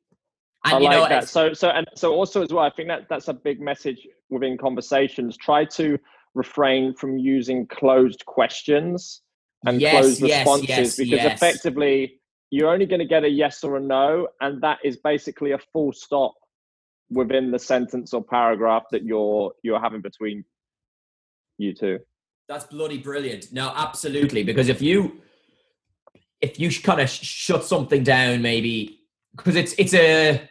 And, 0.66 0.76
I 0.76 0.80
like 0.80 0.92
know, 0.92 1.08
that. 1.08 1.30
So, 1.30 1.54
so, 1.54 1.70
and 1.70 1.86
so 1.94 2.12
also 2.12 2.42
as 2.42 2.52
well, 2.52 2.66
I 2.66 2.72
think 2.72 2.88
that 2.88 3.08
that's 3.08 3.28
a 3.28 3.34
big 3.34 3.62
message 3.62 4.08
within 4.32 4.58
conversations. 4.58 5.38
Try 5.38 5.66
to 5.66 6.00
refrain 6.36 6.94
from 6.94 7.18
using 7.18 7.68
closed 7.68 8.26
questions 8.26 9.22
and 9.66 9.82
yes, 9.82 9.92
closed 9.92 10.22
responses 10.22 10.68
yes, 10.68 10.80
yes, 10.80 10.96
because 10.98 11.26
effectively 11.26 12.20
you're 12.50 12.70
only 12.70 12.86
going 12.86 13.00
to 13.00 13.06
get 13.06 13.24
a 13.24 13.30
yes 13.30 13.64
or 13.64 13.78
a 13.78 13.80
no, 13.80 14.28
and 14.42 14.62
that 14.62 14.78
is 14.84 14.98
basically 14.98 15.52
a 15.52 15.60
full 15.72 15.92
stop 15.92 16.34
within 17.10 17.52
the 17.52 17.60
sentence 17.60 18.14
or 18.14 18.24
paragraph 18.24 18.84
that 18.92 19.04
you're 19.04 19.54
you're 19.64 19.80
having 19.80 20.02
between 20.02 20.44
you 21.58 21.74
two. 21.74 22.00
That's 22.48 22.66
bloody 22.66 22.98
brilliant. 22.98 23.52
No, 23.52 23.72
absolutely. 23.76 24.44
Because 24.44 24.70
if 24.70 24.82
you 24.82 25.22
if 26.42 26.60
you 26.60 26.70
kind 26.82 27.00
of 27.00 27.10
shut 27.10 27.64
something 27.64 28.04
down, 28.04 28.42
maybe 28.42 29.00
because 29.36 29.56
it's 29.56 29.74
it's 29.78 29.94
a 29.94 30.50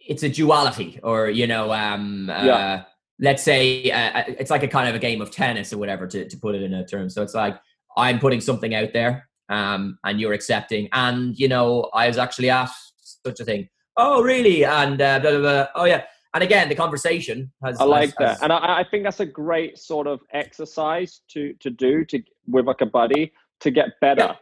it's 0.00 0.22
a 0.22 0.28
duality, 0.28 0.98
or 1.02 1.28
you 1.28 1.46
know, 1.46 1.72
um, 1.72 2.30
uh, 2.30 2.44
yeah. 2.44 2.84
Let's 3.18 3.42
say 3.42 3.90
uh, 3.90 4.20
uh, 4.20 4.24
it's 4.26 4.50
like 4.50 4.62
a 4.62 4.68
kind 4.68 4.88
of 4.88 4.94
a 4.94 4.98
game 4.98 5.20
of 5.20 5.30
tennis 5.30 5.72
or 5.72 5.78
whatever 5.78 6.06
to 6.06 6.28
to 6.28 6.36
put 6.36 6.54
it 6.54 6.62
in 6.62 6.74
a 6.74 6.86
term. 6.86 7.08
So 7.08 7.22
it's 7.22 7.34
like 7.34 7.58
I'm 7.96 8.18
putting 8.18 8.40
something 8.40 8.74
out 8.74 8.92
there, 8.92 9.28
um, 9.48 9.98
and 10.04 10.20
you're 10.20 10.32
accepting, 10.32 10.88
and 10.92 11.38
you 11.38 11.48
know, 11.48 11.90
I 11.94 12.08
was 12.08 12.18
actually 12.18 12.50
asked 12.50 13.20
such 13.24 13.40
a 13.40 13.44
thing. 13.44 13.68
Oh, 13.96 14.22
really? 14.22 14.64
And 14.64 15.00
uh, 15.00 15.20
blah, 15.20 15.30
blah, 15.30 15.40
blah. 15.40 15.66
oh 15.76 15.84
yeah, 15.84 16.04
and 16.34 16.42
again, 16.42 16.68
the 16.68 16.74
conversation 16.74 17.52
has. 17.64 17.80
I 17.80 17.84
like 17.84 18.08
has, 18.08 18.14
that, 18.18 18.28
has, 18.28 18.42
and 18.42 18.52
I, 18.52 18.80
I, 18.80 18.84
think 18.90 19.04
that's 19.04 19.20
a 19.20 19.26
great 19.26 19.78
sort 19.78 20.06
of 20.06 20.20
exercise 20.32 21.20
to 21.30 21.54
to 21.60 21.70
do 21.70 22.04
to 22.06 22.20
with 22.48 22.66
like 22.66 22.80
a 22.80 22.86
buddy 22.86 23.32
to 23.60 23.70
get 23.70 24.00
better 24.00 24.36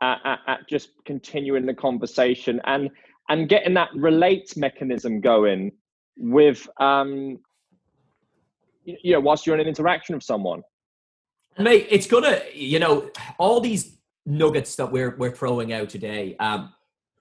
yeah. 0.00 0.12
at, 0.12 0.20
at, 0.24 0.38
at, 0.46 0.68
just 0.68 0.90
continuing 1.04 1.66
the 1.66 1.74
conversation 1.74 2.60
and 2.64 2.90
and 3.28 3.48
getting 3.48 3.74
that 3.74 3.90
relate 3.94 4.56
mechanism 4.56 5.20
going 5.20 5.72
with 6.16 6.68
um 6.78 7.38
you 8.84 9.12
know 9.12 9.20
whilst 9.20 9.46
you're 9.46 9.54
in 9.54 9.60
an 9.60 9.68
interaction 9.68 10.14
with 10.14 10.24
someone. 10.24 10.62
Mate, 11.58 11.86
it's 11.90 12.06
gonna 12.06 12.40
you 12.54 12.78
know 12.78 13.10
all 13.38 13.60
these 13.60 13.98
nuggets 14.26 14.76
that 14.76 14.90
we're 14.90 15.16
we're 15.16 15.34
throwing 15.34 15.72
out 15.72 15.88
today. 15.88 16.36
Um, 16.38 16.72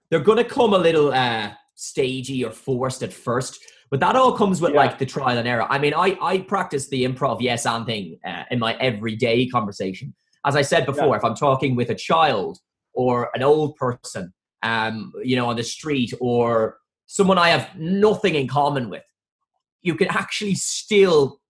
they're 0.09 0.20
gonna 0.20 0.43
come 0.43 0.74
a 0.74 0.78
little 0.78 1.14
uh 1.14 1.51
stagey 1.76 2.45
or 2.45 2.51
forced 2.51 3.01
at 3.01 3.12
first 3.12 3.59
but 3.91 3.99
that 3.99 4.16
all 4.16 4.32
comes 4.32 4.62
with 4.62 4.72
yeah. 4.72 4.78
like 4.78 4.97
the 4.97 5.05
trial 5.05 5.38
and 5.38 5.47
error. 5.47 5.68
I 5.70 5.78
mean, 5.78 5.93
I 5.93 6.18
I 6.22 6.39
practice 6.39 6.88
the 6.88 7.03
improv 7.03 7.41
yes 7.41 7.66
and 7.66 7.86
thing 7.86 8.18
uh, 8.26 8.43
in 8.49 8.57
my 8.57 8.76
everyday 8.76 9.47
conversation. 9.47 10.16
As 10.45 10.55
I 10.55 10.62
said 10.64 10.86
before, 10.86 11.09
yeah. 11.09 11.18
if 11.18 11.24
I'm 11.26 11.36
talking 11.36 11.76
with 11.76 11.89
a 11.89 11.95
child 11.95 12.57
or 12.93 13.30
an 13.36 13.43
old 13.43 13.76
person, 13.76 14.34
um, 14.64 15.12
you 15.24 15.36
know, 15.36 15.49
on 15.49 15.57
the 15.57 15.64
street 15.64 16.14
or 16.22 16.78
someone 17.05 17.38
I 17.38 17.49
have 17.49 17.76
nothing 17.78 18.36
in 18.36 18.47
common 18.47 18.89
with, 18.89 19.03
you 19.82 19.95
can 19.95 20.07
actually 20.07 20.55
still, 20.55 21.40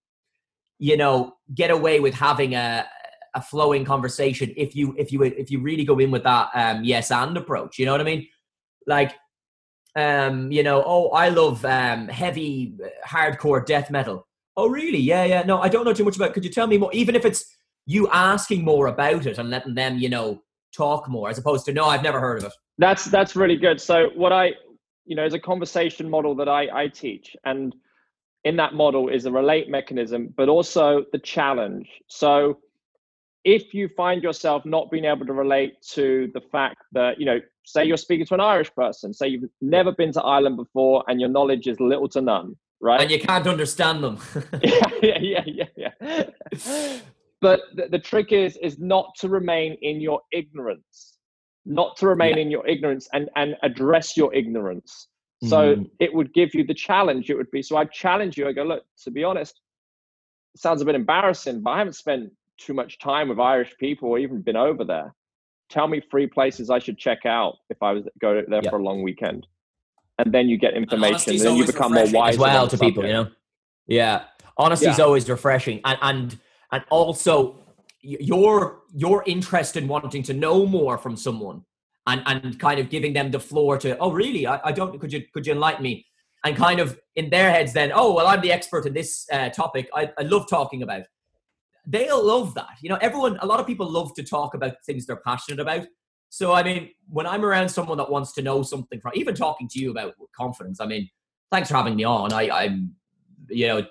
you 0.81 0.97
know, 0.97 1.35
get 1.53 1.69
away 1.69 1.99
with 1.99 2.15
having 2.15 2.55
a 2.55 2.85
a 3.33 3.41
flowing 3.41 3.85
conversation 3.85 4.51
if 4.57 4.75
you 4.75 4.93
if 4.97 5.11
you 5.11 5.21
if 5.21 5.49
you 5.49 5.61
really 5.61 5.85
go 5.85 5.97
in 5.99 6.11
with 6.11 6.23
that 6.23 6.49
um, 6.55 6.83
yes 6.83 7.11
and 7.11 7.37
approach. 7.37 7.77
You 7.77 7.85
know 7.85 7.91
what 7.91 8.01
I 8.01 8.03
mean? 8.03 8.27
Like 8.87 9.13
um, 9.95 10.51
you 10.51 10.63
know, 10.63 10.83
oh, 10.85 11.09
I 11.09 11.29
love 11.29 11.63
um, 11.65 12.07
heavy, 12.07 12.73
hardcore 13.07 13.63
death 13.63 13.91
metal. 13.91 14.27
Oh, 14.57 14.67
really? 14.67 14.97
Yeah, 14.97 15.23
yeah. 15.25 15.43
No, 15.43 15.61
I 15.61 15.69
don't 15.69 15.85
know 15.85 15.93
too 15.93 16.03
much 16.03 16.15
about. 16.15 16.29
It. 16.29 16.33
Could 16.33 16.45
you 16.45 16.51
tell 16.51 16.67
me 16.67 16.77
more? 16.77 16.91
Even 16.93 17.15
if 17.15 17.25
it's 17.25 17.45
you 17.85 18.07
asking 18.09 18.65
more 18.65 18.87
about 18.87 19.27
it 19.27 19.37
and 19.37 19.49
letting 19.49 19.75
them, 19.75 19.99
you 19.99 20.09
know, 20.09 20.41
talk 20.75 21.07
more, 21.07 21.29
as 21.29 21.37
opposed 21.37 21.65
to 21.65 21.73
no, 21.73 21.85
I've 21.85 22.03
never 22.03 22.19
heard 22.19 22.39
of 22.39 22.45
it. 22.45 22.53
That's 22.79 23.05
that's 23.05 23.35
really 23.35 23.57
good. 23.57 23.79
So 23.79 24.09
what 24.15 24.33
I, 24.33 24.51
you 25.05 25.15
know, 25.15 25.25
is 25.25 25.33
a 25.33 25.39
conversation 25.39 26.09
model 26.09 26.33
that 26.35 26.49
I 26.49 26.67
I 26.73 26.87
teach, 26.87 27.35
and 27.45 27.75
in 28.43 28.55
that 28.57 28.73
model 28.73 29.09
is 29.09 29.25
a 29.25 29.31
relate 29.31 29.69
mechanism, 29.69 30.33
but 30.35 30.49
also 30.49 31.05
the 31.11 31.19
challenge. 31.19 31.87
So 32.07 32.59
if 33.43 33.73
you 33.73 33.87
find 33.89 34.21
yourself 34.23 34.65
not 34.65 34.91
being 34.91 35.05
able 35.05 35.25
to 35.25 35.33
relate 35.33 35.73
to 35.93 36.29
the 36.33 36.41
fact 36.51 36.77
that 36.91 37.19
you 37.19 37.25
know 37.25 37.39
say 37.63 37.83
you're 37.83 37.97
speaking 37.97 38.25
to 38.25 38.35
an 38.35 38.39
irish 38.39 38.71
person 38.75 39.11
say 39.11 39.27
you've 39.27 39.49
never 39.61 39.91
been 39.91 40.11
to 40.11 40.21
ireland 40.21 40.55
before 40.55 41.03
and 41.07 41.19
your 41.19 41.29
knowledge 41.29 41.65
is 41.65 41.79
little 41.79 42.07
to 42.07 42.21
none 42.21 42.55
right? 42.81 43.01
And 43.01 43.11
you 43.11 43.19
can't 43.19 43.47
understand 43.47 44.03
them. 44.03 44.19
Yeah 45.01 45.17
yeah 45.19 45.43
yeah 45.45 45.65
yeah, 45.75 46.99
but 47.41 47.61
the, 47.75 47.87
the, 47.89 47.99
trick 47.99 48.31
is 48.31 48.57
is 48.57 48.77
not 48.77 49.15
to 49.19 49.29
remain 49.29 49.77
in 49.81 49.99
your 49.99 50.21
ignorance. 50.31 51.17
Not 51.65 51.97
to 51.97 52.07
remain 52.07 52.37
yeah. 52.37 52.43
in 52.43 52.51
your 52.51 52.67
ignorance 52.67 53.07
and 53.13 53.29
and 53.35 53.55
address 53.63 54.15
your 54.15 54.33
ignorance 54.33 55.07
so 55.43 55.75
mm. 55.75 55.89
it 55.99 56.13
would 56.13 56.33
give 56.33 56.53
you 56.53 56.63
the 56.65 56.73
challenge 56.73 57.29
it 57.29 57.35
would 57.35 57.49
be 57.51 57.61
so 57.61 57.75
i 57.75 57.85
challenge 57.85 58.37
you 58.37 58.47
i 58.47 58.51
go 58.51 58.63
look 58.63 58.83
to 59.01 59.09
be 59.09 59.23
honest 59.23 59.61
sounds 60.55 60.81
a 60.81 60.85
bit 60.85 60.95
embarrassing 60.95 61.61
but 61.61 61.71
i 61.71 61.77
haven't 61.77 61.93
spent 61.93 62.31
too 62.61 62.73
much 62.73 62.99
time 62.99 63.29
with 63.29 63.39
Irish 63.39 63.75
people 63.79 64.09
or 64.09 64.19
even 64.19 64.41
been 64.41 64.55
over 64.55 64.83
there. 64.83 65.13
Tell 65.69 65.87
me 65.87 66.01
three 66.11 66.27
places 66.27 66.69
I 66.69 66.79
should 66.79 66.97
check 66.97 67.25
out 67.25 67.55
if 67.69 67.81
I 67.81 67.91
was 67.93 68.03
go 68.19 68.41
there 68.47 68.61
for 68.63 68.77
a 68.77 68.83
long 68.83 69.03
weekend. 69.03 69.47
And 70.17 70.33
then 70.33 70.49
you 70.49 70.57
get 70.57 70.75
information, 70.75 71.31
and, 71.31 71.39
and 71.39 71.49
then 71.49 71.55
you 71.55 71.65
become 71.65 71.93
more 71.93 72.07
wise 72.11 72.35
as 72.35 72.39
well 72.39 72.67
to 72.67 72.77
people. 72.77 73.05
You 73.05 73.13
know, 73.13 73.31
yeah, 73.87 74.23
honesty 74.57 74.87
is 74.87 74.99
yeah. 74.99 75.05
always 75.05 75.27
refreshing, 75.29 75.79
and 75.85 75.97
and 76.01 76.39
and 76.71 76.83
also 76.89 77.55
your 78.01 78.81
your 78.93 79.23
interest 79.25 79.77
in 79.77 79.87
wanting 79.87 80.21
to 80.23 80.33
know 80.33 80.65
more 80.65 80.97
from 80.97 81.15
someone 81.15 81.63
and 82.07 82.21
and 82.25 82.59
kind 82.59 82.79
of 82.79 82.89
giving 82.89 83.13
them 83.13 83.31
the 83.31 83.39
floor 83.39 83.77
to 83.77 83.97
oh 83.99 84.11
really 84.11 84.47
I, 84.47 84.59
I 84.65 84.71
don't 84.71 84.99
could 84.99 85.13
you 85.13 85.23
could 85.33 85.45
you 85.45 85.53
enlighten 85.53 85.83
me 85.83 86.05
and 86.43 86.55
kind 86.55 86.79
of 86.79 86.99
in 87.15 87.29
their 87.29 87.51
heads 87.51 87.73
then 87.73 87.91
oh 87.93 88.13
well 88.13 88.27
i'm 88.27 88.41
the 88.41 88.51
expert 88.51 88.85
in 88.85 88.93
this 88.93 89.27
uh, 89.31 89.49
topic 89.49 89.89
I, 89.93 90.11
I 90.17 90.23
love 90.23 90.49
talking 90.49 90.81
about 90.81 91.03
they'll 91.85 92.25
love 92.25 92.53
that. 92.55 92.77
You 92.81 92.89
know, 92.89 92.97
everyone, 93.01 93.37
a 93.41 93.45
lot 93.45 93.59
of 93.59 93.67
people 93.67 93.89
love 93.89 94.13
to 94.15 94.23
talk 94.23 94.53
about 94.53 94.73
things 94.85 95.05
they're 95.05 95.17
passionate 95.17 95.59
about. 95.59 95.87
So, 96.29 96.53
I 96.53 96.63
mean, 96.63 96.89
when 97.09 97.27
I'm 97.27 97.43
around 97.43 97.69
someone 97.69 97.97
that 97.97 98.09
wants 98.09 98.33
to 98.33 98.41
know 98.41 98.63
something 98.63 99.01
from, 99.01 99.11
even 99.15 99.35
talking 99.35 99.67
to 99.69 99.79
you 99.79 99.91
about 99.91 100.13
confidence, 100.35 100.79
I 100.79 100.85
mean, 100.85 101.09
thanks 101.51 101.69
for 101.69 101.75
having 101.75 101.95
me 101.95 102.03
on. 102.03 102.31
I, 102.31 102.49
I'm, 102.49 102.95
you 103.49 103.67
know, 103.67 103.85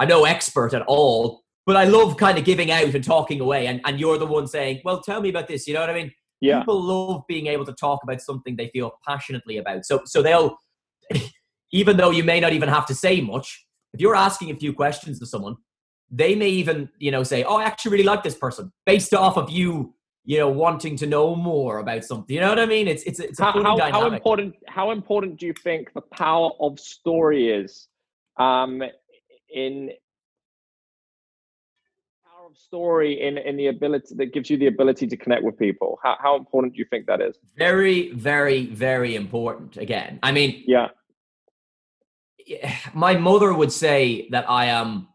I'm 0.00 0.08
no 0.08 0.24
expert 0.24 0.74
at 0.74 0.82
all, 0.82 1.42
but 1.64 1.76
I 1.76 1.84
love 1.84 2.16
kind 2.16 2.38
of 2.38 2.44
giving 2.44 2.70
out 2.70 2.94
and 2.94 3.04
talking 3.04 3.40
away. 3.40 3.68
And, 3.68 3.80
and 3.84 4.00
you're 4.00 4.18
the 4.18 4.26
one 4.26 4.48
saying, 4.48 4.80
well, 4.84 5.00
tell 5.00 5.20
me 5.20 5.28
about 5.28 5.46
this. 5.46 5.68
You 5.68 5.74
know 5.74 5.80
what 5.80 5.90
I 5.90 5.94
mean? 5.94 6.12
Yeah. 6.40 6.60
People 6.60 6.82
love 6.82 7.22
being 7.28 7.46
able 7.46 7.64
to 7.64 7.72
talk 7.72 8.00
about 8.02 8.20
something 8.20 8.56
they 8.56 8.68
feel 8.68 8.92
passionately 9.06 9.56
about. 9.58 9.86
So, 9.86 10.02
so 10.04 10.22
they'll, 10.22 10.58
even 11.72 11.96
though 11.96 12.10
you 12.10 12.24
may 12.24 12.40
not 12.40 12.52
even 12.52 12.68
have 12.68 12.86
to 12.86 12.94
say 12.94 13.20
much, 13.20 13.66
if 13.92 14.00
you're 14.00 14.14
asking 14.16 14.50
a 14.50 14.56
few 14.56 14.72
questions 14.72 15.18
to 15.20 15.26
someone, 15.26 15.56
they 16.10 16.34
may 16.34 16.48
even 16.48 16.88
you 16.98 17.10
know 17.10 17.22
say 17.22 17.42
oh 17.44 17.56
i 17.56 17.64
actually 17.64 17.90
really 17.92 18.04
like 18.04 18.22
this 18.22 18.36
person 18.36 18.72
based 18.84 19.12
off 19.12 19.36
of 19.36 19.50
you 19.50 19.92
you 20.24 20.38
know 20.38 20.48
wanting 20.48 20.96
to 20.96 21.06
know 21.06 21.34
more 21.34 21.78
about 21.78 22.04
something 22.04 22.34
you 22.34 22.40
know 22.40 22.48
what 22.48 22.58
i 22.58 22.66
mean 22.66 22.86
it's 22.86 23.02
it's, 23.04 23.18
it's 23.18 23.38
how, 23.38 23.52
how, 23.62 23.78
how, 23.90 24.06
important 24.06 24.54
how 24.68 24.90
important 24.90 25.38
do 25.38 25.46
you 25.46 25.54
think 25.64 25.92
the 25.94 26.00
power 26.00 26.50
of 26.60 26.78
story 26.78 27.50
is 27.50 27.88
um 28.38 28.82
in 29.52 29.90
story 32.56 33.20
in 33.20 33.38
in 33.38 33.56
the 33.56 33.68
ability 33.68 34.14
that 34.16 34.32
gives 34.32 34.50
you 34.50 34.56
the 34.56 34.66
ability 34.66 35.06
to 35.06 35.16
connect 35.16 35.42
with 35.42 35.58
people 35.58 35.98
how, 36.02 36.16
how 36.18 36.36
important 36.36 36.74
do 36.74 36.78
you 36.78 36.86
think 36.90 37.06
that 37.06 37.20
is 37.20 37.38
very 37.56 38.12
very 38.12 38.66
very 38.66 39.14
important 39.14 39.76
again 39.76 40.18
i 40.22 40.32
mean 40.32 40.62
yeah 40.66 40.88
my 42.94 43.14
mother 43.16 43.52
would 43.52 43.72
say 43.72 44.28
that 44.30 44.48
i 44.50 44.66
am 44.66 45.08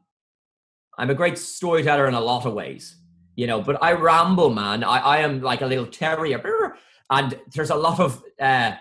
I'm 1.01 1.09
a 1.09 1.15
great 1.15 1.37
storyteller 1.37 2.07
in 2.07 2.13
a 2.13 2.19
lot 2.19 2.45
of 2.45 2.53
ways, 2.53 2.95
you 3.35 3.47
know, 3.47 3.61
but 3.61 3.81
I 3.81 3.93
ramble, 3.93 4.51
man. 4.51 4.83
I, 4.83 4.99
I 4.99 5.17
am 5.19 5.41
like 5.41 5.61
a 5.61 5.65
little 5.65 5.87
terrier, 5.87 6.75
and 7.09 7.39
there's 7.55 7.71
a 7.71 7.75
lot 7.75 7.99
of 7.99 8.23
uh, 8.39 8.73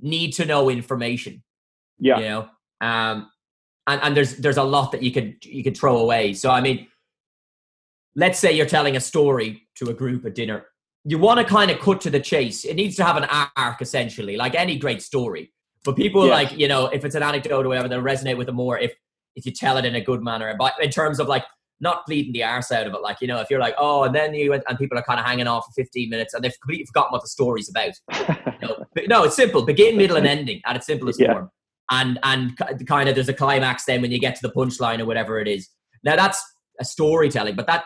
need 0.00 0.32
to 0.32 0.44
know 0.44 0.68
information. 0.68 1.44
Yeah, 2.00 2.18
you 2.18 2.24
know, 2.24 2.48
um, 2.80 3.30
and 3.86 4.00
and 4.02 4.16
there's 4.16 4.36
there's 4.38 4.56
a 4.56 4.64
lot 4.64 4.90
that 4.92 5.02
you 5.04 5.12
could 5.12 5.44
you 5.44 5.62
could 5.62 5.76
throw 5.76 5.98
away. 5.98 6.32
So 6.34 6.50
I 6.50 6.60
mean, 6.60 6.88
let's 8.18 8.38
say 8.38 8.52
you're 8.52 8.66
telling 8.66 8.96
a 8.96 9.00
story 9.00 9.68
to 9.76 9.90
a 9.90 9.94
group 9.94 10.26
at 10.26 10.34
dinner. 10.34 10.66
You 11.04 11.18
want 11.18 11.38
to 11.38 11.44
kind 11.44 11.70
of 11.70 11.78
cut 11.78 12.00
to 12.02 12.10
the 12.10 12.18
chase. 12.18 12.64
It 12.64 12.74
needs 12.74 12.96
to 12.96 13.04
have 13.04 13.16
an 13.16 13.24
arc, 13.56 13.80
essentially, 13.80 14.36
like 14.36 14.56
any 14.56 14.76
great 14.76 15.00
story. 15.02 15.52
But 15.84 15.94
people 15.94 16.26
yes. 16.26 16.32
like, 16.32 16.58
you 16.58 16.66
know, 16.66 16.86
if 16.86 17.04
it's 17.04 17.14
an 17.14 17.22
anecdote 17.22 17.64
or 17.64 17.68
whatever, 17.68 17.88
they'll 17.88 18.02
resonate 18.02 18.36
with 18.36 18.48
it 18.48 18.52
more 18.52 18.76
if 18.76 18.92
if 19.36 19.46
you 19.46 19.52
tell 19.52 19.76
it 19.76 19.84
in 19.84 19.94
a 19.94 20.00
good 20.00 20.20
manner. 20.20 20.52
But 20.58 20.74
in 20.82 20.90
terms 20.90 21.20
of 21.20 21.28
like 21.28 21.44
not 21.80 22.04
bleeding 22.06 22.32
the 22.32 22.42
arse 22.42 22.72
out 22.72 22.88
of 22.88 22.92
it. 22.92 23.00
Like, 23.02 23.18
you 23.20 23.28
know, 23.28 23.40
if 23.40 23.48
you're 23.50 23.60
like, 23.60 23.76
oh, 23.78 24.02
and 24.02 24.12
then 24.12 24.34
you 24.34 24.50
went, 24.50 24.64
and 24.68 24.76
people 24.76 24.98
are 24.98 25.02
kind 25.02 25.20
of 25.20 25.24
hanging 25.24 25.46
on 25.46 25.62
for 25.62 25.70
15 25.76 26.10
minutes 26.10 26.34
and 26.34 26.42
they've 26.42 26.60
completely 26.60 26.86
forgotten 26.86 27.12
what 27.12 27.22
the 27.22 27.28
story's 27.28 27.68
about. 27.68 27.94
You 28.60 28.66
know, 28.66 28.84
no, 29.06 29.22
it's 29.22 29.36
simple. 29.36 29.62
Begin, 29.62 29.96
middle, 29.96 30.16
and 30.16 30.26
ending 30.26 30.60
at 30.66 30.74
its 30.74 30.86
simplest 30.86 31.20
yeah. 31.20 31.32
form. 31.32 31.50
And 31.92 32.18
and 32.24 32.58
kind 32.88 33.08
of 33.08 33.14
there's 33.14 33.28
a 33.28 33.34
climax 33.34 33.84
then 33.84 34.02
when 34.02 34.10
you 34.10 34.18
get 34.18 34.34
to 34.34 34.42
the 34.42 34.52
punchline 34.52 34.98
or 34.98 35.06
whatever 35.06 35.38
it 35.38 35.46
is. 35.46 35.68
Now 36.02 36.16
that's 36.16 36.42
a 36.80 36.84
storytelling, 36.84 37.54
but 37.54 37.68
that 37.68 37.84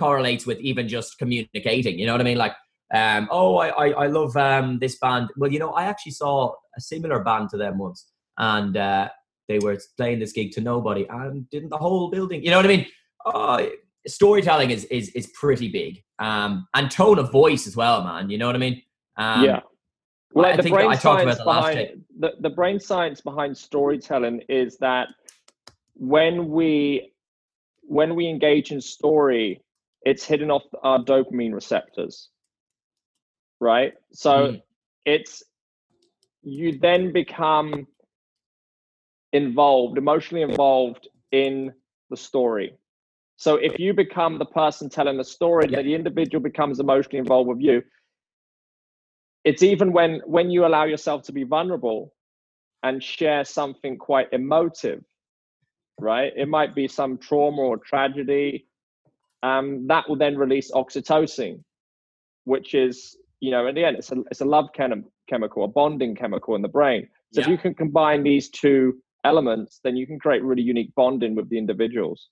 correlates 0.00 0.46
with 0.46 0.58
even 0.60 0.88
just 0.88 1.18
communicating. 1.18 1.98
You 1.98 2.06
know 2.06 2.14
what 2.14 2.20
I 2.22 2.24
mean? 2.24 2.38
Like, 2.38 2.54
um, 2.92 3.28
oh, 3.30 3.58
I, 3.58 3.68
I, 3.68 3.86
I 4.04 4.06
love 4.08 4.36
um, 4.36 4.78
this 4.80 4.98
band. 4.98 5.28
Well, 5.36 5.52
you 5.52 5.60
know, 5.60 5.72
I 5.72 5.84
actually 5.84 6.12
saw 6.12 6.54
a 6.76 6.80
similar 6.80 7.22
band 7.22 7.50
to 7.50 7.56
them 7.56 7.78
once, 7.78 8.10
and 8.38 8.76
uh, 8.76 9.08
they 9.48 9.58
were 9.58 9.78
playing 9.96 10.18
this 10.18 10.32
gig 10.32 10.50
to 10.52 10.60
nobody, 10.60 11.06
and 11.08 11.48
didn't 11.50 11.68
the 11.68 11.76
whole 11.76 12.10
building? 12.10 12.42
You 12.42 12.50
know 12.50 12.56
what 12.56 12.66
I 12.66 12.68
mean? 12.68 12.86
Oh, 13.26 13.70
storytelling 14.08 14.70
is 14.70 14.84
is 14.86 15.10
is 15.10 15.26
pretty 15.38 15.68
big, 15.68 16.02
um, 16.18 16.66
and 16.74 16.90
tone 16.90 17.18
of 17.18 17.30
voice 17.30 17.66
as 17.66 17.76
well, 17.76 18.02
man. 18.02 18.30
You 18.30 18.38
know 18.38 18.46
what 18.46 18.56
I 18.56 18.58
mean? 18.66 18.82
Um, 19.16 19.44
yeah. 19.44 19.60
Well, 20.32 20.46
I 20.46 20.56
the 20.56 20.62
think 20.62 20.76
brain 20.76 20.90
I 20.90 20.96
talked 20.96 21.22
about 21.22 21.38
the 21.38 21.44
behind, 21.44 22.04
the, 22.18 22.32
the 22.40 22.50
brain 22.50 22.78
science 22.78 23.20
behind 23.20 23.56
storytelling 23.56 24.42
is 24.48 24.78
that 24.78 25.08
when 25.94 26.50
we 26.50 27.12
when 27.82 28.14
we 28.14 28.28
engage 28.28 28.70
in 28.70 28.80
story, 28.80 29.60
it's 30.02 30.24
hitting 30.24 30.50
off 30.50 30.62
our 30.82 30.98
dopamine 31.02 31.54
receptors, 31.54 32.28
right? 33.60 33.92
So 34.12 34.30
mm. 34.30 34.62
it's 35.04 35.42
you 36.42 36.78
then 36.78 37.12
become 37.12 37.86
involved, 39.32 39.98
emotionally 39.98 40.42
involved 40.42 41.08
in 41.32 41.72
the 42.08 42.16
story. 42.16 42.74
So 43.36 43.56
if 43.56 43.78
you 43.78 43.94
become 43.94 44.38
the 44.38 44.44
person 44.44 44.90
telling 44.90 45.16
the 45.16 45.24
story, 45.24 45.66
that 45.68 45.84
the 45.84 45.94
individual 45.94 46.42
becomes 46.42 46.78
emotionally 46.78 47.18
involved 47.18 47.48
with 47.48 47.60
you. 47.60 47.82
It's 49.44 49.62
even 49.62 49.92
when 49.92 50.20
when 50.26 50.50
you 50.50 50.66
allow 50.66 50.84
yourself 50.84 51.22
to 51.24 51.32
be 51.32 51.44
vulnerable 51.44 52.12
and 52.82 53.02
share 53.02 53.44
something 53.44 53.96
quite 53.96 54.28
emotive, 54.32 55.02
right? 55.98 56.32
It 56.36 56.48
might 56.48 56.74
be 56.74 56.88
some 56.88 57.16
trauma 57.16 57.62
or 57.62 57.78
tragedy. 57.78 58.66
Um, 59.42 59.86
that 59.86 60.08
will 60.08 60.16
then 60.16 60.36
release 60.36 60.70
oxytocin, 60.72 61.62
which 62.44 62.74
is, 62.74 63.16
you 63.40 63.50
know, 63.50 63.66
in 63.66 63.74
the 63.74 63.84
end, 63.84 63.96
it's 63.96 64.12
a 64.12 64.16
it's 64.30 64.40
a 64.42 64.44
love 64.44 64.68
chem- 64.74 65.06
chemical, 65.28 65.64
a 65.64 65.68
bonding 65.68 66.14
chemical 66.14 66.54
in 66.54 66.62
the 66.62 66.68
brain. 66.68 67.08
So 67.32 67.40
yeah. 67.40 67.46
if 67.46 67.50
you 67.50 67.58
can 67.58 67.74
combine 67.74 68.22
these 68.22 68.50
two 68.50 69.00
elements, 69.24 69.80
then 69.84 69.96
you 69.96 70.06
can 70.06 70.18
create 70.18 70.42
really 70.42 70.62
unique 70.62 70.94
bonding 70.94 71.34
with 71.34 71.48
the 71.48 71.58
individuals. 71.58 72.28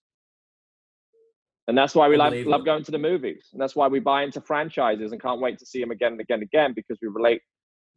And 1.69 1.77
that's 1.77 1.95
why 1.95 2.09
we 2.09 2.17
love, 2.17 2.33
love 2.47 2.65
going 2.65 2.83
to 2.85 2.91
the 2.91 2.99
movies. 2.99 3.51
And 3.53 3.61
that's 3.61 3.77
why 3.77 3.89
we 3.89 4.01
buy 4.01 4.23
into 4.23 4.41
franchises 4.41 5.13
and 5.13 5.21
can't 5.21 5.39
wait 5.39 5.59
to 5.59 5.67
see 5.67 5.81
them 5.81 5.91
again 5.91 6.13
and 6.13 6.21
again 6.21 6.39
and 6.39 6.45
again 6.45 6.73
because 6.75 6.97
we 7.03 7.09
relate. 7.09 7.43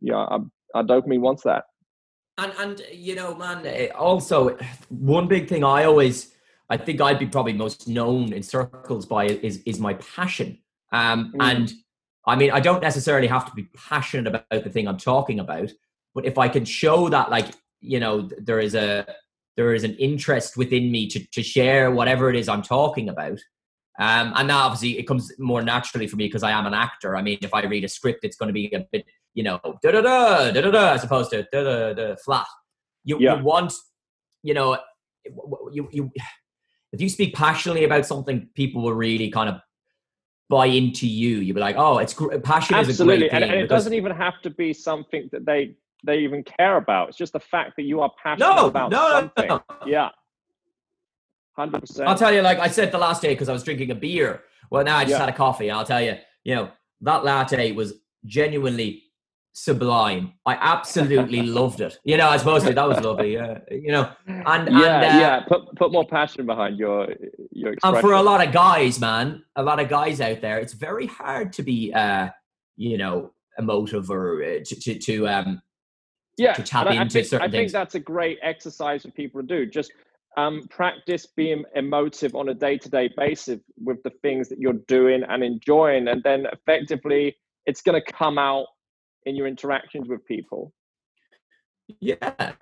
Yeah, 0.02 0.16
our, 0.16 0.42
our 0.76 0.84
dopamine 0.84 1.22
wants 1.22 1.44
that. 1.44 1.64
And, 2.38 2.52
and, 2.60 2.82
you 2.92 3.16
know, 3.16 3.34
man, 3.34 3.66
also, 3.92 4.58
one 4.90 5.28
big 5.28 5.48
thing 5.48 5.64
I 5.64 5.86
always, 5.86 6.34
I 6.72 6.78
think 6.78 7.02
I'd 7.02 7.20
be 7.20 7.28
probably 7.28 7.54
most 7.54 7.88
known 7.88 8.32
in 8.32 8.42
circles 8.42 9.06
by 9.06 9.26
is, 9.26 9.62
is 9.66 9.78
my 9.78 9.96
passion. 9.96 10.58
Um, 10.94 11.34
mm. 11.36 11.44
And 11.44 11.74
I 12.26 12.38
mean, 12.38 12.52
I 12.52 12.62
don't 12.62 12.82
necessarily 12.82 13.28
have 13.28 13.46
to 13.48 13.52
be 13.54 13.68
passionate 13.76 14.28
about 14.28 14.46
the 14.50 14.70
thing 14.70 14.88
I'm 14.88 14.98
talking 14.98 15.40
about, 15.40 15.70
but 16.16 16.26
if 16.26 16.38
I 16.38 16.48
can 16.48 16.64
show 16.64 17.10
that, 17.10 17.30
like, 17.30 17.48
you 17.82 18.00
know, 18.00 18.30
there 18.38 18.62
is 18.62 18.74
a, 18.74 19.06
there 19.58 19.74
is 19.74 19.84
an 19.84 19.96
interest 19.96 20.56
within 20.56 20.92
me 20.92 21.08
to, 21.10 21.20
to 21.32 21.44
share 21.44 21.92
whatever 21.92 22.30
it 22.30 22.38
is 22.38 22.48
I'm 22.48 22.62
talking 22.62 23.10
about, 23.10 23.40
um, 24.00 24.32
and 24.38 24.48
now 24.48 24.66
obviously 24.66 24.98
it 24.98 25.04
comes 25.04 25.30
more 25.40 25.62
naturally 25.62 26.08
for 26.08 26.16
me 26.16 26.28
because 26.28 26.44
I 26.44 26.52
am 26.52 26.66
an 26.66 26.74
actor. 26.74 27.18
I 27.18 27.22
mean, 27.22 27.38
if 27.42 27.54
I 27.54 27.66
read 27.66 27.84
a 27.84 27.90
script, 27.90 28.24
it's 28.24 28.38
going 28.38 28.48
to 28.48 28.54
be 28.54 28.72
a 28.74 28.88
bit, 28.92 29.06
you 29.34 29.44
know, 29.44 29.60
da 29.84 29.92
da 29.92 30.02
da 30.02 30.52
da 30.52 30.62
da 30.62 30.72
da, 30.72 30.94
as 30.94 31.04
opposed 31.04 31.32
to 31.32 31.46
da 31.52 31.64
da 31.64 31.94
da 31.94 32.16
flat. 32.24 32.48
You, 33.04 33.20
yeah. 33.20 33.36
you 33.36 33.44
want, 33.44 33.74
you 34.42 34.54
know, 34.54 34.78
you 35.72 35.90
you 35.92 36.12
if 36.92 37.02
you 37.02 37.10
speak 37.10 37.34
passionately 37.34 37.84
about 37.84 38.06
something, 38.06 38.50
people 38.54 38.82
will 38.82 38.94
really 38.94 39.30
kind 39.30 39.50
of 39.50 39.62
buy 40.50 40.66
into 40.66 41.08
you. 41.08 41.38
You'll 41.38 41.56
be 41.56 41.62
like, 41.62 41.78
oh, 41.78 41.98
it's 42.00 42.14
passion 42.44 42.76
Absolutely. 42.76 42.92
is 42.92 43.00
a 43.00 43.06
great 43.06 43.32
thing. 43.32 43.44
And, 43.44 43.52
and 43.52 43.62
it 43.62 43.68
doesn't 43.68 43.94
even 43.94 44.12
have 44.12 44.42
to 44.44 44.50
be 44.50 44.74
something 44.74 45.30
that 45.32 45.46
they 45.46 45.76
they 46.04 46.18
even 46.20 46.44
care 46.44 46.78
about. 46.78 47.10
It's 47.10 47.18
just 47.18 47.34
the 47.34 47.40
fact 47.40 47.76
that 47.78 47.84
you 47.84 48.02
are 48.02 48.12
passionate 48.22 48.56
no, 48.56 48.66
about 48.66 48.92
no, 48.92 49.10
something. 49.12 49.48
No, 49.48 49.64
no. 49.70 49.78
Yeah. 49.88 50.10
Hundred 51.56 51.82
percent. 51.82 52.10
I'll 52.10 52.18
tell 52.18 52.34
you, 52.34 52.42
like 52.42 52.60
I 52.60 52.68
said 52.68 52.92
the 52.92 52.98
last 52.98 53.22
day, 53.22 53.30
because 53.30 53.50
I 53.50 53.54
was 53.54 53.64
drinking 53.64 53.92
a 53.92 53.96
beer. 53.96 54.42
Well, 54.70 54.84
now 54.84 54.98
I 54.98 55.04
just 55.04 55.12
yeah. 55.12 55.20
had 55.20 55.30
a 55.30 55.34
coffee. 55.34 55.70
I'll 55.70 55.86
tell 55.86 56.02
you, 56.02 56.16
you 56.44 56.56
know, 56.56 56.72
that 57.02 57.24
latte 57.24 57.72
was 57.74 57.94
genuinely 58.26 59.04
sublime. 59.54 60.34
I 60.46 60.56
absolutely 60.60 61.42
loved 61.60 61.82
it. 61.82 62.00
You 62.04 62.18
know, 62.18 62.30
I 62.30 62.38
suppose 62.38 62.64
that 62.64 62.76
was 62.88 63.00
lovely. 63.02 63.34
Yeah, 63.34 63.60
you 63.70 63.92
know, 63.92 64.12
and 64.28 64.46
yeah, 64.46 64.66
and, 64.66 64.76
uh, 64.76 64.80
yeah. 64.80 65.40
Put 65.48 65.76
put 65.76 65.92
more 65.92 66.08
passion 66.08 66.46
behind 66.46 66.78
your 66.78 67.08
your. 67.52 67.74
Expression. 67.74 67.96
And 67.96 68.02
for 68.02 68.14
a 68.14 68.22
lot 68.22 68.46
of 68.46 68.54
guys, 68.54 69.00
man, 69.00 69.44
a 69.56 69.64
lot 69.64 69.80
of 69.80 69.90
guys 69.90 70.22
out 70.22 70.42
there, 70.42 70.60
it's 70.60 70.74
very 70.74 71.08
hard 71.08 71.54
to 71.54 71.64
be, 71.64 71.94
uh, 71.94 72.30
you 72.78 72.98
know, 72.98 73.34
emotive 73.58 74.10
or 74.10 74.44
uh, 74.44 74.60
to, 74.66 74.76
to, 74.76 75.00
to 75.00 75.28
um. 75.28 75.62
Yeah, 76.38 76.54
to 76.54 76.64
tap 76.64 76.88
into 76.88 77.02
I 77.02 77.08
think, 77.08 77.26
certain 77.28 77.42
I 77.42 77.52
think 77.52 77.62
things. 77.62 77.72
that's 77.74 77.96
a 77.96 78.00
great 78.00 78.40
exercise 78.42 79.04
for 79.04 79.12
people 79.12 79.42
to 79.42 79.48
do. 79.48 79.66
Just 79.66 79.92
um, 80.38 80.66
practice 80.70 81.28
being 81.36 81.66
emotive 81.76 82.36
on 82.36 82.50
a 82.50 82.54
day-to-day 82.54 83.10
basis 83.18 83.60
with 83.78 84.02
the 84.04 84.12
things 84.22 84.48
that 84.50 84.60
you're 84.60 84.80
doing 84.88 85.24
and 85.28 85.44
enjoying 85.44 86.08
and 86.08 86.24
then 86.24 86.48
effectively 86.54 87.36
it's 87.66 87.82
going 87.82 88.02
to 88.02 88.14
come 88.14 88.38
out 88.38 88.68
in 89.26 89.36
your 89.36 89.48
interactions 89.48 90.08
with 90.08 90.26
people? 90.26 90.74
Yeah. 92.00 92.54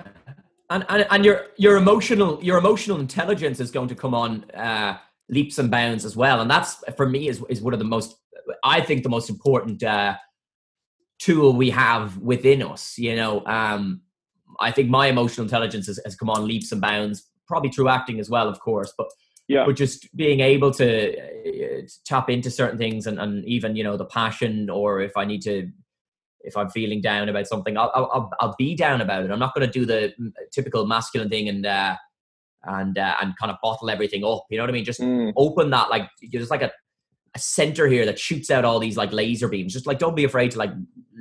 And, 0.69 0.85
and 0.87 1.07
and 1.09 1.25
your 1.25 1.47
your 1.57 1.77
emotional 1.77 2.39
your 2.43 2.57
emotional 2.57 2.99
intelligence 2.99 3.59
is 3.59 3.71
going 3.71 3.87
to 3.87 3.95
come 3.95 4.13
on 4.13 4.49
uh, 4.51 4.97
leaps 5.27 5.57
and 5.57 5.71
bounds 5.71 6.05
as 6.05 6.15
well. 6.15 6.41
And 6.41 6.49
that's 6.49 6.83
for 6.95 7.07
me 7.07 7.27
is, 7.27 7.43
is 7.49 7.61
one 7.61 7.73
of 7.73 7.79
the 7.79 7.85
most 7.85 8.15
i 8.63 8.81
think 8.81 9.03
the 9.03 9.09
most 9.09 9.29
important 9.29 9.83
uh, 9.83 10.15
tool 11.19 11.53
we 11.53 11.69
have 11.69 12.17
within 12.17 12.63
us 12.63 12.97
you 12.97 13.15
know? 13.15 13.45
Um, 13.45 14.01
I 14.59 14.71
think 14.71 14.89
my 14.89 15.07
emotional 15.07 15.45
intelligence 15.45 15.87
has, 15.87 15.99
has 16.03 16.15
come 16.15 16.29
on 16.29 16.47
leaps 16.47 16.71
and 16.71 16.81
bounds 16.81 17.29
probably 17.47 17.71
through 17.71 17.89
acting 17.89 18.19
as 18.19 18.29
well, 18.29 18.47
of 18.47 18.59
course, 18.59 18.93
but 18.97 19.07
yeah. 19.47 19.65
but 19.65 19.75
just 19.75 20.15
being 20.15 20.39
able 20.39 20.71
to 20.71 21.17
uh, 21.17 21.81
tap 22.05 22.29
into 22.29 22.51
certain 22.51 22.77
things 22.77 23.07
and, 23.07 23.19
and 23.19 23.43
even 23.45 23.75
you 23.75 23.83
know 23.83 23.97
the 23.97 24.05
passion 24.05 24.69
or 24.69 25.01
if 25.01 25.17
I 25.17 25.25
need 25.25 25.41
to 25.41 25.69
if 26.41 26.55
I'm 26.55 26.69
feeling 26.69 27.01
down 27.01 27.29
about 27.29 27.47
something 27.47 27.77
I'll 27.77 27.91
I'll, 27.93 28.31
I'll 28.39 28.55
be 28.57 28.75
down 28.75 29.01
about 29.01 29.23
it 29.23 29.31
I'm 29.31 29.39
not 29.39 29.53
going 29.53 29.67
to 29.67 29.79
do 29.79 29.85
the 29.85 30.13
typical 30.51 30.85
masculine 30.85 31.29
thing 31.29 31.49
and 31.49 31.65
uh, 31.65 31.95
and 32.63 32.97
uh, 32.97 33.15
and 33.21 33.37
kind 33.37 33.51
of 33.51 33.57
bottle 33.61 33.89
everything 33.89 34.23
up 34.23 34.45
you 34.49 34.57
know 34.57 34.63
what 34.63 34.69
I 34.69 34.73
mean 34.73 34.85
just 34.85 35.01
mm. 35.01 35.33
open 35.35 35.69
that 35.71 35.89
like 35.89 36.09
there's 36.31 36.49
like 36.49 36.61
a 36.61 36.71
a 37.35 37.39
center 37.39 37.87
here 37.87 38.07
that 38.07 38.17
shoots 38.17 38.49
out 38.49 38.65
all 38.65 38.79
these 38.79 38.97
like 38.97 39.13
laser 39.13 39.47
beams 39.47 39.73
just 39.73 39.85
like 39.85 39.99
don't 39.99 40.15
be 40.15 40.23
afraid 40.23 40.49
to 40.51 40.57
like 40.57 40.71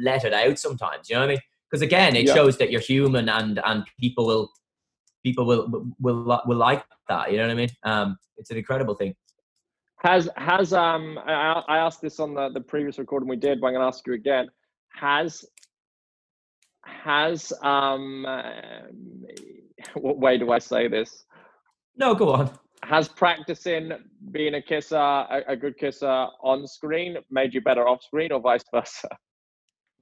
let 0.00 0.24
it 0.24 0.32
out 0.32 0.58
sometimes 0.58 1.10
you 1.10 1.14
know 1.14 1.20
what 1.20 1.30
I 1.30 1.32
mean 1.34 1.42
because 1.70 1.82
again 1.82 2.16
it 2.16 2.26
yeah. 2.26 2.34
shows 2.34 2.56
that 2.58 2.70
you're 2.70 2.80
human 2.80 3.28
and 3.28 3.60
and 3.64 3.84
people 4.00 4.26
will 4.26 4.50
people 5.22 5.46
will 5.46 5.92
will 6.00 6.42
will 6.46 6.56
like 6.56 6.84
that. 7.08 7.30
You 7.30 7.38
know 7.38 7.44
what 7.44 7.52
I 7.52 7.54
mean? 7.54 7.68
Um, 7.82 8.18
it's 8.36 8.50
an 8.50 8.56
incredible 8.56 8.94
thing. 8.94 9.14
Has 9.98 10.28
has 10.36 10.72
um 10.72 11.18
I, 11.26 11.62
I 11.68 11.78
asked 11.78 12.00
this 12.00 12.20
on 12.20 12.34
the 12.34 12.50
the 12.50 12.60
previous 12.60 12.98
recording 12.98 13.28
we 13.28 13.36
did, 13.36 13.60
but 13.60 13.68
I'm 13.68 13.74
gonna 13.74 13.86
ask 13.86 14.06
you 14.06 14.14
again. 14.14 14.48
Has 14.94 15.44
has 16.82 17.52
um 17.62 18.26
uh, 18.26 18.52
what 19.94 20.18
way 20.18 20.38
do 20.38 20.50
I 20.50 20.58
say 20.58 20.88
this? 20.88 21.24
No, 21.96 22.14
go 22.14 22.32
on. 22.32 22.50
Has 22.84 23.08
practicing 23.08 23.92
being 24.30 24.54
a 24.54 24.62
kisser, 24.62 24.96
a, 24.96 25.42
a 25.48 25.56
good 25.56 25.76
kisser 25.76 26.06
on 26.42 26.66
screen, 26.66 27.16
made 27.30 27.52
you 27.52 27.60
better 27.60 27.88
off 27.88 28.02
screen, 28.02 28.32
or 28.32 28.40
vice 28.40 28.64
versa? 28.72 29.08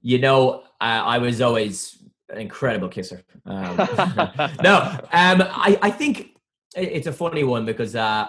You 0.02 0.18
know, 0.20 0.60
uh, 0.80 1.02
I 1.04 1.18
was 1.18 1.40
always 1.40 2.00
an 2.28 2.38
incredible 2.38 2.88
kisser. 2.88 3.24
Um, 3.44 3.76
no, 4.62 4.76
um, 5.12 5.42
I, 5.42 5.78
I 5.82 5.90
think 5.90 6.36
it's 6.76 7.08
a 7.08 7.12
funny 7.12 7.42
one 7.42 7.64
because 7.64 7.96
uh, 7.96 8.28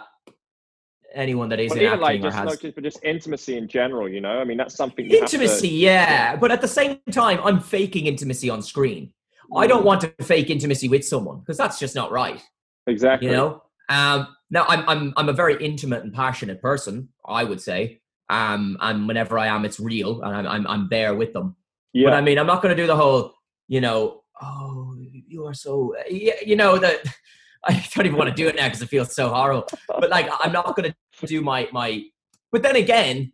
anyone 1.18 1.50
that 1.50 1.60
is 1.60 1.72
well, 1.72 1.82
even 1.82 2.00
like 2.00 2.22
just, 2.22 2.38
has... 2.38 2.46
not 2.46 2.60
just, 2.60 2.76
but 2.76 2.84
just 2.84 3.04
intimacy 3.04 3.58
in 3.58 3.68
general, 3.68 4.08
you 4.08 4.22
know. 4.22 4.40
I 4.40 4.44
mean, 4.44 4.58
that's 4.58 4.76
something. 4.76 5.10
intimacy, 5.10 5.70
to... 5.70 5.76
yeah, 5.76 6.36
but 6.36 6.52
at 6.52 6.62
the 6.62 6.68
same 6.68 7.00
time, 7.12 7.40
I'm 7.44 7.60
faking 7.60 8.06
intimacy 8.06 8.50
on 8.50 8.62
screen. 8.62 9.12
Mm. 9.52 9.62
I 9.62 9.68
don't 9.68 9.82
mm. 9.82 9.86
want 9.86 10.02
to 10.02 10.14
fake 10.24 10.50
intimacy 10.50 10.88
with 10.88 11.06
someone 11.06 11.40
because 11.40 11.58
that's 11.58 11.80
just 11.80 11.96
not 11.96 12.12
right. 12.12 12.42
Exactly. 12.86 13.30
You 13.30 13.36
know. 13.36 13.64
Um, 13.90 14.28
now, 14.50 14.66
I'm 14.68 14.88
I'm 14.88 15.14
I'm 15.18 15.30
a 15.30 15.34
very 15.34 15.64
intimate 15.64 16.04
and 16.04 16.14
passionate 16.14 16.62
person. 16.62 17.10
I 17.26 17.44
would 17.44 17.62
say. 17.62 18.02
Um, 18.30 18.78
and 18.82 19.08
whenever 19.08 19.40
I 19.40 19.48
am, 19.48 19.64
it's 19.66 19.80
real, 19.80 20.22
and 20.22 20.36
I'm 20.36 20.48
I'm, 20.48 20.68
I'm 20.68 20.88
there 20.90 21.16
with 21.16 21.34
them. 21.34 21.56
Yeah. 21.94 22.10
But 22.10 22.14
I 22.14 22.22
mean, 22.22 22.38
I'm 22.38 22.48
not 22.48 22.62
going 22.62 22.76
to 22.76 22.82
do 22.82 22.88
the 22.88 22.96
whole 22.96 23.34
you 23.68 23.82
know, 23.82 24.24
oh, 24.42 24.96
you 25.28 25.46
are 25.46 25.54
so, 25.54 25.96
you 26.10 26.56
know, 26.56 26.78
that 26.78 27.02
I 27.66 27.86
don't 27.94 28.06
even 28.06 28.18
want 28.18 28.30
to 28.30 28.36
do 28.36 28.48
it 28.48 28.56
now 28.56 28.66
because 28.66 28.82
it 28.82 28.90
feels 28.90 29.14
so 29.14 29.30
horrible. 29.30 29.68
But 29.88 30.10
like, 30.10 30.30
I'm 30.40 30.52
not 30.52 30.76
going 30.76 30.92
to 30.92 30.96
do 31.26 31.42
my 31.42 31.68
my. 31.72 32.04
But 32.52 32.64
then 32.64 32.76
again, 32.76 33.32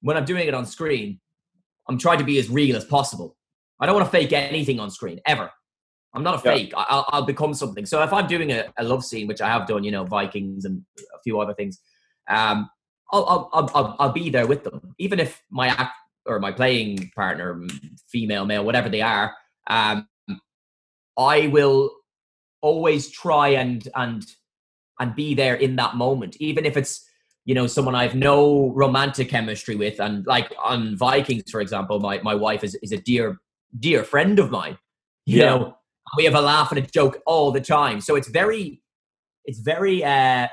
when 0.00 0.16
I'm 0.16 0.24
doing 0.24 0.46
it 0.48 0.54
on 0.54 0.66
screen, 0.66 1.20
I'm 1.88 1.98
trying 1.98 2.18
to 2.18 2.24
be 2.24 2.38
as 2.38 2.48
real 2.48 2.76
as 2.76 2.84
possible. 2.84 3.36
I 3.80 3.86
don't 3.86 3.94
want 3.94 4.06
to 4.06 4.10
fake 4.10 4.32
anything 4.32 4.80
on 4.80 4.90
screen 4.90 5.20
ever. 5.26 5.50
I'm 6.14 6.22
not 6.22 6.36
a 6.36 6.38
fake. 6.38 6.70
Yeah. 6.70 6.84
I'll, 6.88 7.04
I'll, 7.08 7.26
become 7.26 7.54
something. 7.54 7.84
So 7.84 8.00
if 8.02 8.12
I'm 8.12 8.28
doing 8.28 8.52
a, 8.52 8.72
a, 8.78 8.84
love 8.84 9.04
scene, 9.04 9.26
which 9.26 9.40
I 9.40 9.48
have 9.48 9.66
done, 9.66 9.82
you 9.82 9.90
know, 9.90 10.04
Vikings 10.04 10.64
and 10.64 10.82
a 10.98 11.18
few 11.24 11.40
other 11.40 11.54
things, 11.54 11.80
um, 12.28 12.70
I'll, 13.10 13.50
I'll, 13.52 13.70
I'll, 13.74 13.96
I'll 13.98 14.12
be 14.12 14.30
there 14.30 14.46
with 14.46 14.62
them, 14.62 14.94
even 14.98 15.18
if 15.18 15.42
my 15.50 15.68
act 15.68 15.96
or 16.24 16.38
my 16.38 16.52
playing 16.52 17.10
partner, 17.16 17.60
female, 18.08 18.46
male, 18.46 18.64
whatever 18.64 18.88
they 18.88 19.02
are. 19.02 19.34
Um, 19.66 20.08
I 21.18 21.48
will 21.48 21.90
always 22.60 23.10
try 23.10 23.48
and 23.48 23.86
and 23.94 24.24
and 25.00 25.14
be 25.14 25.34
there 25.34 25.54
in 25.54 25.76
that 25.76 25.96
moment, 25.96 26.36
even 26.38 26.64
if 26.64 26.76
it's 26.76 27.04
you 27.44 27.54
know 27.54 27.66
someone 27.66 27.94
I've 27.94 28.14
no 28.14 28.72
romantic 28.74 29.28
chemistry 29.28 29.76
with. 29.76 30.00
And 30.00 30.26
like 30.26 30.52
on 30.62 30.96
Vikings, 30.96 31.50
for 31.50 31.60
example, 31.60 32.00
my 32.00 32.20
my 32.22 32.34
wife 32.34 32.64
is 32.64 32.74
is 32.76 32.92
a 32.92 32.98
dear 32.98 33.40
dear 33.78 34.04
friend 34.04 34.38
of 34.38 34.50
mine. 34.50 34.78
You 35.26 35.38
yeah. 35.38 35.44
know, 35.46 35.76
we 36.16 36.24
have 36.24 36.34
a 36.34 36.40
laugh 36.40 36.70
and 36.70 36.78
a 36.78 36.82
joke 36.82 37.20
all 37.26 37.50
the 37.50 37.60
time. 37.60 38.00
So 38.00 38.16
it's 38.16 38.28
very 38.28 38.82
it's 39.44 39.60
very 39.60 40.04
uh 40.04 40.48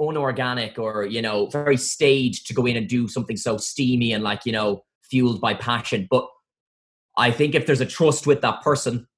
unorganic 0.00 0.78
or 0.78 1.04
you 1.06 1.20
know 1.20 1.46
very 1.46 1.76
staged 1.76 2.46
to 2.46 2.54
go 2.54 2.66
in 2.66 2.76
and 2.76 2.88
do 2.88 3.08
something 3.08 3.36
so 3.36 3.56
steamy 3.56 4.12
and 4.12 4.22
like 4.22 4.46
you 4.46 4.52
know 4.52 4.84
fueled 5.02 5.40
by 5.40 5.54
passion 5.54 6.06
but 6.08 6.28
i 7.16 7.32
think 7.32 7.56
if 7.56 7.66
there's 7.66 7.80
a 7.80 7.86
trust 7.86 8.24
with 8.24 8.40
that 8.40 8.62
person 8.62 9.08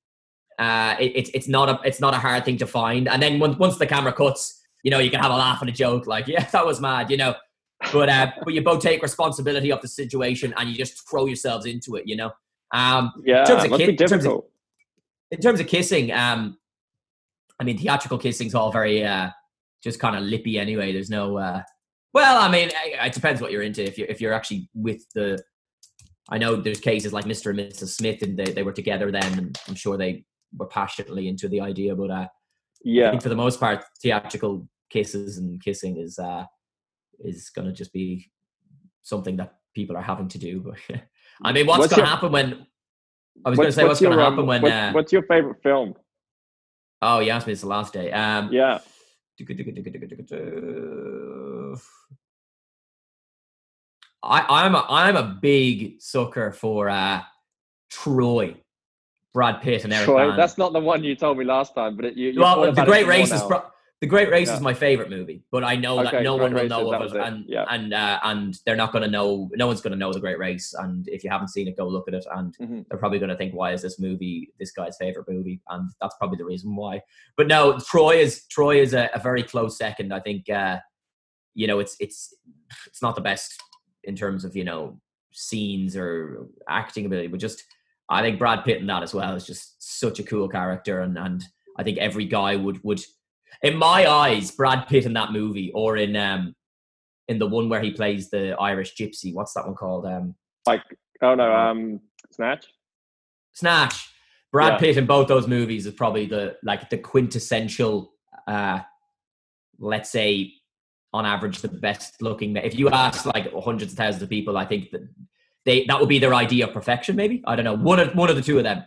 uh, 0.60 0.94
it, 1.00 1.30
it's 1.32 1.48
not 1.48 1.70
a 1.70 1.80
it's 1.84 2.00
not 2.00 2.12
a 2.12 2.18
hard 2.18 2.44
thing 2.44 2.58
to 2.58 2.66
find. 2.66 3.08
And 3.08 3.22
then 3.22 3.38
once 3.38 3.56
once 3.56 3.78
the 3.78 3.86
camera 3.86 4.12
cuts, 4.12 4.59
you 4.82 4.90
know, 4.90 4.98
you 4.98 5.10
can 5.10 5.20
have 5.20 5.30
a 5.30 5.36
laugh 5.36 5.60
and 5.60 5.70
a 5.70 5.72
joke, 5.72 6.06
like, 6.06 6.26
yeah, 6.28 6.44
that 6.50 6.64
was 6.64 6.80
mad, 6.80 7.10
you 7.10 7.16
know. 7.16 7.34
But 7.92 8.08
uh, 8.08 8.32
but 8.44 8.54
you 8.54 8.62
both 8.62 8.82
take 8.82 9.02
responsibility 9.02 9.72
of 9.72 9.80
the 9.80 9.88
situation 9.88 10.54
and 10.56 10.68
you 10.68 10.76
just 10.76 11.08
throw 11.08 11.26
yourselves 11.26 11.66
into 11.66 11.96
it, 11.96 12.04
you 12.06 12.16
know. 12.16 12.32
Um, 12.72 13.12
yeah, 13.24 13.40
in 13.40 13.46
terms 13.46 13.64
of, 13.64 13.78
ki- 13.78 13.84
in 13.84 13.96
terms 13.96 14.26
of, 14.26 14.44
in 15.30 15.40
terms 15.40 15.60
of 15.60 15.66
kissing, 15.66 16.12
um, 16.12 16.58
I 17.58 17.64
mean, 17.64 17.78
theatrical 17.78 18.18
kissing's 18.18 18.54
all 18.54 18.70
very 18.70 19.04
uh, 19.04 19.30
just 19.82 20.00
kind 20.00 20.16
of 20.16 20.22
lippy 20.22 20.58
anyway. 20.58 20.92
There's 20.92 21.10
no, 21.10 21.36
uh, 21.36 21.62
well, 22.12 22.42
I 22.42 22.50
mean, 22.50 22.70
it 22.74 23.12
depends 23.12 23.40
what 23.40 23.52
you're 23.52 23.62
into. 23.62 23.84
If 23.84 23.98
you're 23.98 24.08
if 24.08 24.20
you're 24.20 24.32
actually 24.32 24.68
with 24.74 25.02
the, 25.14 25.42
I 26.30 26.38
know 26.38 26.56
there's 26.56 26.80
cases 26.80 27.12
like 27.12 27.24
Mr. 27.24 27.50
and 27.50 27.58
Mrs. 27.58 27.88
Smith, 27.88 28.22
and 28.22 28.38
they, 28.38 28.52
they 28.52 28.62
were 28.62 28.72
together 28.72 29.10
then, 29.10 29.38
and 29.38 29.58
I'm 29.68 29.74
sure 29.74 29.96
they 29.96 30.24
were 30.56 30.66
passionately 30.66 31.28
into 31.28 31.48
the 31.48 31.60
idea. 31.60 31.94
But 31.94 32.10
uh, 32.10 32.26
yeah, 32.82 33.08
I 33.08 33.10
think 33.10 33.22
for 33.22 33.28
the 33.28 33.36
most 33.36 33.60
part, 33.60 33.84
theatrical 34.02 34.68
kisses 34.90 35.38
and 35.38 35.62
kissing 35.62 35.96
is 35.98 36.18
uh, 36.18 36.44
is 37.20 37.50
going 37.50 37.66
to 37.66 37.72
just 37.72 37.92
be 37.92 38.30
something 39.02 39.36
that 39.36 39.54
people 39.74 39.96
are 39.96 40.02
having 40.02 40.28
to 40.28 40.38
do. 40.38 40.60
But 40.60 41.00
I 41.42 41.52
mean, 41.52 41.66
what's, 41.66 41.80
what's 41.80 41.94
going 41.94 42.04
to 42.04 42.10
happen 42.10 42.32
when? 42.32 42.66
I 43.44 43.50
was 43.50 43.56
going 43.56 43.68
to 43.68 43.72
say 43.72 43.82
what's, 43.84 44.00
what's 44.00 44.00
going 44.00 44.16
to 44.16 44.22
happen 44.22 44.40
um, 44.40 44.46
when. 44.46 44.62
What, 44.62 44.72
uh, 44.72 44.92
what's 44.92 45.12
your 45.12 45.22
favorite 45.22 45.62
film? 45.62 45.94
Oh, 47.02 47.20
you 47.20 47.30
asked 47.30 47.46
me 47.46 47.54
It's 47.54 47.62
the 47.62 47.68
last 47.68 47.92
day. 47.92 48.12
Um, 48.12 48.52
yeah. 48.52 48.78
I, 54.22 54.44
I'm 54.64 54.74
a, 54.74 54.86
I'm 54.88 55.16
a 55.16 55.38
big 55.40 56.00
sucker 56.02 56.52
for 56.52 56.90
uh, 56.90 57.22
Troy. 57.90 58.56
Brad 59.32 59.60
Pitt 59.62 59.84
and 59.84 59.92
Eric. 59.92 60.06
Troy, 60.06 60.36
that's 60.36 60.58
not 60.58 60.72
the 60.72 60.80
one 60.80 61.04
you 61.04 61.14
told 61.14 61.38
me 61.38 61.44
last 61.44 61.74
time, 61.74 61.96
but 61.96 62.04
it, 62.04 62.16
you. 62.16 62.40
Well, 62.40 62.72
the 62.72 62.84
Great 62.84 63.06
Race 63.06 63.32
is 63.32 63.42
pro- 63.42 63.62
the 64.00 64.06
Great 64.06 64.30
Race 64.30 64.48
yeah. 64.48 64.54
is 64.54 64.60
my 64.62 64.72
favorite 64.72 65.10
movie, 65.10 65.42
but 65.52 65.62
I 65.62 65.76
know 65.76 66.00
okay, 66.00 66.10
that 66.10 66.22
no 66.22 66.36
one 66.36 66.54
will 66.54 66.66
know 66.66 66.92
of 66.92 67.02
it, 67.02 67.16
it, 67.16 67.22
and 67.22 67.44
yeah. 67.46 67.66
and 67.68 67.92
uh, 67.92 68.18
and 68.24 68.58
they're 68.64 68.76
not 68.76 68.92
going 68.92 69.02
to 69.02 69.10
know. 69.10 69.50
No 69.54 69.66
one's 69.66 69.82
going 69.82 69.92
to 69.92 69.98
know 69.98 70.10
the 70.10 70.20
Great 70.20 70.38
Race, 70.38 70.72
and 70.72 71.06
if 71.08 71.22
you 71.22 71.28
haven't 71.28 71.48
seen 71.48 71.68
it, 71.68 71.76
go 71.76 71.86
look 71.86 72.08
at 72.08 72.14
it, 72.14 72.24
and 72.34 72.56
mm-hmm. 72.56 72.80
they're 72.88 72.98
probably 72.98 73.18
going 73.18 73.28
to 73.28 73.36
think, 73.36 73.52
"Why 73.52 73.72
is 73.72 73.82
this 73.82 74.00
movie 74.00 74.52
this 74.58 74.72
guy's 74.72 74.96
favorite 74.96 75.28
movie?" 75.28 75.60
And 75.68 75.90
that's 76.00 76.16
probably 76.16 76.38
the 76.38 76.46
reason 76.46 76.74
why. 76.74 77.02
But 77.36 77.46
no, 77.46 77.78
Troy 77.78 78.16
is 78.16 78.46
Troy 78.46 78.80
is 78.80 78.94
a, 78.94 79.10
a 79.14 79.18
very 79.18 79.42
close 79.42 79.76
second. 79.76 80.14
I 80.14 80.20
think 80.20 80.48
uh, 80.48 80.78
you 81.54 81.66
know 81.66 81.78
it's 81.78 81.96
it's 82.00 82.34
it's 82.86 83.02
not 83.02 83.16
the 83.16 83.20
best 83.20 83.62
in 84.04 84.16
terms 84.16 84.46
of 84.46 84.56
you 84.56 84.64
know 84.64 84.98
scenes 85.32 85.94
or 85.94 86.46
acting 86.70 87.04
ability, 87.04 87.28
but 87.28 87.38
just 87.38 87.64
I 88.10 88.22
think 88.22 88.38
Brad 88.38 88.64
Pitt 88.64 88.80
in 88.80 88.86
that 88.88 89.04
as 89.04 89.14
well 89.14 89.34
is 89.36 89.46
just 89.46 89.76
such 90.00 90.18
a 90.18 90.24
cool 90.24 90.48
character, 90.48 91.00
and 91.00 91.16
and 91.16 91.42
I 91.78 91.84
think 91.84 91.98
every 91.98 92.24
guy 92.24 92.56
would 92.56 92.82
would, 92.82 93.00
in 93.62 93.76
my 93.76 94.10
eyes, 94.10 94.50
Brad 94.50 94.88
Pitt 94.88 95.06
in 95.06 95.12
that 95.14 95.32
movie 95.32 95.70
or 95.72 95.96
in 95.96 96.16
um 96.16 96.54
in 97.28 97.38
the 97.38 97.46
one 97.46 97.68
where 97.68 97.80
he 97.80 97.92
plays 97.92 98.28
the 98.28 98.56
Irish 98.60 98.96
gypsy. 98.96 99.32
What's 99.32 99.54
that 99.54 99.64
one 99.64 99.76
called? 99.76 100.04
Um, 100.06 100.34
like 100.66 100.82
oh 101.22 101.36
no, 101.36 101.54
um, 101.54 102.00
Snatch. 102.32 102.66
Snatch. 103.52 104.08
Brad 104.52 104.72
yeah. 104.72 104.78
Pitt 104.78 104.96
in 104.96 105.06
both 105.06 105.28
those 105.28 105.46
movies 105.46 105.86
is 105.86 105.94
probably 105.94 106.26
the 106.26 106.56
like 106.64 106.90
the 106.90 106.98
quintessential, 106.98 108.12
uh, 108.48 108.80
let's 109.78 110.10
say, 110.10 110.52
on 111.12 111.24
average, 111.24 111.60
the 111.60 111.68
best 111.68 112.20
looking. 112.20 112.56
If 112.56 112.76
you 112.76 112.88
ask 112.88 113.26
like 113.26 113.52
hundreds 113.54 113.92
of 113.92 113.98
thousands 113.98 114.22
of 114.24 114.28
people, 114.28 114.56
I 114.56 114.66
think 114.66 114.90
that 114.90 115.08
they 115.66 115.84
that 115.86 116.00
would 116.00 116.08
be 116.08 116.18
their 116.18 116.34
idea 116.34 116.66
of 116.66 116.72
perfection. 116.72 117.16
Maybe 117.16 117.42
I 117.46 117.56
don't 117.56 117.64
know 117.64 117.76
one 117.76 118.00
of 118.00 118.14
one 118.14 118.30
of 118.30 118.36
the 118.36 118.42
two 118.42 118.58
of 118.58 118.64
them. 118.64 118.84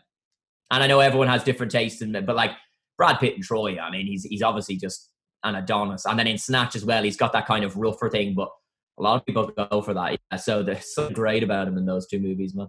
And 0.71 0.84
I 0.84 0.88
know 0.88 0.99
everyone 1.01 1.28
has 1.28 1.43
different 1.43 1.71
tastes 1.71 2.01
in 2.01 2.13
them, 2.13 2.26
but 2.26 2.36
like 2.36 2.51
Brad 2.97 3.19
Pitt 3.19 3.36
and 3.36 3.43
Troy, 3.43 3.78
I 3.80 3.91
mean, 3.91 4.07
he's 4.07 4.24
he's 4.24 4.41
obviously 4.41 4.78
just 4.78 5.09
an 5.43 5.55
Adonis. 5.55 6.05
And 6.05 6.17
then 6.17 6.28
in 6.28 6.38
Snatch 6.38 6.76
as 6.76 6.86
well, 6.86 7.03
he's 7.03 7.17
got 7.17 7.34
that 7.34 7.45
kind 7.45 7.63
of 7.63 7.76
rougher 7.76 8.09
thing, 8.09 8.34
but 8.34 8.49
a 8.97 9.03
lot 9.03 9.15
of 9.15 9.26
people 9.26 9.51
go 9.69 9.82
for 9.82 9.93
that. 9.93 10.19
Yeah. 10.32 10.38
So 10.38 10.63
there's 10.63 10.93
something 10.95 11.13
great 11.13 11.43
about 11.43 11.67
him 11.67 11.78
in 11.78 11.86
those 11.86 12.07
two 12.07 12.19
movies, 12.19 12.55
man. 12.55 12.67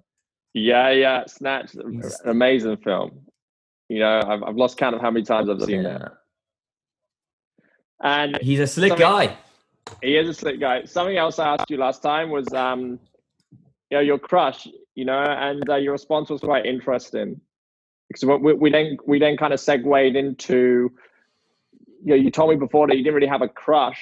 Yeah, 0.53 0.91
yeah. 0.91 1.25
Snatch, 1.27 1.75
an 1.75 2.03
amazing 2.25 2.77
film. 2.79 3.23
You 3.89 4.01
know, 4.01 4.23
I've, 4.27 4.43
I've 4.43 4.57
lost 4.57 4.77
count 4.77 4.95
of 4.95 5.01
how 5.01 5.11
many 5.11 5.25
times 5.25 5.49
I've 5.51 5.63
seen 5.63 5.83
yeah. 5.83 5.99
that. 5.99 6.13
And 8.03 8.39
he's 8.41 8.61
a 8.61 8.67
slick 8.67 8.97
guy. 8.97 9.37
He 10.03 10.17
is 10.17 10.29
a 10.29 10.35
slick 10.35 10.61
guy. 10.61 10.85
Something 10.85 11.17
else 11.17 11.39
I 11.39 11.55
asked 11.55 11.71
you 11.71 11.77
last 11.77 12.03
time 12.03 12.31
was 12.31 12.53
um, 12.53 12.99
you 13.95 14.01
know, 14.01 14.05
your 14.05 14.19
crush, 14.19 14.67
you 14.97 15.05
know, 15.05 15.21
and 15.21 15.71
uh, 15.71 15.77
your 15.77 15.93
response 15.93 16.29
was 16.29 16.41
quite 16.41 16.67
interesting 16.67 17.41
because 18.09 18.25
we, 18.25 18.53
we 18.55 18.69
then 18.69 18.97
we 19.07 19.21
then 19.21 19.37
kind 19.37 19.53
of 19.53 19.61
segued 19.61 20.17
into, 20.17 20.91
you 22.03 22.11
know, 22.11 22.17
you 22.17 22.29
told 22.33 22.51
me 22.51 22.57
before 22.57 22.89
that 22.89 22.97
you 22.97 23.05
didn't 23.05 23.15
really 23.15 23.29
have 23.29 23.43
a 23.43 23.49
crush, 23.49 24.01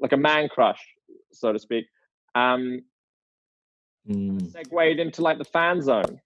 like 0.00 0.12
a 0.12 0.16
man 0.16 0.48
crush, 0.48 0.80
so 1.30 1.52
to 1.52 1.58
speak. 1.58 1.84
Um, 2.34 2.80
mm. 4.08 4.50
Segued 4.50 4.98
into 4.98 5.20
like 5.20 5.36
the 5.36 5.44
fan 5.44 5.82
zone, 5.82 6.18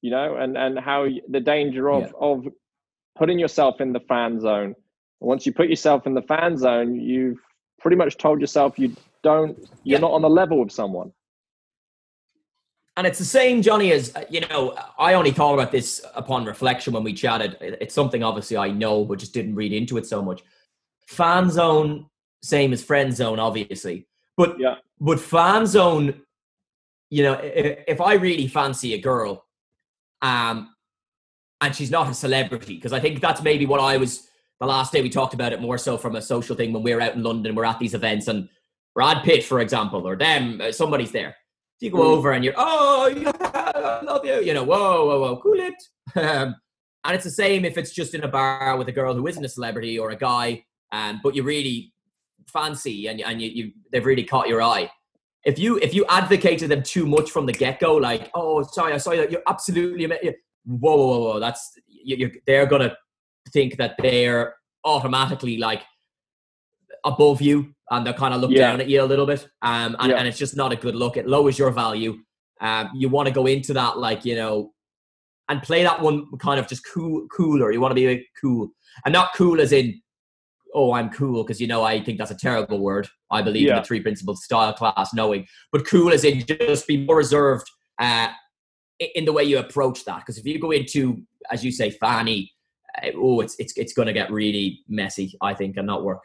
you 0.00 0.10
know, 0.10 0.36
and 0.36 0.56
and 0.56 0.78
how 0.78 1.06
the 1.28 1.40
danger 1.40 1.90
of 1.90 2.04
yeah. 2.04 2.12
of 2.18 2.48
putting 3.14 3.38
yourself 3.38 3.78
in 3.82 3.92
the 3.92 4.00
fan 4.00 4.40
zone. 4.40 4.74
Once 5.20 5.44
you 5.44 5.52
put 5.52 5.68
yourself 5.68 6.06
in 6.06 6.14
the 6.14 6.22
fan 6.22 6.56
zone, 6.56 6.98
you've 6.98 7.40
pretty 7.78 7.96
much 7.96 8.16
told 8.16 8.40
yourself 8.40 8.78
you 8.78 8.96
don't 9.22 9.58
you're 9.84 9.98
yeah. 9.98 9.98
not 9.98 10.12
on 10.12 10.22
the 10.22 10.30
level 10.30 10.58
with 10.58 10.72
someone 10.72 11.12
and 12.96 13.06
it's 13.06 13.18
the 13.18 13.24
same, 13.24 13.62
Johnny, 13.62 13.92
as 13.92 14.14
uh, 14.14 14.24
you 14.28 14.40
know. 14.40 14.76
I 14.98 15.14
only 15.14 15.30
thought 15.30 15.54
about 15.54 15.72
this 15.72 16.04
upon 16.14 16.44
reflection 16.44 16.92
when 16.92 17.02
we 17.02 17.14
chatted. 17.14 17.56
It's 17.60 17.94
something 17.94 18.22
obviously 18.22 18.56
I 18.56 18.70
know, 18.70 19.04
but 19.04 19.18
just 19.18 19.32
didn't 19.32 19.54
read 19.54 19.72
into 19.72 19.96
it 19.96 20.06
so 20.06 20.22
much. 20.22 20.42
Fan 21.06 21.50
zone, 21.50 22.06
same 22.42 22.72
as 22.72 22.84
friend 22.84 23.14
zone, 23.14 23.38
obviously. 23.38 24.06
But 24.36 24.58
yeah, 24.58 24.76
but 25.00 25.20
fan 25.20 25.66
zone, 25.66 26.22
you 27.08 27.22
know, 27.22 27.34
if, 27.34 27.78
if 27.88 28.00
I 28.00 28.14
really 28.14 28.46
fancy 28.46 28.92
a 28.92 28.98
girl, 28.98 29.46
um, 30.20 30.74
and 31.62 31.74
she's 31.74 31.90
not 31.90 32.10
a 32.10 32.14
celebrity, 32.14 32.74
because 32.74 32.92
I 32.92 33.00
think 33.00 33.20
that's 33.20 33.42
maybe 33.42 33.64
what 33.64 33.80
I 33.80 33.96
was 33.96 34.28
the 34.60 34.66
last 34.66 34.92
day 34.92 35.00
we 35.00 35.08
talked 35.08 35.34
about 35.34 35.52
it 35.52 35.60
more 35.60 35.78
so 35.78 35.96
from 35.96 36.14
a 36.14 36.22
social 36.22 36.54
thing 36.54 36.72
when 36.72 36.82
we 36.82 36.92
are 36.92 37.00
out 37.00 37.14
in 37.14 37.22
London, 37.22 37.54
we're 37.54 37.64
at 37.64 37.78
these 37.78 37.94
events, 37.94 38.28
and 38.28 38.50
Brad 38.94 39.24
Pitt, 39.24 39.44
for 39.44 39.60
example, 39.60 40.06
or 40.06 40.14
them, 40.14 40.60
uh, 40.60 40.72
somebody's 40.72 41.10
there 41.10 41.36
you 41.82 41.90
go 41.90 41.98
mm. 41.98 42.16
over 42.16 42.32
and 42.32 42.44
you're, 42.44 42.54
oh, 42.56 43.08
yeah, 43.08 43.32
I 43.40 44.00
love 44.04 44.24
you. 44.24 44.40
You 44.40 44.54
know, 44.54 44.64
whoa, 44.64 45.06
whoa, 45.06 45.20
whoa, 45.20 45.36
cool 45.38 45.58
it. 45.58 45.74
Um, 46.14 46.56
and 47.04 47.14
it's 47.14 47.24
the 47.24 47.30
same 47.30 47.64
if 47.64 47.78
it's 47.78 47.92
just 47.92 48.14
in 48.14 48.22
a 48.22 48.28
bar 48.28 48.76
with 48.76 48.86
a 48.88 48.92
girl 48.92 49.14
who 49.14 49.26
isn't 49.26 49.44
a 49.44 49.48
celebrity 49.48 49.98
or 49.98 50.10
a 50.10 50.16
guy, 50.16 50.64
um, 50.92 51.20
but 51.22 51.34
you 51.34 51.42
really 51.42 51.92
fancy 52.46 53.08
and, 53.08 53.20
and 53.20 53.40
you, 53.40 53.48
you, 53.48 53.72
they've 53.90 54.04
really 54.04 54.24
caught 54.24 54.46
your 54.46 54.62
eye. 54.62 54.90
If 55.44 55.58
you 55.58 55.78
if 55.78 55.94
you 55.94 56.04
advocated 56.08 56.70
them 56.70 56.82
too 56.82 57.06
much 57.06 57.30
from 57.30 57.46
the 57.46 57.52
get 57.52 57.80
go, 57.80 57.96
like, 57.96 58.30
oh, 58.34 58.62
sorry, 58.62 58.92
I 58.92 58.98
saw 58.98 59.12
you, 59.12 59.26
you're 59.28 59.42
absolutely, 59.48 60.06
whoa, 60.06 60.16
whoa, 60.64 60.96
whoa, 60.96 61.18
whoa, 61.18 61.40
that's 61.40 61.72
you, 61.88 62.30
they're 62.46 62.66
gonna 62.66 62.96
think 63.50 63.76
that 63.78 63.96
they're 63.98 64.54
automatically 64.84 65.56
like 65.56 65.82
above 67.04 67.40
you 67.40 67.74
and 67.92 68.06
they 68.06 68.12
kind 68.14 68.34
of 68.34 68.40
look 68.40 68.50
yeah. 68.50 68.70
down 68.70 68.80
at 68.80 68.88
you 68.88 69.02
a 69.02 69.04
little 69.04 69.26
bit. 69.26 69.46
Um, 69.60 69.94
and, 70.00 70.10
yeah. 70.10 70.16
and 70.16 70.26
it's 70.26 70.38
just 70.38 70.56
not 70.56 70.72
a 70.72 70.76
good 70.76 70.96
look. 70.96 71.16
It 71.16 71.28
lowers 71.28 71.58
your 71.58 71.70
value. 71.70 72.18
Um, 72.60 72.90
you 72.94 73.08
want 73.08 73.28
to 73.28 73.34
go 73.34 73.46
into 73.46 73.74
that 73.74 73.98
like, 73.98 74.24
you 74.24 74.34
know, 74.34 74.72
and 75.48 75.62
play 75.62 75.82
that 75.82 76.00
one 76.00 76.26
kind 76.38 76.58
of 76.58 76.66
just 76.66 76.82
cool, 76.92 77.26
cooler. 77.28 77.70
You 77.70 77.80
want 77.80 77.92
to 77.92 77.94
be 77.94 78.26
cool, 78.40 78.70
and 79.04 79.12
not 79.12 79.34
cool 79.34 79.60
as 79.60 79.72
in, 79.72 80.00
oh, 80.74 80.92
I'm 80.92 81.10
cool 81.10 81.42
because 81.42 81.60
you 81.60 81.66
know 81.66 81.82
I 81.82 82.02
think 82.02 82.18
that's 82.18 82.30
a 82.30 82.36
terrible 82.36 82.78
word. 82.78 83.08
I 83.30 83.42
believe 83.42 83.66
yeah. 83.66 83.76
in 83.76 83.82
the 83.82 83.86
three 83.86 84.00
principles 84.00 84.44
style 84.44 84.72
class, 84.72 85.12
knowing, 85.12 85.46
but 85.70 85.86
cool 85.86 86.12
as 86.12 86.24
in 86.24 86.44
just 86.46 86.86
be 86.86 87.04
more 87.04 87.16
reserved 87.16 87.70
uh, 87.98 88.28
in 88.98 89.24
the 89.26 89.32
way 89.32 89.44
you 89.44 89.58
approach 89.58 90.04
that. 90.06 90.20
Because 90.20 90.38
if 90.38 90.46
you 90.46 90.58
go 90.58 90.70
into, 90.70 91.22
as 91.50 91.64
you 91.64 91.72
say, 91.72 91.90
fanny, 91.90 92.52
uh, 93.02 93.08
oh, 93.16 93.40
it's 93.40 93.56
it's 93.58 93.76
it's 93.76 93.92
going 93.92 94.06
to 94.06 94.14
get 94.14 94.30
really 94.30 94.80
messy, 94.88 95.36
I 95.42 95.52
think, 95.52 95.76
and 95.76 95.86
not 95.86 96.04
work. 96.04 96.22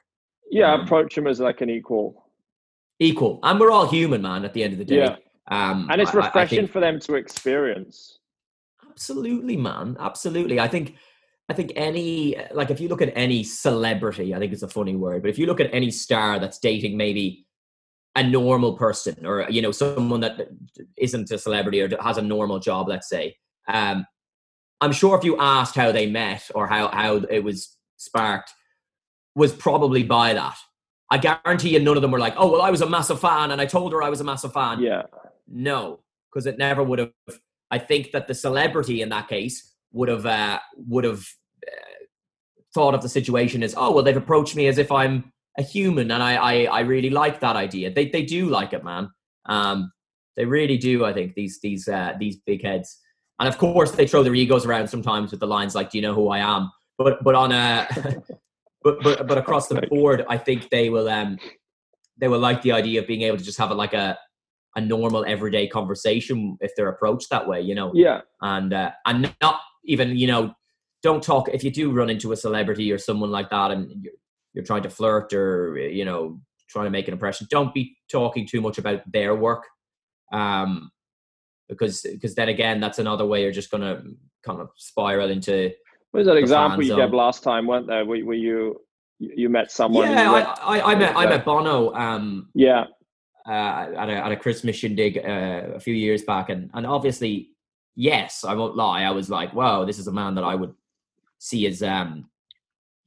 Yeah, 0.49 0.73
um, 0.73 0.81
approach 0.81 1.17
him 1.17 1.27
as 1.27 1.39
like 1.39 1.61
an 1.61 1.69
equal. 1.69 2.25
Equal, 2.99 3.39
and 3.43 3.59
we're 3.59 3.71
all 3.71 3.87
human, 3.87 4.21
man. 4.21 4.43
At 4.45 4.53
the 4.53 4.63
end 4.63 4.73
of 4.73 4.79
the 4.79 4.85
day, 4.85 4.97
yeah. 4.97 5.15
Um, 5.49 5.87
and 5.89 6.01
it's 6.01 6.13
refreshing 6.13 6.39
I, 6.39 6.41
I 6.41 6.47
think, 6.47 6.71
for 6.71 6.79
them 6.79 6.99
to 7.01 7.15
experience. 7.15 8.19
Absolutely, 8.89 9.55
man. 9.55 9.95
Absolutely. 9.99 10.59
I 10.59 10.67
think 10.67 10.95
I 11.49 11.53
think 11.53 11.71
any 11.75 12.35
like 12.51 12.71
if 12.71 12.81
you 12.81 12.89
look 12.89 13.01
at 13.01 13.13
any 13.15 13.43
celebrity, 13.43 14.35
I 14.35 14.39
think 14.39 14.51
it's 14.51 14.63
a 14.63 14.67
funny 14.67 14.95
word, 14.95 15.21
but 15.21 15.29
if 15.29 15.37
you 15.37 15.45
look 15.45 15.59
at 15.59 15.73
any 15.73 15.91
star 15.91 16.39
that's 16.39 16.59
dating 16.59 16.97
maybe 16.97 17.45
a 18.15 18.23
normal 18.23 18.73
person 18.75 19.25
or 19.25 19.45
you 19.49 19.61
know 19.61 19.71
someone 19.71 20.19
that 20.21 20.49
isn't 20.97 21.31
a 21.31 21.37
celebrity 21.37 21.81
or 21.81 21.89
has 22.01 22.17
a 22.17 22.21
normal 22.21 22.59
job, 22.59 22.89
let's 22.89 23.07
say, 23.07 23.37
um, 23.67 24.05
I'm 24.81 24.91
sure 24.91 25.17
if 25.17 25.23
you 25.23 25.37
asked 25.39 25.75
how 25.75 25.91
they 25.91 26.07
met 26.07 26.49
or 26.53 26.67
how 26.67 26.89
how 26.89 27.17
it 27.29 27.43
was 27.43 27.77
sparked, 27.95 28.51
was 29.37 29.53
probably 29.53 30.03
by 30.03 30.33
that. 30.33 30.57
I 31.09 31.17
guarantee 31.19 31.69
you, 31.69 31.79
none 31.79 31.95
of 31.95 32.01
them 32.01 32.11
were 32.11 32.19
like, 32.19 32.33
"Oh, 32.37 32.51
well, 32.51 32.61
I 32.61 32.71
was 32.71 32.81
a 32.81 32.89
massive 32.89 33.21
fan, 33.21 33.51
and 33.51 33.61
I 33.61 33.65
told 33.65 33.93
her 33.93 34.03
I 34.03 34.09
was 34.09 34.19
a 34.19 34.25
massive 34.25 34.51
fan." 34.51 34.81
Yeah. 34.81 35.03
No, 35.47 36.01
because 36.29 36.45
it 36.45 36.57
never 36.57 36.83
would 36.83 36.99
have 36.99 37.11
I 37.71 37.79
think 37.79 38.11
that 38.11 38.27
the 38.27 38.33
celebrity 38.33 39.01
in 39.01 39.09
that 39.09 39.27
case 39.27 39.73
would 39.91 40.09
have 40.09 40.25
uh, 40.25 40.59
would 40.75 41.03
have 41.03 41.25
uh, 41.65 42.05
thought 42.73 42.93
of 42.93 43.01
the 43.01 43.09
situation 43.09 43.63
as, 43.63 43.73
oh 43.77 43.91
well, 43.91 44.03
they've 44.03 44.17
approached 44.17 44.55
me 44.55 44.67
as 44.67 44.77
if 44.77 44.91
I'm 44.91 45.31
a 45.57 45.63
human, 45.63 46.11
and 46.11 46.23
I 46.23 46.35
I, 46.35 46.63
I 46.65 46.79
really 46.81 47.09
like 47.09 47.39
that 47.41 47.55
idea. 47.55 47.91
They 47.91 48.09
they 48.09 48.23
do 48.23 48.49
like 48.49 48.73
it, 48.73 48.83
man. 48.83 49.09
Um, 49.45 49.91
they 50.35 50.45
really 50.45 50.77
do. 50.77 51.03
I 51.03 51.13
think 51.13 51.33
these 51.33 51.59
these 51.61 51.87
uh, 51.87 52.13
these 52.19 52.37
big 52.37 52.63
heads, 52.63 52.97
and 53.39 53.49
of 53.49 53.57
course 53.57 53.91
they 53.91 54.07
throw 54.07 54.23
their 54.23 54.35
egos 54.35 54.65
around 54.65 54.87
sometimes 54.87 55.31
with 55.31 55.39
the 55.39 55.47
lines 55.47 55.75
like, 55.75 55.91
"Do 55.91 55.97
you 55.97 56.01
know 56.01 56.13
who 56.13 56.29
I 56.29 56.39
am?" 56.39 56.71
But 56.97 57.23
but 57.23 57.35
on 57.35 57.51
a 57.51 57.87
but 58.87 59.03
but 59.03 59.27
but 59.27 59.37
across 59.43 59.67
the 59.67 59.81
board, 59.81 60.25
I 60.29 60.37
think 60.37 60.69
they 60.69 60.89
will 60.89 61.09
um 61.09 61.37
they 62.17 62.27
will 62.27 62.39
like 62.39 62.61
the 62.61 62.71
idea 62.71 63.01
of 63.01 63.07
being 63.07 63.21
able 63.23 63.37
to 63.37 63.43
just 63.43 63.57
have 63.57 63.71
it 63.71 63.75
like 63.75 63.93
a 63.93 64.17
a 64.75 64.81
normal 64.81 65.25
everyday 65.25 65.67
conversation 65.67 66.57
if 66.61 66.71
they're 66.75 66.89
approached 66.89 67.29
that 67.31 67.47
way, 67.47 67.59
you 67.59 67.73
know. 67.73 67.91
Yeah. 67.93 68.21
And 68.41 68.73
uh, 68.73 68.91
and 69.05 69.33
not 69.41 69.59
even 69.85 70.15
you 70.15 70.27
know, 70.27 70.53
don't 71.01 71.23
talk 71.23 71.49
if 71.49 71.63
you 71.63 71.71
do 71.71 71.91
run 71.91 72.09
into 72.09 72.31
a 72.31 72.35
celebrity 72.35 72.91
or 72.91 72.97
someone 72.97 73.31
like 73.31 73.49
that, 73.49 73.71
and 73.71 74.03
you're, 74.03 74.13
you're 74.53 74.65
trying 74.65 74.83
to 74.83 74.89
flirt 74.89 75.33
or 75.33 75.77
you 75.77 76.05
know 76.05 76.39
trying 76.69 76.85
to 76.85 76.91
make 76.91 77.07
an 77.07 77.13
impression. 77.13 77.47
Don't 77.49 77.73
be 77.73 77.97
talking 78.11 78.47
too 78.47 78.61
much 78.61 78.77
about 78.77 79.01
their 79.11 79.35
work, 79.35 79.63
um, 80.31 80.91
because 81.67 82.01
because 82.01 82.35
then 82.35 82.49
again, 82.49 82.79
that's 82.79 82.99
another 82.99 83.25
way 83.25 83.41
you're 83.43 83.51
just 83.51 83.71
gonna 83.71 84.03
kind 84.45 84.61
of 84.61 84.69
spiral 84.77 85.29
into. 85.29 85.71
Was 86.17 86.25
that 86.25 86.37
example 86.37 86.83
you 86.83 86.95
gave 86.95 87.13
last 87.13 87.43
time? 87.43 87.67
weren't 87.67 87.85
there? 87.85 88.03
Were, 88.03 88.25
were 88.25 88.33
you 88.33 88.81
you 89.19 89.49
met 89.49 89.71
someone? 89.71 90.09
Yeah, 90.09 90.31
I, 90.31 90.79
I, 90.79 90.91
I, 90.91 90.95
met 90.95 91.15
I 91.15 91.25
met 91.27 91.45
Bono. 91.45 91.93
Um, 91.93 92.49
yeah, 92.55 92.85
uh, 93.47 93.51
at, 93.97 94.09
a, 94.09 94.25
at 94.25 94.31
a 94.31 94.35
Christmas 94.35 94.75
shindig 94.75 95.19
uh, 95.19 95.75
a 95.75 95.79
few 95.79 95.93
years 95.93 96.23
back, 96.23 96.49
and 96.49 96.71
and 96.73 96.87
obviously, 96.87 97.51
yes, 97.95 98.43
I 98.43 98.55
won't 98.55 98.75
lie, 98.75 99.03
I 99.03 99.11
was 99.11 99.29
like, 99.29 99.53
wow, 99.53 99.85
this 99.85 99.99
is 99.99 100.07
a 100.07 100.11
man 100.11 100.33
that 100.35 100.43
I 100.43 100.55
would 100.55 100.73
see 101.37 101.67
as, 101.67 101.83
um, 101.83 102.29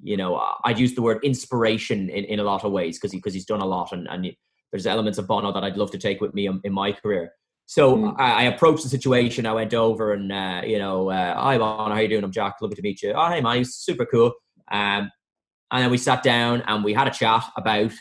you 0.01 0.16
know, 0.16 0.41
I'd 0.65 0.78
use 0.78 0.95
the 0.95 1.03
word 1.03 1.24
inspiration 1.24 2.09
in, 2.09 2.24
in 2.24 2.39
a 2.39 2.45
lot 2.45 2.65
of 2.65 2.70
ways 2.70 2.97
because 2.97 3.11
he, 3.11 3.19
because 3.19 3.35
he's 3.35 3.45
done 3.45 3.61
a 3.61 3.66
lot, 3.66 3.93
and 3.93 4.07
and 4.09 4.32
there's 4.70 4.87
elements 4.87 5.19
of 5.19 5.27
Bono 5.27 5.53
that 5.53 5.65
I'd 5.65 5.77
love 5.77 5.91
to 5.91 5.99
take 5.99 6.20
with 6.20 6.32
me 6.32 6.47
in, 6.47 6.61
in 6.62 6.73
my 6.73 6.93
career. 6.93 7.32
So 7.70 7.97
mm. 7.97 8.14
I, 8.18 8.32
I, 8.32 8.42
approached 8.47 8.82
the 8.82 8.88
situation. 8.88 9.47
I 9.47 9.52
went 9.52 9.74
over 9.74 10.12
and 10.12 10.32
uh, 10.32 10.62
you 10.66 10.76
know, 10.76 11.09
uh, 11.09 11.40
hi 11.40 11.56
Bono, 11.56 11.94
how 11.94 12.01
you 12.01 12.09
doing? 12.09 12.24
I'm 12.24 12.32
Jack. 12.32 12.56
Lovely 12.60 12.74
to 12.74 12.82
meet 12.82 13.01
you. 13.01 13.12
Oh 13.12 13.28
hey 13.28 13.40
man, 13.40 13.59
he's 13.59 13.76
super 13.76 14.05
cool. 14.05 14.32
Um, 14.72 15.09
and 15.70 15.84
then 15.84 15.90
we 15.92 15.97
sat 15.97 16.24
down 16.24 16.64
and 16.66 16.82
we 16.82 16.92
had 16.92 17.06
a 17.06 17.12
chat 17.12 17.44
about 17.56 17.92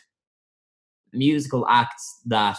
musical 1.14 1.68
acts 1.68 2.20
that 2.26 2.58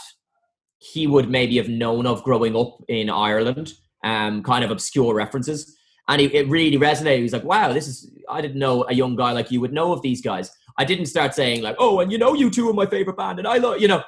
he 0.78 1.08
would 1.08 1.28
maybe 1.28 1.56
have 1.56 1.68
known 1.68 2.06
of 2.06 2.22
growing 2.22 2.54
up 2.54 2.78
in 2.86 3.10
Ireland, 3.10 3.72
um, 4.04 4.44
kind 4.44 4.64
of 4.64 4.70
obscure 4.70 5.12
references. 5.12 5.76
And 6.06 6.22
it, 6.22 6.32
it 6.32 6.48
really 6.48 6.78
resonated. 6.78 7.16
He 7.16 7.22
was 7.24 7.32
like, 7.32 7.42
wow, 7.42 7.72
this 7.72 7.88
is, 7.88 8.08
I 8.28 8.40
didn't 8.40 8.60
know 8.60 8.84
a 8.88 8.94
young 8.94 9.16
guy 9.16 9.32
like 9.32 9.50
you 9.50 9.60
would 9.60 9.72
know 9.72 9.92
of 9.92 10.00
these 10.02 10.22
guys. 10.22 10.52
I 10.78 10.84
didn't 10.84 11.06
start 11.06 11.34
saying, 11.34 11.62
like, 11.62 11.76
oh, 11.80 11.98
and 11.98 12.12
you 12.12 12.18
know, 12.18 12.34
U2 12.34 12.70
are 12.70 12.72
my 12.72 12.86
favorite 12.86 13.16
band. 13.16 13.40
And 13.40 13.48
I 13.48 13.56
love, 13.56 13.80
you 13.80 13.88
know, 13.88 14.04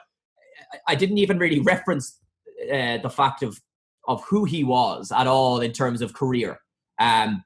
I 0.86 0.94
didn't 0.94 1.18
even 1.18 1.38
really 1.38 1.58
reference 1.60 2.21
uh, 2.70 2.98
the 2.98 3.10
fact 3.10 3.42
of, 3.42 3.58
of 4.06 4.22
who 4.24 4.44
he 4.44 4.64
was 4.64 5.12
at 5.12 5.26
all 5.26 5.60
in 5.60 5.72
terms 5.72 6.02
of 6.02 6.12
career. 6.12 6.58
Um, 6.98 7.44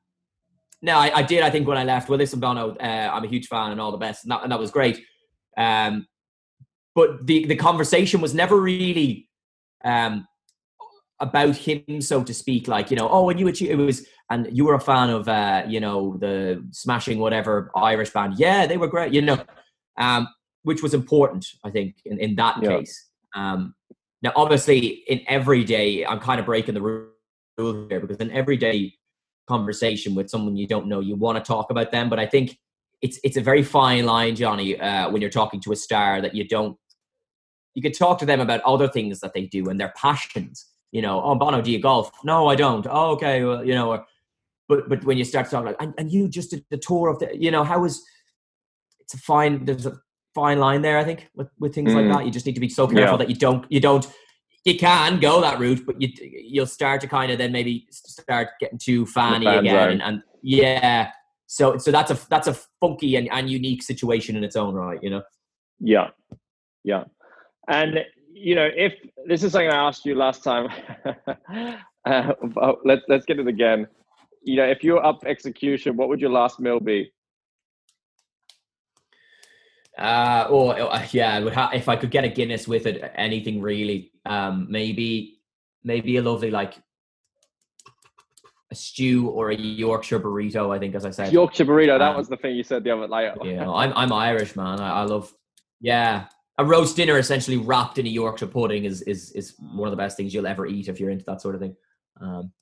now, 0.82 0.98
I, 0.98 1.18
I 1.18 1.22
did, 1.22 1.43
I 1.43 1.51
think, 1.51 1.66
when 1.66 1.78
I 1.78 1.84
left, 1.84 2.09
well, 2.09 2.18
listen, 2.18 2.40
Bono, 2.40 2.76
uh, 2.76 3.10
I'm 3.12 3.24
a 3.24 3.28
huge 3.28 3.48
fan 3.48 3.72
and 3.72 3.80
all 3.80 3.93
the 3.93 3.98
best. 3.98 4.24
And 4.24 4.32
that, 4.32 4.43
and 4.43 4.52
that 4.52 4.59
was 4.59 4.70
great. 4.70 5.05
Um, 5.56 6.06
but 6.97 7.26
the 7.26 7.47
the 7.47 7.56
conversation 7.56 8.20
was 8.20 8.34
never 8.34 8.59
really 8.60 9.28
um, 9.84 10.26
about 11.20 11.55
him, 11.55 12.01
so 12.01 12.24
to 12.24 12.34
speak. 12.34 12.66
Like 12.66 12.90
you 12.90 12.97
know, 12.97 13.09
oh, 13.09 13.28
and 13.28 13.38
you 13.38 13.47
achieve, 13.48 13.70
it 13.70 13.76
was, 13.76 14.06
and 14.30 14.48
you 14.51 14.64
were 14.64 14.74
a 14.74 14.80
fan 14.80 15.10
of 15.10 15.28
uh, 15.28 15.64
you 15.68 15.78
know 15.78 16.16
the 16.18 16.66
smashing 16.72 17.18
whatever 17.18 17.70
Irish 17.76 18.10
band. 18.10 18.38
Yeah, 18.38 18.66
they 18.66 18.78
were 18.78 18.88
great. 18.88 19.12
You 19.12 19.22
know, 19.22 19.38
um, 19.98 20.26
which 20.62 20.82
was 20.82 20.94
important, 20.94 21.47
I 21.62 21.70
think, 21.70 21.97
in 22.06 22.18
in 22.18 22.34
that 22.36 22.62
yeah. 22.62 22.78
case. 22.78 23.10
Um, 23.34 23.74
now, 24.27 24.32
obviously, 24.35 25.05
in 25.07 25.20
everyday, 25.28 26.05
I'm 26.05 26.19
kind 26.19 26.40
of 26.40 26.47
breaking 26.47 26.74
the 26.74 26.82
rule 26.82 27.86
here 27.89 28.01
because 28.01 28.16
in 28.16 28.32
everyday 28.32 28.93
conversation 29.47 30.16
with 30.16 30.28
someone 30.28 30.57
you 30.57 30.66
don't 30.66 30.89
know, 30.89 30.98
you 30.98 31.15
want 31.15 31.39
to 31.39 31.44
talk 31.44 31.70
about 31.70 31.93
them. 31.93 32.11
But 32.11 32.19
I 32.19 32.27
think 32.27 32.59
it's 33.03 33.20
it's 33.23 33.36
a 33.36 33.40
very 33.40 33.62
fine 33.62 34.05
line, 34.05 34.35
Johnny, 34.35 34.81
uh, 34.81 35.11
when 35.11 35.23
you're 35.23 35.31
talking 35.31 35.61
to 35.61 35.70
a 35.70 35.77
star 35.77 36.20
that 36.20 36.35
you 36.35 36.43
don't 36.43 36.77
you 37.74 37.82
could 37.82 37.97
talk 37.97 38.19
to 38.19 38.27
them 38.27 38.40
about 38.40 38.62
other 38.62 38.89
things 38.89 39.20
that 39.20 39.32
they 39.32 39.47
do 39.47 39.69
and 39.69 39.78
their 39.78 39.93
passions. 39.97 40.66
You 40.90 41.03
know, 41.03 41.23
oh 41.23 41.36
Bono, 41.36 41.62
do 41.62 41.70
you 41.70 41.78
golf? 41.78 42.11
No, 42.24 42.48
I 42.48 42.57
don't. 42.57 42.85
Oh, 42.90 43.12
okay, 43.12 43.44
well, 43.44 43.65
you 43.65 43.74
know, 43.74 43.90
or, 43.93 44.07
but 44.69 44.89
but 44.89 45.05
when 45.05 45.19
you 45.19 45.24
start 45.24 45.48
talking 45.48 45.66
like, 45.66 45.77
and, 45.78 45.94
and 45.98 46.11
you 46.11 46.27
just 46.27 46.51
did 46.51 46.65
the 46.69 46.78
tour 46.78 47.11
of 47.11 47.20
the, 47.20 47.31
you 47.32 47.53
know, 47.53 47.62
how 47.62 47.78
was? 47.78 48.03
It's 48.98 49.15
a 49.15 49.19
fine. 49.19 49.66
There's 49.66 49.86
a 49.86 50.01
fine 50.36 50.58
line 50.58 50.82
there, 50.82 50.98
I 50.98 51.04
think, 51.04 51.28
with 51.34 51.48
with 51.58 51.74
things 51.74 51.92
mm. 51.92 51.96
like 51.96 52.14
that. 52.14 52.26
You 52.26 52.30
just 52.30 52.46
need 52.46 52.54
to 52.54 52.60
be 52.60 52.68
so 52.68 52.86
careful 52.86 53.14
yeah. 53.14 53.16
that 53.16 53.30
you 53.30 53.36
don't 53.36 53.64
you 53.70 53.80
don't 53.80 54.06
you 54.66 54.76
can 54.76 55.18
go 55.18 55.40
that 55.40 55.58
route, 55.58 55.86
but 55.86 56.00
you 56.00 56.08
you'll 56.20 56.66
start 56.66 57.00
to 57.00 57.08
kind 57.08 57.32
of 57.32 57.38
then 57.38 57.52
maybe 57.52 57.86
start 57.90 58.48
getting 58.60 58.78
too 58.78 59.06
fanny 59.06 59.46
again, 59.46 59.92
and, 59.92 60.02
and, 60.02 60.22
yeah. 60.42 61.10
So 61.46 61.78
so 61.78 61.90
that's 61.90 62.10
a 62.10 62.18
that's 62.28 62.48
a 62.48 62.54
funky 62.80 63.16
and, 63.16 63.28
and 63.32 63.48
unique 63.48 63.82
situation 63.82 64.36
in 64.36 64.44
its 64.44 64.56
own 64.56 64.74
right, 64.74 64.98
you 65.02 65.10
know. 65.10 65.22
Yeah, 65.80 66.08
yeah. 66.84 67.04
And 67.68 68.04
you 68.32 68.54
know, 68.54 68.68
if 68.76 68.92
this 69.26 69.42
is 69.42 69.52
something 69.52 69.70
I 69.70 69.88
asked 69.88 70.04
you 70.04 70.16
last 70.16 70.44
time, 70.44 70.68
uh, 72.04 72.72
let's 72.84 73.02
let's 73.08 73.24
get 73.24 73.38
it 73.38 73.46
again. 73.46 73.86
You 74.42 74.56
know, 74.56 74.64
if 74.64 74.84
you're 74.84 75.04
up 75.04 75.24
execution, 75.24 75.96
what 75.96 76.08
would 76.08 76.20
your 76.20 76.30
last 76.30 76.60
meal 76.60 76.80
be? 76.80 77.10
Uh, 79.98 80.47
or 80.51 80.78
uh, 80.78 81.06
yeah, 81.12 81.48
ha- 81.51 81.70
if 81.73 81.89
I 81.89 81.97
could 81.97 82.10
get 82.10 82.24
a 82.24 82.28
Guinness 82.28 82.68
with 82.68 82.86
it, 82.86 83.12
anything 83.14 83.62
really. 83.62 84.12
Um, 84.27 84.66
maybe, 84.68 85.39
maybe 85.85 86.16
a 86.16 86.23
lovely 86.23 86.51
like 86.51 86.74
a 88.70 88.74
stew 88.74 89.28
or 89.28 89.51
a 89.51 89.56
Yorkshire 89.56 90.20
burrito. 90.20 90.74
I 90.74 90.78
think, 90.78 90.94
as 90.94 91.06
I 91.06 91.10
said, 91.10 91.32
Yorkshire 91.32 91.64
burrito. 91.64 91.98
That 91.98 92.10
um, 92.10 92.16
was 92.16 92.28
the 92.28 92.36
thing 92.36 92.56
you 92.56 92.62
said 92.62 92.85
the 92.85 92.90
other 92.90 93.09
night. 93.09 93.32
yeah, 93.43 93.70
I'm 93.70 93.93
I'm 93.94 94.12
Irish, 94.12 94.55
man. 94.56 94.81
I, 94.81 95.01
I 95.01 95.02
love. 95.05 95.32
Yeah, 95.81 96.27
a 96.59 96.64
roast 96.64 96.97
dinner 96.97 97.18
essentially 97.18 97.56
wrapped 97.56 97.98
in 97.98 98.06
a 98.06 98.10
Yorkshire 98.10 98.48
pudding 98.48 98.85
is 98.85 99.02
is 99.02 99.32
is 99.32 99.55
one 99.59 99.89
of 99.89 99.93
the 99.93 99.97
best 99.97 100.16
things 100.16 100.35
you'll 100.35 100.47
ever 100.47 100.66
eat 100.66 100.89
if 100.89 101.01
you're 101.01 101.10
into 101.10 101.24
that 101.27 101.40
sort 101.40 101.55
of 101.55 101.60
thing. 101.60 101.77
Um, 102.20 102.52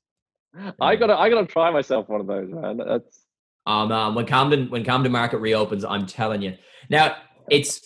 I 0.81 0.97
gotta 0.97 1.19
I 1.19 1.31
gotta 1.31 1.47
try 1.47 1.71
myself 1.71 2.09
one 2.09 2.21
of 2.21 2.27
those, 2.27 2.49
man. 2.51 2.77
That's 2.77 3.24
um, 3.67 3.93
um 3.93 4.15
when 4.15 4.27
Camden 4.27 4.71
when 4.71 4.85
Camden 4.85 5.13
Market 5.13 5.39
reopens, 5.39 5.85
I'm 5.85 6.07
telling 6.07 6.43
you. 6.43 6.57
Now 6.91 7.17
it's 7.51 7.81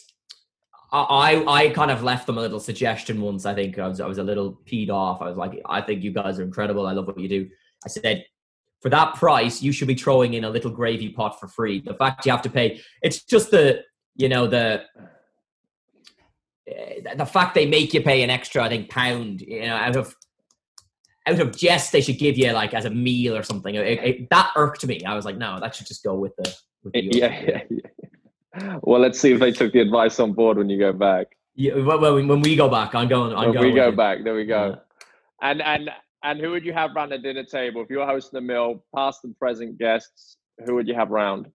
I 0.90 1.44
I 1.46 1.68
kind 1.70 1.90
of 1.90 2.02
left 2.02 2.26
them 2.26 2.38
a 2.38 2.40
little 2.40 2.60
suggestion 2.60 3.20
once. 3.20 3.44
I 3.44 3.54
think 3.54 3.78
I 3.78 3.86
was 3.86 4.00
I 4.00 4.06
was 4.06 4.18
a 4.18 4.24
little 4.24 4.60
peed 4.64 4.90
off. 4.90 5.20
I 5.20 5.28
was 5.28 5.36
like, 5.36 5.60
I 5.66 5.80
think 5.80 6.02
you 6.02 6.12
guys 6.12 6.38
are 6.38 6.44
incredible. 6.44 6.86
I 6.86 6.92
love 6.92 7.06
what 7.06 7.18
you 7.18 7.28
do. 7.28 7.48
I 7.84 7.88
said, 7.88 8.24
for 8.80 8.88
that 8.88 9.14
price, 9.14 9.62
you 9.62 9.72
should 9.72 9.88
be 9.88 9.94
throwing 9.94 10.34
in 10.34 10.44
a 10.44 10.50
little 10.50 10.70
gravy 10.70 11.10
pot 11.10 11.38
for 11.38 11.46
free. 11.46 11.80
The 11.80 11.94
fact 11.94 12.24
you 12.26 12.32
have 12.32 12.42
to 12.42 12.50
pay, 12.50 12.80
it's 13.02 13.22
just 13.22 13.50
the 13.50 13.82
you 14.16 14.28
know 14.28 14.46
the 14.46 14.84
the 17.16 17.26
fact 17.26 17.54
they 17.54 17.66
make 17.66 17.94
you 17.94 18.02
pay 18.02 18.22
an 18.22 18.30
extra, 18.30 18.62
I 18.62 18.68
think, 18.68 18.90
pound, 18.90 19.40
you 19.40 19.62
know, 19.62 19.76
out 19.76 19.96
of 19.96 20.14
out 21.28 21.40
of 21.40 21.56
jest 21.56 21.92
they 21.92 22.00
should 22.00 22.18
give 22.18 22.36
you 22.36 22.52
like 22.52 22.74
as 22.74 22.84
a 22.84 22.90
meal 22.90 23.36
or 23.36 23.42
something. 23.42 23.74
It, 23.74 23.86
it, 24.04 24.30
that 24.30 24.52
irked 24.56 24.86
me. 24.86 25.04
I 25.04 25.14
was 25.14 25.24
like, 25.24 25.36
no, 25.36 25.58
that 25.60 25.74
should 25.74 25.86
just 25.86 26.02
go 26.02 26.14
with 26.14 26.34
the. 26.36 26.54
With 26.82 26.92
the 26.94 27.02
yeah, 27.12 27.40
yeah, 27.40 27.62
yeah. 27.70 28.78
Well, 28.82 29.00
let's 29.00 29.20
see 29.20 29.32
if 29.32 29.40
they 29.40 29.52
took 29.52 29.72
the 29.72 29.80
advice 29.80 30.18
on 30.18 30.32
board 30.32 30.58
when 30.58 30.68
you 30.68 30.78
go 30.78 30.92
back. 30.92 31.36
Yeah, 31.54 31.74
well, 31.74 32.14
when 32.14 32.40
we 32.40 32.56
go 32.56 32.68
back, 32.68 32.94
I'm 32.94 33.08
going. 33.08 33.34
I'm 33.34 33.46
when 33.46 33.52
going 33.52 33.66
we 33.66 33.74
go 33.74 33.92
back, 33.92 34.24
there 34.24 34.34
we 34.34 34.46
go. 34.46 34.68
Yeah. 34.68 34.76
And 35.50 35.62
and 35.62 35.90
and 36.22 36.40
who 36.40 36.50
would 36.50 36.64
you 36.64 36.72
have 36.72 36.94
around 36.94 37.10
the 37.10 37.18
dinner 37.18 37.44
table 37.44 37.82
if 37.82 37.90
you 37.90 37.98
were 37.98 38.06
hosting 38.06 38.38
a 38.38 38.40
meal, 38.40 38.84
past 38.94 39.24
and 39.24 39.36
present 39.38 39.78
guests? 39.78 40.36
Who 40.64 40.74
would 40.74 40.88
you 40.88 40.94
have 40.94 41.12
around? 41.12 41.50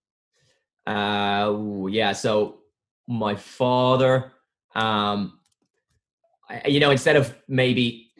Uh, 0.85 1.87
yeah. 1.89 2.13
So 2.13 2.59
my 3.07 3.35
father, 3.35 4.31
um, 4.75 5.39
I, 6.49 6.67
you 6.67 6.79
know, 6.79 6.91
instead 6.91 7.15
of 7.15 7.35
maybe 7.47 8.11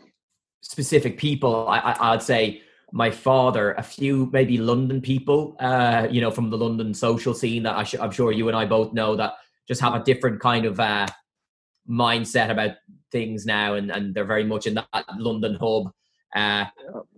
specific 0.63 1.17
people, 1.17 1.67
I, 1.67 1.95
I'd 1.99 2.23
say 2.23 2.61
my 2.91 3.11
father, 3.11 3.73
a 3.73 3.83
few 3.83 4.29
maybe 4.31 4.57
London 4.57 5.01
people, 5.01 5.55
uh, 5.59 6.07
you 6.09 6.21
know, 6.21 6.31
from 6.31 6.49
the 6.49 6.57
London 6.57 6.93
social 6.93 7.33
scene 7.33 7.63
that 7.63 7.75
I 7.75 8.03
am 8.03 8.11
sure 8.11 8.31
you 8.31 8.47
and 8.47 8.57
I 8.57 8.65
both 8.65 8.93
know 8.93 9.15
that 9.15 9.33
just 9.67 9.81
have 9.81 9.93
a 9.93 10.03
different 10.03 10.39
kind 10.39 10.65
of 10.65 10.79
uh, 10.79 11.07
mindset 11.89 12.49
about 12.49 12.71
things 13.11 13.45
now, 13.45 13.75
and, 13.75 13.91
and 13.91 14.15
they're 14.15 14.25
very 14.25 14.43
much 14.43 14.65
in 14.65 14.75
that 14.75 15.05
London 15.17 15.57
hub. 15.59 15.91
Uh, 16.35 16.65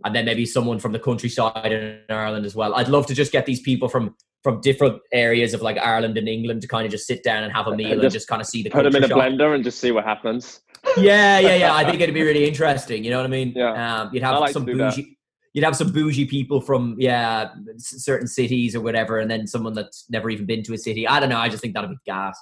and 0.03 0.13
then 0.13 0.25
maybe 0.25 0.45
someone 0.45 0.79
from 0.79 0.91
the 0.91 0.99
countryside 0.99 1.71
in 1.71 1.99
Ireland 2.09 2.45
as 2.45 2.55
well. 2.55 2.75
I'd 2.75 2.89
love 2.89 3.05
to 3.07 3.13
just 3.13 3.31
get 3.31 3.45
these 3.45 3.61
people 3.61 3.87
from 3.87 4.15
from 4.45 4.61
different 4.61 5.01
areas 5.11 5.55
of 5.55 5.63
like 5.63 5.75
Ireland 5.79 6.19
and 6.19 6.29
England 6.29 6.61
to 6.61 6.67
kind 6.67 6.85
of 6.85 6.91
just 6.91 7.07
sit 7.07 7.23
down 7.23 7.43
and 7.43 7.51
have 7.51 7.65
a 7.65 7.75
meal 7.75 7.93
and 7.93 7.95
just, 7.95 8.03
and 8.03 8.13
just 8.13 8.27
kind 8.27 8.41
of 8.43 8.47
see 8.47 8.61
the 8.61 8.69
put 8.69 8.83
them 8.83 8.95
in 8.95 9.03
a 9.03 9.07
shop. 9.07 9.17
blender 9.17 9.55
and 9.55 9.63
just 9.63 9.79
see 9.79 9.89
what 9.89 10.03
happens. 10.03 10.61
Yeah, 10.97 11.39
yeah, 11.39 11.55
yeah. 11.55 11.73
I 11.73 11.83
think 11.83 11.99
it'd 11.99 12.13
be 12.13 12.21
really 12.21 12.45
interesting. 12.47 13.03
You 13.03 13.09
know 13.09 13.17
what 13.17 13.25
I 13.25 13.29
mean? 13.29 13.53
Yeah. 13.55 14.01
Um, 14.01 14.11
you'd 14.13 14.21
have 14.21 14.39
like 14.39 14.53
some 14.53 14.63
bougie. 14.63 15.17
You'd 15.53 15.63
have 15.63 15.75
some 15.75 15.91
bougie 15.91 16.25
people 16.27 16.61
from 16.61 16.95
yeah 16.99 17.55
certain 17.77 18.27
cities 18.27 18.75
or 18.75 18.81
whatever, 18.81 19.17
and 19.17 19.31
then 19.31 19.47
someone 19.47 19.73
that's 19.73 20.05
never 20.11 20.29
even 20.29 20.45
been 20.45 20.61
to 20.61 20.73
a 20.73 20.77
city. 20.77 21.07
I 21.07 21.19
don't 21.19 21.29
know. 21.29 21.39
I 21.39 21.49
just 21.49 21.63
think 21.63 21.73
that'd 21.73 21.89
be 21.89 21.97
gas. 22.05 22.39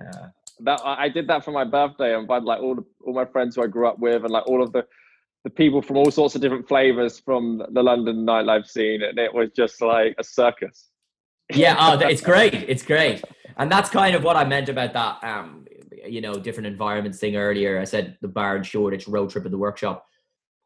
Uh, 0.00 0.28
that 0.60 0.80
I 0.86 1.10
did 1.10 1.28
that 1.28 1.44
for 1.44 1.50
my 1.50 1.64
birthday. 1.64 2.14
and 2.14 2.22
invited 2.22 2.46
like 2.46 2.62
all 2.62 2.76
the, 2.76 2.84
all 3.04 3.12
my 3.12 3.26
friends 3.26 3.56
who 3.56 3.62
I 3.62 3.66
grew 3.66 3.86
up 3.86 3.98
with, 3.98 4.22
and 4.22 4.30
like 4.30 4.46
all 4.46 4.62
of 4.62 4.72
the 4.72 4.86
the 5.44 5.50
people 5.50 5.82
from 5.82 5.98
all 5.98 6.10
sorts 6.10 6.34
of 6.34 6.40
different 6.40 6.66
flavors 6.66 7.20
from 7.20 7.62
the 7.72 7.82
London 7.82 8.24
nightlife 8.24 8.66
scene, 8.66 9.02
and 9.02 9.18
it 9.18 9.34
was 9.34 9.50
just 9.54 9.82
like 9.82 10.14
a 10.18 10.24
circus 10.24 10.88
yeah, 11.54 11.76
oh, 11.78 11.98
it's 12.06 12.20
great. 12.20 12.54
It's 12.54 12.82
great. 12.82 13.22
And 13.56 13.70
that's 13.70 13.90
kind 13.90 14.14
of 14.16 14.24
what 14.24 14.36
I 14.36 14.44
meant 14.44 14.68
about 14.68 14.92
that, 14.94 15.24
um, 15.24 15.66
you 16.06 16.20
know, 16.20 16.34
different 16.34 16.66
environments 16.66 17.18
thing 17.18 17.36
earlier. 17.36 17.80
I 17.80 17.84
said 17.84 18.18
the 18.20 18.28
bar 18.28 18.56
and 18.56 18.66
Shoreditch 18.66 19.06
road 19.06 19.30
trip 19.30 19.44
in 19.44 19.52
the 19.52 19.58
workshop. 19.58 20.06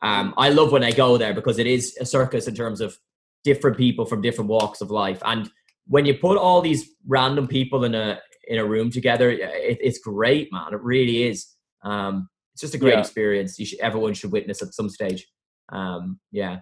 Um, 0.01 0.33
I 0.37 0.51
love 0.51 0.73
when 0.73 0.85
I 0.85 0.93
go 0.93 1.19
there 1.19 1.35
because 1.35 1.59
it 1.59 1.67
is 1.67 1.97
a 2.01 2.07
circus 2.07 2.47
in 2.47 2.55
terms 2.55 2.81
of 2.81 2.97
different 3.45 3.77
people 3.77 4.05
from 4.05 4.23
different 4.23 4.49
walks 4.49 4.81
of 4.81 4.91
life. 4.91 5.21
And 5.25 5.51
when 5.87 6.07
you 6.07 6.15
put 6.15 6.39
all 6.39 6.61
these 6.61 6.91
random 7.07 7.49
people 7.49 7.85
in 7.85 7.95
a 7.95 8.21
in 8.47 8.59
a 8.59 8.65
room 8.65 8.91
together, 8.91 9.31
it, 9.31 9.79
it's 9.81 9.99
great, 9.99 10.51
man. 10.53 10.73
It 10.73 10.81
really 10.81 11.25
is. 11.25 11.47
Um, 11.85 12.29
it's 12.55 12.63
just 12.63 12.75
a 12.75 12.79
great 12.79 12.95
yeah. 12.95 13.01
experience. 13.01 13.59
You 13.59 13.67
should, 13.67 13.81
everyone 13.81 14.15
should 14.15 14.33
witness 14.33 14.63
at 14.63 14.75
some 14.75 14.89
stage. 14.89 15.27
Um, 15.71 16.19
yeah, 16.33 16.59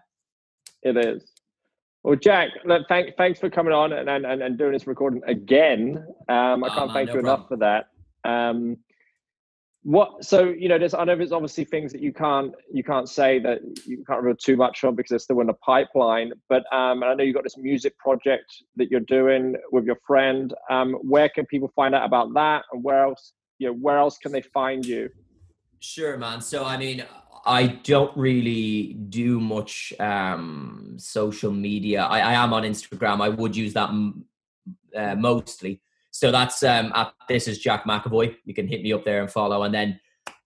it 0.83 0.97
is. 0.97 1.36
Well, 2.07 2.15
Jack, 2.15 2.51
look, 2.65 2.87
thank, 2.89 3.17
thanks 3.17 3.41
for 3.41 3.51
coming 3.51 3.73
on 3.73 3.93
and, 3.93 4.09
and, 4.09 4.41
and 4.41 4.57
doing 4.57 4.71
this 4.71 4.87
recording 4.87 5.23
again. 5.27 6.07
Um, 6.29 6.63
I 6.63 6.69
can't 6.69 6.91
oh, 6.91 6.95
thank 6.95 7.09
no 7.09 7.15
you 7.15 7.21
problem. 7.21 7.25
enough 7.25 7.49
for 7.49 7.57
that. 7.57 7.89
Um, 8.25 8.77
what? 9.83 10.25
So 10.25 10.51
you 10.51 10.69
know, 10.69 10.79
there's 10.79 10.95
I 10.95 11.03
know 11.03 11.17
there's 11.17 11.33
obviously 11.33 11.65
things 11.65 11.91
that 11.91 12.01
you 12.01 12.13
can't 12.13 12.55
you 12.73 12.85
can't 12.85 13.09
say 13.09 13.41
that 13.41 13.59
you 13.87 14.05
can't 14.07 14.23
reveal 14.23 14.37
too 14.37 14.57
much 14.57 14.85
on 14.85 14.95
because 14.95 15.11
they're 15.11 15.19
still 15.19 15.41
in 15.41 15.49
the 15.49 15.55
pipeline. 15.55 16.31
But 16.49 16.63
um, 16.73 17.03
I 17.03 17.15
know 17.15 17.25
you've 17.25 17.35
got 17.35 17.43
this 17.43 17.57
music 17.57 17.99
project 17.99 18.55
that 18.77 18.89
you're 18.89 19.01
doing 19.01 19.57
with 19.73 19.85
your 19.85 19.99
friend. 20.07 20.55
Um, 20.71 20.93
where 21.03 21.29
can 21.29 21.45
people 21.47 21.73
find 21.75 21.93
out 21.93 22.05
about 22.05 22.33
that, 22.35 22.67
and 22.73 22.85
where 22.85 23.03
else? 23.03 23.33
You 23.59 23.71
know, 23.71 23.75
where 23.75 23.99
else 23.99 24.17
can 24.19 24.31
they 24.31 24.43
find 24.43 24.87
you? 24.87 25.11
Sure, 25.81 26.17
man. 26.17 26.41
So 26.41 26.65
I 26.65 26.77
mean, 26.77 27.05
I 27.47 27.67
don't 27.67 28.15
really 28.17 28.95
do 28.95 29.41
much 29.41 29.93
um, 30.01 30.97
social 30.99 31.53
media. 31.53 32.03
I, 32.03 32.19
I, 32.19 32.33
am 32.33 32.53
on 32.53 32.65
Instagram. 32.65 33.21
I 33.21 33.29
would 33.29 33.55
use 33.55 33.73
that 33.75 33.91
uh, 34.97 35.15
mostly. 35.15 35.81
So 36.11 36.33
that's 36.33 36.63
um, 36.65 36.93
at 36.95 37.13
this 37.29 37.47
is 37.47 37.59
Jack 37.59 37.85
McEvoy. 37.85 38.35
You 38.45 38.55
can 38.55 38.67
hit 38.67 38.83
me 38.83 38.93
up 38.93 39.05
there 39.05 39.21
and 39.21 39.31
follow, 39.31 39.63
and 39.63 39.73
then 39.73 40.01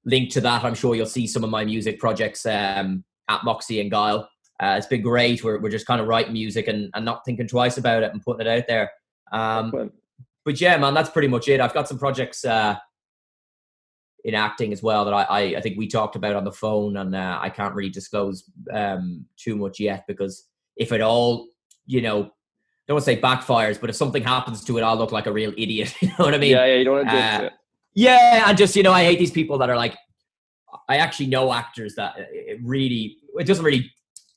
link 0.04 0.30
to 0.32 0.40
that. 0.42 0.62
I'm 0.62 0.74
sure 0.74 0.94
you'll 0.94 1.06
see 1.06 1.26
some 1.26 1.42
of 1.42 1.50
my 1.50 1.64
music 1.64 1.98
projects 1.98 2.44
um, 2.44 3.04
at 3.28 3.44
Moxie 3.44 3.80
and 3.80 3.90
Guile. 3.90 4.28
Uh, 4.60 4.74
it's 4.76 4.86
been 4.86 5.00
great. 5.00 5.42
We're 5.42 5.58
we're 5.58 5.70
just 5.70 5.86
kind 5.86 6.00
of 6.00 6.06
writing 6.06 6.34
music 6.34 6.68
and, 6.68 6.90
and 6.94 7.04
not 7.04 7.24
thinking 7.24 7.48
twice 7.48 7.78
about 7.78 8.02
it 8.02 8.12
and 8.12 8.22
putting 8.22 8.46
it 8.46 8.58
out 8.58 8.64
there. 8.68 8.90
Um, 9.32 9.92
but 10.44 10.60
yeah, 10.60 10.76
man, 10.76 10.92
that's 10.92 11.10
pretty 11.10 11.28
much 11.28 11.48
it. 11.48 11.60
I've 11.60 11.74
got 11.74 11.88
some 11.88 11.98
projects. 11.98 12.44
Uh, 12.44 12.76
in 14.24 14.34
acting 14.34 14.72
as 14.72 14.82
well 14.82 15.04
that 15.04 15.14
I, 15.14 15.22
I, 15.22 15.40
I 15.56 15.60
think 15.60 15.78
we 15.78 15.86
talked 15.86 16.16
about 16.16 16.36
on 16.36 16.44
the 16.44 16.52
phone, 16.52 16.96
and 16.96 17.14
uh, 17.14 17.38
I 17.40 17.48
can't 17.50 17.74
really 17.74 17.90
disclose 17.90 18.44
um, 18.72 19.24
too 19.36 19.56
much 19.56 19.80
yet 19.80 20.04
because 20.06 20.46
if 20.76 20.92
it 20.92 21.00
all, 21.00 21.48
you 21.86 22.02
know, 22.02 22.24
I 22.24 22.92
don't 22.92 22.96
want 22.96 23.04
to 23.04 23.12
say 23.12 23.20
backfires, 23.20 23.80
but 23.80 23.90
if 23.90 23.96
something 23.96 24.22
happens 24.22 24.64
to 24.64 24.78
it, 24.78 24.82
I'll 24.82 24.96
look 24.96 25.12
like 25.12 25.26
a 25.26 25.32
real 25.32 25.52
idiot. 25.56 25.94
You 26.02 26.08
know 26.08 26.24
what 26.24 26.34
I 26.34 26.38
mean? 26.38 26.50
Yeah, 26.52 26.66
yeah, 26.66 26.76
you 26.76 26.84
don't 26.84 26.96
want 26.96 27.08
to 27.08 27.16
uh, 27.16 27.40
it. 27.46 27.52
Yeah, 27.94 28.48
and 28.48 28.58
just 28.58 28.76
you 28.76 28.82
know, 28.82 28.92
I 28.92 29.04
hate 29.04 29.18
these 29.18 29.30
people 29.30 29.58
that 29.58 29.70
are 29.70 29.76
like, 29.76 29.96
I 30.88 30.96
actually 30.96 31.26
know 31.26 31.52
actors 31.52 31.94
that 31.96 32.14
it 32.18 32.58
really, 32.62 33.16
it 33.36 33.46
doesn't 33.46 33.64
really 33.64 33.90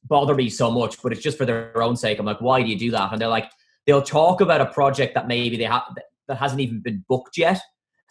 bother 0.06 0.36
me 0.36 0.50
so 0.50 0.72
much, 0.72 1.02
but 1.02 1.12
it's 1.12 1.22
just 1.22 1.38
for 1.38 1.46
their 1.46 1.82
own 1.82 1.96
sake. 1.96 2.20
I'm 2.20 2.26
like, 2.26 2.42
why 2.42 2.62
do 2.62 2.70
you 2.70 2.78
do 2.78 2.92
that? 2.92 3.12
And 3.12 3.22
they're 3.22 3.28
like, 3.28 3.50
they'll 3.86 4.02
talk 4.02 4.42
about 4.42 4.62
a 4.62 4.66
project 4.68 5.16
that 5.16 5.28
maybe 5.28 5.58
they 5.58 5.64
have 5.64 5.84
that 6.28 6.38
hasn't 6.38 6.62
even 6.62 6.82
been 6.82 7.04
booked 7.08 7.38
yet 7.38 7.60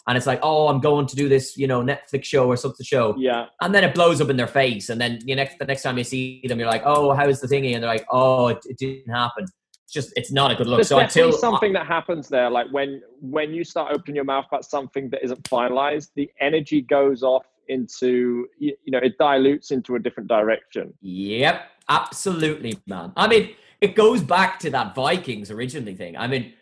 and 0.07 0.17
it's 0.17 0.27
like, 0.27 0.39
oh, 0.43 0.67
I'm 0.67 0.81
going 0.81 1.05
to 1.07 1.15
do 1.15 1.29
this, 1.29 1.57
you 1.57 1.67
know, 1.67 1.81
Netflix 1.81 2.25
show 2.25 2.47
or 2.47 2.57
something 2.57 2.85
show. 2.85 3.15
Yeah. 3.17 3.45
And 3.61 3.73
then 3.73 3.83
it 3.83 3.95
blows 3.95 4.19
up 4.19 4.29
in 4.29 4.35
their 4.35 4.47
face, 4.47 4.89
and 4.89 4.99
then 4.99 5.19
you 5.25 5.35
next 5.35 5.57
the 5.59 5.65
next 5.65 5.83
time 5.83 5.97
you 5.97 6.03
see 6.03 6.41
them, 6.47 6.59
you're 6.59 6.67
like, 6.67 6.83
oh, 6.85 7.13
how's 7.13 7.39
the 7.39 7.47
thingy? 7.47 7.73
And 7.73 7.83
they're 7.83 7.89
like, 7.89 8.05
oh, 8.11 8.47
it, 8.47 8.59
it 8.65 8.77
didn't 8.77 9.13
happen. 9.13 9.45
It's 9.83 9.93
just 9.93 10.11
it's 10.15 10.31
not 10.31 10.51
a 10.51 10.55
good 10.55 10.67
look. 10.67 10.77
There's 10.77 10.89
so 10.89 10.99
until 10.99 11.31
something 11.31 11.71
that 11.73 11.87
happens 11.87 12.27
there, 12.27 12.49
like 12.49 12.67
when 12.71 13.01
when 13.21 13.53
you 13.53 13.63
start 13.63 13.93
opening 13.93 14.15
your 14.15 14.25
mouth 14.25 14.45
about 14.47 14.65
something 14.65 15.09
that 15.11 15.23
isn't 15.23 15.43
finalized, 15.43 16.09
the 16.15 16.29
energy 16.41 16.81
goes 16.81 17.23
off 17.23 17.45
into 17.69 18.47
you, 18.59 18.75
you 18.83 18.91
know 18.91 18.99
it 18.99 19.17
dilutes 19.17 19.71
into 19.71 19.95
a 19.95 19.99
different 19.99 20.27
direction. 20.27 20.93
Yep, 21.01 21.61
absolutely, 21.87 22.77
man. 22.87 23.13
I 23.15 23.29
mean, 23.29 23.51
it 23.79 23.95
goes 23.95 24.21
back 24.21 24.59
to 24.59 24.69
that 24.71 24.95
Vikings 24.95 25.49
originally 25.49 25.95
thing. 25.95 26.17
I 26.17 26.27
mean. 26.27 26.53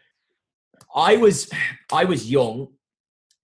I 0.93 1.15
was 1.15 1.49
I 1.93 2.03
was 2.03 2.29
young 2.29 2.67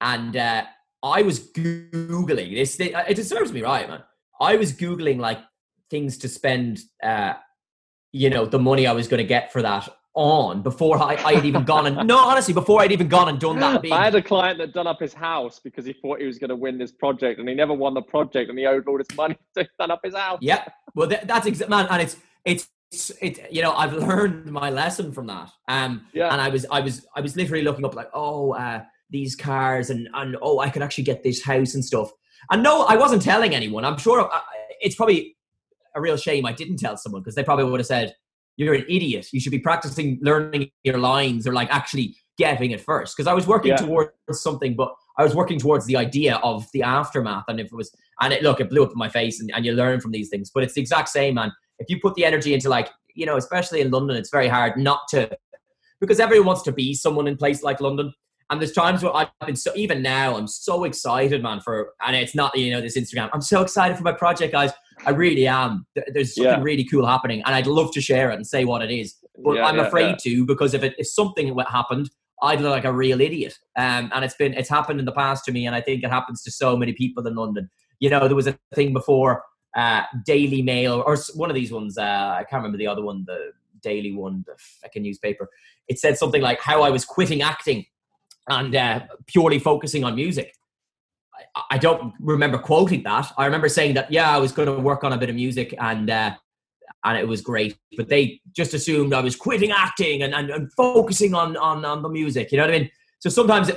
and 0.01 0.35
uh, 0.35 0.63
I 1.03 1.21
was 1.21 1.39
googling 1.39 2.53
this. 2.53 2.79
Uh, 2.79 3.03
it 3.07 3.15
deserves 3.15 3.51
me 3.51 3.61
right, 3.61 3.87
man. 3.87 4.03
I 4.39 4.55
was 4.55 4.73
googling 4.73 5.19
like 5.19 5.39
things 5.89 6.17
to 6.19 6.29
spend, 6.29 6.79
uh, 7.03 7.33
you 8.11 8.29
know, 8.29 8.45
the 8.45 8.59
money 8.59 8.87
I 8.87 8.93
was 8.93 9.07
going 9.07 9.19
to 9.19 9.27
get 9.27 9.51
for 9.51 9.61
that 9.61 9.89
on 10.13 10.63
before 10.63 10.97
I, 10.97 11.13
I 11.13 11.33
had 11.35 11.45
even 11.45 11.63
gone 11.63 11.85
and 11.85 12.07
no, 12.07 12.17
honestly, 12.17 12.53
before 12.53 12.81
I'd 12.81 12.91
even 12.91 13.07
gone 13.07 13.29
and 13.29 13.39
done 13.39 13.59
that. 13.59 13.83
Big, 13.83 13.91
I 13.91 14.05
had 14.05 14.15
a 14.15 14.21
client 14.21 14.57
that 14.57 14.73
done 14.73 14.87
up 14.87 14.99
his 14.99 15.13
house 15.13 15.59
because 15.59 15.85
he 15.85 15.93
thought 15.93 16.19
he 16.19 16.25
was 16.25 16.39
going 16.39 16.49
to 16.49 16.55
win 16.55 16.77
this 16.77 16.91
project, 16.91 17.39
and 17.39 17.47
he 17.47 17.53
never 17.53 17.73
won 17.73 17.93
the 17.93 18.01
project, 18.01 18.49
and 18.49 18.57
he 18.57 18.65
owed 18.65 18.87
all 18.87 18.97
this 18.97 19.15
money 19.15 19.37
to 19.57 19.67
done 19.79 19.91
up 19.91 20.01
his 20.03 20.15
house. 20.15 20.39
Yeah, 20.41 20.65
well, 20.95 21.07
th- 21.07 21.21
that's 21.25 21.45
exactly 21.45 21.75
man, 21.75 21.87
and 21.91 22.01
it's 22.01 22.17
it's 22.45 22.69
it 23.21 23.51
you 23.51 23.61
know 23.61 23.73
i've 23.73 23.93
learned 23.93 24.45
my 24.45 24.69
lesson 24.69 25.11
from 25.11 25.27
that 25.27 25.51
um 25.67 26.05
yeah 26.13 26.31
and 26.31 26.39
i 26.39 26.47
was 26.47 26.65
i 26.71 26.79
was 26.79 27.05
i 27.15 27.21
was 27.21 27.35
literally 27.35 27.61
looking 27.61 27.83
up 27.83 27.93
like 27.93 28.09
oh 28.13 28.53
uh 28.53 28.81
these 29.09 29.35
cars 29.35 29.89
and 29.89 30.09
and 30.13 30.37
oh 30.41 30.59
I 30.59 30.69
could 30.69 30.81
actually 30.81 31.05
get 31.05 31.23
this 31.23 31.43
house 31.43 31.73
and 31.75 31.83
stuff. 31.83 32.11
And 32.51 32.63
no, 32.63 32.83
I 32.83 32.95
wasn't 32.95 33.21
telling 33.21 33.55
anyone. 33.55 33.85
I'm 33.85 33.97
sure 33.97 34.21
uh, 34.21 34.41
it's 34.79 34.95
probably 34.95 35.35
a 35.95 36.01
real 36.01 36.17
shame 36.17 36.45
I 36.45 36.53
didn't 36.53 36.77
tell 36.77 36.97
someone 36.97 37.21
because 37.21 37.35
they 37.35 37.43
probably 37.43 37.65
would 37.65 37.79
have 37.79 37.87
said 37.87 38.15
you're 38.57 38.73
an 38.73 38.85
idiot. 38.89 39.27
You 39.31 39.39
should 39.39 39.51
be 39.51 39.59
practicing 39.59 40.19
learning 40.21 40.71
your 40.83 40.97
lines 40.97 41.47
or 41.47 41.53
like 41.53 41.69
actually 41.69 42.15
getting 42.37 42.71
it 42.71 42.81
first. 42.81 43.15
Because 43.15 43.27
I 43.27 43.33
was 43.33 43.47
working 43.47 43.71
yeah. 43.71 43.77
towards 43.77 44.11
something, 44.31 44.75
but 44.75 44.93
I 45.17 45.23
was 45.23 45.35
working 45.35 45.59
towards 45.59 45.85
the 45.85 45.95
idea 45.95 46.37
of 46.37 46.65
the 46.73 46.83
aftermath. 46.83 47.45
And 47.47 47.59
if 47.59 47.67
it 47.67 47.75
was, 47.75 47.91
and 48.19 48.33
it, 48.33 48.43
look, 48.43 48.59
it 48.59 48.69
blew 48.69 48.83
up 48.83 48.91
in 48.91 48.97
my 48.97 49.09
face 49.09 49.39
and, 49.39 49.51
and 49.53 49.65
you 49.65 49.73
learn 49.73 50.01
from 50.01 50.11
these 50.11 50.29
things. 50.29 50.51
But 50.53 50.63
it's 50.63 50.73
the 50.73 50.81
exact 50.81 51.09
same, 51.09 51.35
man. 51.35 51.51
If 51.79 51.89
you 51.89 51.99
put 52.01 52.15
the 52.15 52.25
energy 52.25 52.53
into 52.53 52.67
like, 52.67 52.89
you 53.13 53.25
know, 53.25 53.37
especially 53.37 53.81
in 53.81 53.91
London, 53.91 54.17
it's 54.17 54.31
very 54.31 54.47
hard 54.47 54.77
not 54.77 55.01
to, 55.09 55.29
because 55.99 56.19
everyone 56.19 56.47
wants 56.47 56.63
to 56.63 56.71
be 56.71 56.93
someone 56.95 57.27
in 57.27 57.37
place 57.37 57.61
like 57.61 57.79
London. 57.79 58.11
And 58.49 58.61
there's 58.61 58.71
times 58.71 59.03
where 59.03 59.13
I've 59.15 59.29
been 59.45 59.57
so 59.57 59.71
even 59.75 60.01
now 60.01 60.37
I'm 60.37 60.47
so 60.47 60.85
excited, 60.85 61.43
man. 61.43 61.59
For 61.59 61.93
and 62.05 62.15
it's 62.15 62.33
not 62.33 62.57
you 62.57 62.71
know 62.71 62.81
this 62.81 62.97
Instagram. 62.97 63.29
I'm 63.33 63.41
so 63.41 63.61
excited 63.61 63.97
for 63.97 64.03
my 64.03 64.13
project, 64.13 64.53
guys. 64.53 64.71
I 65.05 65.11
really 65.11 65.47
am. 65.47 65.85
There's 66.13 66.35
something 66.35 66.53
yeah. 66.53 66.61
really 66.61 66.85
cool 66.85 67.05
happening, 67.05 67.43
and 67.45 67.53
I'd 67.53 67.67
love 67.67 67.91
to 67.93 68.01
share 68.01 68.31
it 68.31 68.35
and 68.35 68.47
say 68.47 68.63
what 68.65 68.81
it 68.81 68.91
is. 68.91 69.15
But 69.43 69.55
yeah, 69.55 69.65
I'm 69.65 69.77
yeah, 69.77 69.87
afraid 69.87 70.19
to 70.19 70.45
because 70.45 70.73
if 70.73 70.83
it 70.83 70.95
if 70.97 71.07
something 71.07 71.55
happened, 71.69 72.09
I'd 72.41 72.61
look 72.61 72.71
like 72.71 72.85
a 72.85 72.93
real 72.93 73.19
idiot. 73.19 73.57
Um, 73.75 74.11
and 74.13 74.23
it's 74.23 74.35
been 74.35 74.53
it's 74.53 74.69
happened 74.69 74.99
in 74.99 75.05
the 75.05 75.11
past 75.11 75.43
to 75.45 75.51
me, 75.51 75.65
and 75.65 75.75
I 75.75 75.81
think 75.81 76.03
it 76.03 76.09
happens 76.09 76.41
to 76.43 76.51
so 76.51 76.77
many 76.77 76.93
people 76.93 77.25
in 77.27 77.35
London. 77.35 77.69
You 77.99 78.09
know, 78.09 78.27
there 78.27 78.35
was 78.35 78.47
a 78.47 78.57
thing 78.75 78.93
before 78.93 79.43
uh, 79.75 80.03
Daily 80.25 80.61
Mail 80.61 81.03
or 81.05 81.17
one 81.35 81.49
of 81.49 81.55
these 81.55 81.71
ones. 81.71 81.97
Uh, 81.97 82.35
I 82.37 82.45
can't 82.49 82.61
remember 82.61 82.77
the 82.77 82.87
other 82.87 83.03
one, 83.03 83.25
the 83.27 83.51
Daily 83.81 84.13
one, 84.13 84.43
the 84.47 84.55
fucking 84.81 85.03
newspaper. 85.03 85.49
It 85.87 85.99
said 85.99 86.17
something 86.17 86.41
like 86.41 86.61
how 86.61 86.81
I 86.81 86.89
was 86.89 87.05
quitting 87.05 87.41
acting 87.41 87.85
and 88.49 88.75
uh, 88.75 89.01
purely 89.25 89.59
focusing 89.59 90.03
on 90.03 90.15
music. 90.15 90.53
I, 91.55 91.61
I, 91.71 91.77
don't 91.77 92.13
remember 92.19 92.57
quoting 92.57 93.03
that. 93.03 93.31
I 93.37 93.45
remember 93.45 93.69
saying 93.69 93.95
that 93.95 94.11
yeah, 94.11 94.29
I 94.29 94.37
was 94.37 94.51
going 94.51 94.67
to 94.67 94.81
work 94.81 95.03
on 95.03 95.13
a 95.13 95.17
bit 95.17 95.29
of 95.29 95.35
music 95.35 95.73
and 95.79 96.09
uh, 96.09 96.35
and 97.03 97.17
it 97.17 97.27
was 97.27 97.41
great. 97.41 97.77
But 97.95 98.09
they 98.09 98.41
just 98.55 98.73
assumed 98.73 99.13
I 99.13 99.21
was 99.21 99.35
quitting 99.35 99.71
acting 99.71 100.23
and, 100.23 100.33
and, 100.33 100.49
and 100.49 100.73
focusing 100.73 101.33
on, 101.33 101.57
on 101.57 101.85
on 101.85 102.01
the 102.01 102.09
music. 102.09 102.51
You 102.51 102.57
know 102.57 102.65
what 102.65 102.73
I 102.73 102.79
mean? 102.79 102.91
So 103.19 103.29
sometimes 103.29 103.71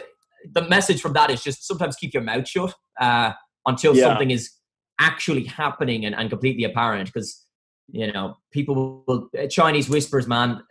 the 0.52 0.68
message 0.68 1.00
from 1.00 1.12
that 1.14 1.30
is 1.30 1.42
just 1.42 1.66
sometimes 1.66 1.96
keep 1.96 2.14
your 2.14 2.22
mouth 2.22 2.48
shut 2.48 2.74
uh, 3.00 3.32
until 3.66 3.94
yeah. 3.94 4.04
something 4.04 4.30
is 4.30 4.50
actually 4.98 5.44
happening 5.44 6.04
and, 6.04 6.14
and 6.14 6.30
completely 6.30 6.64
apparent 6.64 7.06
because 7.12 7.44
you 7.90 8.10
know 8.12 8.36
people 8.52 9.02
will 9.06 9.28
uh, 9.38 9.46
chinese 9.48 9.88
whispers 9.88 10.26
man 10.26 10.62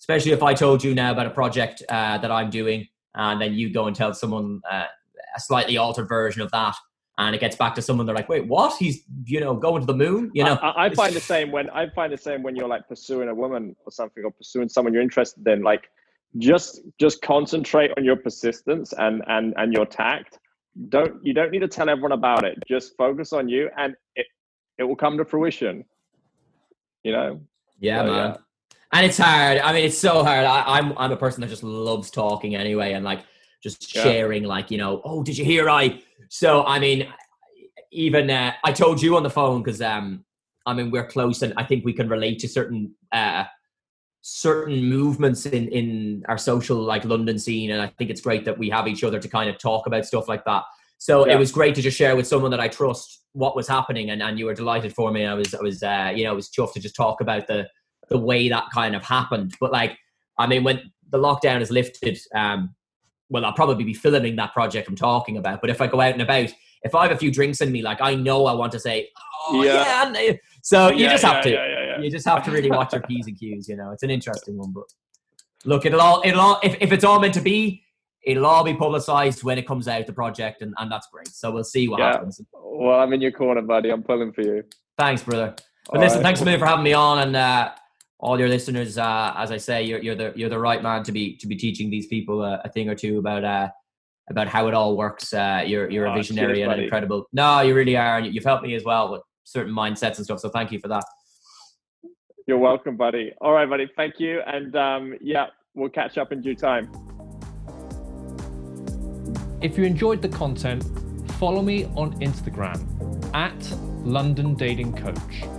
especially 0.00 0.32
if 0.32 0.42
i 0.42 0.52
told 0.52 0.82
you 0.82 0.94
now 0.94 1.12
about 1.12 1.26
a 1.26 1.30
project 1.30 1.82
uh, 1.88 2.18
that 2.18 2.30
i'm 2.30 2.50
doing 2.50 2.86
and 3.18 3.40
then 3.40 3.52
you 3.54 3.70
go 3.70 3.86
and 3.86 3.94
tell 3.94 4.14
someone 4.14 4.60
uh, 4.70 4.86
a 5.36 5.40
slightly 5.40 5.76
altered 5.76 6.08
version 6.08 6.40
of 6.40 6.50
that 6.50 6.74
and 7.18 7.34
it 7.34 7.40
gets 7.40 7.56
back 7.56 7.74
to 7.74 7.82
someone 7.82 8.06
they're 8.06 8.14
like 8.14 8.28
wait 8.28 8.46
what? 8.46 8.76
He's 8.78 9.02
you 9.24 9.40
know 9.40 9.54
going 9.54 9.80
to 9.82 9.86
the 9.86 9.94
moon 9.94 10.30
you 10.32 10.44
know? 10.44 10.54
I, 10.54 10.86
I, 10.86 10.94
find 10.94 11.14
the 11.14 11.20
same 11.34 11.52
when 11.52 11.68
i 11.70 11.88
find 11.90 12.12
the 12.12 12.16
same 12.16 12.42
when 12.42 12.56
you're 12.56 12.68
like 12.68 12.88
pursuing 12.88 13.28
a 13.28 13.34
woman 13.34 13.76
or 13.84 13.92
something 13.92 14.24
or 14.24 14.30
pursuing 14.30 14.68
someone 14.70 14.94
you're 14.94 15.02
interested 15.02 15.46
in 15.46 15.62
like 15.62 15.90
just 16.36 16.82
just 16.98 17.22
concentrate 17.22 17.90
on 17.96 18.04
your 18.04 18.16
persistence 18.16 18.92
and 18.92 19.22
and 19.26 19.54
and 19.56 19.72
your 19.72 19.86
tact. 19.86 20.38
Don't 20.88 21.24
you 21.24 21.32
don't 21.32 21.50
need 21.50 21.60
to 21.60 21.68
tell 21.68 21.88
everyone 21.88 22.12
about 22.12 22.44
it. 22.44 22.58
Just 22.68 22.96
focus 22.96 23.32
on 23.32 23.48
you 23.48 23.70
and 23.76 23.94
it 24.14 24.26
it 24.76 24.84
will 24.84 24.96
come 24.96 25.16
to 25.16 25.24
fruition. 25.24 25.84
You 27.02 27.12
know? 27.12 27.40
Yeah 27.80 28.02
so, 28.02 28.06
man. 28.06 28.14
yeah. 28.14 28.36
And 28.92 29.06
it's 29.06 29.18
hard 29.18 29.58
i 29.58 29.72
mean 29.72 29.84
it's 29.84 29.98
so 29.98 30.22
hard 30.24 30.44
I, 30.44 30.78
am 30.78 30.92
I'm, 30.92 30.98
I'm 30.98 31.12
a 31.12 31.16
person 31.16 31.40
that 31.42 31.48
just 31.48 31.62
loves 31.62 32.10
talking 32.10 32.54
anyway 32.54 32.92
and 32.92 33.04
like 33.04 33.20
just 33.62 33.94
yeah. 33.94 34.02
sharing 34.02 34.44
like 34.44 34.70
you 34.70 34.78
know 34.78 35.00
oh 35.04 35.22
did 35.22 35.36
you 35.36 35.44
hear 35.44 35.68
i 35.68 36.00
so 36.28 36.64
i 36.64 36.78
mean 36.78 37.08
even 37.90 38.30
uh, 38.30 38.52
i 38.64 38.72
told 38.72 39.02
you 39.02 39.16
on 39.16 39.22
the 39.22 39.30
phone 39.30 39.62
because 39.62 39.80
um 39.80 40.24
i 40.66 40.72
mean 40.72 40.90
we're 40.90 41.06
close 41.06 41.42
and 41.42 41.52
i 41.56 41.64
think 41.64 41.84
we 41.84 41.92
can 41.92 42.08
relate 42.08 42.38
to 42.38 42.48
certain 42.48 42.94
uh 43.12 43.44
certain 44.22 44.84
movements 44.84 45.46
in 45.46 45.68
in 45.68 46.22
our 46.28 46.38
social 46.38 46.76
like 46.76 47.04
London 47.04 47.38
scene, 47.38 47.70
and 47.70 47.80
I 47.80 47.86
think 47.98 48.10
it's 48.10 48.20
great 48.20 48.44
that 48.44 48.58
we 48.58 48.68
have 48.70 48.86
each 48.86 49.04
other 49.04 49.18
to 49.18 49.28
kind 49.28 49.48
of 49.48 49.58
talk 49.58 49.86
about 49.86 50.06
stuff 50.06 50.28
like 50.28 50.44
that. 50.44 50.64
So 50.98 51.26
yeah. 51.26 51.34
it 51.34 51.38
was 51.38 51.52
great 51.52 51.74
to 51.76 51.82
just 51.82 51.96
share 51.96 52.16
with 52.16 52.26
someone 52.26 52.50
that 52.50 52.60
I 52.60 52.68
trust 52.68 53.22
what 53.32 53.56
was 53.56 53.68
happening, 53.68 54.10
and, 54.10 54.22
and 54.22 54.38
you 54.38 54.46
were 54.46 54.54
delighted 54.54 54.94
for 54.94 55.10
me. 55.10 55.24
I 55.24 55.34
was 55.34 55.54
I 55.54 55.62
was 55.62 55.82
uh, 55.82 56.12
you 56.14 56.24
know 56.24 56.30
I 56.30 56.34
was 56.34 56.50
chuffed 56.50 56.74
to 56.74 56.80
just 56.80 56.96
talk 56.96 57.20
about 57.20 57.46
the 57.46 57.68
the 58.08 58.18
way 58.18 58.48
that 58.48 58.64
kind 58.72 58.94
of 58.96 59.02
happened. 59.02 59.54
But 59.60 59.72
like 59.72 59.98
I 60.38 60.46
mean, 60.46 60.64
when 60.64 60.92
the 61.10 61.18
lockdown 61.18 61.60
is 61.60 61.70
lifted, 61.70 62.18
um, 62.34 62.74
well, 63.28 63.44
I'll 63.44 63.52
probably 63.52 63.84
be 63.84 63.94
filming 63.94 64.36
that 64.36 64.52
project 64.52 64.88
I'm 64.88 64.96
talking 64.96 65.36
about. 65.36 65.60
But 65.60 65.70
if 65.70 65.80
I 65.80 65.86
go 65.86 66.00
out 66.00 66.12
and 66.12 66.22
about, 66.22 66.50
if 66.82 66.94
I 66.94 67.02
have 67.02 67.12
a 67.12 67.18
few 67.18 67.30
drinks 67.30 67.60
in 67.60 67.72
me, 67.72 67.82
like 67.82 68.00
I 68.00 68.14
know 68.14 68.46
I 68.46 68.54
want 68.54 68.72
to 68.72 68.80
say, 68.80 69.10
oh 69.48 69.62
yeah. 69.62 70.12
yeah. 70.12 70.32
So 70.62 70.90
you 70.90 71.04
yeah, 71.04 71.10
just 71.10 71.24
have 71.24 71.42
to 71.44 71.98
you 72.00 72.10
just 72.10 72.26
have 72.26 72.44
to 72.44 72.50
really 72.50 72.70
watch 72.70 72.92
your 72.92 73.02
p's 73.02 73.26
and 73.26 73.38
q's. 73.38 73.68
You 73.68 73.76
know, 73.76 73.90
it's 73.90 74.02
an 74.02 74.10
interesting 74.10 74.56
one, 74.56 74.72
but 74.72 74.84
look, 75.64 75.84
it'll 75.84 76.00
all 76.00 76.22
it'll 76.24 76.40
all 76.40 76.60
if, 76.62 76.76
if 76.80 76.92
it's 76.92 77.04
all 77.04 77.20
meant 77.20 77.34
to 77.34 77.40
be, 77.40 77.82
it'll 78.22 78.46
all 78.46 78.64
be 78.64 78.74
publicized 78.74 79.42
when 79.42 79.58
it 79.58 79.66
comes 79.66 79.88
out 79.88 80.06
the 80.06 80.12
project, 80.12 80.62
and, 80.62 80.74
and 80.78 80.90
that's 80.90 81.08
great. 81.12 81.28
So 81.28 81.50
we'll 81.50 81.64
see 81.64 81.88
what 81.88 82.00
yeah. 82.00 82.12
happens. 82.12 82.40
Well, 82.52 83.00
I'm 83.00 83.12
in 83.12 83.20
your 83.20 83.32
corner, 83.32 83.62
buddy. 83.62 83.90
I'm 83.90 84.02
pulling 84.02 84.32
for 84.32 84.42
you. 84.42 84.64
Thanks, 84.96 85.22
brother. 85.22 85.54
But 85.86 85.96
all 85.96 86.02
listen, 86.02 86.18
right. 86.18 86.24
thanks 86.24 86.40
a 86.40 86.44
million 86.44 86.60
for 86.60 86.66
having 86.66 86.84
me 86.84 86.92
on, 86.92 87.18
and 87.18 87.36
uh, 87.36 87.72
all 88.20 88.38
your 88.38 88.48
listeners. 88.48 88.98
Uh, 88.98 89.32
as 89.36 89.50
I 89.50 89.56
say, 89.56 89.82
you're, 89.82 90.00
you're 90.00 90.14
the 90.14 90.32
you're 90.34 90.48
the 90.48 90.58
right 90.58 90.82
man 90.82 91.02
to 91.04 91.12
be 91.12 91.36
to 91.36 91.46
be 91.46 91.56
teaching 91.56 91.90
these 91.90 92.06
people 92.06 92.42
a, 92.42 92.60
a 92.64 92.68
thing 92.68 92.88
or 92.88 92.94
two 92.94 93.18
about 93.18 93.44
uh, 93.44 93.68
about 94.30 94.48
how 94.48 94.68
it 94.68 94.74
all 94.74 94.96
works. 94.96 95.32
Uh, 95.32 95.62
you're 95.66 95.90
you're 95.90 96.06
a 96.06 96.14
visionary 96.14 96.56
cheers, 96.56 96.64
and 96.64 96.70
buddy. 96.70 96.84
incredible. 96.84 97.26
No, 97.32 97.60
you 97.60 97.74
really 97.74 97.96
are, 97.96 98.18
and 98.18 98.34
you've 98.34 98.44
helped 98.44 98.64
me 98.64 98.74
as 98.74 98.84
well 98.84 99.12
with 99.12 99.22
certain 99.44 99.72
mindsets 99.72 100.16
and 100.16 100.24
stuff. 100.24 100.40
So 100.40 100.48
thank 100.48 100.72
you 100.72 100.78
for 100.78 100.88
that. 100.88 101.04
You're 102.46 102.58
welcome, 102.58 102.96
buddy. 102.96 103.32
All 103.40 103.52
right, 103.52 103.68
buddy. 103.68 103.90
Thank 103.94 104.18
you. 104.18 104.40
And 104.46 104.74
um, 104.74 105.14
yeah, 105.20 105.46
we'll 105.74 105.90
catch 105.90 106.16
up 106.18 106.32
in 106.32 106.40
due 106.40 106.54
time. 106.54 106.90
If 109.60 109.76
you 109.76 109.84
enjoyed 109.84 110.22
the 110.22 110.28
content, 110.28 110.84
follow 111.32 111.62
me 111.62 111.86
on 111.96 112.18
Instagram 112.20 113.34
at 113.34 113.76
London 114.06 114.54
Dating 114.54 114.94
Coach. 114.94 115.57